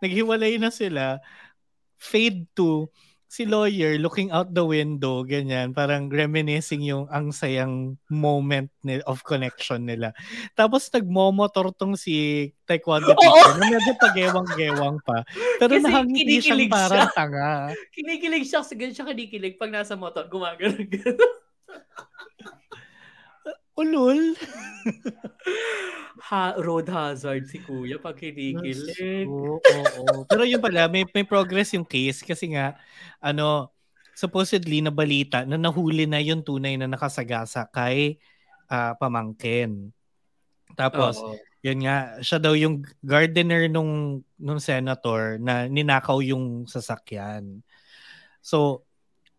Naghiwalay 0.03 0.57
na 0.59 0.71
sila. 0.71 1.19
Fade 2.01 2.49
to 2.57 2.89
si 3.31 3.47
lawyer 3.47 3.95
looking 3.95 4.27
out 4.27 4.51
the 4.51 4.59
window, 4.59 5.23
ganyan, 5.23 5.71
parang 5.71 6.11
reminiscing 6.11 6.83
yung 6.83 7.07
ang 7.07 7.31
sayang 7.31 7.95
moment 8.11 8.67
ni, 8.83 8.99
of 9.07 9.23
connection 9.23 9.87
nila. 9.87 10.11
Tapos 10.51 10.91
nagmomotor 10.91 11.71
tong 11.71 11.95
si 11.95 12.51
taekwondo 12.67 13.15
teacher 13.15 13.55
na 13.55 13.71
medyo 13.71 13.95
pagewang-gewang 13.95 14.99
pa. 15.07 15.23
Pero 15.63 15.79
Kasi 15.79 15.87
nakangiti 15.87 16.43
siyang 16.43 16.67
parang 16.67 17.07
siya. 17.07 17.15
tanga. 17.15 17.49
Kinikilig 17.95 18.43
siya, 18.51 18.67
ganun 18.67 18.95
siya 18.99 19.07
kinikilig 19.07 19.55
pag 19.55 19.71
nasa 19.71 19.95
motor, 19.95 20.27
Ulul. 23.81 24.37
ha, 26.29 26.53
road 26.61 26.85
hazard 26.85 27.49
si 27.49 27.57
kuya 27.65 27.97
pag 27.97 28.13
kinikilig. 28.13 29.25
Oo, 29.25 29.57
oo. 29.57 30.05
Pero 30.29 30.45
yun 30.45 30.61
pala, 30.61 30.85
may, 30.85 31.03
may 31.09 31.25
progress 31.25 31.73
yung 31.73 31.85
case 31.85 32.21
kasi 32.21 32.53
nga, 32.53 32.77
ano, 33.17 33.73
supposedly 34.13 34.85
na 34.85 34.93
balita 34.93 35.43
na 35.49 35.57
nahuli 35.57 36.05
na 36.05 36.21
yung 36.21 36.45
tunay 36.45 36.77
na 36.77 36.85
nakasagasa 36.85 37.65
kay 37.73 38.21
ah, 38.69 38.93
pamangkin. 38.95 39.89
Tapos, 40.77 41.19
Oo. 41.19 41.35
yun 41.65 41.83
nga, 41.83 42.21
siya 42.21 42.39
daw 42.39 42.53
yung 42.55 42.85
gardener 43.01 43.67
nung, 43.67 44.23
nung 44.37 44.61
senator 44.61 45.41
na 45.41 45.67
ninakaw 45.67 46.21
yung 46.21 46.69
sasakyan. 46.69 47.65
So, 48.39 48.87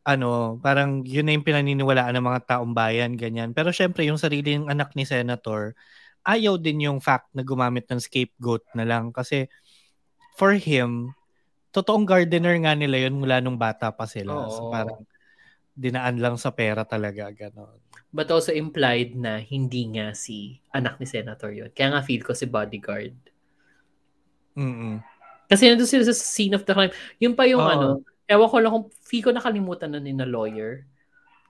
ano, 0.02 0.58
parang 0.58 1.06
yun 1.06 1.26
na 1.26 1.34
yung 1.34 1.46
pinaniniwalaan 1.46 2.18
ng 2.18 2.26
mga 2.26 2.40
taong 2.46 2.74
bayan, 2.74 3.14
ganyan. 3.14 3.54
Pero 3.54 3.70
syempre, 3.70 4.02
yung 4.06 4.18
sarili 4.18 4.58
ng 4.58 4.66
anak 4.66 4.94
ni 4.98 5.06
senator, 5.06 5.78
ayaw 6.26 6.58
din 6.58 6.86
yung 6.86 6.98
fact 6.98 7.30
na 7.34 7.42
gumamit 7.46 7.86
ng 7.86 8.02
scapegoat 8.02 8.62
na 8.74 8.86
lang 8.86 9.14
kasi 9.14 9.46
for 10.34 10.54
him, 10.54 11.14
totoong 11.70 12.06
gardener 12.06 12.54
nga 12.62 12.74
nila 12.74 13.08
yun 13.08 13.18
mula 13.18 13.38
nung 13.38 13.58
bata 13.58 13.90
pa 13.94 14.06
sila. 14.06 14.34
So 14.50 14.66
Oo. 14.66 14.70
parang 14.70 15.02
dinaan 15.72 16.20
lang 16.20 16.36
sa 16.36 16.52
pera 16.52 16.84
talaga, 16.84 17.30
gano'n. 17.32 17.80
But 18.12 18.28
also 18.28 18.52
implied 18.52 19.16
na 19.16 19.40
hindi 19.40 19.88
nga 19.96 20.12
si 20.12 20.60
anak 20.76 21.00
ni 21.00 21.08
Senator 21.08 21.48
yun. 21.48 21.72
Kaya 21.72 21.96
nga 21.96 22.04
feel 22.04 22.20
ko 22.20 22.36
si 22.36 22.44
bodyguard. 22.44 23.16
Mm-mm. 24.52 25.00
Kasi 25.48 25.68
nandun 25.72 25.88
sila 25.88 26.04
sa 26.04 26.12
scene 26.12 26.52
of 26.52 26.68
the 26.68 26.76
crime. 26.76 26.92
Yun 27.16 27.32
pa 27.32 27.48
yung 27.48 27.64
Oo. 27.64 27.72
ano, 27.72 27.88
ewan 28.32 28.48
ko 28.48 28.56
lang 28.58 28.72
kung 28.72 28.86
feel 29.04 29.24
ko 29.28 29.30
nakalimutan 29.30 29.92
na 29.92 30.00
ni 30.00 30.16
na 30.16 30.24
lawyer. 30.28 30.88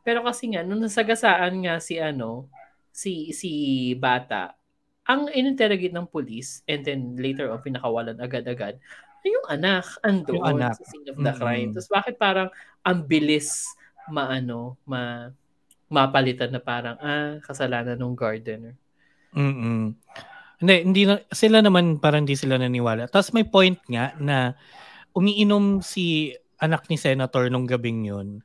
Pero 0.02 0.26
kasi 0.26 0.50
nga, 0.50 0.66
nung 0.66 0.82
nasagasaan 0.82 1.62
nga 1.62 1.78
si 1.78 2.02
ano, 2.02 2.50
si 2.90 3.30
si 3.30 3.50
bata, 3.96 4.58
ang 5.06 5.30
ininterrogate 5.30 5.94
ng 5.94 6.10
police 6.10 6.62
and 6.66 6.82
then 6.86 7.14
later 7.18 7.50
on 7.50 7.58
pinakawalan 7.62 8.18
agad-agad 8.22 8.78
ay 9.22 9.30
yung 9.30 9.46
anak 9.50 9.86
andun 10.02 10.38
Yung 10.38 10.46
anak. 10.58 10.74
sa 10.78 10.84
scene 10.86 11.06
of 11.10 11.18
the 11.18 11.32
crime. 11.38 11.70
Mm-mm. 11.70 11.74
Tapos 11.78 11.90
bakit 11.90 12.14
parang 12.18 12.48
ang 12.82 13.06
bilis 13.06 13.70
maano, 14.10 14.74
ma 14.82 15.30
mapalitan 15.86 16.50
na 16.50 16.58
parang 16.58 16.98
ah 16.98 17.38
kasalanan 17.46 17.94
ng 17.94 18.14
gardener. 18.18 18.74
Mm-mm. 19.34 19.94
Hindi, 20.62 20.76
hindi 20.86 21.02
na, 21.06 21.18
sila 21.30 21.58
naman 21.58 21.98
parang 21.98 22.26
hindi 22.26 22.38
sila 22.38 22.58
naniwala. 22.58 23.10
Tapos 23.10 23.34
may 23.34 23.46
point 23.46 23.78
nga 23.90 24.14
na 24.18 24.54
umiinom 25.14 25.82
si 25.82 26.34
anak 26.62 26.86
ni 26.86 26.94
Senator 26.94 27.50
nung 27.50 27.66
gabing 27.66 28.06
yun. 28.06 28.38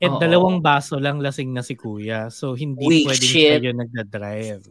At 0.00 0.16
Oo. 0.16 0.20
dalawang 0.20 0.58
baso 0.58 0.98
lang 0.98 1.22
lasing 1.22 1.54
na 1.54 1.62
si 1.62 1.76
kuya. 1.78 2.32
So 2.32 2.58
hindi 2.58 2.82
Weak 2.82 3.06
pwedeng 3.06 3.30
shit. 3.30 3.60
siya 3.62 3.70
yung 3.70 3.80
nagdadrive. 3.84 4.64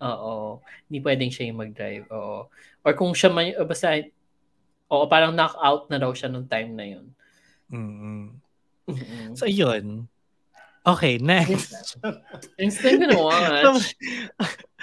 Oo. 0.00 0.62
Hindi 0.86 0.98
pwedeng 1.02 1.30
siya 1.34 1.44
yung 1.50 1.60
mag-drive. 1.60 2.06
Oo. 2.14 2.46
Or 2.86 2.92
kung 2.94 3.10
siya 3.12 3.28
man, 3.32 3.52
o 3.58 3.66
basta, 3.66 3.96
oo, 4.86 5.04
parang 5.10 5.34
knock-out 5.34 5.90
na 5.90 5.98
daw 5.98 6.14
siya 6.14 6.30
nung 6.30 6.46
time 6.46 6.70
na 6.72 6.86
yun. 6.86 7.06
Mm-mm. 7.74 8.24
So 9.34 9.50
yun. 9.50 10.06
Okay, 10.86 11.18
next. 11.18 11.98
Instant 12.62 13.02
ko 13.02 13.06
na 13.10 13.18
watch. 13.18 13.98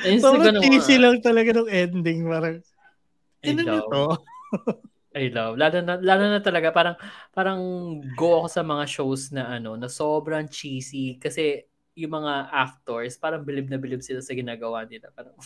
Instant 0.03 0.19
ko 0.19 0.43
Sobrang 0.43 0.59
na 0.59 0.59
cheesy 0.59 0.99
watch. 0.99 1.03
lang 1.07 1.15
talaga 1.23 1.49
ng 1.55 1.69
ending. 1.71 2.27
Parang, 2.27 2.59
nyo 3.47 3.63
love. 3.63 3.87
to? 3.87 4.05
I 5.13 5.29
love. 5.29 5.61
Lalo 5.61 5.77
na, 5.85 5.93
lalo 6.01 6.25
na 6.25 6.41
talaga, 6.41 6.73
parang, 6.73 6.97
parang 7.29 7.61
go 8.17 8.41
ako 8.41 8.47
sa 8.49 8.65
mga 8.65 8.83
shows 8.89 9.29
na 9.29 9.61
ano, 9.61 9.77
na 9.77 9.85
sobrang 9.85 10.49
cheesy. 10.49 11.21
Kasi 11.21 11.69
yung 11.93 12.17
mga 12.17 12.49
actors, 12.49 13.21
parang 13.21 13.45
bilib 13.45 13.69
na 13.69 13.77
bilib 13.77 14.01
sila 14.01 14.25
sa 14.25 14.33
ginagawa 14.33 14.89
nila. 14.89 15.13
Parang, 15.13 15.37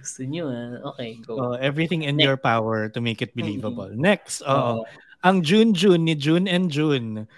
gusto 0.00 0.20
nyo 0.24 0.48
ah. 0.48 0.96
Okay, 0.96 1.20
go. 1.20 1.36
Oh, 1.36 1.56
everything 1.60 2.08
in 2.08 2.16
Next. 2.16 2.24
your 2.24 2.40
power 2.40 2.88
to 2.88 3.04
make 3.04 3.20
it 3.20 3.36
believable. 3.36 3.92
Next, 3.92 4.40
oo. 4.48 4.80
Oo. 4.80 4.88
Ang 5.22 5.44
June 5.44 5.76
June 5.76 6.02
ni 6.02 6.16
June 6.16 6.48
and 6.48 6.72
June. 6.72 7.28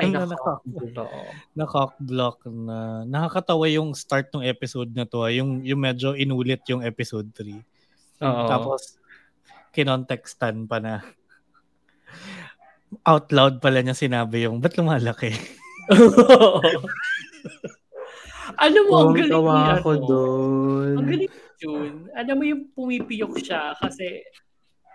Ay, 0.00 0.10
na 0.10 0.26
nako. 0.26 0.58
naka, 1.54 1.80
Oo. 1.86 1.94
na 1.94 2.02
block 2.02 2.42
na 2.48 3.06
nakakatawa 3.06 3.70
yung 3.70 3.94
start 3.94 4.32
ng 4.34 4.42
episode 4.42 4.90
na 4.96 5.06
to, 5.06 5.22
ah. 5.22 5.30
yung 5.30 5.62
yung 5.62 5.78
medyo 5.78 6.16
inulit 6.16 6.64
yung 6.66 6.82
episode 6.82 7.30
3. 7.36 7.62
Oo. 8.22 8.46
Tapos 8.46 9.00
kinontextan 9.74 10.70
pa 10.70 10.78
na 10.78 11.02
out 13.02 13.26
loud 13.34 13.58
pala 13.58 13.82
niya 13.82 13.96
sinabi 13.96 14.46
yung 14.46 14.62
ba't 14.62 14.78
lumalaki? 14.78 15.34
Alam 18.54 18.82
mo, 18.86 18.92
ang 19.02 19.12
galing 19.16 19.32
Tuwang-tawa 19.34 19.50
ni, 19.50 19.72
ako 19.80 19.88
ano, 19.90 20.06
doon. 20.06 20.94
Ang 20.94 21.08
galing 21.10 21.32
June. 21.58 21.96
Alam 22.14 22.34
mo 22.38 22.44
yung 22.44 22.62
pumipiyok 22.70 23.34
siya 23.40 23.74
kasi 23.74 24.22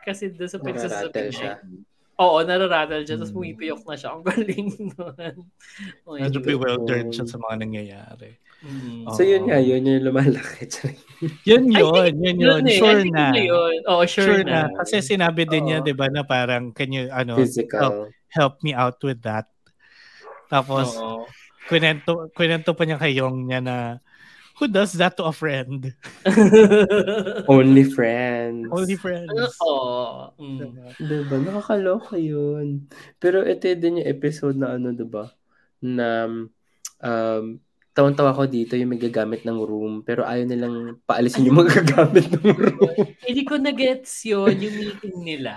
kasi 0.05 0.31
doon 0.31 0.47
sa 0.47 0.57
Nararattle 0.61 1.11
pinagsasabi 1.11 1.27
siya. 1.33 1.53
Oo, 2.19 2.37
nararattle 2.43 3.03
siya. 3.03 3.15
Tapos 3.19 3.31
Hmm. 3.31 3.39
pumipiyok 3.41 3.81
na 3.83 3.95
siya. 3.95 4.09
Ang 4.15 4.23
galing 4.23 4.67
nun. 4.95 5.35
Oh 6.07 6.15
Medyo 6.15 6.39
bewildered 6.39 7.09
siya 7.11 7.25
sa 7.27 7.35
mga 7.35 7.55
nangyayari. 7.67 8.39
Mm. 8.59 9.07
So 9.15 9.23
yun 9.23 9.47
nga, 9.47 9.57
yun 9.57 9.87
yung 9.87 10.03
lumalaki. 10.03 10.67
Yun 11.47 11.67
yun, 11.67 11.91
think 12.15 12.15
yun 12.23 12.37
yun. 12.39 12.63
eh. 12.63 12.79
Sure 12.79 13.03
na. 13.11 13.35
yun 13.35 13.51
yun. 13.51 13.75
Oo, 13.91 14.03
sure, 14.07 14.23
Sure 14.39 14.43
na. 14.47 14.71
na. 14.71 14.75
Kasi 14.79 15.03
sinabi 15.03 15.43
din 15.43 15.67
niya, 15.67 15.79
Oo. 15.79 15.87
di 15.87 15.91
ba, 15.91 16.07
na 16.07 16.23
parang, 16.23 16.71
can 16.71 16.91
you, 16.91 17.11
ano, 17.11 17.35
help, 17.35 17.43
Physical. 17.43 18.07
help 18.31 18.55
me 18.63 18.71
out 18.71 18.95
with 19.03 19.19
that? 19.23 19.47
Tapos, 20.47 20.95
Oo. 20.95 21.27
kwento, 21.67 22.31
kwento 22.31 22.71
pa 22.71 22.83
niya 22.87 22.95
kay 22.95 23.19
Yong 23.19 23.51
niya 23.51 23.59
na, 23.59 23.75
who 24.55 24.67
does 24.67 24.95
that 24.95 25.15
to 25.15 25.27
a 25.27 25.35
friend? 25.35 25.91
Only 27.51 27.83
friends. 27.83 28.67
Only 28.71 28.95
friends. 28.95 29.31
Oo. 29.59 30.31
Mm. 30.39 30.57
Diba? 30.59 30.87
Diba? 30.99 31.35
Nakakaloka 31.43 32.15
yun. 32.15 32.87
Pero 33.19 33.43
ito 33.43 33.67
din 33.75 33.99
yung 34.03 34.07
episode 34.07 34.55
na 34.55 34.75
ano, 34.75 34.91
diba? 34.91 35.31
Na 35.83 36.27
um, 37.03 37.43
tawan-tawa 37.99 38.31
ko 38.31 38.47
dito 38.47 38.79
yung 38.79 38.95
may 38.95 39.01
gagamit 39.01 39.43
ng 39.43 39.59
room 39.59 39.99
pero 40.07 40.23
ayaw 40.23 40.47
nilang 40.47 41.03
paalisin 41.03 41.51
yung 41.51 41.59
magagamit 41.59 42.31
ng 42.31 42.47
room. 42.47 42.95
Hindi 43.27 43.43
ko 43.43 43.59
na-gets 43.59 44.23
yun, 44.23 44.55
yung 44.55 44.75
meeting 44.79 45.17
nila. 45.19 45.55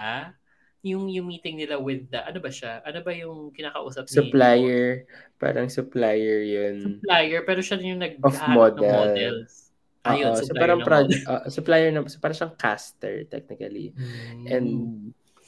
Yung, 0.83 1.07
yung 1.07 1.31
meeting 1.31 1.63
nila 1.63 1.79
with 1.79 2.11
the, 2.11 2.19
ano 2.19 2.43
ba 2.43 2.51
siya? 2.51 2.83
Ano 2.83 3.07
ba 3.07 3.15
yung 3.15 3.55
kinakausap 3.55 4.11
ni 4.11 4.19
supplier. 4.19 5.07
Parang 5.39 5.71
supplier 5.71 6.43
yun. 6.43 6.99
Supplier, 6.99 7.47
pero 7.47 7.63
siya 7.63 7.79
yung 7.79 8.03
nag 8.03 8.19
Of 8.19 8.35
ng 8.35 8.51
model. 8.51 8.91
models. 8.91 9.71
Ayun, 10.03 10.35
Oo, 10.35 10.43
so 10.43 10.51
supplier 10.51 10.63
parang 10.67 10.81
ng 10.83 10.89
project, 10.91 11.23
uh, 11.31 11.45
supplier 11.47 11.89
na, 11.95 12.03
so 12.11 12.19
parang 12.19 12.35
siyang 12.35 12.57
caster 12.59 13.23
technically. 13.31 13.95
model. 13.95 14.51
And 14.51 14.69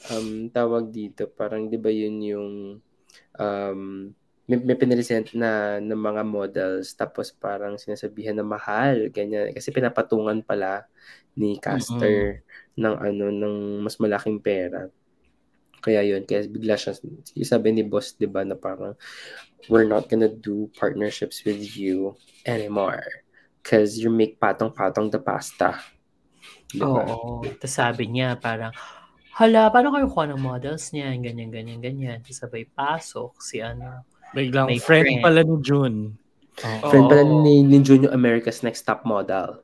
um 0.07 0.29
tawag 0.47 0.95
dito, 0.95 1.27
parang 1.27 1.67
'di 1.67 1.75
ba 1.75 1.91
yun 1.91 2.15
yung 2.23 2.49
um 3.35 3.81
may, 4.45 4.57
may 4.61 4.77
piniresent 4.77 5.33
na 5.33 5.81
ng 5.81 5.97
mga 5.97 6.21
models 6.21 6.93
tapos 6.93 7.33
parang 7.33 7.77
sinasabihan 7.81 8.37
na 8.37 8.45
mahal 8.45 9.09
ganyan 9.09 9.49
kasi 9.53 9.73
pinapatungan 9.73 10.45
pala 10.45 10.85
ni 11.35 11.59
caster 11.59 12.45
ng 12.79 12.95
ano 12.95 13.25
ng 13.31 13.55
mas 13.83 13.99
malaking 13.99 14.39
pera. 14.39 14.87
Kaya 15.85 16.01
yun, 16.01 16.25
kaya 16.25 16.49
bigla 16.49 16.73
siya, 16.73 16.97
sabi 17.45 17.69
ni 17.69 17.85
boss, 17.85 18.17
di 18.17 18.25
ba, 18.25 18.41
na 18.41 18.57
parang, 18.57 18.97
we're 19.69 19.85
not 19.85 20.09
gonna 20.09 20.25
do 20.25 20.65
partnerships 20.81 21.45
with 21.45 21.61
you 21.77 22.17
anymore. 22.41 23.05
Cause 23.61 23.93
you 23.93 24.09
make 24.09 24.41
patong-patong 24.41 25.13
the 25.13 25.21
pasta. 25.21 25.77
Di 26.73 26.81
ba? 26.81 27.05
Oo. 27.05 27.45
Tapos 27.61 27.69
sabi 27.69 28.09
niya 28.09 28.33
parang, 28.33 28.73
hala, 29.37 29.69
paano 29.69 29.93
kayo 29.93 30.09
kuha 30.09 30.25
ng 30.33 30.41
models 30.41 30.89
niya? 30.89 31.13
Ganyan, 31.21 31.53
ganyan, 31.53 31.77
ganyan. 31.77 32.19
Sabay 32.25 32.65
pasok 32.65 33.37
si 33.41 33.61
ano. 33.61 34.05
Biglang 34.35 34.67
May 34.67 34.77
friend, 34.77 35.07
friend. 35.07 35.23
pala 35.23 35.39
ni 35.41 35.55
June. 35.63 35.97
Oo. 36.57 36.87
Friend 36.87 37.05
pala 37.07 37.23
ni, 37.23 37.63
ni 37.63 37.79
Junior 37.79 38.11
America's 38.11 38.59
Next 38.59 38.83
Top 38.83 39.03
Model. 39.03 39.63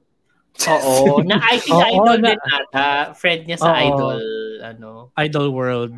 Oo. 0.61 1.19
Na 1.27 1.43
I 1.43 1.59
think 1.59 1.75
Oo, 1.75 1.87
idol 1.93 2.17
na- 2.17 2.27
din 2.31 2.39
ata. 2.41 2.87
Friend 3.13 3.41
niya 3.43 3.57
sa 3.57 3.71
Oo. 3.71 3.79
idol. 3.81 4.19
Ano. 4.61 4.89
Idol 5.15 5.47
World. 5.51 5.97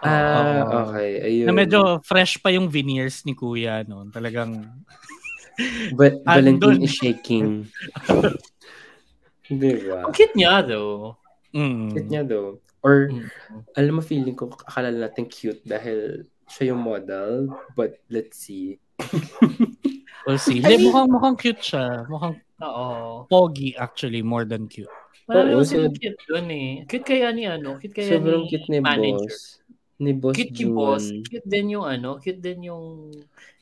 Ah, 0.00 0.60
Oo. 0.60 0.92
okay. 0.92 1.10
Ayun. 1.22 1.46
Na 1.48 1.54
medyo 1.54 1.80
fresh 2.00 2.36
pa 2.36 2.48
yung 2.48 2.68
veneers 2.68 3.24
ni 3.24 3.32
Kuya 3.32 3.84
noon. 3.84 4.08
Talagang 4.08 4.68
But 5.96 6.18
Andun. 6.24 6.58
Valentine 6.60 6.80
is 6.82 6.92
shaking. 6.92 7.70
Di 9.44 9.70
ba? 9.84 10.08
Ang 10.08 10.12
cute 10.12 10.34
niya 10.34 10.64
though. 10.64 11.14
mm, 11.52 11.92
Cute 11.94 12.10
niya 12.10 12.22
though. 12.24 12.58
Or, 12.84 13.08
Mm-mm. 13.08 13.24
alam 13.72 13.96
mo, 13.96 14.02
feeling 14.04 14.36
ko, 14.36 14.52
akala 14.60 14.92
natin 14.92 15.24
cute 15.24 15.64
dahil 15.64 16.28
siya 16.54 16.70
yung 16.72 16.82
model. 16.82 17.50
But, 17.74 17.98
let's 18.08 18.38
see. 18.38 18.78
We'll 20.24 20.40
see. 20.40 20.64
I 20.64 20.80
mean- 20.80 20.88
mukhang, 20.88 21.08
mukhang 21.12 21.36
cute 21.36 21.60
siya. 21.60 22.08
Mukhang 22.08 22.40
Oo. 22.64 23.28
pogi 23.28 23.76
actually, 23.76 24.24
more 24.24 24.48
than 24.48 24.64
cute. 24.64 24.88
Marami 25.28 25.52
kasi 25.60 25.76
so- 25.76 25.92
cute 25.92 26.20
doon 26.24 26.46
eh. 26.48 26.70
Cute 26.88 27.04
kaya 27.04 27.28
ni 27.28 27.44
ano, 27.44 27.76
cute 27.76 27.92
kaya 27.92 28.16
Sobrang 28.16 28.44
ni 28.44 28.48
cute 28.48 28.68
ni 28.72 28.78
manager. 28.80 29.20
boss. 29.20 29.36
Ni 30.00 30.10
boss 30.16 30.34
Cute 30.34 30.52
ni 30.52 30.56
June. 30.64 30.72
boss. 30.72 31.04
Cute 31.28 31.44
din 31.44 31.66
yung 31.76 31.84
ano, 31.84 32.16
cute 32.20 32.40
din 32.40 32.60
yung 32.72 33.12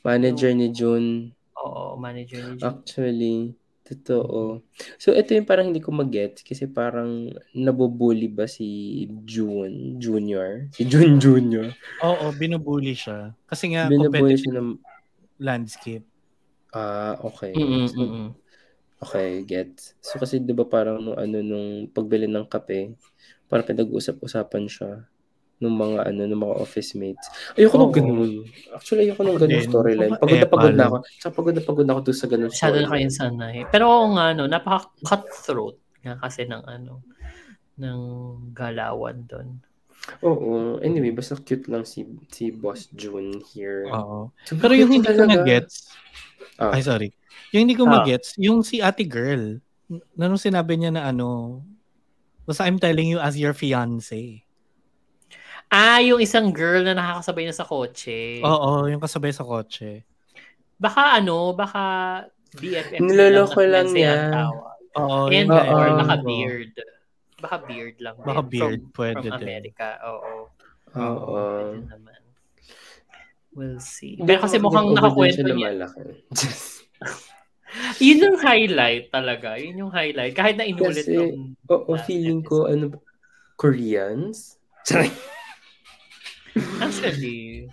Manager 0.03 0.51
ni 0.55 0.71
June. 0.71 1.31
oo, 1.55 1.95
manager 1.95 2.43
ni 2.43 2.59
June. 2.59 2.67
Actually, 2.67 3.39
totoo. 3.85 4.63
So, 4.97 5.13
ito 5.13 5.35
yung 5.35 5.49
parang 5.49 5.71
hindi 5.71 5.83
ko 5.83 5.91
mag-get 5.91 6.43
kasi 6.43 6.71
parang 6.71 7.31
nabubuli 7.53 8.31
ba 8.31 8.47
si 8.47 9.05
June 9.27 9.99
Junior? 9.99 10.71
Si 10.75 10.87
June 10.87 11.19
Junior. 11.19 11.71
Oo, 12.03 12.31
binubuli 12.35 12.95
siya. 12.95 13.35
Kasi 13.47 13.75
nga, 13.75 13.91
competitive 13.91 14.41
siya 14.43 14.55
ng... 14.59 14.79
landscape. 15.43 16.07
Ah, 16.73 17.19
okay. 17.21 17.53
Mm-mm, 17.53 17.85
So, 17.91 17.99
mm-mm. 17.99 18.29
Okay, 19.03 19.43
get. 19.43 19.75
So 19.99 20.23
kasi 20.23 20.39
'di 20.39 20.55
ba 20.55 20.63
parang 20.63 21.03
nung 21.03 21.19
ano 21.19 21.43
nung 21.43 21.91
pagbili 21.91 22.31
ng 22.31 22.47
kape, 22.47 22.95
parang 23.51 23.67
pinag-usap-usapan 23.67 24.71
siya 24.71 25.11
nung 25.63 25.79
mga 25.79 26.11
ano 26.11 26.21
nung 26.27 26.43
mga 26.43 26.57
office 26.59 26.99
mates. 26.99 27.31
Ayoko 27.55 27.79
nung 27.79 27.89
Oo. 27.89 27.97
ganun. 27.97 28.33
Actually 28.75 29.07
ayoko 29.07 29.23
nung 29.23 29.39
din. 29.39 29.63
storyline. 29.63 30.19
Pagod 30.19 30.35
na 30.35 30.43
eh, 30.43 30.51
pagod 30.51 30.75
na 30.75 30.85
ako. 30.91 30.97
Tsaka 31.23 31.33
pagod 31.33 31.55
na 31.55 31.63
pagod 31.63 31.85
na 31.87 31.93
ako 31.95 32.01
doon 32.03 32.19
sa 32.19 32.27
ganung 32.27 32.51
Masyado 32.51 32.77
na 32.77 32.91
kayong 32.91 33.15
sanay. 33.15 33.57
Pero 33.71 33.85
oo 33.87 34.07
nga, 34.19 34.27
no, 34.35 34.51
napaka-cutthroat 34.51 35.77
nga 36.03 36.19
kasi 36.19 36.43
ng 36.45 36.63
ano, 36.67 37.07
ng 37.79 38.01
galawan 38.51 39.23
doon. 39.25 39.49
Oo. 40.21 40.83
Anyway, 40.83 41.15
basta 41.15 41.39
cute 41.39 41.71
lang 41.71 41.87
si 41.87 42.03
si 42.29 42.51
Boss 42.51 42.91
June 42.91 43.39
here. 43.55 43.87
Oo. 43.89 44.35
So, 44.45 44.59
Pero 44.59 44.75
yung 44.75 44.91
hindi 44.91 45.07
ko 45.07 45.15
talaga. 45.15 45.47
na-gets, 45.47 45.95
Ah. 46.59 46.75
ay 46.75 46.83
sorry, 46.83 47.15
yung 47.55 47.65
hindi 47.65 47.79
ko 47.79 47.87
Ah. 47.87 48.03
ma-gets, 48.03 48.35
yung 48.37 48.67
si 48.67 48.83
ate 48.83 49.07
girl, 49.07 49.63
na 50.19 50.27
nung 50.27 50.43
sinabi 50.43 50.75
niya 50.75 50.91
na 50.91 51.07
ano, 51.07 51.63
basta 52.43 52.67
I'm 52.67 52.83
telling 52.83 53.07
you 53.07 53.23
as 53.23 53.39
your 53.39 53.55
fiance. 53.55 54.43
Ah, 55.73 56.05
yung 56.05 56.21
isang 56.21 56.53
girl 56.53 56.85
na 56.85 56.93
nakakasabay 56.93 57.49
na 57.49 57.57
sa 57.57 57.65
kotse. 57.65 58.45
Oo, 58.45 58.93
yung 58.93 59.01
kasabay 59.01 59.33
sa 59.33 59.41
kotse. 59.41 60.05
Baka 60.77 61.17
ano, 61.17 61.57
baka 61.57 61.83
BFF 62.61 63.01
Niloloko 63.01 63.65
lang 63.65 63.89
fiancé 63.89 64.37
niya. 64.37 64.53
Oo, 65.01 65.33
And 65.33 65.49
nga, 65.49 65.65
or 65.73 65.89
ewan 65.89 66.01
baka 66.05 66.17
beard. 66.21 66.73
Baka 67.41 67.57
beard 67.65 67.97
lang. 68.05 68.15
Baka 68.21 68.43
beard, 68.45 68.83
from, 68.85 68.93
pwede 69.01 69.27
from. 69.33 69.41
America. 69.41 69.89
Oo. 70.05 70.33
Oo. 70.93 71.33
Pwede 71.41 71.89
naman. 71.89 72.21
We'll 73.57 73.81
see. 73.81 74.21
Pero 74.21 74.45
kasi 74.45 74.61
mukhang 74.61 74.93
nakakwento 74.93 75.41
siya 75.41 75.57
niya. 75.57 75.73
lumalaki. 75.73 76.01
Yun 78.05 78.19
yung 78.21 78.39
highlight 78.45 79.09
talaga. 79.09 79.57
Yun 79.57 79.89
yung 79.89 79.93
highlight. 79.93 80.37
Kahit 80.37 80.61
na 80.61 80.69
inulit 80.69 81.09
Kasi, 81.09 81.17
yung 81.17 81.57
Oo, 81.73 81.97
last 81.97 82.05
feeling 82.05 82.45
ko 82.45 82.69
ano 82.69 82.93
Koreans. 83.57 84.61
Actually. 86.85 87.69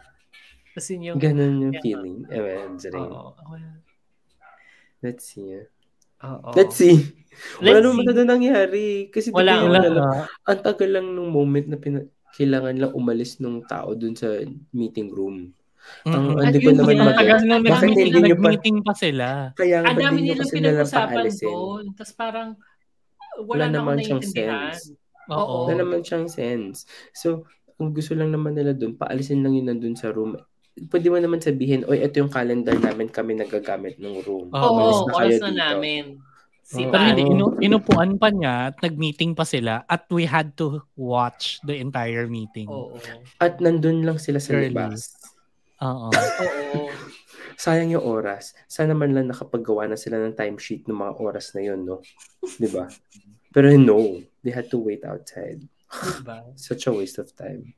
Kasi 0.71 0.95
yun 0.95 1.03
yung... 1.05 1.17
Ganun 1.17 1.55
yung 1.59 1.73
Yeah. 1.73 1.83
feeling. 1.83 2.17
Ewan, 2.27 2.77
Jering. 2.77 3.09
Oo. 3.09 3.31
Let's 4.99 5.23
see. 5.25 5.63
Oo. 6.19 6.49
Let's 6.51 6.75
see. 6.75 6.97
Wala 7.57 7.67
Let's 7.69 7.79
naman 7.79 7.89
see. 7.89 7.99
masyado 8.01 8.21
nangyari. 8.23 8.87
Kasi 9.07 9.27
Wala, 9.31 9.63
Wala 9.63 9.79
nga. 9.89 10.09
ang 10.45 10.59
tagal 10.59 10.89
lang 10.91 11.07
nung 11.09 11.29
moment 11.29 11.65
na 11.65 11.77
pina- 11.77 12.07
kailangan 12.31 12.75
lang 12.77 12.91
umalis 12.93 13.39
nung 13.39 13.63
tao 13.63 13.95
dun 13.95 14.13
sa 14.13 14.27
meeting 14.69 15.09
room. 15.09 15.51
Ang- 16.03 16.35
Mm-mm. 16.35 16.43
hindi 16.43 16.59
ko 16.59 16.69
naman 16.75 16.95
mag- 16.99 17.15
Tagal 17.15 17.39
nung 17.41 17.63
Bakit 17.63 17.71
nag-meeting, 17.81 18.11
hindi 18.11 18.21
nyo 18.21 18.37
pa- 18.37 18.83
pa 18.83 18.93
sila. 18.93 19.27
Kaya 19.55 19.77
nga 19.79 19.87
Ang 19.87 19.95
ba 19.95 20.01
dami 20.03 20.17
din 20.17 20.25
nyo 20.27 20.35
paalisin? 20.85 21.47
doon. 21.47 21.83
Tapos 21.95 22.13
parang 22.13 22.49
wala, 23.39 23.47
Wala 23.47 23.65
na 23.65 23.73
naman 23.73 23.97
siyang 23.97 24.21
sense. 24.21 24.81
Oo. 25.29 25.55
Wala 25.65 25.75
naman 25.79 26.01
siyang 26.03 26.27
sense. 26.27 26.83
So, 27.13 27.47
ang 27.79 27.95
gusto 27.95 28.11
lang 28.11 28.29
naman 28.29 28.53
nila 28.53 28.75
dun, 28.75 28.93
paalisin 28.93 29.39
lang 29.39 29.55
yun 29.55 29.71
nandun 29.71 29.95
sa 29.95 30.11
room. 30.11 30.35
Pwede 30.87 31.07
mo 31.07 31.15
naman 31.15 31.39
sabihin, 31.39 31.87
oy, 31.87 31.99
ito 31.99 32.19
yung 32.19 32.31
calendar 32.31 32.75
namin, 32.75 33.07
kami 33.07 33.35
nagagamit 33.35 33.95
ng 33.97 34.19
room. 34.23 34.51
Oo, 34.51 34.59
Oo, 34.59 34.71
Umalis 34.75 34.99
na 35.01 35.13
oras 35.13 35.31
na 35.33 35.49
dito. 35.49 35.57
namin. 35.57 36.03
Si. 36.61 36.85
Pero 36.85 37.01
hindi, 37.01 37.23
inu 37.25 37.57
inupuan 37.57 38.21
pa 38.21 38.29
niya 38.29 38.69
at 38.69 38.77
nag-meeting 38.77 39.33
pa 39.33 39.41
sila 39.41 39.81
at 39.89 40.05
we 40.13 40.21
had 40.21 40.53
to 40.53 40.77
watch 40.93 41.57
the 41.65 41.73
entire 41.73 42.29
meeting. 42.29 42.69
Oo. 42.69 42.93
At 43.41 43.57
nandun 43.57 44.05
lang 44.05 44.21
sila 44.21 44.37
sa 44.37 44.53
Girly. 44.53 44.69
libas. 44.69 45.17
Oo. 45.81 46.13
Oo. 46.45 46.93
Sayang 47.57 47.91
yung 47.91 48.05
oras. 48.05 48.53
Sana 48.69 48.93
man 48.93 49.11
lang 49.11 49.27
nakapaggawa 49.27 49.89
na 49.89 49.97
sila 49.97 50.21
ng 50.21 50.37
timesheet 50.37 50.85
ng 50.85 50.95
mga 50.95 51.13
oras 51.17 51.51
na 51.57 51.65
yun, 51.65 51.83
no? 51.83 51.99
Di 52.55 52.69
ba? 52.69 52.85
Pero 53.49 53.73
no, 53.73 54.21
they 54.39 54.53
had 54.53 54.69
to 54.69 54.77
wait 54.77 55.01
outside. 55.03 55.59
Diba? 55.89 56.53
Such 56.53 56.87
a 56.87 56.93
waste 56.93 57.17
of 57.17 57.33
time. 57.35 57.73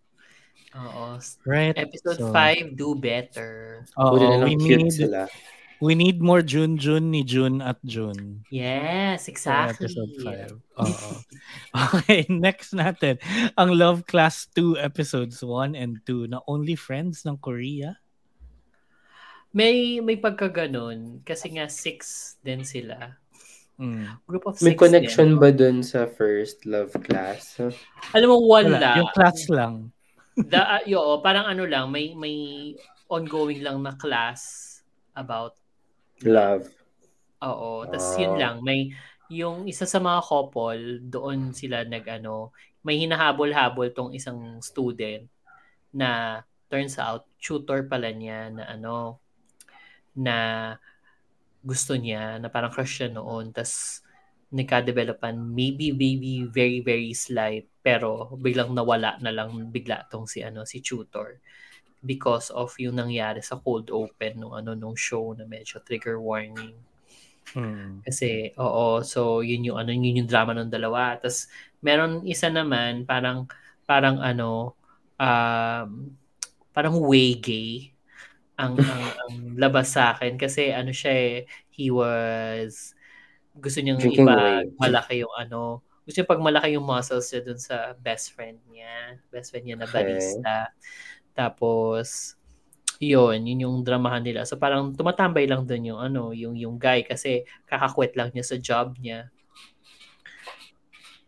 Oo. 0.75 1.19
Right. 1.43 1.75
Episode 1.75 2.19
So, 2.19 2.31
5, 2.31 2.75
do 2.79 2.95
better. 2.95 3.83
Oo, 3.99 4.15
lang 4.19 4.47
we 4.47 4.55
cute 4.55 4.87
need 4.87 4.95
sila. 4.95 5.27
we 5.83 5.97
need 5.97 6.23
more 6.23 6.39
June 6.39 6.77
June 6.79 7.11
ni 7.11 7.23
June 7.27 7.59
at 7.59 7.79
June. 7.83 8.45
Yes, 8.47 9.27
exactly. 9.27 9.87
episode 9.87 10.13
5. 10.23 10.59
Oo. 10.83 11.09
okay, 11.75 12.23
next 12.31 12.71
natin. 12.71 13.19
Ang 13.59 13.75
Love 13.75 14.07
Class 14.07 14.47
2 14.55 14.79
episodes 14.79 15.43
1 15.43 15.75
and 15.75 15.99
2 16.07 16.31
na 16.31 16.39
Only 16.47 16.79
Friends 16.79 17.27
ng 17.27 17.35
Korea. 17.43 17.99
May 19.51 19.99
may 19.99 20.15
pagkaganon 20.15 21.27
kasi 21.27 21.51
nga 21.59 21.67
six 21.67 22.39
din 22.39 22.63
sila. 22.63 23.19
Mm. 23.81 24.05
Group 24.29 24.45
of 24.45 24.61
May 24.61 24.77
six 24.77 24.79
connection 24.79 25.29
din. 25.35 25.41
ba 25.41 25.49
dun 25.49 25.81
sa 25.81 26.05
first 26.05 26.69
love 26.69 26.93
class? 27.01 27.57
Alam 28.13 28.29
mo, 28.29 28.37
wala. 28.45 29.01
Yung 29.01 29.09
class 29.09 29.49
lang. 29.49 29.89
The, 30.37 30.61
uh, 30.61 30.83
yo, 30.85 31.17
parang 31.19 31.49
ano 31.49 31.65
lang, 31.65 31.89
may 31.89 32.13
may 32.13 32.37
ongoing 33.09 33.65
lang 33.65 33.81
na 33.81 33.97
class 33.97 34.69
about 35.17 35.57
Love. 36.21 36.69
Oo, 37.41 37.89
tas 37.89 38.13
Ah. 38.13 38.21
yun 38.21 38.33
lang, 38.37 38.55
may 38.61 38.93
yung 39.33 39.65
isa 39.65 39.89
sa 39.89 39.97
mga 39.97 40.21
couple, 40.21 41.01
doon 41.01 41.49
sila 41.49 41.81
nag 41.81 42.05
ano, 42.05 42.53
may 42.85 43.01
hinahabol-habol 43.01 43.89
tong 43.89 44.13
isang 44.13 44.61
student 44.61 45.25
na 45.89 46.41
turns 46.69 47.01
out 47.01 47.25
tutor 47.41 47.89
pala 47.89 48.13
niya 48.13 48.53
na 48.53 48.63
ano 48.69 49.17
na 50.13 50.35
gusto 51.61 51.93
niya 51.97 52.37
na 52.41 52.49
parang 52.53 52.73
crush 52.73 53.01
siya 53.01 53.09
noon 53.13 53.53
tas 53.53 54.01
nagka-developan 54.51 55.35
maybe 55.39 55.93
maybe 55.95 56.43
very 56.49 56.79
very 56.83 57.13
slight 57.15 57.65
pero 57.85 58.35
biglang 58.35 58.71
nawala 58.75 59.15
na 59.23 59.31
lang 59.31 59.49
bigla 59.71 60.05
tong 60.11 60.27
si 60.27 60.43
ano 60.43 60.67
si 60.67 60.83
tutor 60.83 61.39
because 62.03 62.49
of 62.51 62.73
yung 62.81 62.97
nangyari 62.99 63.41
sa 63.45 63.57
cold 63.61 63.87
open 63.93 64.33
nung 64.41 64.55
ano 64.57 64.71
nung 64.75 64.97
show 64.97 65.31
na 65.37 65.45
medyo 65.47 65.79
trigger 65.85 66.17
warning 66.19 66.75
Mm. 67.55 68.01
kasi, 68.05 68.49
oo, 68.57 69.05
so 69.05 69.45
yun 69.45 69.61
yung 69.61 69.77
ano, 69.77 69.93
yun 69.93 70.25
yung 70.25 70.29
drama 70.29 70.57
ng 70.57 70.73
dalawa. 70.73 71.21
Tapos 71.21 71.45
meron 71.85 72.25
isa 72.25 72.49
naman 72.49 73.05
parang 73.05 73.45
parang 73.85 74.17
ano 74.21 74.73
um 75.21 76.09
parang 76.73 76.95
way 77.03 77.37
gay 77.37 77.93
ang 78.61 78.75
ang, 78.85 79.03
ang 79.09 79.33
labas 79.57 79.87
sa 79.95 80.13
akin 80.13 80.37
kasi 80.37 80.69
ano 80.73 80.91
siya 80.93 81.13
eh, 81.13 81.35
he 81.73 81.89
was 81.89 82.93
gusto 83.57 83.79
niyang 83.81 83.99
Drinking 83.99 84.17
ipa 84.21 84.37
whey. 84.37 84.71
malaki 84.79 85.23
yung 85.25 85.33
ano 85.35 85.83
gusto 86.05 86.17
niya 86.21 86.29
pag 86.29 86.41
malaki 86.43 86.75
yung 86.77 86.85
muscles 86.87 87.27
niya 87.31 87.41
dun 87.45 87.59
sa 87.61 87.93
best 87.99 88.33
friend 88.35 88.59
niya 88.71 89.19
best 89.33 89.51
friend 89.51 89.65
niya 89.67 89.77
na 89.79 89.87
Okay. 89.87 89.97
barista 89.97 90.71
tapos 91.35 92.35
yun, 93.01 93.41
yun 93.49 93.65
yung 93.65 93.77
dramahan 93.81 94.21
nila. 94.21 94.45
So 94.45 94.61
parang 94.61 94.93
tumatambay 94.93 95.49
lang 95.49 95.65
dun 95.65 95.89
yung 95.89 95.97
ano, 95.97 96.29
yung 96.37 96.53
yung 96.53 96.77
guy 96.77 97.01
kasi 97.01 97.49
kakakwet 97.65 98.13
lang 98.13 98.29
niya 98.29 98.45
sa 98.45 98.57
job 98.61 98.93
niya. 99.01 99.33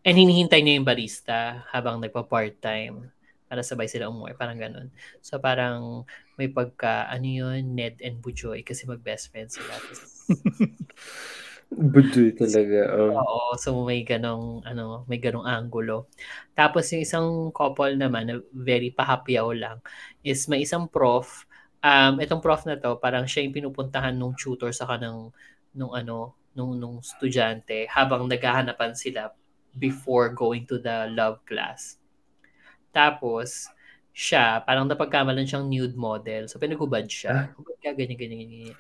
And 0.06 0.16
hinihintay 0.20 0.60
niya 0.62 0.78
yung 0.78 0.86
barista 0.88 1.64
habang 1.72 1.98
nagpa-part-time 2.04 3.10
para 3.54 3.62
sabay 3.62 3.86
sila 3.86 4.10
umuwi, 4.10 4.34
parang 4.34 4.58
ganun. 4.58 4.90
So 5.22 5.38
parang 5.38 6.10
may 6.42 6.50
pagka, 6.50 7.06
ano 7.06 7.30
yun, 7.30 7.78
Ned 7.78 8.02
and 8.02 8.18
Bujoy 8.18 8.66
kasi 8.66 8.90
mag-best 8.90 9.30
friends 9.30 9.62
sila. 9.62 9.78
Budoy 11.94 12.34
talaga. 12.34 12.98
Oh. 12.98 13.14
Oo, 13.14 13.54
so 13.62 13.78
may 13.86 14.02
ganong 14.02 14.66
ano, 14.66 15.06
may 15.06 15.22
ganong 15.22 15.46
angulo. 15.46 16.10
Tapos 16.58 16.90
yung 16.90 17.06
isang 17.06 17.54
couple 17.54 17.94
naman 17.94 18.26
na 18.26 18.36
very 18.50 18.90
pahapyaw 18.90 19.54
lang 19.54 19.78
is 20.26 20.50
may 20.50 20.66
isang 20.66 20.90
prof. 20.90 21.46
Um 21.86 22.18
itong 22.18 22.42
prof 22.42 22.66
na 22.66 22.74
to, 22.82 22.98
parang 22.98 23.30
siya 23.30 23.46
yung 23.46 23.54
pinupuntahan 23.54 24.18
nung 24.18 24.34
tutor 24.34 24.74
sa 24.74 24.90
kanang 24.90 25.30
nung 25.78 25.94
ano, 25.94 26.34
nung 26.58 26.74
nung 26.74 27.06
estudyante 27.06 27.86
habang 27.86 28.26
naghahanapan 28.26 28.98
sila 28.98 29.30
before 29.78 30.34
going 30.34 30.66
to 30.66 30.82
the 30.82 31.06
love 31.14 31.38
class. 31.46 32.02
Tapos, 32.94 33.68
siya, 34.14 34.62
parang 34.62 34.86
napagkamalan 34.86 35.50
siyang 35.50 35.66
nude 35.66 35.98
model. 35.98 36.46
So, 36.46 36.62
pinagubad 36.62 37.10
siya. 37.10 37.50
Hubad 37.58 37.78
ka, 37.82 37.98
ganyan, 37.98 38.14
ganyan, 38.14 38.40
ganyan. 38.46 38.78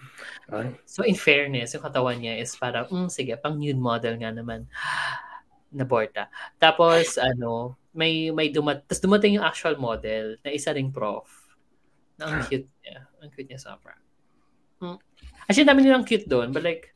Ay. 0.53 0.69
So, 0.85 1.02
in 1.02 1.18
fairness, 1.18 1.73
yung 1.73 1.81
katawan 1.81 2.22
niya 2.22 2.38
is 2.38 2.53
parang, 2.53 2.85
mm, 2.85 3.10
sige, 3.10 3.34
pang 3.41 3.57
nude 3.57 3.81
model 3.81 4.22
nga 4.22 4.30
naman. 4.30 4.69
Naborta. 5.73 6.30
Tapos, 6.61 7.18
ano, 7.18 7.73
may, 7.98 8.30
may 8.30 8.53
dumat, 8.53 8.85
tapos 8.85 9.02
dumating 9.02 9.41
yung 9.41 9.45
actual 9.45 9.73
model 9.81 10.38
na 10.45 10.53
isa 10.53 10.69
ring 10.69 10.94
prof. 10.94 11.26
Na 12.22 12.30
ang 12.30 12.45
cute 12.45 12.69
niya. 12.85 13.10
Ang 13.18 13.34
cute 13.34 13.49
niya 13.49 13.61
sobra. 13.61 13.98
Mm. 14.85 15.02
Actually, 15.49 15.65
dami 15.65 15.81
nilang 15.81 16.06
cute 16.06 16.30
doon. 16.30 16.53
But 16.53 16.61
like, 16.61 16.94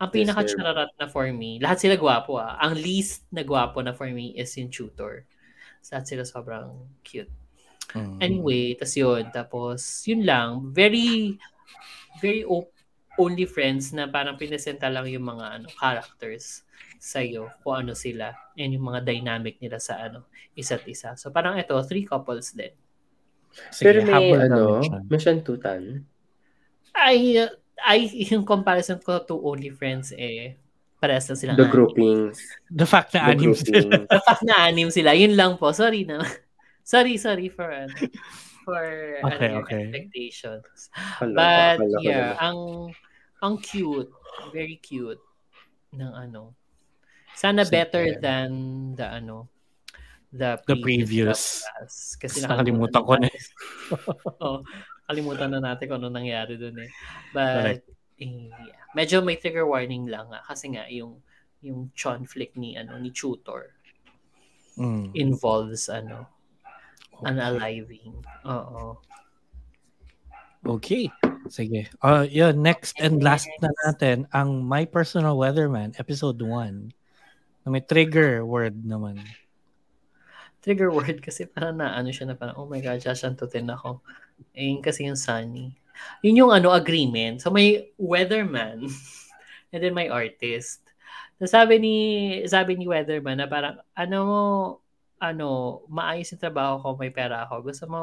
ang 0.00 0.10
pinaka-chararat 0.10 0.96
na 0.96 1.06
for 1.12 1.28
me, 1.28 1.60
lahat 1.60 1.84
sila 1.84 2.00
gwapo 2.00 2.40
ah. 2.40 2.56
Ang 2.64 2.80
least 2.80 3.28
na 3.28 3.44
gwapo 3.44 3.84
na 3.84 3.92
for 3.92 4.08
me 4.08 4.32
is 4.32 4.50
yung 4.56 4.72
tutor. 4.72 5.28
Lahat 5.90 6.04
sila 6.08 6.24
sobrang 6.24 6.86
cute. 7.04 7.32
Mm. 7.92 8.18
Anyway, 8.18 8.74
tas 8.78 8.94
yun. 8.96 9.28
Tapos, 9.30 10.04
yun 10.08 10.24
lang. 10.24 10.72
Very, 10.72 11.36
very 12.18 12.42
op- 12.46 12.72
only 13.14 13.46
friends 13.46 13.94
na 13.94 14.10
parang 14.10 14.34
pinesenta 14.34 14.90
lang 14.90 15.06
yung 15.06 15.22
mga 15.22 15.60
ano 15.60 15.66
characters 15.70 16.66
sa'yo, 16.98 17.52
kung 17.60 17.84
ano 17.84 17.92
sila, 17.92 18.32
and 18.56 18.74
yung 18.74 18.88
mga 18.88 19.04
dynamic 19.04 19.60
nila 19.60 19.76
sa 19.76 20.00
ano, 20.00 20.24
isa't 20.56 20.88
isa. 20.88 21.12
So, 21.20 21.28
parang 21.28 21.60
ito, 21.60 21.76
three 21.84 22.08
couples 22.08 22.56
din. 22.56 22.72
Sige, 23.70 23.86
Pero 23.86 23.98
may 24.08 24.32
ano, 24.34 24.80
may 25.06 25.20
shantutan. 25.20 26.02
Ay, 26.96 27.38
uh, 27.38 27.52
ay, 27.84 28.08
yung 28.32 28.42
comparison 28.42 28.98
ko 28.98 29.20
to 29.22 29.36
only 29.36 29.68
friends, 29.68 30.16
eh, 30.16 30.56
parehas 31.04 31.28
lang 31.28 31.36
silang 31.36 31.56
The 31.60 31.68
anim. 31.68 31.74
groupings. 31.76 32.40
The 32.72 32.88
fact 32.88 33.12
na 33.12 33.28
The 33.28 33.36
anim 33.36 33.52
sila. 33.52 33.76
groupings. 33.84 34.08
The 34.08 34.20
fact 34.24 34.42
na 34.42 34.54
anim 34.64 34.88
sila, 34.88 35.10
yun 35.12 35.36
lang 35.36 35.60
po. 35.60 35.68
Sorry 35.70 36.08
na. 36.08 36.24
sorry, 36.82 37.20
sorry 37.20 37.52
for, 37.52 37.68
ano, 37.68 37.92
for 38.64 38.80
Okay, 39.20 39.52
ano, 39.52 39.60
okay. 39.60 39.82
expectations. 39.92 40.88
Hala, 40.96 41.36
But 41.36 41.76
ko 41.84 42.00
yeah, 42.00 42.32
naman. 42.32 42.40
ang 42.40 42.58
ang 43.44 43.54
cute, 43.60 44.08
very 44.48 44.80
cute 44.80 45.20
ng 45.92 46.08
ano. 46.08 46.56
Sana 47.36 47.60
Sige. 47.62 47.76
better 47.76 48.04
than 48.16 48.48
the 48.96 49.04
ano 49.04 49.52
the 50.32 50.56
The 50.64 50.74
previous, 50.80 50.82
previous. 50.82 51.42
Love 51.62 51.70
Class. 51.84 51.94
Kasi 52.16 52.36
nakalimutan 52.42 53.02
ko 53.04 53.12
na. 53.14 53.28
Oo, 54.42 54.64
kalimutan 55.04 55.50
na 55.52 55.60
natin 55.62 55.84
kung 55.86 55.98
ano 56.00 56.10
nangyari 56.10 56.56
doon 56.56 56.74
eh. 56.82 56.90
But 57.30 57.84
eh, 58.18 58.50
yeah. 58.50 58.83
Medyo 58.94 59.20
may 59.20 59.36
trigger 59.36 59.66
warning 59.66 60.06
lang 60.06 60.30
nga 60.30 60.40
kasi 60.46 60.70
nga 60.72 60.86
yung 60.88 61.18
yung 61.60 61.90
conflict 61.92 62.54
ni 62.56 62.78
ano 62.78 62.96
ni 62.96 63.10
tutor 63.10 63.74
Mm. 64.74 65.14
involves 65.14 65.86
ano 65.86 66.26
unaliving. 67.22 68.10
Oo. 68.42 68.98
Okay. 70.64 71.06
Sige. 71.46 71.86
Uh, 72.02 72.26
yun, 72.26 72.58
next 72.58 72.96
and 72.98 73.22
last 73.22 73.46
na 73.60 73.70
natin, 73.86 74.26
ang 74.32 74.64
My 74.64 74.82
Personal 74.88 75.36
Weatherman, 75.36 75.94
episode 76.00 76.40
1. 76.40 76.90
Na 77.62 77.68
may 77.68 77.84
trigger 77.84 78.42
word 78.42 78.82
naman. 78.82 79.20
trigger 80.64 80.88
word 80.88 81.20
kasi 81.26 81.44
parang 81.44 81.76
na 81.76 81.92
ano 81.92 82.08
siya 82.08 82.32
na 82.32 82.34
parang, 82.34 82.56
oh 82.56 82.64
my 82.64 82.80
God, 82.80 82.96
sasantutin 82.98 83.68
ako. 83.68 84.00
Eh, 84.56 84.72
yun 84.72 84.80
kasi 84.80 85.04
yung 85.04 85.20
sunny. 85.20 85.76
Yun 86.22 86.46
yung 86.46 86.52
ano, 86.52 86.74
agreement. 86.74 87.40
So 87.40 87.50
may 87.50 87.90
weatherman 87.98 88.88
and 89.72 89.80
then 89.80 89.94
may 89.94 90.10
artist. 90.10 90.84
So 91.38 91.50
sabi 91.50 91.82
ni, 91.82 91.96
sabi 92.46 92.78
ni 92.78 92.86
weatherman 92.86 93.42
na 93.42 93.46
parang, 93.50 93.80
ano 93.94 94.18
mo, 94.24 94.42
ano, 95.18 95.80
maayos 95.88 96.30
yung 96.34 96.42
trabaho 96.42 96.80
ko, 96.82 96.88
may 97.00 97.10
pera 97.10 97.46
ako. 97.46 97.64
Gusto 97.64 97.84
mo, 97.88 98.00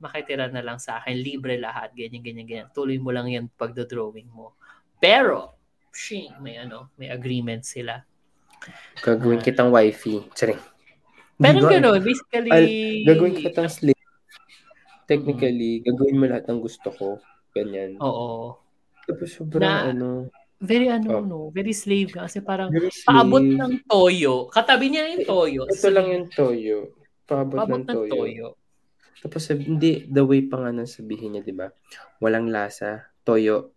makitira 0.00 0.48
na 0.48 0.64
lang 0.64 0.80
sa 0.80 0.98
akin, 0.98 1.14
libre 1.14 1.60
lahat, 1.60 1.92
ganyan, 1.92 2.24
ganyan, 2.24 2.46
ganyan. 2.48 2.68
Tuloy 2.72 2.96
mo 2.96 3.12
lang 3.12 3.28
yan 3.28 3.46
pagdo-drawing 3.52 4.28
mo. 4.32 4.56
Pero, 4.96 5.54
shing, 5.92 6.32
may 6.40 6.56
ano, 6.56 6.88
may 6.96 7.12
agreement 7.12 7.62
sila. 7.68 8.00
Gagawin 9.00 9.40
kitang 9.40 9.72
wifey. 9.72 10.24
Charing. 10.32 10.60
Pero 11.40 11.58
Diba? 11.64 11.70
gano'n, 11.72 12.00
basically, 12.04 12.50
Al- 12.52 13.04
gagawin 13.08 13.36
kitang 13.36 13.68
slave. 13.72 13.99
Technically, 15.10 15.82
gagawin 15.82 16.16
mo 16.16 16.24
lahat 16.24 16.46
ng 16.46 16.60
gusto 16.60 16.88
ko. 16.88 17.08
Ganyan. 17.50 17.98
oo. 17.98 18.54
Tapos 19.02 19.28
sobrang 19.28 19.58
Na- 19.60 19.90
ano. 19.90 20.30
Very 20.56 20.86
ano, 20.86 21.08
Oh. 21.10 21.24
no? 21.24 21.38
Very 21.48 21.72
slave 21.72 22.12
ka. 22.12 22.28
Kasi 22.28 22.38
parang 22.38 22.70
paabot 22.70 23.40
slave. 23.40 23.58
ng 23.58 23.72
toyo. 23.82 24.46
Katabi 24.46 24.86
niya 24.86 25.08
yung 25.08 25.24
toyo. 25.24 25.60
Ito 25.66 25.88
lang 25.88 26.06
yung 26.06 26.26
toyo. 26.28 26.94
Paabot, 27.24 27.58
Paabot 27.58 27.74
ng 27.76 27.82
ng 27.82 27.90
toyo. 27.90 28.12
toyo. 28.12 28.46
Tapos 29.18 29.40
sabi, 29.42 29.66
hindi, 29.66 30.04
the 30.06 30.20
way 30.20 30.40
pa 30.42 30.56
nga 30.58 30.70
nang 30.70 30.86
sabihin 30.86 31.34
niya, 31.34 31.42
di 31.42 31.52
ba? 31.52 31.72
Walang 32.18 32.46
lasa, 32.46 33.08
toyo. 33.20 33.72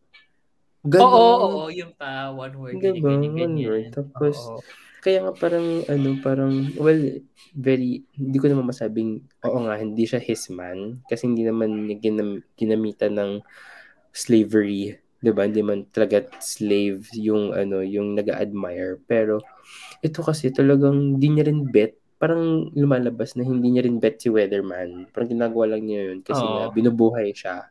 Oo, 0.82 0.86
Ganon. 0.86 1.08
oo, 1.10 1.36
oo, 1.58 1.68
yun 1.70 1.92
pa. 1.94 2.30
One 2.30 2.54
word. 2.54 2.76
Diba? 2.76 2.84
Ganyan, 2.86 3.02
ganyan, 3.02 3.32
One 3.32 3.36
ganyan. 3.56 3.68
word. 3.70 3.86
Tapos, 3.90 4.36
Oo. 4.38 4.60
Kaya 5.04 5.20
nga 5.28 5.34
parang, 5.36 5.84
ano, 5.92 6.10
parang, 6.24 6.72
well, 6.80 7.20
very, 7.52 8.08
hindi 8.16 8.38
ko 8.40 8.48
naman 8.48 8.72
masabing, 8.72 9.20
oo 9.44 9.58
nga, 9.68 9.76
hindi 9.76 10.08
siya 10.08 10.24
his 10.24 10.48
man. 10.48 11.04
Kasi 11.12 11.28
hindi 11.28 11.44
naman 11.44 11.92
niya 11.92 12.00
ginam, 12.00 12.40
ginamitan 12.56 13.20
ng 13.20 13.32
slavery. 14.16 14.96
'di 15.24 15.32
ba 15.32 15.48
Hindi 15.48 15.64
man 15.64 15.88
talaga 15.92 16.28
slave 16.44 17.08
yung, 17.16 17.56
ano, 17.56 17.80
yung 17.84 18.16
nag-admire. 18.16 19.00
Pero, 19.08 19.40
ito 20.04 20.20
kasi 20.24 20.52
talagang, 20.52 21.16
hindi 21.20 21.28
niya 21.32 21.48
rin 21.52 21.68
bet. 21.68 21.96
Parang 22.20 22.72
lumalabas 22.76 23.36
na 23.36 23.44
hindi 23.44 23.72
niya 23.76 23.84
rin 23.88 24.00
bet 24.00 24.20
si 24.24 24.32
Weatherman. 24.32 25.12
Parang 25.12 25.32
ginagawa 25.32 25.76
lang 25.76 25.84
niya 25.88 26.12
yun. 26.12 26.20
Kasi 26.24 26.40
nga, 26.44 26.72
binubuhay 26.72 27.32
siya. 27.36 27.68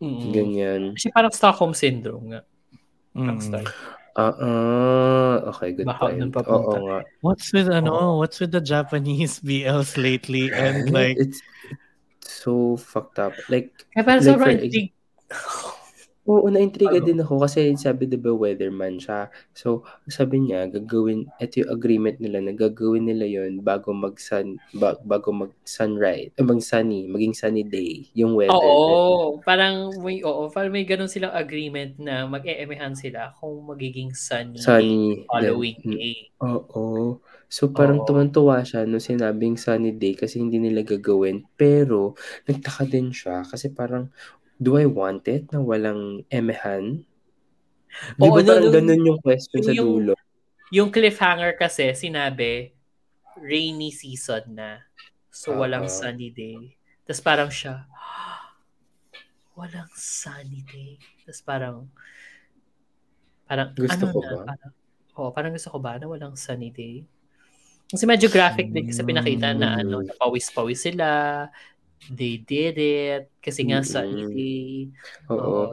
Mm. 0.00 0.32
Ganyan. 0.32 0.82
Kasi 0.96 1.08
parang 1.12 1.32
Stockholm 1.32 1.72
Syndrome 1.72 2.36
nga. 2.36 2.40
Ang 3.16 3.40
Mm. 3.40 3.64
Ah, 4.16 5.36
okay, 5.54 5.72
good 5.72 5.88
Baka 5.88 6.12
point. 6.12 6.18
dun 6.20 6.32
papunta. 6.32 6.76
Oo 6.76 6.84
nga. 6.88 7.00
What's 7.24 7.48
with 7.52 7.68
ano, 7.72 7.92
Oo. 7.92 8.18
what's 8.20 8.38
with 8.40 8.52
the 8.52 8.60
Japanese 8.60 9.40
BLs 9.46 9.96
lately 9.96 10.52
and 10.52 10.90
like 10.92 11.16
it's 11.16 11.40
so 12.20 12.76
fucked 12.76 13.18
up. 13.18 13.32
Like, 13.48 13.72
Kaya 13.92 14.04
parang 14.04 14.22
Like, 14.24 14.30
sobrang 14.36 14.56
for 14.58 14.64
intrigue. 14.68 14.92
oo, 16.22 16.46
na-intriga 16.46 16.98
Ano? 16.98 17.06
din 17.06 17.18
ako 17.18 17.42
kasi 17.42 17.74
sabi 17.74 18.06
diba 18.06 18.30
weatherman 18.30 18.96
siya. 18.96 19.26
So, 19.52 19.82
sabi 20.06 20.38
niya, 20.38 20.70
gagawin, 20.70 21.26
ito 21.36 21.66
yung 21.66 21.72
agreement 21.74 22.16
nila 22.18 22.38
na 22.38 22.52
gagawin 22.52 23.04
nila 23.04 23.26
yon 23.26 23.58
bago 23.60 23.90
mag-sun, 23.90 24.56
ba- 24.72 25.02
bago 25.02 25.34
mag-sunrise, 25.34 26.30
eh, 26.32 26.44
mag-sunny, 26.44 27.10
maging 27.10 27.34
sunny 27.34 27.66
day, 27.66 28.06
yung 28.14 28.38
weather. 28.38 28.54
Oo, 28.54 29.42
parang 29.42 29.90
may, 29.98 30.22
oo, 30.22 30.46
parang 30.48 30.70
may 30.70 30.86
ganun 30.86 31.10
silang 31.10 31.34
agreement 31.34 31.98
na 31.98 32.22
mag-eemehan 32.24 32.94
sila 32.94 33.34
kung 33.36 33.58
magiging 33.66 34.14
sunny, 34.14 34.62
Sunny. 34.62 35.26
following 35.26 35.78
then- 35.82 35.94
day. 35.98 36.16
Oo. 36.38 37.18
So, 37.52 37.68
parang 37.68 38.00
Oo. 38.00 38.06
tuwan-tuwa 38.08 38.64
siya 38.64 38.88
nung 38.88 39.02
sinabing 39.02 39.60
sunny 39.60 39.92
day 39.92 40.16
kasi 40.16 40.40
hindi 40.40 40.56
nila 40.56 40.80
gagawin. 40.82 41.44
Pero, 41.52 42.16
nagtaka 42.46 42.88
din 42.88 43.12
siya 43.12 43.44
kasi 43.44 43.68
parang, 43.68 44.08
do 44.62 44.78
I 44.78 44.86
want 44.86 45.26
it 45.26 45.50
na 45.50 45.58
walang 45.58 46.22
emehan? 46.30 47.02
Di 48.16 48.24
Oo, 48.24 48.38
ba 48.38 48.40
parang 48.40 48.70
no, 48.70 48.72
ganun 48.72 49.02
yung 49.04 49.20
question 49.20 49.60
sa 49.60 49.74
yung- 49.74 49.84
dulo? 49.84 50.12
Yung 50.72 50.88
cliffhanger 50.88 51.58
kasi, 51.58 51.92
sinabi, 51.92 52.72
rainy 53.36 53.92
season 53.92 54.56
na. 54.56 54.80
So, 55.28 55.52
Oo. 55.52 55.60
walang 55.60 55.84
sunny 55.90 56.32
day. 56.32 56.78
Tapos 57.04 57.20
parang 57.20 57.50
siya, 57.52 57.84
walang 59.58 59.90
sunny 59.92 60.64
day. 60.64 60.96
Tapos 61.26 61.42
parang, 61.44 61.76
parang, 63.44 63.68
Gusto 63.76 63.92
ano 63.92 64.04
ko 64.08 64.18
na, 64.20 64.30
ba? 64.30 64.42
Parang, 64.48 64.72
oh, 65.18 65.30
parang 65.30 65.52
gusto 65.52 65.68
ko 65.68 65.78
ba 65.78 66.00
na 66.00 66.08
walang 66.08 66.32
sunny 66.32 66.72
day? 66.72 67.04
Kasi 67.92 68.08
medyo 68.08 68.32
graphic 68.32 68.72
din 68.72 68.88
kasi 68.88 69.04
pinakita 69.04 69.52
na 69.52 69.76
ano, 69.76 70.00
Mm. 70.00 70.16
napawis-pawis 70.16 70.80
sila, 70.80 71.08
they 72.10 72.42
did 72.42 72.76
it, 72.80 73.30
kasi 73.38 73.68
nga 73.68 73.84
Mm-mm. 73.84 74.34
day. 74.34 74.90
Oo. 75.30 75.70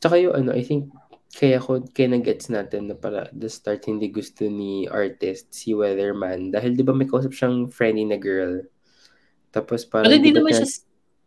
Tsaka 0.00 0.16
yung 0.20 0.34
ano, 0.36 0.50
I 0.56 0.62
think, 0.64 0.88
kaya 1.36 1.60
ko, 1.60 1.84
kaya 1.92 2.16
nag-gets 2.16 2.48
natin 2.48 2.88
na 2.88 2.96
para 2.96 3.28
the 3.36 3.48
start 3.50 3.84
hindi 3.84 4.08
gusto 4.08 4.48
ni 4.48 4.88
artist, 4.88 5.52
si 5.52 5.76
Weatherman. 5.76 6.48
Dahil 6.48 6.72
di 6.72 6.84
ba 6.84 6.96
may 6.96 7.08
kausap 7.08 7.36
siyang 7.36 7.68
friendly 7.68 8.08
na 8.08 8.16
girl. 8.16 8.64
Tapos 9.52 9.84
parang, 9.84 10.08
Pero 10.08 10.16
hindi 10.16 10.32
naman 10.32 10.52
siya 10.56 10.68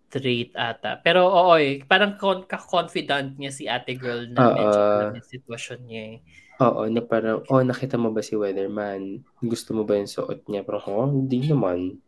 straight 0.10 0.58
ata. 0.58 0.98
Pero 1.06 1.30
oo 1.30 1.54
eh, 1.62 1.86
parang 1.86 2.18
con- 2.18 2.50
ka-confident 2.50 3.38
niya 3.38 3.52
si 3.54 3.70
ate 3.70 3.94
girl 3.94 4.26
na 4.34 4.50
Oo. 4.50 4.58
medyo 4.58 4.82
yung 5.14 5.30
sitwasyon 5.30 5.80
niya 5.86 6.04
eh. 6.18 6.20
Oo, 6.60 6.90
na 6.92 7.00
parang, 7.06 7.46
oh, 7.48 7.62
nakita 7.64 7.96
mo 7.96 8.12
ba 8.12 8.20
si 8.26 8.34
Weatherman? 8.36 9.24
Gusto 9.40 9.78
mo 9.78 9.86
ba 9.86 9.96
yung 9.96 10.10
suot 10.10 10.50
niya? 10.50 10.66
Parang, 10.66 10.84
oh, 10.90 11.08
hindi 11.08 11.46
naman. 11.46 12.02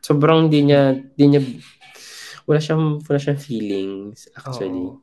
Sobrang 0.00 0.46
hindi 0.46 0.70
niya, 0.70 0.94
hindi 0.94 1.24
niya, 1.26 1.42
wala 2.46 2.60
siyang, 2.62 3.02
wala 3.02 3.18
siyang 3.18 3.40
feelings, 3.40 4.30
actually. 4.32 4.94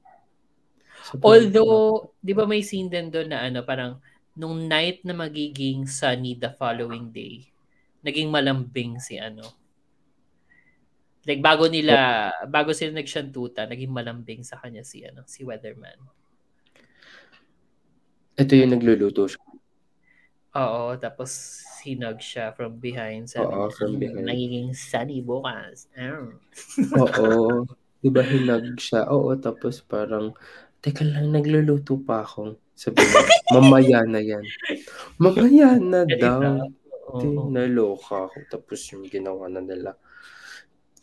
Sobrang- 1.03 1.23
Although, 1.27 2.15
di 2.17 2.31
ba 2.31 2.47
may 2.47 2.63
scene 2.63 2.87
din 2.87 3.11
doon 3.11 3.29
na 3.29 3.43
ano, 3.43 3.61
parang 3.67 3.99
nung 4.33 4.65
night 4.65 5.03
na 5.03 5.13
magiging 5.13 5.85
sunny 5.85 6.33
the 6.33 6.49
following 6.55 7.11
day, 7.11 7.43
naging 8.01 8.31
malambing 8.31 8.97
si 8.97 9.19
ano, 9.19 9.43
Like 11.23 11.39
bago 11.39 11.71
nila, 11.71 11.95
bago 12.51 12.75
sila 12.75 12.99
nagsyantuta, 12.99 13.63
naging 13.63 13.87
malambing 13.87 14.43
sa 14.43 14.59
kanya 14.59 14.83
si 14.83 15.07
ano, 15.07 15.23
si 15.23 15.47
Weatherman. 15.47 15.95
Ito 18.35 18.51
yung 18.59 18.75
nagluluto 18.75 19.31
siya. 19.31 19.39
Oo, 20.53 20.93
tapos 21.01 21.61
hinug 21.81 22.21
siya 22.21 22.53
from 22.53 22.77
behind. 22.77 23.25
Sabi 23.27 23.49
Oo, 23.49 23.73
from 23.73 23.97
"Mm, 23.97 24.01
behind." 24.01 24.25
Nagiging 24.29 24.69
sunny 24.77 25.19
bukas. 25.25 25.89
Mm. 25.97 26.37
Oo. 27.03 27.65
Di 28.03 28.09
ba 28.11 28.21
hinag 28.21 28.77
siya? 28.77 29.09
Oo, 29.09 29.33
tapos 29.39 29.81
parang, 29.81 30.35
teka 30.83 31.01
lang, 31.07 31.31
nagluluto 31.33 31.97
pa 31.97 32.21
ako. 32.21 32.59
Sabi 32.75 33.01
niya, 33.01 33.21
mamaya 33.55 33.99
na 34.05 34.21
yan. 34.21 34.43
Mamaya 35.17 35.79
na 35.79 36.03
daw. 36.05 36.67
Di, 37.17 37.27
naloka 37.29 38.27
ako. 38.29 38.37
Tapos 38.51 38.79
yung 38.93 39.07
ginawa 39.07 39.47
na 39.49 39.63
nila. 39.63 39.95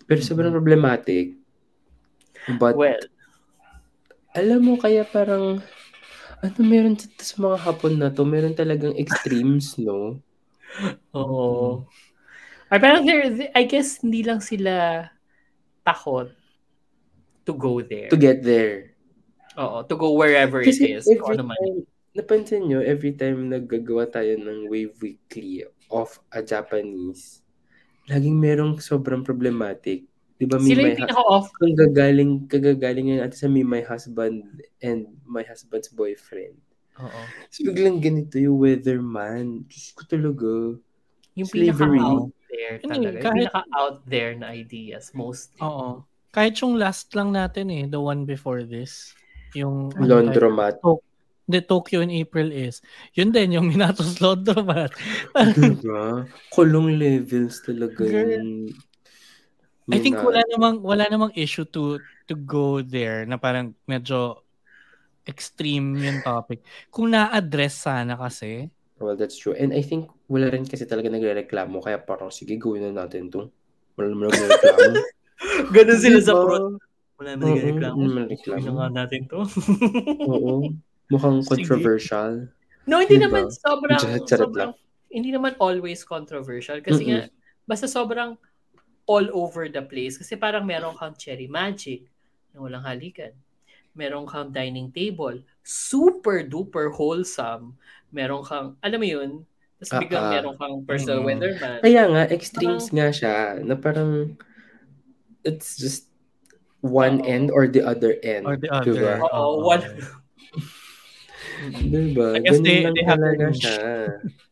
Pero 0.06 0.20
sobrang 0.22 0.52
problematic. 0.54 1.34
But, 2.58 2.74
Well, 2.76 3.00
alam 4.36 4.60
mo, 4.62 4.74
kaya 4.78 5.02
parang, 5.02 5.58
ano 6.40 6.60
meron 6.64 6.96
sa, 6.96 7.08
sa 7.20 7.36
mga 7.40 7.56
hapon 7.60 7.94
na 8.00 8.08
to, 8.12 8.24
meron 8.24 8.56
talagang 8.56 8.96
extremes, 8.96 9.76
no? 9.80 10.20
oo. 11.14 11.84
Ay, 12.70 12.78
parang 12.78 13.02
there, 13.02 13.26
I 13.52 13.64
guess 13.66 13.98
hindi 14.00 14.22
lang 14.22 14.38
sila 14.40 15.06
takot 15.82 16.30
to 17.44 17.52
go 17.56 17.82
there. 17.82 18.08
To 18.08 18.18
get 18.18 18.42
there. 18.46 18.94
Oo, 19.58 19.82
to 19.82 19.94
go 19.98 20.14
wherever 20.14 20.62
Kasi 20.62 20.94
it 20.94 21.02
is. 21.02 21.04
Every 21.10 21.34
ano 21.34 21.50
time, 21.50 21.78
napansin 22.14 22.70
nyo, 22.70 22.78
every 22.82 23.14
time 23.18 23.50
naggagawa 23.50 24.06
tayo 24.06 24.38
ng 24.38 24.70
Wave 24.70 24.94
Weekly 25.02 25.66
of 25.90 26.14
a 26.30 26.42
Japanese, 26.42 27.42
laging 28.06 28.38
merong 28.38 28.78
sobrang 28.78 29.22
problematic. 29.26 30.09
Di 30.40 30.48
ba, 30.48 30.56
Sila 30.56 30.80
yung 30.82 30.96
pinaka-off. 30.96 31.52
kung 31.52 31.76
gagaling, 31.76 32.48
kagagaling 32.48 33.12
yan 33.12 33.20
natin 33.20 33.36
sa 33.36 33.46
Me, 33.46 33.60
My 33.60 33.84
Husband 33.84 34.40
and 34.80 35.04
My 35.22 35.44
Husband's 35.44 35.92
Boyfriend. 35.92 36.56
Oo. 36.96 37.20
So, 37.48 37.68
biglang 37.68 38.00
ganito 38.00 38.36
yung 38.36 38.56
weatherman. 38.56 39.68
Diyos 39.68 39.92
ko 39.92 40.02
talaga. 40.02 40.80
Yung 41.34 41.44
Slavery. 41.46 42.00
pinaka-out 42.00 42.32
there 42.48 42.74
Hindi, 42.74 42.88
talaga. 42.90 43.04
Yung 43.06 43.20
kahit- 43.20 43.36
pinaka-out 43.36 43.98
there 44.06 44.32
na 44.34 44.46
ideas, 44.50 45.12
most. 45.12 45.52
Oo. 45.60 46.08
Kahit 46.30 46.56
yung 46.58 46.74
last 46.74 47.12
lang 47.12 47.30
natin 47.30 47.68
eh, 47.68 47.84
the 47.84 47.98
one 47.98 48.24
before 48.24 48.64
this. 48.64 49.12
Yung 49.52 49.92
ano 49.92 50.08
Laundromat. 50.24 50.80
the 51.44 51.58
Tokyo 51.58 52.00
in 52.00 52.14
April 52.14 52.48
is. 52.48 52.78
Yun 53.12 53.28
din, 53.28 53.52
yung 53.52 53.66
Minatos 53.66 54.16
Laundromat. 54.22 54.94
diba? 55.52 56.24
Kulong 56.48 56.94
levels 56.94 57.58
talaga 57.60 57.98
Girl. 57.98 58.70
I 59.90 59.98
think 59.98 60.16
wala 60.22 60.42
namang 60.50 60.76
wala 60.82 61.04
namang 61.10 61.32
issue 61.34 61.66
to 61.74 61.98
to 62.30 62.34
go 62.34 62.80
there 62.80 63.26
na 63.26 63.36
parang 63.36 63.74
medyo 63.84 64.42
extreme 65.26 65.94
yung 66.00 66.22
topic. 66.24 66.64
Kung 66.90 67.12
na-address 67.12 67.86
sana 67.86 68.16
kasi, 68.16 68.70
Well, 69.00 69.16
that's 69.16 69.40
true. 69.40 69.56
And 69.56 69.72
I 69.72 69.80
think 69.80 70.12
wala 70.28 70.52
rin 70.52 70.68
kasi 70.68 70.84
talaga 70.84 71.08
nagre-reklamo. 71.08 71.80
Kaya 71.80 71.96
parang, 72.04 72.28
sige, 72.28 72.60
gawin 72.60 72.84
na 72.84 73.08
natin 73.08 73.32
to. 73.32 73.48
Wala 73.96 74.12
naman 74.12 74.28
nagre-reklamo. 74.28 75.00
Ganun 75.74 75.98
sila 75.98 76.20
sa 76.20 76.36
Diba? 76.36 76.44
pro. 76.44 76.56
Wala 77.16 77.30
naman 77.36 77.80
naman 77.80 78.28
Gawin 78.28 78.64
na 78.68 78.72
nga 78.76 78.88
natin 78.92 79.24
to. 79.24 79.40
Oo. 80.30 80.68
Mukhang 81.08 81.40
Sige. 81.40 81.64
controversial. 81.64 82.52
no, 82.84 83.00
hindi 83.00 83.16
Diba? 83.16 83.32
naman 83.32 83.48
sobrang, 83.48 84.00
sobrang 84.28 84.72
hindi 85.08 85.32
naman 85.32 85.56
always 85.56 86.04
controversial. 86.04 86.84
Kasi 86.84 87.08
nga, 87.08 87.32
basta 87.64 87.88
sobrang 87.88 88.36
all 89.10 89.26
over 89.34 89.66
the 89.66 89.82
place. 89.82 90.14
Kasi 90.14 90.38
parang 90.38 90.62
meron 90.62 90.94
kang 90.94 91.18
cherry 91.18 91.50
magic 91.50 92.06
na 92.54 92.62
walang 92.62 92.86
halikan. 92.86 93.34
Meron 93.98 94.22
kang 94.30 94.54
dining 94.54 94.94
table. 94.94 95.42
Super 95.66 96.46
duper 96.46 96.94
wholesome. 96.94 97.74
Meron 98.14 98.46
kang, 98.46 98.78
alam 98.78 99.02
mo 99.02 99.06
yun, 99.10 99.30
tapos 99.82 100.06
biglang 100.06 100.26
ah. 100.30 100.32
meron 100.38 100.54
kang 100.54 100.74
personal 100.86 101.18
Mm. 101.20 101.26
weatherman. 101.26 101.78
Kaya 101.82 102.02
nga, 102.06 102.22
extremes 102.30 102.86
nga 102.94 103.08
siya. 103.10 103.58
Na 103.66 103.74
parang, 103.74 104.38
it's 105.42 105.74
just 105.74 106.06
one 106.86 107.18
Oo. 107.18 107.26
end 107.26 107.46
or 107.50 107.66
the 107.66 107.82
other 107.82 108.14
end. 108.22 108.46
or 108.46 108.54
the 108.54 108.70
other. 108.70 108.94
Diba? 108.94 109.18
Oo, 109.26 109.66
one. 109.66 109.82
Diba? 111.90 112.38
I 112.38 112.40
guess 112.46 112.56
Ganun 112.56 112.64
they- 112.64 112.84
lang 112.86 112.94
they 112.94 113.04
have 113.04 113.20
siya. 113.58 113.80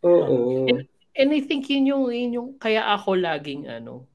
Oo. 0.03 0.67
And 1.19 1.29
I 1.35 1.41
think 1.47 1.71
yun 1.71 1.87
yung, 1.87 2.05
yun 2.11 2.31
yung, 2.35 2.49
kaya 2.59 2.89
ako 2.91 3.15
laging, 3.19 3.69
ano, 3.71 4.08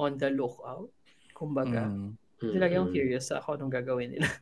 on 0.00 0.16
the 0.16 0.32
lookout. 0.32 0.88
Kumbaga. 1.36 1.84
Mm. 1.92 2.16
Kasi 2.40 2.56
lagi 2.56 2.74
akong 2.80 2.88
Mm-mm. 2.88 2.96
curious 2.96 3.28
sa 3.28 3.44
ako 3.44 3.60
anong 3.60 3.72
gagawin 3.72 4.16
nila. 4.16 4.24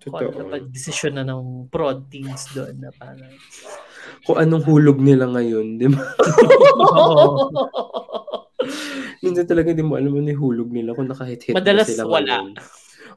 Kung 0.00 0.14
ano 0.14 0.48
pa 0.48 0.62
desisyon 0.62 1.18
na 1.18 1.26
ng 1.26 1.66
prod 1.68 2.06
teams 2.08 2.46
doon 2.54 2.78
na 2.78 2.94
parang. 2.94 3.34
Kung 4.22 4.38
anong 4.38 4.64
hulog 4.64 4.96
nila 5.02 5.26
ngayon, 5.28 5.76
di 5.76 5.90
ba? 5.90 5.98
Minsan 9.22 9.44
talaga 9.44 9.74
di 9.74 9.82
mo 9.82 9.98
alam 9.98 10.14
ano 10.14 10.30
yung 10.30 10.40
hulog 10.40 10.70
nila 10.70 10.94
kung 10.94 11.10
nakahit-hit 11.10 11.52
Madalas 11.52 11.90
sila 11.90 12.06
wala. 12.06 12.46
ngayon. 12.46 12.54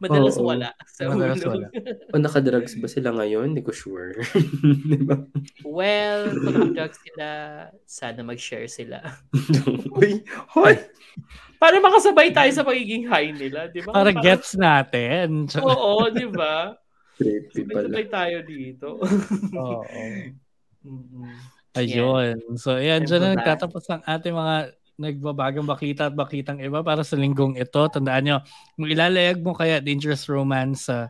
Madalas 0.02 0.34
Oo. 0.36 0.50
wala 0.50 0.74
sa 0.90 1.06
Madalas 1.06 1.40
ulo. 1.40 1.50
wala. 1.54 1.68
O 2.14 2.18
nakadrugs 2.18 2.74
ba 2.76 2.88
sila 2.90 3.14
ngayon? 3.14 3.54
Hindi 3.54 3.62
ko 3.62 3.70
sure. 3.70 4.18
di 4.92 4.98
ba? 4.98 5.22
Well, 5.62 6.34
kung 6.34 6.52
nakadrugs 6.58 6.98
sila, 7.00 7.28
sana 7.86 8.26
mag-share 8.26 8.66
sila. 8.66 8.98
Uy, 9.94 10.26
hoy! 10.58 10.76
Para 11.56 11.78
makasabay 11.78 12.34
tayo 12.34 12.50
sa 12.50 12.66
pagiging 12.66 13.06
high 13.06 13.30
nila, 13.30 13.70
di 13.70 13.86
ba? 13.86 13.94
Para 13.94 14.10
Parang- 14.10 14.26
gets 14.26 14.58
natin. 14.58 15.46
Oo, 15.62 16.10
di 16.10 16.26
ba? 16.26 16.74
Creepy 17.14 17.62
pala. 17.70 17.86
Sabay 17.86 18.06
tayo 18.10 18.38
dito. 18.42 18.98
Oo. 19.54 19.86
Mm-mm. 20.82 21.30
Ayun. 21.72 22.58
So, 22.58 22.76
ayan, 22.76 23.06
dyan 23.06 23.22
na 23.22 23.38
nagtatapos 23.38 23.86
ang 23.88 24.02
ating 24.04 24.34
mga 24.34 24.74
nagbabagang 25.02 25.66
bakita 25.66 26.08
at 26.08 26.16
bakitang 26.16 26.62
iba 26.62 26.86
para 26.86 27.02
sa 27.02 27.18
linggong 27.18 27.58
ito. 27.58 27.82
Tandaan 27.90 28.24
nyo, 28.24 28.38
ilalayag 28.78 29.42
mo 29.42 29.52
kaya 29.52 29.82
Dangerous 29.82 30.30
Romance 30.30 30.86
sa 30.88 31.10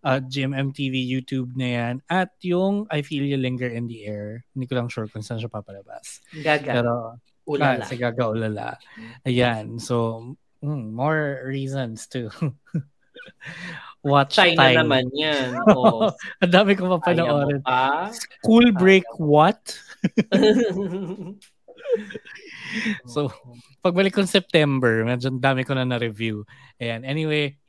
uh, 0.00 0.18
GMMTV 0.22 0.94
YouTube 0.94 1.52
na 1.58 1.68
yan 1.68 1.94
at 2.06 2.30
yung 2.46 2.86
I 2.88 3.02
Feel 3.02 3.26
You 3.26 3.36
Linger 3.36 3.68
in 3.68 3.90
the 3.90 4.06
Air. 4.06 4.46
Hindi 4.54 4.70
ko 4.70 4.78
lang 4.78 4.86
sure 4.86 5.10
kung 5.10 5.26
saan 5.26 5.42
siya 5.42 5.50
papalabas. 5.50 6.22
Gaga. 6.30 6.72
Pero, 6.78 6.94
Ulala. 7.42 7.82
Ah, 7.82 7.88
si 7.90 7.98
Gaga 7.98 8.30
Ulala. 8.30 8.78
Ayan. 9.26 9.82
So, 9.82 10.22
mm, 10.62 10.94
more 10.94 11.42
reasons 11.42 12.06
to 12.14 12.30
watch 14.06 14.38
China 14.38 14.70
time. 14.70 14.76
naman 14.86 15.10
yan. 15.10 15.58
Oo. 15.74 16.10
Ang 16.38 16.52
dami 16.54 16.78
ko 16.78 16.86
pa 16.86 17.10
Kaya 17.10 17.26
mo 17.26 17.42
panoorin. 17.42 17.60
pa? 17.66 18.10
School 18.14 18.70
break 18.70 19.06
what? 19.18 19.58
So, 23.04 23.28
pagbalik 23.84 24.16
kong 24.16 24.30
September, 24.30 25.04
medyo 25.04 25.28
dami 25.36 25.60
ko 25.60 25.76
na 25.76 25.84
na-review. 25.84 26.48
Ayan. 26.80 27.04
Anyway, 27.04 27.60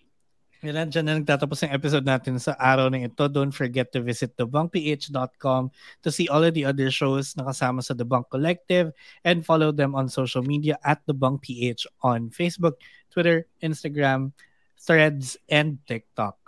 yan 0.63 0.87
dyan 0.87 1.03
na 1.03 1.19
nagtatapos 1.19 1.59
ang 1.67 1.75
episode 1.75 2.07
natin 2.07 2.39
sa 2.39 2.55
araw 2.55 2.87
na 2.87 3.03
ito. 3.03 3.27
Don't 3.27 3.51
forget 3.51 3.91
to 3.91 3.99
visit 3.99 4.31
thebunkph.com 4.39 5.67
to 5.99 6.07
see 6.07 6.31
all 6.31 6.39
of 6.39 6.55
the 6.55 6.63
other 6.63 6.87
shows 6.87 7.35
na 7.35 7.43
kasama 7.51 7.83
sa 7.83 7.91
The 7.91 8.07
Bunk 8.07 8.31
Collective 8.31 8.95
and 9.27 9.43
follow 9.43 9.75
them 9.75 9.91
on 9.91 10.07
social 10.07 10.39
media 10.39 10.79
at 10.87 11.03
The 11.03 11.11
Bunk 11.11 11.43
PH 11.43 11.83
on 11.99 12.31
Facebook, 12.31 12.79
Twitter, 13.11 13.43
Instagram, 13.59 14.31
Threads, 14.79 15.35
and 15.51 15.83
TikTok. 15.83 16.39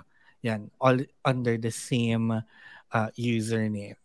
Yan, 0.48 0.72
all 0.80 0.96
under 1.28 1.60
the 1.60 1.76
same 1.76 2.32
uh, 2.32 3.10
username. 3.20 4.00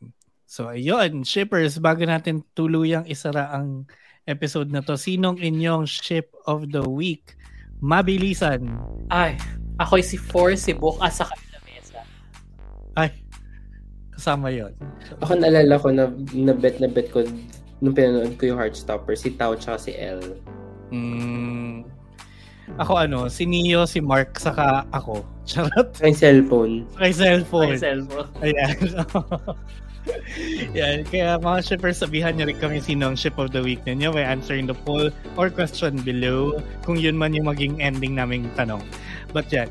So, 0.51 0.67
ayun, 0.67 1.23
shippers, 1.23 1.79
bago 1.79 2.03
natin 2.03 2.43
tuluyang 2.59 3.07
isara 3.07 3.55
ang 3.55 3.87
episode 4.27 4.75
na 4.75 4.83
to, 4.83 4.99
sinong 4.99 5.39
inyong 5.39 5.87
ship 5.87 6.35
of 6.43 6.75
the 6.75 6.83
week? 6.83 7.39
Mabilisan. 7.79 8.67
Ay, 9.15 9.39
ako'y 9.79 10.03
si 10.03 10.19
For, 10.19 10.59
si 10.59 10.75
Book, 10.75 10.99
at 10.99 11.15
sa 11.15 11.31
kanila 11.31 11.59
mesa. 11.63 12.03
Ay, 12.99 13.15
kasama 14.11 14.51
yon. 14.51 14.75
Ako 15.23 15.39
naalala 15.39 15.79
ko 15.79 15.95
na, 15.95 16.11
na 16.35 16.51
bet 16.51 16.83
na 16.83 16.91
bet 16.91 17.15
ko 17.15 17.23
nung 17.79 17.95
pinanood 17.95 18.35
ko 18.35 18.51
yung 18.51 18.59
Heartstopper, 18.59 19.15
si 19.15 19.39
Tao 19.39 19.55
tsaka 19.55 19.79
si 19.79 19.95
El. 19.95 20.35
Mm, 20.91 21.87
ako 22.75 23.07
ano, 23.07 23.31
si 23.31 23.47
Neo, 23.47 23.87
si 23.87 24.03
Mark, 24.03 24.35
saka 24.35 24.83
ako. 24.91 25.23
Charot. 25.47 25.95
Sa 25.95 26.11
yung 26.11 26.19
cellphone. 26.19 26.75
Kay 26.99 27.15
cellphone. 27.15 27.79
Myself. 27.79 28.11
oh. 28.19 28.27
Ayan. 28.43 28.75
Yan. 30.79 31.05
Kaya 31.05 31.37
mga 31.37 31.59
shippers, 31.65 32.01
sabihan 32.01 32.37
niyo 32.37 32.49
rin 32.49 32.59
kami 32.59 32.79
sino 32.81 33.13
ang 33.13 33.17
ship 33.17 33.37
of 33.37 33.53
the 33.53 33.61
week 33.61 33.83
ninyo 33.85 34.13
by 34.13 34.25
answering 34.25 34.65
the 34.65 34.77
poll 34.87 35.13
or 35.37 35.53
question 35.53 36.01
below 36.01 36.57
kung 36.85 36.97
yun 36.97 37.17
man 37.17 37.37
yung 37.37 37.49
maging 37.49 37.79
ending 37.81 38.17
naming 38.17 38.49
tanong. 38.57 38.81
But 39.33 39.53
yan. 39.53 39.69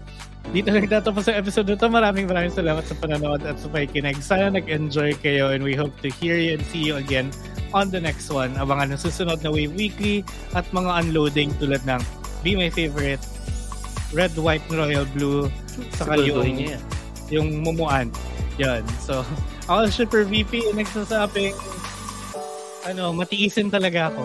Dito 0.50 0.74
nagtatapos 0.74 1.30
sa 1.30 1.38
episode 1.38 1.70
nito. 1.70 1.86
Maraming 1.86 2.26
maraming 2.26 2.54
salamat 2.54 2.82
sa 2.82 2.98
panonood 2.98 3.46
at 3.46 3.62
sa 3.62 3.70
pakikinig. 3.70 4.18
Sana 4.24 4.50
nag-enjoy 4.50 5.14
kayo 5.22 5.54
and 5.54 5.62
we 5.62 5.78
hope 5.78 5.94
to 6.02 6.10
hear 6.10 6.42
you 6.42 6.58
and 6.58 6.64
see 6.74 6.82
you 6.82 6.98
again 6.98 7.30
on 7.70 7.94
the 7.94 8.02
next 8.02 8.34
one. 8.34 8.50
Abangan 8.58 8.98
ang 8.98 9.02
susunod 9.02 9.46
na 9.46 9.54
Wave 9.54 9.78
Weekly 9.78 10.26
at 10.58 10.66
mga 10.74 11.06
unloading 11.06 11.54
tulad 11.62 11.86
ng 11.86 12.02
be 12.42 12.58
my 12.58 12.72
favorite. 12.74 13.22
Red, 14.10 14.34
white, 14.42 14.66
royal 14.74 15.06
blue. 15.14 15.54
Saka 15.94 16.18
yung, 16.18 16.58
yung 17.30 17.62
mumuan. 17.62 18.10
Yan. 18.58 18.82
So, 18.98 19.22
ako 19.70 19.86
shipper 19.94 20.26
VP 20.26 20.74
nagsasabing 20.74 21.54
ano, 22.90 23.14
matiisin 23.14 23.70
talaga 23.70 24.10
ako. 24.10 24.24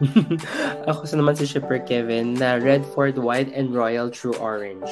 Ako 0.88 1.04
sa 1.04 1.20
naman 1.20 1.36
si 1.36 1.44
Shipper 1.44 1.84
Kevin 1.84 2.32
na 2.32 2.56
Red 2.56 2.88
Ford 2.96 3.20
White 3.20 3.52
and 3.52 3.68
Royal 3.76 4.08
True 4.08 4.32
Orange. 4.40 4.88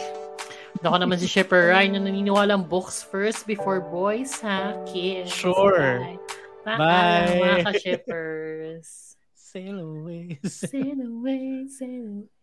Ako 0.85 1.01
naman 1.01 1.17
si 1.17 1.25
Shipper 1.25 1.73
Ryan 1.73 1.97
na 1.97 2.01
naniniwala 2.13 2.61
ang 2.61 2.69
books 2.69 3.01
first 3.01 3.49
before 3.49 3.81
boys, 3.81 4.37
ha? 4.45 4.77
Kids. 4.85 5.33
Sure. 5.33 6.05
Bye. 6.63 6.77
Bye. 6.77 6.77
Bye. 6.77 7.41
mga 7.41 7.59
ka-shippers. 7.73 8.89
Sail 9.49 9.81
away. 9.81 10.37
sail 10.45 11.01
away, 11.01 11.65
sail 11.73 12.05
away. 12.05 12.38